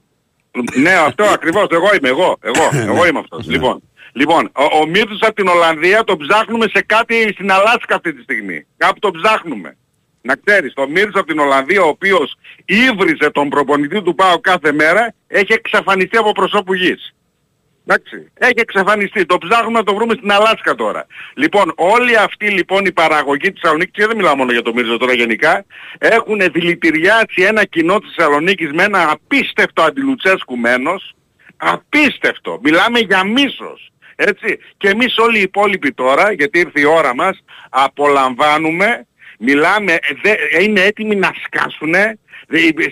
Ναι, 0.76 0.92
αυτό 0.92 1.24
ακριβώς. 1.24 1.66
Εγώ 1.70 1.88
είμαι, 1.96 2.08
εγώ. 2.08 2.36
Εγώ, 2.40 2.68
εγώ 2.92 3.06
είμαι 3.06 3.18
αυτός. 3.18 3.46
Λοιπόν, 3.46 3.82
λοιπόν 4.12 4.50
ο, 4.52 4.64
ο 4.80 4.86
Μύρτος 4.86 5.18
από 5.20 5.34
την 5.34 5.48
Ολλανδία 5.48 6.04
τον 6.04 6.16
ψάχνουμε 6.18 6.66
σε 6.74 6.82
κάτι 6.86 7.28
στην 7.32 7.50
Αλάσκα 7.52 7.94
αυτή 7.94 8.14
τη 8.14 8.22
στιγμή. 8.22 8.66
Κάπου 8.76 8.98
τον 8.98 9.12
ψάχνουμε. 9.22 9.76
Να 10.22 10.34
ξέρεις, 10.44 10.72
τον 10.74 10.90
Μύρτος 10.90 11.14
από 11.14 11.26
την 11.26 11.38
Ολλανδία, 11.38 11.82
ο 11.82 11.88
οποίος 11.88 12.34
ύβριζε 12.64 13.30
τον 13.32 13.48
προπονητή 13.48 14.02
του 14.02 14.14
ΠΑΟ 14.14 14.40
κάθε 14.40 14.72
μέρα, 14.72 15.14
έχει 15.26 15.52
εξαφανιστεί 15.52 16.16
από 16.16 16.32
προσώπου 16.32 16.74
γης. 16.74 17.14
Εντάξει, 17.86 18.32
έχει 18.34 18.60
εξαφανιστεί. 18.60 19.26
Το 19.26 19.38
ψάχνουμε 19.38 19.78
να 19.78 19.84
το 19.84 19.94
βρούμε 19.94 20.14
στην 20.14 20.32
Αλάσκα 20.32 20.74
τώρα. 20.74 21.06
Λοιπόν, 21.34 21.72
όλοι 21.76 22.16
αυτοί 22.16 22.48
λοιπόν 22.50 22.84
η 22.84 22.92
παραγωγή 22.92 23.52
της 23.52 23.60
Θεσσαλονίκης, 23.60 23.92
και 23.92 24.06
δεν 24.06 24.16
μιλάω 24.16 24.36
μόνο 24.36 24.52
για 24.52 24.62
το 24.62 24.72
Μύρτζο 24.74 24.96
τώρα 24.96 25.12
γενικά, 25.12 25.64
έχουν 25.98 26.38
δηλητηριάσει 26.52 27.42
ένα 27.42 27.64
κοινό 27.64 27.98
της 27.98 28.14
Θεσσαλονίκης 28.16 28.70
με 28.72 28.82
ένα 28.82 29.10
απίστευτο 29.10 29.82
αντιλουτσέσκου 29.82 30.56
μένος. 30.56 31.14
Απίστευτο. 31.56 32.60
Μιλάμε 32.62 32.98
για 32.98 33.24
μίσος. 33.24 33.92
Έτσι. 34.16 34.58
Και 34.76 34.88
εμείς 34.88 35.18
όλοι 35.18 35.38
οι 35.38 35.42
υπόλοιποι 35.42 35.92
τώρα, 35.92 36.32
γιατί 36.32 36.58
ήρθε 36.58 36.80
η 36.80 36.84
ώρα 36.84 37.14
μας, 37.14 37.44
απολαμβάνουμε, 37.70 39.06
μιλάμε, 39.38 39.98
δε, 40.22 40.62
είναι 40.62 40.80
έτοιμοι 40.80 41.14
να 41.14 41.32
σκάσουνε, 41.44 42.00
Δε- 42.00 42.31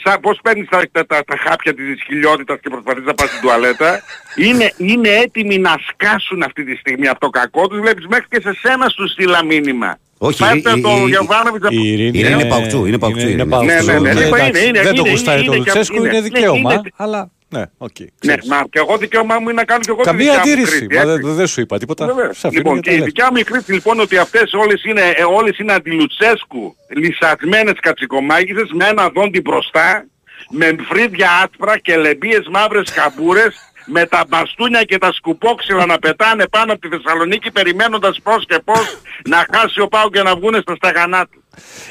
σαν 0.04 0.20
πώς 0.20 0.38
παίρνεις 0.42 0.68
τα, 0.68 0.82
τα, 0.92 1.06
τα, 1.06 1.24
τα 1.24 1.36
χάπια 1.36 1.74
της 1.74 2.02
χιλιότητας 2.06 2.58
και 2.62 2.68
προσπαθείς 2.68 3.04
να 3.04 3.14
πας 3.14 3.28
στην 3.28 3.40
τουαλέτα, 3.40 4.02
είναι, 4.36 4.72
είναι 4.76 5.08
έτοιμοι 5.08 5.58
να 5.58 5.74
σκάσουν 5.88 6.42
αυτή 6.42 6.64
τη 6.64 6.74
στιγμή 6.76 7.08
από 7.08 7.20
το 7.20 7.28
κακό 7.30 7.68
τους, 7.68 7.80
βλέπεις 7.80 8.06
μέχρι 8.06 8.26
και 8.28 8.40
σε 8.40 8.52
σένα 8.61 8.88
σου 8.88 9.08
στείλα 9.08 9.44
μήνυμα. 9.44 9.98
Όχι, 10.18 10.38
Πάρτε 10.38 10.70
η- 10.70 10.74
η- 10.76 10.80
το 10.80 10.88
η- 11.06 11.08
Γιωβάνοβιτς 11.08 11.64
από- 11.66 11.74
Η 11.74 11.92
Ειρήνη 11.92 12.18
Είναι 12.18 12.44
παουτσού, 12.44 12.84
είναι 12.84 12.98
παουτσού, 12.98 13.20
Είναι, 13.20 13.30
είναι. 13.30 13.46
παουτσού. 13.46 13.66
Ναι, 13.84 13.92
ναι, 13.92 13.98
ναι, 13.98 14.12
Ναι, 14.12 14.20
λοιπόν, 14.24 14.38
εντάξει, 14.38 14.66
είναι, 14.68 14.82
δεν 14.82 14.94
το 14.94 15.00
είναι, 15.00 15.11
γουστάρει 15.11 15.38
είναι, 15.38 15.46
το 15.48 15.54
είναι, 15.54 15.64
Λουτσέσκου, 15.64 15.96
είναι, 15.96 16.08
είναι 16.08 16.16
ναι, 16.16 16.22
δικαίωμα. 16.22 16.72
είναι- 16.72 16.82
Αλλά 16.96 17.30
ναι, 17.51 17.64
οκ. 17.78 17.98
Ναι, 18.01 18.07
ξέρεις. 18.20 18.48
μα 18.48 18.64
και 18.70 18.78
εγώ 18.78 18.96
δικαίωμά 18.96 19.34
μου 19.38 19.42
είναι 19.42 19.53
να 19.53 19.64
κάνω 19.64 19.80
και 19.80 19.90
εγώ 19.90 19.98
τη 20.01 20.05
Καμία 20.05 20.24
δικιά 20.32 20.44
μου 20.46 20.51
αντίρρηση. 20.53 20.86
κρίση, 20.86 20.94
Μα 21.07 21.12
έτσι. 21.12 21.22
δεν, 21.26 21.34
δεν 21.34 21.46
σου 21.46 21.61
είπα 21.61 21.78
τίποτα. 21.78 22.07
Βεβαίως. 22.07 22.38
Σε 22.38 22.46
αφήνω 22.46 22.62
Λοιπόν, 22.62 22.74
για 22.74 22.82
και 22.82 22.88
τα 22.90 22.94
η 22.94 22.98
λες. 22.98 23.07
δικιά 23.07 23.28
μου 23.30 23.36
η 23.36 23.44
κρίση 23.44 23.72
λοιπόν 23.72 24.01
ότι 24.01 24.16
αυτές 24.16 24.53
όλες 24.53 24.84
είναι, 24.84 25.01
ε, 25.16 25.22
όλες 25.24 25.59
είναι 25.59 25.72
αντιλουτσέσκου, 25.72 26.76
λυσασμένες 26.96 27.74
κατσικομάγισσες 27.80 28.70
με 28.72 28.84
ένα 28.86 29.09
δόντι 29.09 29.40
μπροστά, 29.40 30.07
με 30.51 30.76
φρύδια 30.88 31.28
άσπρα 31.44 31.78
και 31.78 31.96
λεμπίες 31.96 32.46
μαύρες 32.51 32.90
καμπούρες, 32.92 33.55
με 33.92 34.07
τα 34.07 34.24
μπαστούνια 34.28 34.82
και 34.82 34.98
τα 34.98 35.12
σκουπόξυλα 35.12 35.86
να 35.86 35.98
πετάνε 35.98 36.48
πάνω 36.48 36.72
από 36.72 36.80
τη 36.80 36.96
Θεσσαλονίκη 36.96 37.51
περιμένοντας 37.51 38.20
πώς 38.22 38.44
και 38.46 38.59
πώς 38.64 38.96
να 39.28 39.46
χάσει 39.55 39.80
ο 39.80 39.88
Πάου 39.88 40.09
και 40.11 40.22
να 40.22 40.36
βγούνε 40.36 40.59
στα 40.61 40.74
σταγανά 40.74 41.26
του. 41.26 41.44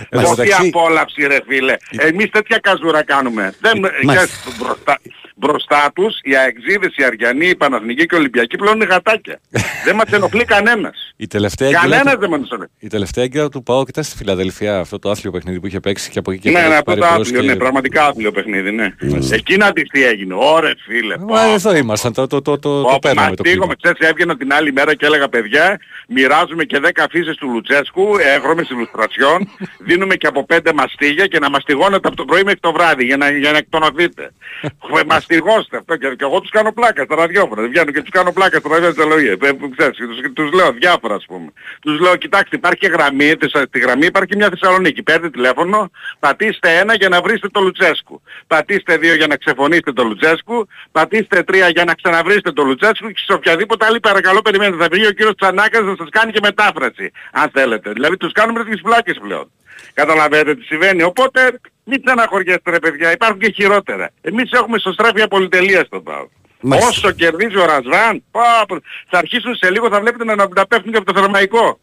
Εν 0.09 0.21
τω 0.21 0.27
Πόση 0.27 0.39
μεταξύ- 0.41 0.67
απόλαυση 0.75 1.27
ρε 1.27 1.37
φίλε. 1.47 1.75
Εμείς 1.97 2.29
τέτοια 2.29 2.57
καζούρα 2.57 3.03
κάνουμε. 3.03 3.53
Δεν, 3.61 3.79
Μάλιστα. 3.79 4.13
ξέρεις, 4.25 4.57
μπροστά, 4.59 4.97
μπροστά 5.39 5.91
τους 5.95 6.19
οι 6.23 6.35
αεξίδες, 6.35 6.95
οι 6.95 7.03
Αριανοί, 7.03 7.47
οι 7.47 7.55
Παναθηνικοί 7.55 8.05
και 8.05 8.15
οι 8.15 8.19
Ολυμπιακοί 8.19 8.57
πλέον 8.57 8.75
είναι 8.75 8.85
γατάκια. 8.85 9.39
δεν 9.85 9.95
μας 9.95 10.11
ενοχλεί 10.11 10.45
κανένας. 10.45 11.08
Η 11.21 11.27
τελευταία 11.27 11.67
έγκυρα 11.67 11.81
Κανένας 11.81 12.13
του- 12.13 12.19
δεν 12.19 12.29
μας 12.29 12.39
ενοχλεί. 12.39 12.67
Η 12.79 12.87
τελευταία 12.87 13.23
έγκυρα 13.23 13.49
του 13.49 13.63
ΠΑΟΚ 13.63 13.87
ήταν 13.89 14.03
στη 14.03 14.17
Φιλαδελφία, 14.17 14.79
αυτό 14.79 14.99
το 14.99 15.09
άθλιο 15.09 15.31
παιχνίδι 15.31 15.59
που 15.59 15.67
είχε 15.67 15.79
παίξει 15.79 16.09
και 16.09 16.19
από 16.19 16.31
εκεί 16.31 16.39
και 16.41 16.49
Ναι, 16.49 16.55
πέρα 16.55 16.67
ναι, 16.67 16.73
έχει 16.73 16.83
αυτό 16.87 16.91
πάρει 16.91 17.01
το 17.01 17.15
μπρος 17.15 17.27
άθλιο, 17.27 17.41
και- 17.41 17.47
ναι, 17.47 17.55
πραγματικά 17.55 18.05
άθλιο 18.05 18.31
παιχνίδι, 18.31 18.71
ναι. 18.71 18.87
Εκείνα 19.31 19.71
της 19.71 19.89
τι 19.89 20.03
έγινε, 20.05 20.33
ωρε 20.37 20.71
φίλε. 20.85 21.17
Μα 21.17 21.41
εδώ 21.53 21.75
ήμασταν, 21.75 22.13
το, 22.13 22.27
το, 22.27 22.41
το, 22.41 22.59
το, 22.59 22.81
το 22.81 22.89
Μα 22.89 22.99
παίρναμε 22.99 23.35
το 23.35 23.43
στίγομαι, 23.45 23.73
κλίμα. 23.75 23.75
ξέρεις, 23.95 24.09
έβγαινα 24.11 24.37
την 24.37 24.53
άλλη 24.53 24.73
μέρα 24.73 24.95
και 24.95 25.05
έλεγα 25.05 25.29
παιδιά, 25.29 25.79
μοιράζουμε 26.07 26.63
και 26.63 26.79
10 26.83 26.89
αφήσεις 27.05 27.35
του 27.35 27.49
Λουτσέσκου, 27.49 28.07
έγχρωμες 28.35 28.69
ηλουστρασιών, 28.69 29.49
δίνουμε 29.79 30.15
και 30.15 30.27
από 30.27 30.45
5 30.49 30.71
μαστίγια 30.73 31.25
και 31.27 31.39
να 31.39 31.49
μαστιγώνετε 31.49 32.07
από 32.07 32.17
το 32.17 32.25
πρωί 32.25 32.43
μέχρι 32.43 32.59
το 32.59 32.71
βράδυ 32.71 33.05
για 33.05 33.17
να, 33.17 33.29
για 33.29 33.51
να 33.51 33.57
εκτονωθείτε. 33.57 34.31
Χε, 34.61 35.03
Μαστιγώστε 35.05 35.77
αυτό 35.77 35.95
και, 35.97 36.07
και 36.07 36.23
εγώ 36.23 36.39
τους 36.39 36.49
κάνω 36.49 36.71
πλάκα 36.73 37.03
στα 37.03 37.15
ραδιόφωνα, 37.15 37.61
δεν 37.61 37.69
βγαίνω 37.69 37.91
και 37.91 38.01
τους 38.01 38.09
κάνω 38.09 38.31
πλάκα 38.31 38.59
στα 38.59 38.69
ραδιόφωνα 38.69 39.15
της 39.15 39.49
ε, 39.49 39.53
που 39.53 39.69
ξέρεις, 39.77 39.97
τους, 39.97 40.17
τους 40.33 40.51
λέω 40.53 40.71
διάφορα 40.71 41.08
ας 41.13 41.25
πούμε. 41.27 41.51
Τους 41.81 41.99
λέω 41.99 42.15
κοιτάξτε 42.15 42.55
υπάρχει 42.55 42.79
και 42.79 42.87
γραμμή, 42.87 43.35
της- 43.37 43.51
στη 43.67 43.79
γραμμή 43.79 44.05
υπάρχει 44.05 44.35
μια 44.35 44.49
Θεσσαλονίκη, 44.49 45.03
παίρνετε 45.03 45.29
τηλέφωνο, 45.29 45.91
πατήστε 46.19 46.77
ένα 46.77 46.93
για 46.95 47.09
να 47.09 47.21
βρείτε 47.21 47.47
το 47.49 47.61
Λουτσέσκου. 47.61 48.21
Πατήστε 48.47 48.97
δύο 48.97 49.15
για 49.15 49.27
να 49.27 49.35
ξεφωνήσετε 49.35 49.91
το 49.93 50.03
Λουτσέσκου, 50.03 50.67
πατήστε 50.91 51.43
τρία 51.43 51.69
για 51.69 51.83
να 51.83 51.93
ξαναβρείτε 51.93 52.51
το 52.51 52.63
Λουτσέσκου 52.63 53.07
και 53.11 53.21
σε 53.25 53.33
οποιαδήποτε 53.33 53.85
άλλη 53.85 53.99
παρακαλώ 53.99 54.41
περιμένετε. 54.41 54.83
Θα 54.83 54.87
βγει 54.91 55.05
ο 55.05 55.11
κύριος 55.11 55.35
Τσανάκας 55.35 55.81
να 55.81 55.95
σας 55.97 56.07
κάνει 56.11 56.31
και 56.31 56.39
μετάφραση, 56.43 57.11
αν 57.31 57.49
θέλετε. 57.53 57.91
Δηλαδή 57.91 58.17
τους 58.17 58.31
κάνουμε 58.31 58.63
τις 58.65 58.81
πλάκες 58.81 59.17
πλέον. 59.21 59.51
Καταλαβαίνετε 59.93 60.55
τι 60.55 60.63
συμβαίνει. 60.63 61.03
Οπότε 61.03 61.59
μην 61.83 62.03
ξαναχωριέστε 62.03 62.71
ρε 62.71 62.79
παιδιά, 62.79 63.11
υπάρχουν 63.11 63.39
και 63.39 63.51
χειρότερα. 63.51 64.09
Εμείς 64.21 64.51
έχουμε 64.51 64.79
σωστρέφεια 64.79 65.27
πολυτελείας 65.27 65.85
στον 65.85 66.03
ΠΑΟ. 66.03 66.27
Μάλιστα. 66.61 66.89
Όσο 66.89 67.11
κερδίζει 67.11 67.57
ο 67.57 67.65
Ρασβάν, 67.65 68.23
πα, 68.31 68.65
πα, 68.67 68.81
θα 69.09 69.17
αρχίσουν 69.17 69.55
σε 69.55 69.71
λίγο, 69.71 69.89
θα 69.89 69.99
βλέπετε 69.99 70.23
να, 70.23 70.35
να, 70.35 70.47
να 70.55 70.67
πέφτουν 70.67 70.91
και 70.91 70.97
από 70.97 71.13
το 71.13 71.19
θερμαϊκό. 71.19 71.79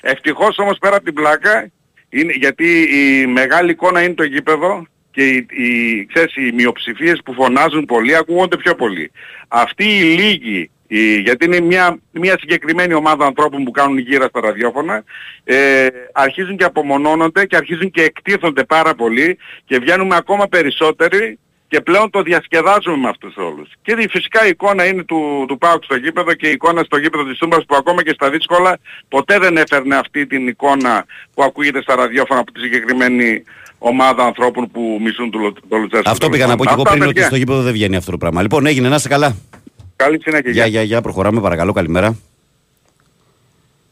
Ευτυχώς 0.00 0.58
όμως 0.58 0.78
πέρα 0.78 0.96
από 0.96 1.04
την 1.04 1.14
πλάκα, 1.14 1.70
είναι, 2.08 2.32
γιατί 2.32 2.80
η 2.80 3.26
μεγάλη 3.26 3.70
εικόνα 3.70 4.02
είναι 4.02 4.14
το 4.14 4.22
γήπεδο 4.22 4.86
και 5.10 5.28
οι, 5.28 5.46
οι, 5.50 6.06
ξέρεις, 6.06 6.36
οι 6.36 6.52
μειοψηφίες 6.52 7.20
που 7.24 7.32
φωνάζουν 7.32 7.84
πολύ 7.84 8.16
ακούγονται 8.16 8.56
πιο 8.56 8.74
πολύ. 8.74 9.10
Αυτοί 9.48 9.84
οι 9.84 10.02
λίγοι, 10.02 10.70
οι, 10.86 11.20
γιατί 11.20 11.44
είναι 11.44 11.60
μια, 11.60 11.98
μια 12.10 12.36
συγκεκριμένη 12.40 12.94
ομάδα 12.94 13.26
ανθρώπων 13.26 13.64
που 13.64 13.70
κάνουν 13.70 13.98
γύρα 13.98 14.26
στα 14.26 14.40
ραδιόφωνα, 14.40 15.04
ε, 15.44 15.86
αρχίζουν 16.12 16.56
και 16.56 16.64
απομονώνονται 16.64 17.46
και 17.46 17.56
αρχίζουν 17.56 17.90
και 17.90 18.02
εκτίθονται 18.02 18.64
πάρα 18.64 18.94
πολύ 18.94 19.38
και 19.64 19.78
βγαίνουμε 19.78 20.16
ακόμα 20.16 20.48
περισσότεροι 20.48 21.38
και 21.70 21.80
πλέον 21.80 22.10
το 22.10 22.22
διασκεδάζουμε 22.22 22.96
με 22.96 23.08
αυτούς 23.08 23.36
όλους. 23.36 23.68
Και 23.82 23.92
η 23.98 24.08
φυσικά 24.08 24.46
η 24.46 24.48
εικόνα 24.48 24.86
είναι 24.86 25.02
του, 25.04 25.44
του 25.48 25.58
ΠΑΟΚ 25.58 25.84
στο 25.84 25.96
γήπεδο 25.96 26.34
και 26.34 26.48
η 26.48 26.50
εικόνα 26.50 26.82
στο 26.82 26.96
γήπεδο 26.98 27.24
της 27.24 27.38
Τούμπας 27.38 27.64
που 27.66 27.76
ακόμα 27.76 28.02
και 28.02 28.12
στα 28.14 28.30
δύσκολα 28.30 28.78
ποτέ 29.08 29.38
δεν 29.38 29.56
έφερνε 29.56 29.96
αυτή 29.96 30.26
την 30.26 30.48
εικόνα 30.48 31.04
που 31.34 31.42
ακούγεται 31.42 31.82
στα 31.82 31.94
ραδιόφωνα 31.94 32.40
από 32.40 32.52
τη 32.52 32.60
συγκεκριμένη 32.60 33.42
ομάδα 33.78 34.24
ανθρώπων 34.24 34.70
που 34.70 34.98
μισούν 35.00 35.30
το, 35.30 35.38
Λου- 35.38 35.58
το 35.68 35.76
Λουτσέσκο. 35.76 36.10
Αυτό 36.10 36.28
πήγα 36.28 36.46
να 36.46 36.56
πω 36.56 36.64
και 36.64 36.70
εγώ 36.72 36.80
Αυτά, 36.80 36.90
πριν 36.92 37.02
ότι 37.02 37.12
παιδιά. 37.12 37.26
στο 37.28 37.36
γήπεδο 37.36 37.62
δεν 37.62 37.72
βγαίνει 37.72 37.96
αυτό 37.96 38.10
το 38.10 38.18
πράγμα. 38.18 38.42
Λοιπόν, 38.42 38.66
έγινε, 38.66 38.88
να 38.88 38.94
είστε 38.94 39.08
καλά. 39.08 39.36
Καλή 39.96 40.20
συνέχεια. 40.22 40.50
Γεια, 40.50 40.66
γεια, 40.66 40.82
γεια, 40.82 41.00
προχωράμε, 41.00 41.40
παρακαλώ, 41.40 41.72
καλημέρα. 41.72 42.16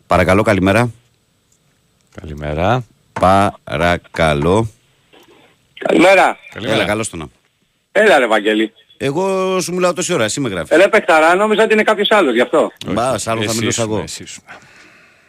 Παρακαλώ, 0.07 0.43
καλημέρα. 0.43 0.91
Καλημέρα. 2.21 2.85
Παρακαλώ. 3.13 4.69
Καλημέρα. 5.79 6.39
Έλα, 6.55 6.85
καλώς 6.85 7.09
το 7.11 7.17
να. 7.17 7.27
Έλα 7.93 8.19
ρε 8.19 8.27
Βαγγέλη. 8.27 8.73
Εγώ 8.97 9.61
σου 9.61 9.75
μιλάω 9.75 9.93
τόση 9.93 10.13
ώρα, 10.13 10.25
εσύ 10.25 10.41
με 10.41 10.49
γράφεις. 10.49 10.77
Ρε 10.77 10.89
παιχταρά, 10.89 11.35
νόμιζα 11.35 11.63
ότι 11.63 11.73
είναι 11.73 11.83
κάποιος 11.83 12.11
άλλος 12.11 12.35
γι' 12.35 12.41
αυτό. 12.41 12.73
Μπας, 12.87 13.27
άλλο 13.27 13.41
θα 13.43 13.47
Εσύ 13.51 13.59
μιλούσα 13.59 13.83
ήσουν, 13.83 13.93
εγώ. 13.95 14.03
εσύ 14.03 14.23
ήσουν. 14.23 14.43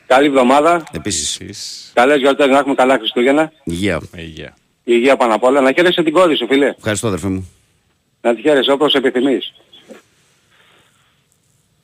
Καλή 0.07 0.25
εβδομάδα. 0.25 0.83
Επίσης. 0.91 1.91
Καλές 1.93 2.17
γιορτές 2.19 2.47
να 2.47 2.57
έχουμε 2.57 2.75
καλά 2.75 2.97
Χριστούγεννα. 2.97 3.51
Υγεία. 3.63 4.01
Με 4.11 4.21
υγεία. 4.21 4.57
Υγεία 4.83 5.15
πάνω 5.17 5.35
απ' 5.35 5.43
όλα. 5.43 5.61
Να 5.61 5.71
χαίρεσαι 5.73 6.03
την 6.03 6.13
κόρη 6.13 6.35
σου 6.37 6.47
φίλε. 6.47 6.73
Ευχαριστώ, 6.77 7.07
αδερφέ 7.07 7.27
μου. 7.27 7.49
Να 8.21 8.35
τη 8.35 8.41
χαίρεσαι 8.41 8.71
όπως 8.71 8.93
επιθυμείς. 8.93 9.53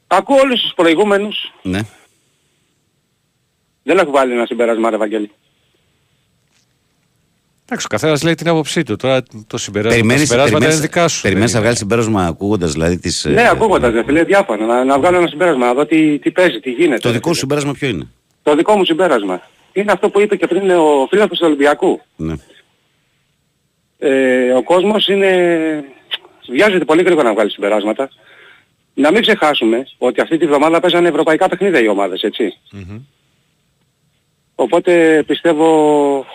Ακούω 0.08 0.38
όλους 0.38 0.62
τους 0.62 0.74
προηγούμενους. 0.76 1.54
Ναι. 1.62 1.80
Δεν 3.84 3.98
έχω 3.98 4.12
βάλει 4.12 4.32
ένα 4.34 4.46
συμπέρασμα 4.46 4.90
ρε 4.90 4.98
Βαγγέλη. 4.98 5.32
Εντάξει, 7.68 7.86
ο 7.86 7.90
καθένας 7.90 8.24
λέει 8.24 8.34
την 8.36 8.48
άποψή 8.48 8.84
του. 8.84 8.96
Τώρα 8.96 9.24
το 9.48 9.58
συμπεράσμα, 9.58 9.92
τα 9.92 9.96
Περιμένεις, 9.96 10.28
συμπεράσματα 10.28 10.60
περιμένεις, 10.60 10.76
είναι 10.76 10.88
δικά 10.88 11.08
σου. 11.08 11.22
περιμένεις 11.22 11.50
να 11.50 11.54
δεν 11.54 11.62
βγάλεις 11.62 11.80
συμπέρασμα 11.80 12.26
ακούγοντας 12.26 12.72
δηλαδή 12.72 13.00
τις... 13.00 13.26
Ναι, 13.26 13.42
ε, 13.42 13.48
ακούγοντας 13.48 13.94
ρε 13.94 14.04
φίλε 14.04 14.24
διάφορα. 14.24 14.66
Να, 14.66 14.84
να 14.84 14.98
βγάλω 14.98 15.18
ένα 15.18 15.28
συμπέρασμα, 15.28 15.66
να 15.66 15.74
δω 15.74 15.86
τι, 15.86 16.20
τι 16.20 16.32
παίζει, 16.32 16.60
τι 16.60 16.72
γίνεται. 16.72 17.02
Το 17.02 17.08
ρε, 17.08 17.14
δικό 17.14 17.34
σου 17.34 17.34
φίλε. 17.34 17.40
συμπέρασμα 17.40 17.72
ποιο 17.72 17.88
είναι; 17.88 18.08
Το 18.44 18.56
δικό 18.56 18.78
μου 18.78 18.86
συμπέρασμα. 18.86 19.42
Είναι 19.74 19.92
αυτό 19.92 20.10
που 20.10 20.20
είπε 20.22 20.36
και 20.36 20.48
πριν 20.48 20.72
ο 20.72 21.08
φίλος 21.10 21.28
του 21.28 21.38
Ολυμπιακού. 21.42 22.02
Ναι. 22.16 22.34
ε, 23.98 24.52
ο 24.52 24.64
κόσμος 24.64 25.08
είναι... 25.08 25.84
βιάζεται 26.50 26.86
πολύ 26.86 27.04
γρήγορα 27.04 27.28
να 27.28 27.34
βγάλει 27.34 27.52
συμπεράσματα. 27.52 28.10
Να 28.94 29.12
μην 29.12 29.22
ξεχάσουμε 29.22 29.88
ότι 29.98 30.22
αυτή 30.22 30.38
τη 30.38 30.46
βδομάδα 30.46 30.80
παίζανε 30.80 31.08
ευρωπαϊκά 31.08 31.50
παιχνίδια 31.50 31.82
οι 31.82 31.88
ομάδες, 31.88 32.22
έτσι. 32.22 32.58
Οπότε 34.56 35.24
πιστεύω 35.28 36.26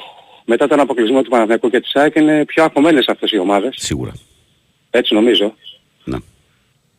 μετά 0.45 0.67
τον 0.69 0.81
αποκλεισμό 0.81 1.23
του 1.23 1.31
Παναθηναϊκού 1.31 1.71
και 1.71 1.81
της 1.81 1.95
ΑΕΚ 1.95 2.15
είναι 2.15 2.45
πιο 2.45 2.63
αγχωμένες 2.65 3.09
αυτές 3.09 3.31
οι 3.31 3.39
ομάδες. 3.39 3.75
Σίγουρα. 3.79 4.13
Έτσι 4.91 5.15
νομίζω. 5.15 5.55
Ναι. 6.05 6.17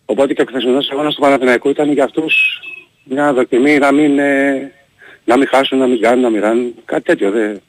Οπότε 0.05 0.33
και 0.33 0.41
ο 0.41 0.45
χθεσινός 0.47 0.89
αγώνας 0.91 1.15
του 1.15 1.21
Παναθηναϊκού 1.21 1.69
ήταν 1.69 1.91
για 1.91 2.03
αυτούς 2.03 2.59
μια 3.03 3.33
δοκιμή 3.33 3.77
να 3.77 3.91
μην, 3.91 4.19
ε, 4.19 4.71
να 5.25 5.37
μην 5.37 5.47
χάσουν, 5.47 5.77
να 5.77 5.87
μην 5.87 6.01
κάνουν, 6.01 6.21
να 6.21 6.29
μην 6.29 6.41
ράνουν. 6.41 6.73
Κάτι 6.85 7.03
τέτοιο. 7.03 7.31
Δεν, 7.31 7.41
δεν 7.41 7.61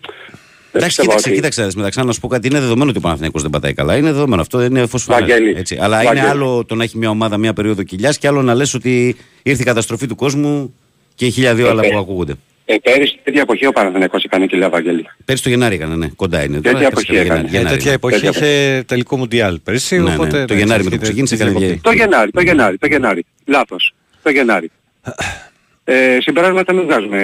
Εντάξει, 0.73 0.87
πιστεύω 0.87 1.09
κοίταξε, 1.09 1.29
ότι- 1.29 1.37
κοίταξε, 1.37 1.63
δες, 1.63 1.75
μεταξύ 1.75 2.05
να 2.05 2.13
σου 2.13 2.21
πω 2.21 2.29
κάτι. 2.29 2.47
Είναι 2.47 2.61
δεδομένο 2.61 2.89
ότι 2.89 2.99
ο 2.99 3.01
Παναθηναϊκός 3.01 3.43
δεν 3.43 3.51
πατάει 3.51 3.73
καλά. 3.75 3.97
Είναι 3.97 4.13
δεδομένο 4.13 4.41
αυτό. 4.43 4.63
Είναι 4.63 4.87
φως 4.87 5.03
φανέλα, 5.03 5.27
Βαγγέλη, 5.27 5.55
έτσι. 5.59 5.79
Αλλά 5.81 5.97
Βαγγέλη. 5.97 6.19
είναι 6.19 6.29
άλλο 6.29 6.65
το 6.65 6.75
να 6.75 6.85
έχει 6.85 6.99
μια 6.99 7.11
ομάδα 7.11 7.37
μια 7.39 7.53
περίοδο 7.53 7.83
κοιλιάς 7.83 8.19
και 8.19 8.27
άλλο 8.27 8.43
να 8.43 8.55
λες 8.55 8.75
ότι 8.75 9.17
ήρθε 9.43 9.63
η 9.63 9.65
καταστροφή 9.65 10.07
του 10.07 10.15
κόσμου 10.15 10.75
και 11.15 11.29
χίλια 11.29 11.55
δύο 11.55 11.69
άλλα 11.69 11.83
που 11.83 11.99
ακούγονται. 11.99 12.35
Ε, 12.75 12.79
πέρυσι 12.83 13.19
τέτοια 13.23 13.41
εποχή 13.41 13.67
ο 13.67 13.73
Παναθηναϊκός 13.73 14.25
έκανε 14.25 14.47
κοιλιά 14.47 14.69
Βαγγέλη. 14.69 15.07
Πέρυσι 15.25 15.45
το 15.45 15.49
Γενάρη 15.51 15.75
έκανε, 15.75 15.97
ναι, 15.97 16.09
κοντά 16.17 16.43
είναι. 16.45 16.61
Τέτοια 16.61 16.73
Τώρα 16.73 16.87
εποχή 16.87 17.15
έφτασε 17.15 17.27
το 17.27 17.35
έκανε. 17.35 17.49
Γενάρη, 17.49 17.67
Ε, 17.67 17.71
τέτοια 17.77 17.89
ναι. 17.91 17.95
εποχή 17.97 18.21
Τέτοια 18.21 18.31
είχε 18.31 18.83
τελικό 18.87 19.17
μουντιάλ 19.17 19.59
πέρσι, 19.61 19.97
Ναι, 19.97 20.03
ναι, 20.03 20.15
οπότε... 20.15 20.45
το 20.45 20.55
Γενάρη 20.55 20.85
με 20.85 20.91
το 20.91 20.97
που 20.97 21.03
ξεκίνησε 21.03 21.35
έκανε 21.35 21.51
διακοπή. 21.51 21.73
διακοπή. 21.73 21.97
Το 21.99 22.05
Γενάρη, 22.05 22.31
το 22.31 22.41
Γενάρη, 22.41 22.79
το 22.79 22.87
Γενάρη. 22.87 23.25
Λάθος. 23.47 23.95
Το 24.23 24.31
Γενάρη. 24.31 24.71
Ε, 25.85 26.19
συμπεράσματα 26.21 26.73
μην 26.73 26.85
βγάζουμε 26.85 27.23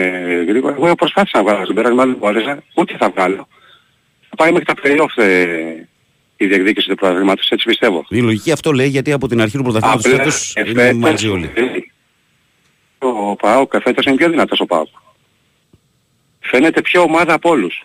γρήγορα. 0.49 0.75
Εγώ 0.79 0.95
προσπάθησα 0.95 1.39
να 1.39 1.45
βγάλω 1.45 1.66
συμπεράσμα, 1.66 2.05
δεν 2.07 2.16
μπόρεσα. 2.20 2.62
Ούτε 2.75 2.97
θα 2.99 3.11
βγάλω. 3.11 3.49
Θα 4.29 4.37
πάει 4.37 4.51
μέχρι 4.53 4.65
τα 4.66 4.75
play-off 4.83 5.23
ε, 5.23 5.37
η 6.37 6.47
διεκδίκηση 6.47 6.89
του 6.89 6.95
πρωταθλήματος, 6.95 7.51
έτσι 7.51 7.66
πιστεύω. 7.66 8.05
Η 8.09 8.20
λογική 8.20 8.53
αυτό 8.53 8.73
λέει 8.73 8.89
γιατί 8.89 9.12
από 9.12 9.29
την 9.29 9.41
αρχή 9.41 9.57
του 9.57 9.62
πρωταθλήματος 9.62 10.05
Απλά, 10.05 10.16
φέτος 10.19 10.53
ε, 10.57 10.62
είναι 10.70 10.83
φέτος, 10.83 10.99
μαζί 10.99 11.29
όλοι. 11.29 11.51
Ο 12.99 13.37
ΠΑΟΚ 13.37 13.73
φέτος 13.83 14.05
είναι 14.05 14.16
πιο 14.16 14.31
δυνατός 14.31 14.61
ο 14.61 14.66
ΠΑΟΚ. 14.66 14.89
Φαίνεται 16.51 16.81
πιο 16.83 17.03
ομάδα 17.03 17.33
από 17.35 17.51
όλους. 17.51 17.83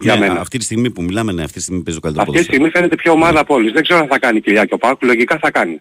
Για 0.00 0.14
Ναι, 0.14 0.20
μένα. 0.26 0.40
αυτή 0.40 0.58
τη 0.58 0.64
στιγμή 0.64 0.90
που 0.90 1.02
μιλάμε, 1.02 1.32
ναι, 1.32 1.42
αυτή 1.42 1.54
τη 1.56 1.62
στιγμή 1.62 1.82
παίζει 1.82 2.00
το 2.00 2.06
καλύτερος 2.06 2.28
Αυτή 2.36 2.44
τη 2.44 2.46
ποδόσφαιρο. 2.50 2.70
στιγμή 2.70 2.88
φαίνεται 2.88 3.02
πιο 3.02 3.12
ομάδα 3.12 3.40
από 3.40 3.54
όλους. 3.54 3.72
Δεν 3.72 3.82
ξέρω 3.82 4.00
αν 4.00 4.06
θα 4.06 4.18
κάνει 4.18 4.40
κοιλιά 4.40 4.64
και 4.64 4.74
ο 4.74 4.78
ΠΑΟΚ. 4.78 5.02
Λογικά 5.02 5.38
θα 5.38 5.50
κάνει. 5.50 5.80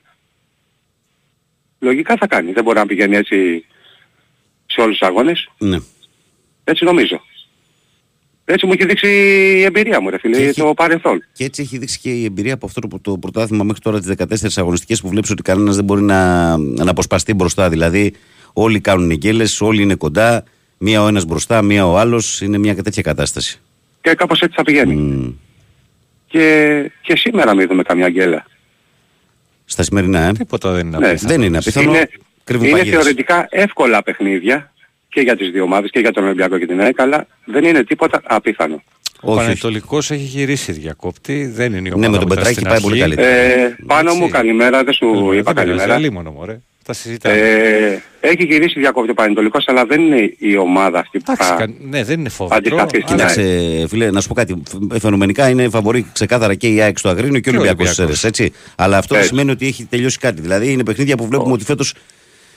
Λογικά 1.80 2.16
θα 2.18 2.28
κάνει. 2.28 2.52
Δεν 2.52 2.64
μπορεί 2.64 2.78
να 2.78 2.86
πηγαίνει 2.86 3.16
έτσι 3.16 3.66
σε 4.66 4.82
όλους 4.82 4.98
τους 4.98 5.08
αγώνες. 5.08 5.50
Ναι. 5.58 5.78
Έτσι 6.64 6.84
νομίζω. 6.84 7.22
Έτσι 8.46 8.66
μου 8.66 8.72
έχει 8.74 8.86
δείξει 8.86 9.08
η 9.58 9.62
εμπειρία 9.64 10.02
μου 10.02 10.10
ρε 10.10 10.18
φίλε, 10.20 10.38
Και 10.38 10.44
έχει- 10.44 10.62
το 10.62 10.74
παρελθόν. 10.74 11.24
Και 11.34 11.44
έτσι 11.44 11.62
έχει 11.62 11.78
δείξει 11.78 12.00
και 12.00 12.10
η 12.10 12.24
εμπειρία 12.26 12.54
από 12.54 12.66
αυτό 12.66 12.82
το, 12.82 13.00
το 13.02 13.18
πρωτάθλημα 13.18 13.64
μέχρι 13.64 13.82
τώρα 13.82 14.00
τις 14.00 14.08
14 14.08 14.58
αγωνιστικές 14.58 15.02
που 15.02 15.10
βλέπεις 15.10 15.30
ότι 15.30 15.42
κανένας 15.42 15.76
δεν 15.76 15.84
μπορεί 15.86 16.02
να, 16.02 16.58
να 16.58 16.92
αποσπαστεί 16.92 17.34
μπροστά. 17.34 17.70
Δηλαδή 17.70 18.14
όλοι 18.54 18.80
κάνουν 18.80 19.12
γκέλες, 19.16 19.62
όλοι 19.62 19.82
είναι 19.82 19.96
κοντά, 19.96 20.44
μία 20.78 21.04
ο 21.04 21.08
ένας 21.08 21.26
μπροστά, 21.26 21.62
μία 21.62 21.88
ο 21.88 21.98
άλλος. 21.98 22.42
Είναι 22.42 22.58
μια 22.58 22.76
τέτοια 22.76 23.02
κατάσταση. 23.02 23.60
Και 24.02 24.14
κάπως 24.14 24.42
έτσι 24.42 24.56
θα 24.56 24.64
πηγαίνει. 24.64 25.36
Και, 26.28 26.92
και 27.02 27.16
σήμερα 27.18 27.56
μην 27.56 27.68
δούμε 27.68 27.84
καμιά 27.84 28.10
γκέλα. 28.10 28.46
Στα 29.66 29.84
σημερινά, 29.84 30.20
ε; 30.20 30.32
Τίποτα 30.32 30.72
δεν 30.72 30.88
είναι 30.88 30.98
Ναι. 30.98 31.14
Δεν 31.14 31.42
είναι 31.42 31.58
απίθανο. 31.58 31.90
Είναι, 31.92 32.10
Κρύβουν 32.44 32.68
είναι 32.68 32.78
παγίδες. 32.78 33.00
θεωρητικά 33.00 33.48
εύκολα 33.50 34.04
παιχνίδια 34.04 34.74
και 35.10 35.22
για 35.22 35.36
τις 35.38 35.50
δύο 35.52 35.64
ομάδες 35.64 35.90
και 35.90 36.00
για 36.00 36.12
τον 36.12 36.24
Ολυμπιακό 36.24 36.58
και 36.58 36.66
την 36.66 36.82
ΑΕΚ, 36.82 37.00
αλλά 37.02 37.28
δεν 37.46 37.64
είναι 37.64 37.84
τίποτα 37.84 38.22
απίθανο. 38.24 38.84
Ο 39.22 39.32
Όχι, 39.34 39.42
Πανετολικός 39.44 40.12
έχει 40.12 40.24
γυρίσει 40.24 40.72
διακόπτη, 40.72 41.46
δεν 41.46 41.74
είναι 41.74 41.78
η 41.78 41.82
Ναι, 41.82 41.96
ομάδα 41.96 42.10
με 42.10 42.18
τον 42.18 42.28
που 42.28 42.34
ήταν 42.34 42.44
Πετράκη 42.44 42.54
στην 42.54 42.68
πάει 42.68 42.82
πολύ 42.82 43.04
αρχή. 43.04 43.16
καλύτερα. 43.16 43.38
Ε, 43.64 43.76
πάνω 43.88 44.14
μου 44.14 44.28
καλημέρα, 44.30 44.84
δεν 44.84 44.94
σου 44.94 45.06
Ε, 45.06 45.10
είπα 45.18 45.28
δεν 45.28 45.44
πειράζει, 45.44 45.54
καλημέρα. 45.54 45.94
αλίμονο, 45.96 46.32
μωρέ. 46.32 46.60
Τα 46.86 46.94
συζητάμε. 46.94 47.36
Ε, 47.38 48.02
έχει 48.20 48.44
γυρίσει 48.46 48.80
διακόπτη 48.80 49.10
ο 49.12 49.14
Πανετολικός, 49.14 49.64
αλλά 49.68 49.86
δεν 49.86 50.02
είναι 50.02 50.34
η 50.38 50.58
ομάδα 50.58 51.00
αυτή 51.00 51.18
που 51.20 51.24
Εντάξει, 51.32 51.50
θα 51.50 51.56
κα- 51.56 51.74
ναι, 51.82 52.04
δεν 52.04 52.20
είναι 52.20 52.30
φόβο. 52.30 52.56
αντισταθεί 52.56 52.88
στην 52.90 53.06
Κοίταξε, 53.06 53.42
ΑΕΚ. 53.42 53.88
φίλε, 53.88 54.12
να 54.12 54.22
σου 54.22 54.28
πω 54.28 54.34
κάτι. 54.34 54.62
Φ- 54.70 55.00
Φαινομενικά 55.00 55.50
είναι 55.50 55.70
φαβορή 55.70 56.06
ξεκάθαρα 56.14 56.56
και 56.56 56.68
η 56.68 56.82
ΑΕΚ 56.82 56.98
στο 56.98 57.10
Αγρίνιο 57.10 57.40
και 57.40 57.50
ο 57.50 57.52
Και 57.52 57.58
ο 57.58 57.62
Ολυμπιακός 57.62 57.86
στις 57.88 58.00
Ολυμπιακός. 58.00 58.20
Σέρες, 58.20 58.48
έτσι. 58.50 58.60
Αλλά 58.76 58.98
αυτό 58.98 59.14
δεν 59.14 59.24
Έτσι. 59.24 59.34
σημαίνει 59.36 59.52
ότι 59.52 59.68
έχει 59.68 59.86
τελειώσει 59.86 60.18
κάτι. 60.18 60.42
Δηλαδή 60.42 60.72
είναι 60.72 60.84
παιχνίδια 60.84 61.18
που 61.18 61.28
βλέπουμε 61.28 61.54
ότι 61.54 61.64
φέτος 61.64 61.94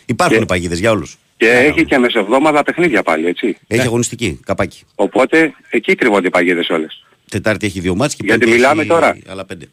υπάρχουν 0.07 0.39
Και- 0.39 0.44
παγίδες 0.44 0.78
για 0.78 0.90
όλους. 0.90 1.19
Και 1.36 1.48
έχει 1.48 1.85
και 1.85 1.98
μεσοβδόμαδα 1.98 2.62
παιχνίδια 2.62 3.03
πάλι, 3.03 3.27
έτσι. 3.27 3.57
Έχει 3.66 3.81
αγωνιστική, 3.86 4.40
καπάκι. 4.44 4.82
Οπότε 4.94 5.53
εκεί 5.70 5.94
κρύβονται 5.94 6.27
οι 6.27 6.31
παγίδες 6.31 6.69
όλες. 6.69 7.05
Τετάρτη 7.31 7.66
έχει 7.66 7.81
δύο 7.81 7.94
μάτς 7.94 8.15
και 8.15 8.23
Γιατί 8.24 8.40
πέμπτη 8.40 8.55
μιλάμε 8.57 8.81
έχει 8.81 8.90
τώρα. 8.90 9.16
άλλα 9.28 9.44
πέντε. 9.44 9.66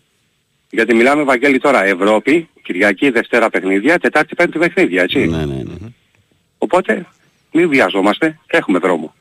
Γιατί 0.74 0.96
μιλάμε, 0.96 1.24
Βαγγέλη, 1.24 1.60
τώρα 1.60 1.84
Ευρώπη, 1.84 2.50
Κυριακή, 2.64 3.10
Δευτέρα 3.10 3.50
παιχνίδια, 3.50 4.00
Τετάρτη, 4.00 4.36
Πέμπτη 4.36 4.60
παιχνίδια, 4.60 5.02
έτσι. 5.02 5.26
Ναι, 5.26 5.38
ναι, 5.38 5.56
ναι. 5.56 5.88
Οπότε 6.58 7.06
μην 7.52 7.70
βιαζόμαστε, 7.70 8.40
έχουμε 8.46 8.80
δρόμο. 8.80 9.14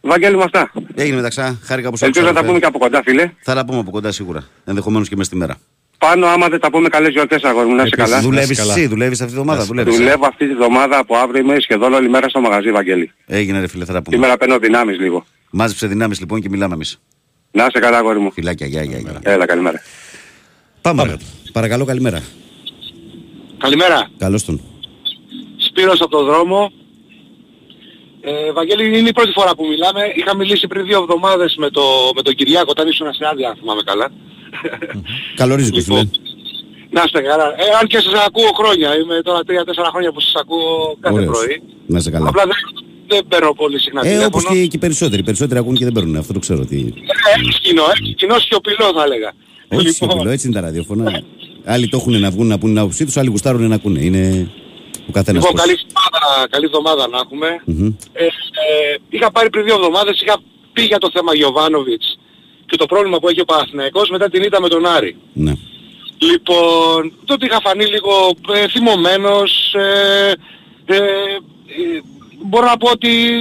Βαγγέλη 0.00 0.36
μου 0.36 0.42
αυτά. 0.42 0.72
Έγινε 0.94 1.16
μεταξά, 1.16 1.58
χάρηκα 1.62 1.90
που 1.90 1.96
σ' 1.96 2.02
Ελπίζω 2.02 2.24
να 2.24 2.32
τα 2.32 2.40
άκουσα, 2.40 2.52
πούμε 2.52 2.66
αδερφέ. 2.66 2.78
και 2.78 2.86
από 2.86 2.90
κοντά, 2.90 3.02
φίλε. 3.02 3.32
Θα 3.42 3.54
τα 3.54 3.64
πούμε 3.64 3.78
από 3.78 3.90
κοντά 3.90 4.12
σίγουρα. 4.12 4.44
Ενδεχομένως 4.64 5.08
και 5.08 5.16
μες 5.16 5.26
στη 5.26 5.36
μέρα. 5.36 5.56
Πάνω 5.98 6.26
άμα 6.26 6.48
δεν 6.48 6.60
τα 6.60 6.70
πούμε 6.70 6.88
καλές 6.88 7.12
γιορτές 7.12 7.42
αγόρι 7.42 7.68
μου, 7.68 7.74
να 7.74 7.82
είσαι 7.82 7.94
Επίσης, 7.94 8.10
καλά. 8.10 8.22
Δουλεύεις 8.22 8.58
εσύ, 8.58 8.86
δουλεύεις 8.86 9.20
αυτή 9.20 9.32
τη 9.32 9.38
εβδομάδα. 9.40 9.64
Δουλεύεις. 9.64 9.96
Δουλεύω 9.96 10.26
αυτή 10.26 10.48
τη 10.48 10.54
βδομάδα 10.54 10.98
από 10.98 11.16
αύριο 11.16 11.40
είμαι 11.40 11.60
σχεδόν 11.60 11.92
όλη 11.92 12.08
μέρα 12.08 12.28
στο 12.28 12.40
μαγαζί, 12.40 12.70
Βαγγέλη. 12.70 13.12
Έγινε 13.26 13.60
ρε 13.60 13.68
φίλε, 13.68 13.84
θα 13.84 13.92
τα 13.92 14.02
πούμε. 14.02 14.16
Σήμερα 14.16 14.36
παίρνω 14.36 14.58
δυνάμεις 14.58 14.98
λίγο. 14.98 15.24
Μάζεψε 15.50 15.86
δυνάμεις 15.86 16.20
λοιπόν 16.20 16.40
και 16.40 16.48
μιλάμε 16.48 16.74
εμείς. 16.74 17.00
Να 17.52 17.64
είσαι 17.66 17.78
καλά, 17.78 17.98
αγόρι 17.98 18.18
μου. 18.18 18.32
Φιλάκια, 18.32 18.66
γεια, 18.66 18.82
γεια, 18.82 18.98
γεια. 18.98 19.20
Έλα, 19.22 19.46
καλημέρα. 19.46 19.82
Πάμε. 20.80 21.02
ρε. 21.04 21.16
Παρακαλώ, 21.52 21.84
καλημέρα. 21.84 22.22
Καλημέρα. 23.58 24.10
Καλώς 24.18 24.44
τον. 24.44 24.60
Σπύρος 25.56 26.00
από 26.00 26.10
το 26.10 26.24
δρόμο. 26.24 26.72
Ε, 28.20 28.52
Βαγγέλη, 28.52 28.98
είναι 28.98 29.08
η 29.08 29.12
πρώτη 29.12 29.32
φορά 29.32 29.54
που 29.54 29.66
μιλάμε. 29.66 30.00
Είχα 30.14 30.36
μιλήσει 30.36 30.66
πριν 30.66 30.84
δύο 30.86 30.98
εβδομάδες 31.00 31.54
με, 31.58 31.70
το, 31.70 31.82
με 32.14 32.22
τον 32.22 32.34
Κυριάκο, 32.34 32.66
όταν 32.70 32.88
ήσουν 32.88 33.12
σε 33.12 33.26
άδεια, 33.32 33.48
αν 33.48 33.56
θυμάμαι 33.56 33.82
καλά. 33.84 34.08
Καλορίζικο 35.34 35.80
φίλε. 35.80 36.08
Να 36.90 37.02
είστε 37.04 37.20
καλά. 37.20 37.44
Ε, 37.44 37.64
αν 37.80 37.86
και 37.86 38.00
σας 38.00 38.12
ακούω 38.26 38.50
χρόνια. 38.60 38.96
Είμαι 38.98 39.22
τώρα 39.22 39.40
3-4 39.40 39.44
χρόνια 39.92 40.12
που 40.12 40.20
σας 40.20 40.34
ακούω 40.40 40.96
κάθε 41.00 41.14
Ωραίος. 41.14 41.38
πρωί. 41.38 41.62
Να 41.86 41.98
είσαι 41.98 42.10
καλά. 42.10 42.28
Απλά 42.28 42.44
δεν, 42.46 42.56
δεν 43.10 43.22
παίρνω 43.28 43.52
πολύ 43.52 43.78
συχνά 43.80 44.00
Ε, 44.00 44.02
τηλέφωνο. 44.04 44.26
όπως 44.26 44.44
και, 44.44 44.54
και 44.66 44.76
οι 44.76 44.78
περισσότεροι. 44.78 45.20
Οι 45.20 45.24
περισσότεροι 45.24 45.60
ακούν 45.60 45.74
και 45.74 45.84
δεν 45.84 45.92
παίρνουν. 45.92 46.16
Αυτό 46.16 46.32
το 46.32 46.38
ξέρω. 46.38 46.60
Ότι... 46.60 46.94
Ε, 46.96 47.40
Έχεις 47.40 47.58
κοινό, 47.60 47.82
έχεις 47.94 48.14
κοινό 48.14 48.38
σιωπηλό 48.38 48.86
θα 48.96 49.02
έλεγα. 49.02 49.32
Όχι 49.72 49.86
Λοιπόν. 49.86 49.92
σιωπηλό, 50.10 50.30
έτσι 50.30 50.46
είναι 50.46 50.54
τα 50.56 50.60
ραδιόφωνα. 50.66 51.22
Άλλοι 51.64 51.88
το 51.88 51.96
έχουν 51.96 52.20
να 52.20 52.30
βγουν 52.30 52.46
να 52.46 52.58
πούνε 52.58 52.72
την 52.72 52.80
άποψή 52.80 53.04
τους, 53.04 53.16
άλλοι 53.16 53.28
γουστάρουν 53.28 53.68
να 53.68 53.74
ακούνε. 53.74 54.00
Είναι 54.04 54.50
ο 55.08 55.12
καθένας 55.12 55.42
Λοιπόν, 55.42 55.56
πώς. 55.56 55.60
καλή 55.64 55.78
εβδομάδα, 55.82 56.48
καλή 56.50 56.64
εβδομάδα 56.64 57.08
να 57.08 57.18
έχουμε. 57.24 57.48
Μμμ. 57.64 57.86
Ε, 58.12 58.24
ε, 58.24 58.30
είχα 59.08 59.30
πάρει 59.30 59.50
πριν 59.50 59.64
δύο 59.64 59.74
εβδομάδες, 59.74 60.20
είχα 60.20 60.36
πει 60.72 60.82
για 60.82 60.98
το 60.98 61.10
θέμα 61.14 61.34
Γιωβάνοβιτς 61.34 62.18
και 62.66 62.76
το 62.76 62.86
πρόβλημα 62.86 63.18
που 63.18 63.28
έχει 63.28 63.40
ο 63.40 63.44
Παναθηναϊκός 63.44 64.10
μετά 64.10 64.28
την 64.30 64.42
ήττα 64.42 64.60
με 64.60 64.68
τον 64.68 64.86
Άρη. 64.86 65.16
Ναι. 65.32 65.52
Λοιπόν, 66.18 67.12
τότε 67.24 67.46
είχα 67.46 67.60
φανεί 67.60 67.84
λίγο 67.86 68.12
ε, 68.54 68.68
θυμωμένος. 68.68 69.74
Ε, 69.74 70.32
ε, 70.86 70.96
ε, 70.96 72.00
μπορώ 72.42 72.66
να 72.66 72.76
πω 72.76 72.90
ότι 72.90 73.38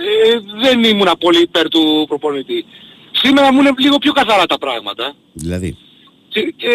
ε, 0.00 0.38
δεν 0.60 0.84
ήμουν 0.84 1.08
πολύ 1.18 1.40
υπέρ 1.40 1.68
του 1.68 2.04
προπονητή. 2.08 2.64
Σήμερα 3.12 3.52
μου 3.52 3.60
είναι 3.60 3.74
λίγο 3.76 3.98
πιο 3.98 4.12
καθαρά 4.12 4.46
τα 4.46 4.58
πράγματα. 4.58 5.14
Δηλαδή. 5.32 5.76
Και, 6.28 6.54
και 6.56 6.72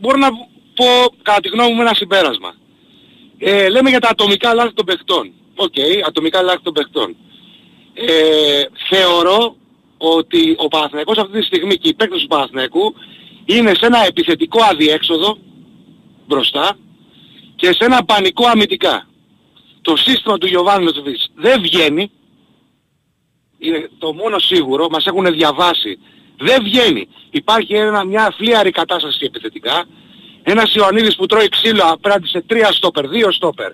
μπορώ 0.00 0.16
να 0.16 0.28
πω 0.74 0.86
κατά 1.22 1.40
τη 1.40 1.48
γνώμη 1.48 1.72
μου 1.72 1.80
ένα 1.80 1.94
συμπέρασμα. 1.94 2.54
Ε, 3.38 3.68
λέμε 3.68 3.90
για 3.90 4.00
τα 4.00 4.08
ατομικά 4.08 4.54
λάθη 4.54 4.72
των 4.74 4.84
παιχτών. 4.84 5.32
Οκ, 5.54 5.74
ατομικά 6.06 6.42
λάθη 6.42 6.62
των 6.62 6.72
παιχτών. 6.72 7.16
Ε, 7.94 8.62
θεωρώ 8.88 9.56
ότι 9.98 10.54
ο 10.58 10.68
Παναθηναϊκός 10.68 11.18
αυτή 11.18 11.38
τη 11.38 11.44
στιγμή 11.44 11.76
και 11.76 11.88
οι 11.88 11.94
παίκτες 11.94 12.20
του 12.20 12.26
Παναθηναϊκού 12.26 12.94
είναι 13.44 13.74
σε 13.74 13.86
ένα 13.86 14.04
επιθετικό 14.06 14.62
αδιέξοδο 14.70 15.38
μπροστά 16.26 16.76
και 17.56 17.66
σε 17.66 17.84
ένα 17.84 18.04
πανικό 18.04 18.46
αμυντικά. 18.46 19.06
Το 19.86 19.96
σύστημα 19.96 20.38
του 20.38 20.46
Γιοβάνοβιτς 20.46 21.30
δεν 21.34 21.60
βγαίνει, 21.62 22.10
είναι 23.58 23.90
το 23.98 24.12
μόνο 24.12 24.38
σίγουρο, 24.38 24.88
μας 24.90 25.06
έχουν 25.06 25.32
διαβάσει, 25.32 25.98
δεν 26.38 26.62
βγαίνει. 26.62 27.08
Υπάρχει 27.30 27.74
ένα, 27.74 28.04
μια 28.04 28.34
φλύαρη 28.36 28.70
κατάσταση 28.70 29.24
επιθετικά, 29.24 29.84
ένας 30.42 30.74
Ιωαννίδης 30.74 31.16
που 31.16 31.26
τρώει 31.26 31.48
ξύλο 31.48 31.82
απέναντι 31.84 32.26
σε 32.28 32.40
τρία 32.40 32.72
στόπερ, 32.72 33.08
δύο 33.08 33.32
στόπερ. 33.32 33.70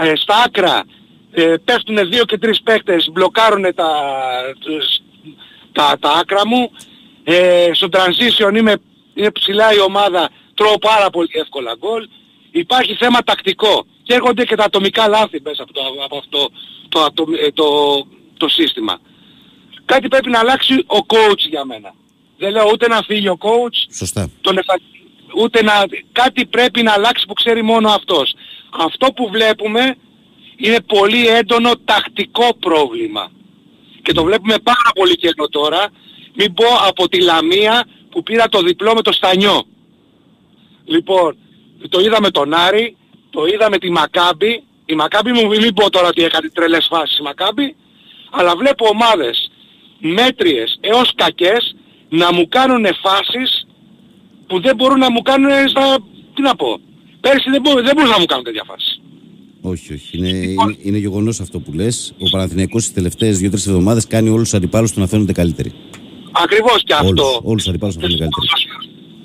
Ε, 0.00 0.12
στα 0.16 0.42
άκρα 0.44 0.84
ε, 1.30 1.54
πέφτουν 1.64 2.08
δύο 2.10 2.24
και 2.24 2.38
τρεις 2.38 2.62
παίκτες, 2.62 3.08
μπλοκάρουν 3.12 3.74
τα, 3.74 3.90
τους- 4.58 5.00
τα, 5.72 5.96
τα 6.00 6.10
άκρα 6.10 6.46
μου. 6.46 6.70
Ε, 7.24 7.70
στο 7.72 7.88
transition 7.92 8.56
είμαι, 8.56 8.74
είναι 9.14 9.30
ψηλά 9.30 9.74
η 9.74 9.80
ομάδα, 9.80 10.30
τρώω 10.54 10.78
πάρα 10.78 11.10
πολύ 11.10 11.28
εύκολα 11.32 11.74
γκολ. 11.78 12.08
Υπάρχει 12.50 12.94
θέμα 12.94 13.22
τακτικό. 13.22 13.86
Και 14.10 14.16
έρχονται 14.16 14.44
και 14.44 14.54
τα 14.56 14.64
ατομικά 14.64 15.08
λάθη 15.08 15.40
μέσα 15.42 15.62
από, 15.62 15.72
το, 15.72 15.80
από 16.04 16.16
αυτό 16.18 16.48
το, 16.88 17.00
ατομ- 17.00 17.34
ε, 17.40 17.50
το, 17.52 17.66
το 18.36 18.48
σύστημα. 18.48 18.98
Κάτι 19.84 20.08
πρέπει 20.08 20.30
να 20.30 20.38
αλλάξει 20.38 20.74
ο 20.74 20.98
coach 21.06 21.38
για 21.48 21.64
μένα. 21.64 21.94
Δεν 22.38 22.50
λέω 22.52 22.68
ούτε 22.72 22.88
να 22.88 23.02
φύγει 23.02 23.28
ο 23.28 23.38
coach, 23.40 23.94
Σωστά. 23.98 24.30
τον 24.40 24.58
εφα- 24.58 24.80
ούτε 25.36 25.62
να... 25.62 25.72
Κάτι 26.12 26.46
πρέπει 26.46 26.82
να 26.82 26.92
αλλάξει 26.92 27.26
που 27.26 27.32
ξέρει 27.32 27.62
μόνο 27.62 27.88
αυτός. 27.90 28.34
Αυτό 28.70 29.12
που 29.12 29.28
βλέπουμε 29.30 29.96
είναι 30.56 30.80
πολύ 30.80 31.26
έντονο 31.26 31.70
τακτικό 31.84 32.54
πρόβλημα. 32.54 33.30
Και 34.02 34.12
το 34.12 34.24
βλέπουμε 34.24 34.54
πάρα 34.62 34.90
πολύ 34.94 35.16
καιρό 35.16 35.48
τώρα. 35.48 35.86
Μην 36.34 36.54
πω 36.54 36.64
από 36.86 37.08
τη 37.08 37.20
Λαμία 37.22 37.84
που 38.10 38.22
πήρα 38.22 38.48
το 38.48 38.60
διπλό 38.62 38.94
με 38.94 39.02
το 39.02 39.12
Στανιό. 39.12 39.62
Λοιπόν, 40.84 41.36
το 41.88 42.00
είδαμε 42.00 42.30
τον 42.30 42.54
Άρη, 42.54 42.96
το 43.30 43.40
είδαμε 43.54 43.78
τη 43.78 43.90
Μακάμπη. 43.90 44.62
Η 44.86 44.94
Μακάμπη 44.94 45.32
μου 45.32 45.46
μην 45.46 45.74
πω 45.74 45.90
τώρα 45.90 46.08
ότι 46.08 46.22
έκανε 46.22 46.48
τρελές 46.48 46.86
φάσεις 46.90 47.18
η 47.18 47.22
Μακάμπη, 47.22 47.76
αλλά 48.30 48.56
βλέπω 48.56 48.86
ομάδες 48.88 49.50
μέτριες 49.98 50.78
έως 50.80 51.12
κακές 51.14 51.74
να 52.08 52.32
μου 52.32 52.48
κάνουν 52.48 52.84
φάσεις 53.02 53.66
που 54.46 54.60
δεν 54.60 54.76
μπορούν 54.76 54.98
να 54.98 55.10
μου 55.10 55.22
κάνουν 55.22 55.68
στα... 55.68 55.98
Τι 56.34 56.42
να 56.42 56.56
πω. 56.56 56.80
Πέρσι 57.20 57.50
δεν, 57.50 57.60
μπο, 57.60 57.72
δεν 57.72 57.92
μπορούσαν 57.94 58.10
να 58.10 58.18
μου 58.18 58.24
κάνουν 58.24 58.44
τέτοια 58.44 58.64
φάση. 58.66 59.00
Όχι, 59.62 59.92
όχι. 59.92 60.18
Είναι, 60.18 60.28
είναι, 60.28 60.76
είναι 60.82 60.98
γεγονός 60.98 61.40
αυτό 61.40 61.58
που 61.60 61.72
λες. 61.72 62.12
Ο 62.18 62.28
Παναθηναϊκός 62.30 62.82
τις 62.82 62.92
τελευταίες 62.92 63.38
δύο-τρεις 63.38 63.66
εβδομάδες 63.66 64.06
κάνει 64.06 64.28
όλους 64.28 64.42
τους 64.42 64.54
αντιπάλους 64.54 64.92
του 64.92 65.00
να 65.00 65.06
φαίνονται 65.06 65.32
καλύτεροι. 65.32 65.72
Ακριβώς 66.32 66.82
και 66.84 66.94
Όλους, 66.94 67.20
αυτό. 67.20 67.40
όλους 67.42 67.62
τους 67.62 67.68
αντιπάλους 67.68 67.96
να 67.96 68.00
φαίνονται 68.02 68.18
καλύτεροι. 68.18 68.46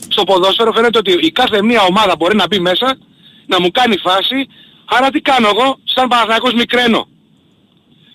στο 0.08 0.24
ποδόσφαιρο 0.24 0.72
φαίνεται 0.72 0.98
ότι 0.98 1.12
η 1.12 1.32
κάθε 1.32 1.64
μία 1.64 1.82
ομάδα 1.90 2.16
μπορεί 2.20 2.36
να 2.36 2.48
μπει 2.48 2.60
μέσα, 2.60 2.98
να 3.46 3.62
μου 3.62 3.72
κάνει 3.72 3.98
φάση, 3.98 4.48
άρα 4.86 5.10
τι 5.10 5.22
κάνω 5.22 5.48
εγώ, 5.48 5.80
σαν 5.84 6.08
Παναθηναϊκός 6.08 6.54
μικραίνω. 6.54 7.08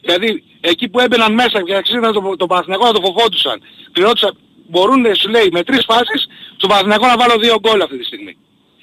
Δηλαδή, 0.01 0.45
εκεί 0.61 0.89
που 0.89 1.01
έμπαιναν 1.01 1.35
μέσα 1.35 1.63
και 1.63 1.75
αξίζονταν 1.75 2.13
το, 2.13 2.37
το 2.37 2.47
Παναθηναϊκό 2.47 2.87
να 2.87 2.93
το 2.93 3.01
φοβόντουσαν, 3.01 3.63
πληρώτουσαν, 3.93 4.37
μπορούν, 4.69 5.15
σου 5.15 5.29
λέει, 5.29 5.49
με 5.53 5.63
τρεις 5.63 5.85
φάσεις, 5.85 6.27
στον 6.57 6.69
Παναθηναϊκό 6.69 7.07
να 7.07 7.17
βάλω 7.17 7.39
δύο 7.39 7.57
γκολ 7.61 7.81
αυτή 7.83 7.99
τη 7.99 8.05
στιγμή. 8.05 8.37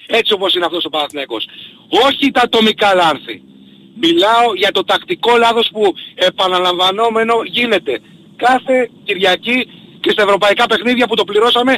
Έτσι 0.08 0.34
όπως 0.34 0.56
είναι 0.56 0.66
αυτός 0.66 0.86
ο 0.86 0.90
Παναθηναϊκός. 0.90 1.48
Όχι 2.08 2.32
τα 2.32 2.42
ατομικά 2.42 2.94
λάθη. 2.94 3.42
Μιλάω 4.02 4.54
για 4.56 4.72
το 4.72 4.84
τακτικό 4.84 5.38
λάθος 5.38 5.70
που 5.72 5.94
επαναλαμβανόμενο 6.16 7.34
γίνεται 7.46 8.00
κάθε 8.36 8.90
Κυριακή 9.04 9.68
και 10.00 10.12
στα 10.12 10.22
ευρωπαϊκά 10.22 10.66
παιχνίδια 10.66 11.08
που 11.08 11.16
το 11.16 11.24
πληρώσαμε 11.24 11.78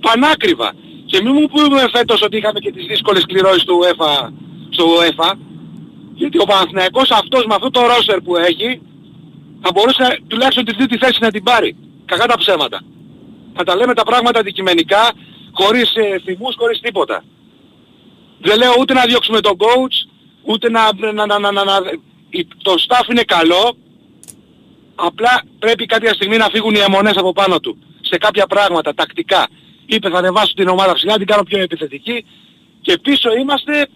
πανάκριβα. 0.00 0.72
Και 1.06 1.22
μην 1.22 1.32
μου 1.34 1.46
πούμε 1.48 1.84
φέτος 1.92 2.22
ότι 2.22 2.36
είχαμε 2.36 2.58
και 2.58 2.72
τις 2.72 2.86
δύσκολες 2.86 3.24
κληρώσεις 3.26 3.64
του 3.64 3.80
UEFA, 3.82 4.28
στο 4.70 4.84
UEFA, 4.96 5.32
γιατί 6.14 6.38
ο 6.38 6.44
Παναθηναϊκός 6.44 7.10
αυτός 7.10 7.44
με 7.46 7.54
αυτό 7.54 7.70
το 7.70 7.80
ρόστερ 7.86 8.20
που 8.20 8.36
έχει 8.36 8.80
θα 9.60 9.70
μπορούσε 9.74 10.22
τουλάχιστον 10.28 10.64
τη 10.64 10.74
τρίτη 10.74 10.96
θέση 10.98 11.18
να 11.20 11.30
την 11.30 11.42
πάρει. 11.42 11.76
Κακά 12.04 12.26
τα 12.26 12.38
ψέματα. 12.38 12.80
Να 13.52 13.64
τα 13.64 13.76
λέμε 13.76 13.94
τα 13.94 14.02
πράγματα 14.02 14.40
αντικειμενικά, 14.40 15.12
χωρίς 15.52 15.94
ε, 15.94 16.18
θυμούς, 16.24 16.54
χωρίς 16.58 16.80
τίποτα. 16.80 17.24
Δεν 18.40 18.58
λέω 18.58 18.72
ούτε 18.78 18.92
να 18.94 19.04
διώξουμε 19.04 19.40
τον 19.40 19.56
coach, 19.56 20.08
ούτε 20.42 20.70
να... 20.70 20.80
να, 21.12 21.26
να, 21.26 21.38
να, 21.38 21.52
να, 21.52 21.64
να- 21.64 21.80
η- 22.30 22.46
το 22.62 22.74
staff 22.88 23.10
είναι 23.10 23.22
καλό, 23.22 23.76
απλά 24.94 25.42
πρέπει 25.58 25.86
κάποια 25.86 26.12
στιγμή 26.14 26.36
να 26.36 26.48
φύγουν 26.48 26.74
οι 26.74 26.78
αιμονές 26.78 27.16
από 27.16 27.32
πάνω 27.32 27.60
του. 27.60 27.78
Σε 28.00 28.16
κάποια 28.18 28.46
πράγματα, 28.46 28.94
τακτικά. 28.94 29.46
Είπε 29.90 30.08
θα 30.10 30.18
ανεβάσω 30.18 30.52
την 30.54 30.68
ομάδα 30.68 30.94
ψηλά, 30.94 31.16
την 31.16 31.26
κάνω 31.26 31.42
πιο 31.42 31.58
επιθετική 31.60 32.24
και 32.80 32.98
πίσω 32.98 33.32
είμαστε 33.40 33.88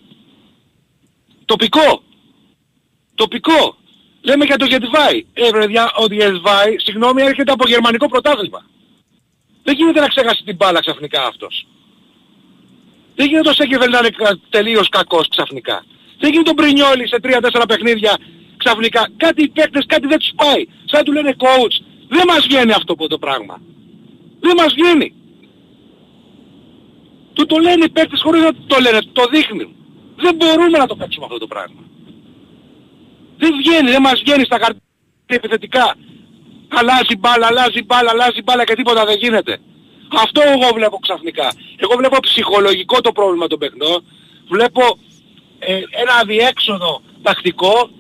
τοπικό. 1.45 2.03
Τοπικό. 3.15 3.77
Λέμε 4.23 4.45
για 4.45 4.57
το 4.57 4.65
Γετβάη. 4.65 5.27
Ε, 5.33 5.49
παιδιά, 5.51 5.93
ο 5.97 6.05
Γετβάη, 6.15 6.79
συγγνώμη, 6.79 7.23
έρχεται 7.23 7.53
από 7.53 7.69
γερμανικό 7.69 8.09
πρωτάθλημα. 8.09 8.67
Δεν 9.63 9.75
γίνεται 9.75 10.01
να 10.01 10.09
ξέχασε 10.09 10.43
την 10.45 10.57
μπάλα 10.57 10.81
ξαφνικά 10.81 11.27
αυτός. 11.27 11.67
Δεν 13.15 13.27
γίνεται 13.29 13.49
ο 13.49 13.53
Σέκεβελ 13.53 13.91
να 13.91 13.99
είναι 13.99 14.11
κα- 14.11 14.39
τελείως 14.51 14.89
κακός 14.89 15.29
ξαφνικά. 15.29 15.85
Δεν 16.19 16.31
γίνεται 16.33 16.51
ο 16.51 16.53
Μπρινιόλη 16.53 17.09
σε 17.09 17.17
3-4 17.23 17.65
παιχνίδια 17.69 18.17
ξαφνικά. 18.57 19.09
Κάτι 19.17 19.43
οι 19.43 19.49
παίκτες, 19.49 19.85
κάτι 19.87 20.07
δεν 20.07 20.19
τους 20.19 20.33
πάει. 20.37 20.65
Σαν 20.85 20.99
να 20.99 21.03
του 21.03 21.13
λένε 21.13 21.35
coach. 21.39 21.85
Δεν 22.09 22.23
μας 22.29 22.47
βγαίνει 22.47 22.73
αυτό 22.73 22.95
το 22.95 23.19
πράγμα. 23.19 23.61
Δεν 24.41 24.55
μας 24.57 24.75
βγαίνει. 24.75 25.15
Του 27.33 27.47
το 27.47 27.59
λένε 27.59 27.85
οι 27.85 27.89
παίκτες 27.89 28.21
χωρίς 28.23 28.43
να 28.43 28.53
το 28.67 28.81
λένε, 28.81 28.99
το 29.13 29.25
δείχνουν. 29.33 29.75
Δεν 30.17 30.35
μπορούμε 30.35 30.79
να 30.79 30.87
το 30.87 30.97
παίξουμε 30.97 31.25
αυτό 31.25 31.39
το 31.39 31.47
πράγμα. 31.47 31.81
Δεν 33.37 33.53
βγαίνει, 33.57 33.91
δεν 33.91 34.03
μας 34.03 34.21
βγαίνει 34.21 34.45
στα 34.45 34.59
χαρτιά 34.59 34.83
επιθετικά. 35.27 35.95
Αλλάζει 36.69 37.17
μπάλα, 37.19 37.47
αλλάζει 37.47 37.83
μπάλα, 37.83 38.11
αλλάζει 38.11 38.43
μπάλα 38.43 38.65
και 38.65 38.75
τίποτα 38.75 39.05
δεν 39.05 39.17
γίνεται. 39.19 39.59
Αυτό 40.25 40.41
εγώ 40.55 40.69
βλέπω 40.75 40.97
ξαφνικά. 40.97 41.53
Εγώ 41.77 41.95
βλέπω 41.97 42.17
ψυχολογικό 42.21 43.01
το 43.01 43.13
πρόβλημα 43.13 43.47
των 43.47 43.59
παιχνών. 43.59 44.05
Βλέπω 44.49 44.83
ε, 45.59 45.73
ένα 45.75 46.15
αδιέξοδο 46.21 47.03
τακτικό. 47.23 47.91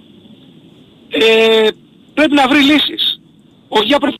Ε, 1.08 1.68
πρέπει 2.14 2.34
να 2.34 2.48
βρει 2.48 2.60
λύσεις. 2.60 3.20
Όχι 3.68 3.86
για 3.86 3.98
πρέπει 3.98 4.16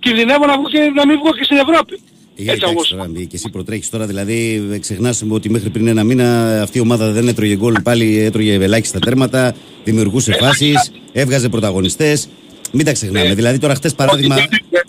κινδυνεύω 0.00 0.46
να, 0.46 0.56
βγω 0.58 0.68
και, 0.68 0.92
να 0.94 1.06
μην 1.06 1.18
βγω 1.18 1.32
και 1.32 1.44
στην 1.44 1.56
Ευρώπη. 1.56 2.00
Για 2.42 2.52
εντάξει, 2.52 2.90
τώρα, 2.90 3.10
και 3.28 3.36
εσύ 3.36 3.48
προτρέχεις 3.50 3.90
τώρα, 3.90 4.06
δηλαδή 4.06 4.62
ξεχνάς 4.80 5.24
ότι 5.28 5.50
μέχρι 5.50 5.70
πριν 5.70 5.86
ένα 5.86 6.04
μήνα 6.04 6.58
αυτή 6.62 6.78
η 6.78 6.80
ομάδα 6.80 7.10
δεν 7.10 7.28
έτρωγε 7.28 7.56
γκολ, 7.56 7.74
πάλι 7.82 8.18
έτρωγε 8.18 8.52
ελάχιστα 8.52 8.98
τέρματα, 8.98 9.54
δημιουργούσε 9.84 10.36
φάσεις, 10.40 10.90
έβγαζε 11.12 11.48
πρωταγωνιστές. 11.48 12.28
Μην 12.72 12.84
τα 12.84 12.92
ξεχνάμε. 12.92 13.34
Δηλαδή 13.34 13.58
τώρα 13.58 13.74
χτες 13.74 13.94
παράδειγμα, 13.94 14.36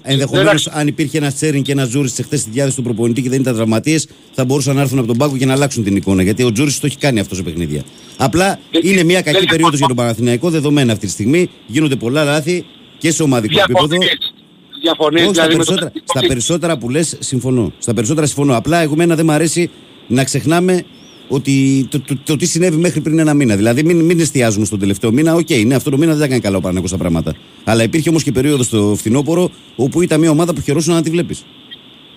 ενδεχομένως 0.01 0.67
αν 0.67 0.87
υπήρχε 0.87 1.17
ένας 1.17 1.35
Τσέριν 1.35 1.61
και 1.61 1.71
ένας 1.71 1.89
Τζούρις 1.89 2.19
χτες 2.23 2.39
στη 2.39 2.49
διάθεση 2.49 2.75
του 2.75 2.83
προπονητή 2.83 3.21
και 3.21 3.29
δεν 3.29 3.39
ήταν 3.41 3.55
τραυματίες, 3.55 4.07
θα 4.31 4.45
μπορούσαν 4.45 4.75
να 4.75 4.81
έρθουν 4.81 4.97
από 4.97 5.07
τον 5.07 5.17
πάγκο 5.17 5.37
και 5.37 5.45
να 5.45 5.53
αλλάξουν 5.53 5.83
την 5.83 5.95
εικόνα. 5.95 6.23
Γιατί 6.23 6.43
ο 6.43 6.51
Τζούρις 6.51 6.79
το 6.79 6.85
έχει 6.85 6.97
κάνει 6.97 7.19
αυτός 7.19 7.37
σε 7.37 7.43
παιχνίδια. 7.43 7.83
Απλά 8.17 8.59
είναι 8.83 9.03
μια 9.03 9.21
κακή 9.21 9.45
περίοδος 9.45 9.77
για 9.77 9.87
τον 9.87 9.95
Παναθηναϊκό, 9.95 10.49
δεδομένα 10.49 10.93
αυτή 10.93 11.05
τη 11.05 11.11
στιγμή. 11.11 11.49
Γίνονται 11.67 11.95
πολλά 11.95 12.23
λάθη 12.23 12.65
και 12.97 13.11
σε 13.11 13.23
ομαδικό 13.23 13.59
επίπεδο. 13.59 13.97
Διαφωνείς 14.81 15.21
Όχι, 15.21 15.33
στα, 15.33 15.47
δηλαδή 15.47 15.57
με 15.57 15.63
το 15.63 15.73
περισσότερα, 15.73 15.91
στα 16.03 16.27
περισσότερα 16.27 16.77
που 16.77 16.89
λες 16.89 17.15
συμφωνώ. 17.19 17.71
Στα 17.77 17.93
περισσότερα 17.93 18.27
συμφωνώ. 18.27 18.55
Απλά 18.57 18.81
εγώ 18.81 18.93
εμένα 18.93 19.15
δεν 19.15 19.25
μου 19.25 19.31
αρέσει 19.31 19.69
να 20.07 20.23
ξεχνάμε 20.23 20.83
ότι 21.27 21.85
το, 21.89 21.99
το, 21.99 22.17
το, 22.23 22.35
τι 22.35 22.45
συνέβη 22.45 22.77
μέχρι 22.77 23.01
πριν 23.01 23.19
ένα 23.19 23.33
μήνα. 23.33 23.55
Δηλαδή 23.55 23.83
μην, 23.83 23.99
μην 23.99 24.19
εστιάζουμε 24.19 24.65
στον 24.65 24.79
τελευταίο 24.79 25.11
μήνα. 25.11 25.33
Οκ, 25.35 25.49
ναι, 25.65 25.75
αυτό 25.75 25.89
το 25.89 25.97
μήνα 25.97 26.11
δεν 26.11 26.19
τα 26.19 26.25
έκανε 26.25 26.39
καλά 26.39 26.57
ο 26.57 26.59
Παναθηναϊκός 26.59 26.91
τα 26.91 26.97
πράγματα. 26.97 27.35
Αλλά 27.63 27.83
υπήρχε 27.83 28.09
όμως 28.09 28.23
και 28.23 28.31
περίοδος 28.31 28.65
στο 28.65 28.93
φθινόπωρο 28.97 29.51
όπου 29.75 30.01
ήταν 30.01 30.19
μια 30.19 30.29
ομάδα 30.29 30.53
που 30.53 30.61
χαιρόσουν 30.61 30.93
να 30.93 31.01
τη 31.01 31.09
βλέπεις. 31.09 31.45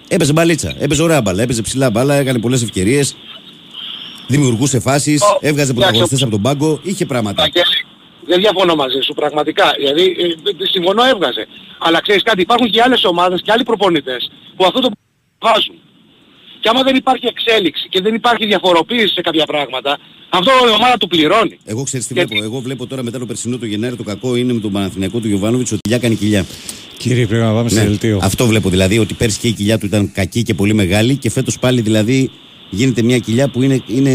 Έπαιζε 0.09 0.33
μπαλίτσα, 0.33 0.75
έπαιζε 0.79 1.03
ωραία 1.03 1.21
μπάλα, 1.21 1.43
έπαιζε 1.43 1.63
ψηλά 1.63 1.91
μπάλα, 1.91 2.15
έκανε 2.15 2.39
πολλές 2.39 2.63
ευκαιρίες. 2.63 3.17
Δημιουργούσε 4.29 4.81
φάσεις, 4.81 5.23
έβγαζε 5.41 5.73
πρωταγωνιστές 5.73 6.23
από 6.23 6.31
τον 6.31 6.43
πάγκο, 6.43 6.81
είχε 6.83 7.07
πράγματα. 7.07 7.51
Βαγγέλη, 8.25 8.33
δεν 8.33 8.39
διαφωνώ 8.41 8.75
μαζί 8.75 9.01
σου 9.07 9.15
πραγματικά. 9.15 9.75
Δηλαδή 9.77 10.03
ε, 10.03 10.67
συμφωνώ 10.75 11.03
έβγαζε. 11.05 11.47
Αλλά 11.79 12.01
ξέρεις 12.01 12.23
κάτι, 12.23 12.41
υπάρχουν 12.41 12.71
και 12.71 12.83
άλλες 12.83 13.05
ομάδες 13.05 13.41
και 13.45 13.53
άλλοι 13.53 13.63
προπονητές 13.63 14.31
που 14.57 14.65
αυτό 14.65 14.81
το 14.81 14.89
βάζουν. 15.41 15.77
Και 16.61 16.69
άμα 16.69 16.83
δεν 16.83 16.97
υπάρχει 16.97 17.27
εξέλιξη 17.27 17.89
και 17.89 18.01
δεν 18.01 18.15
υπάρχει 18.15 18.47
διαφοροποίηση 18.47 19.15
σε 19.15 19.21
κάποια 19.21 19.45
πράγματα, 19.45 19.99
αυτό 20.29 20.51
η 20.71 20.75
ομάδα 20.75 20.97
του 20.97 21.09
πληρώνει. 21.09 21.59
Εγώ 21.65 21.83
ξέρεις 21.83 22.07
τι 22.07 22.15
βλέπω. 22.15 22.43
Εγώ 22.43 22.59
βλέπω 22.61 22.87
τώρα 22.87 23.03
μετά 23.03 23.19
το 23.19 23.27
περσινό 23.27 23.57
του 23.57 23.67
Γενάρη 23.67 23.97
το 23.97 24.03
κακό 24.03 24.37
είναι 24.37 24.53
με 24.53 24.61
τον 24.61 24.73
Παναθηναϊκό 24.73 25.19
του 25.19 25.29
Γιωβάνοβιτς 25.29 25.73
ότι 25.73 25.79
η 25.79 25.89
κοιλιά 25.89 25.99
κάνει 25.99 26.15
κοιλιά. 26.15 26.47
Κύριε, 26.99 27.27
πρέπει 27.27 27.43
να 27.43 27.53
πάμε 27.53 27.69
σε 27.69 27.81
Ναι, 27.81 27.87
δελτίο. 27.87 28.19
Αυτό 28.23 28.47
βλέπω 28.47 28.69
δηλαδή 28.69 28.99
ότι 28.99 29.15
πέρσι 29.15 29.39
και 29.39 29.49
η 29.49 29.53
κοιλιά 29.53 29.79
του 29.79 29.87
ήταν 29.87 30.13
κακή 30.13 30.43
και 30.43 30.55
πολύ 30.55 30.75
μεγάλη 30.75 31.17
και 31.17 31.31
φέτος 31.31 31.59
πάλι 31.59 31.81
δηλαδή 31.81 32.31
γίνεται 32.75 33.03
μια 33.03 33.19
κοιλιά 33.19 33.49
που 33.49 33.63
είναι, 33.63 33.83
είναι, 33.87 34.11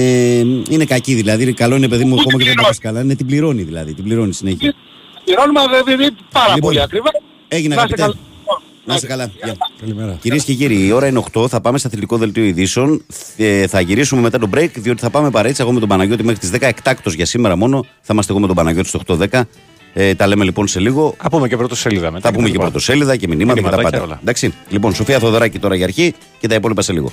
είναι 0.69 0.86
κακή. 0.86 1.14
Δηλαδή 1.14 1.53
καλό 1.53 1.76
είναι 1.76 1.88
παιδί 1.88 2.03
μου 2.03 2.14
ακόμα 2.19 2.38
και 2.38 2.45
δεν 2.48 2.56
τα 2.56 2.61
πας 2.64 2.77
καλά. 2.80 3.03
Ναι, 3.03 3.15
την 3.15 3.26
πληρώνει 3.26 3.61
δηλαδή. 3.64 3.94
Την 3.94 4.03
πληρώνει 4.03 4.34
συνέχεια. 4.34 4.73
Πληρώνουμε 5.26 5.60
δηλαδή 5.84 6.15
πάρα 6.31 6.53
Λοιπόν, 6.56 6.69
πολύ 6.69 6.81
ακριβά. 6.81 7.10
Έγινε 7.48 7.76
Να 7.76 7.81
είστε 7.84 7.94
αγαπητέ. 8.02 8.02
καλά. 8.02 8.61
Να 8.86 8.95
είστε 8.95 9.07
καλά. 9.07 9.31
Γεια. 9.44 9.56
Καλημέρα. 9.80 10.18
Κυρίες 10.22 10.44
και 10.44 10.53
κύριοι, 10.53 10.86
η 10.86 10.91
ώρα 10.91 11.07
είναι 11.07 11.23
8. 11.34 11.48
Θα 11.49 11.61
πάμε 11.61 11.77
στο 11.77 11.88
αθλητικό 11.88 12.18
δελτίο 12.18 12.44
ειδήσεων. 12.44 13.06
Ε, 13.38 13.68
θα 13.68 13.80
γυρίσουμε 13.81 14.22
μετά 14.22 14.40
το 14.40 14.49
break, 14.53 14.69
διότι 14.76 15.02
θα 15.02 15.10
πάμε 15.10 15.30
παρέτσα 15.30 15.64
εγώ 15.64 15.72
με 15.72 15.80
τον 15.80 15.90
Παναγιώτη 15.90 16.23
μέχρι 16.23 16.40
τις 16.40 16.52
10 16.52 16.57
εκτάκτος 16.61 17.14
για 17.14 17.26
σήμερα 17.26 17.56
μόνο. 17.56 17.86
Θα 18.02 18.14
είμαστε 18.14 18.31
εγώ 18.31 18.41
με 18.41 18.48
τον 18.48 18.56
Παναγιώτη 18.56 18.88
στο 18.88 18.99
8-10. 19.31 19.41
Ε, 19.94 20.15
τα 20.15 20.27
λέμε 20.27 20.44
λοιπόν 20.44 20.68
σε 20.68 20.80
λίγο. 20.80 21.15
Θα 21.22 21.30
πούμε 21.30 21.48
και 21.48 21.57
πρωτοσέλιδα 21.57 22.11
μετά. 22.11 22.30
Θα 22.30 22.36
πούμε 22.36 22.49
και 22.49 22.57
πρωτοσέλιδα 22.57 23.15
και 23.15 23.27
μηνύματα 23.27 23.53
και 23.53 23.61
τα 23.61 23.68
Μηνύματάκια 23.68 23.99
πάντα. 23.99 24.11
όλα. 24.11 24.19
Εντάξει. 24.22 24.53
Λοιπόν, 24.69 24.94
Σοφία 24.94 25.19
Θοδωράκη 25.19 25.60
τώρα 25.60 25.76
για 25.76 25.86
αρχή 25.86 26.14
και 26.40 26.48
τα 26.48 26.56
υπόλοιπα 26.56 26.81
σε 26.81 26.94
λίγο. 26.94 27.11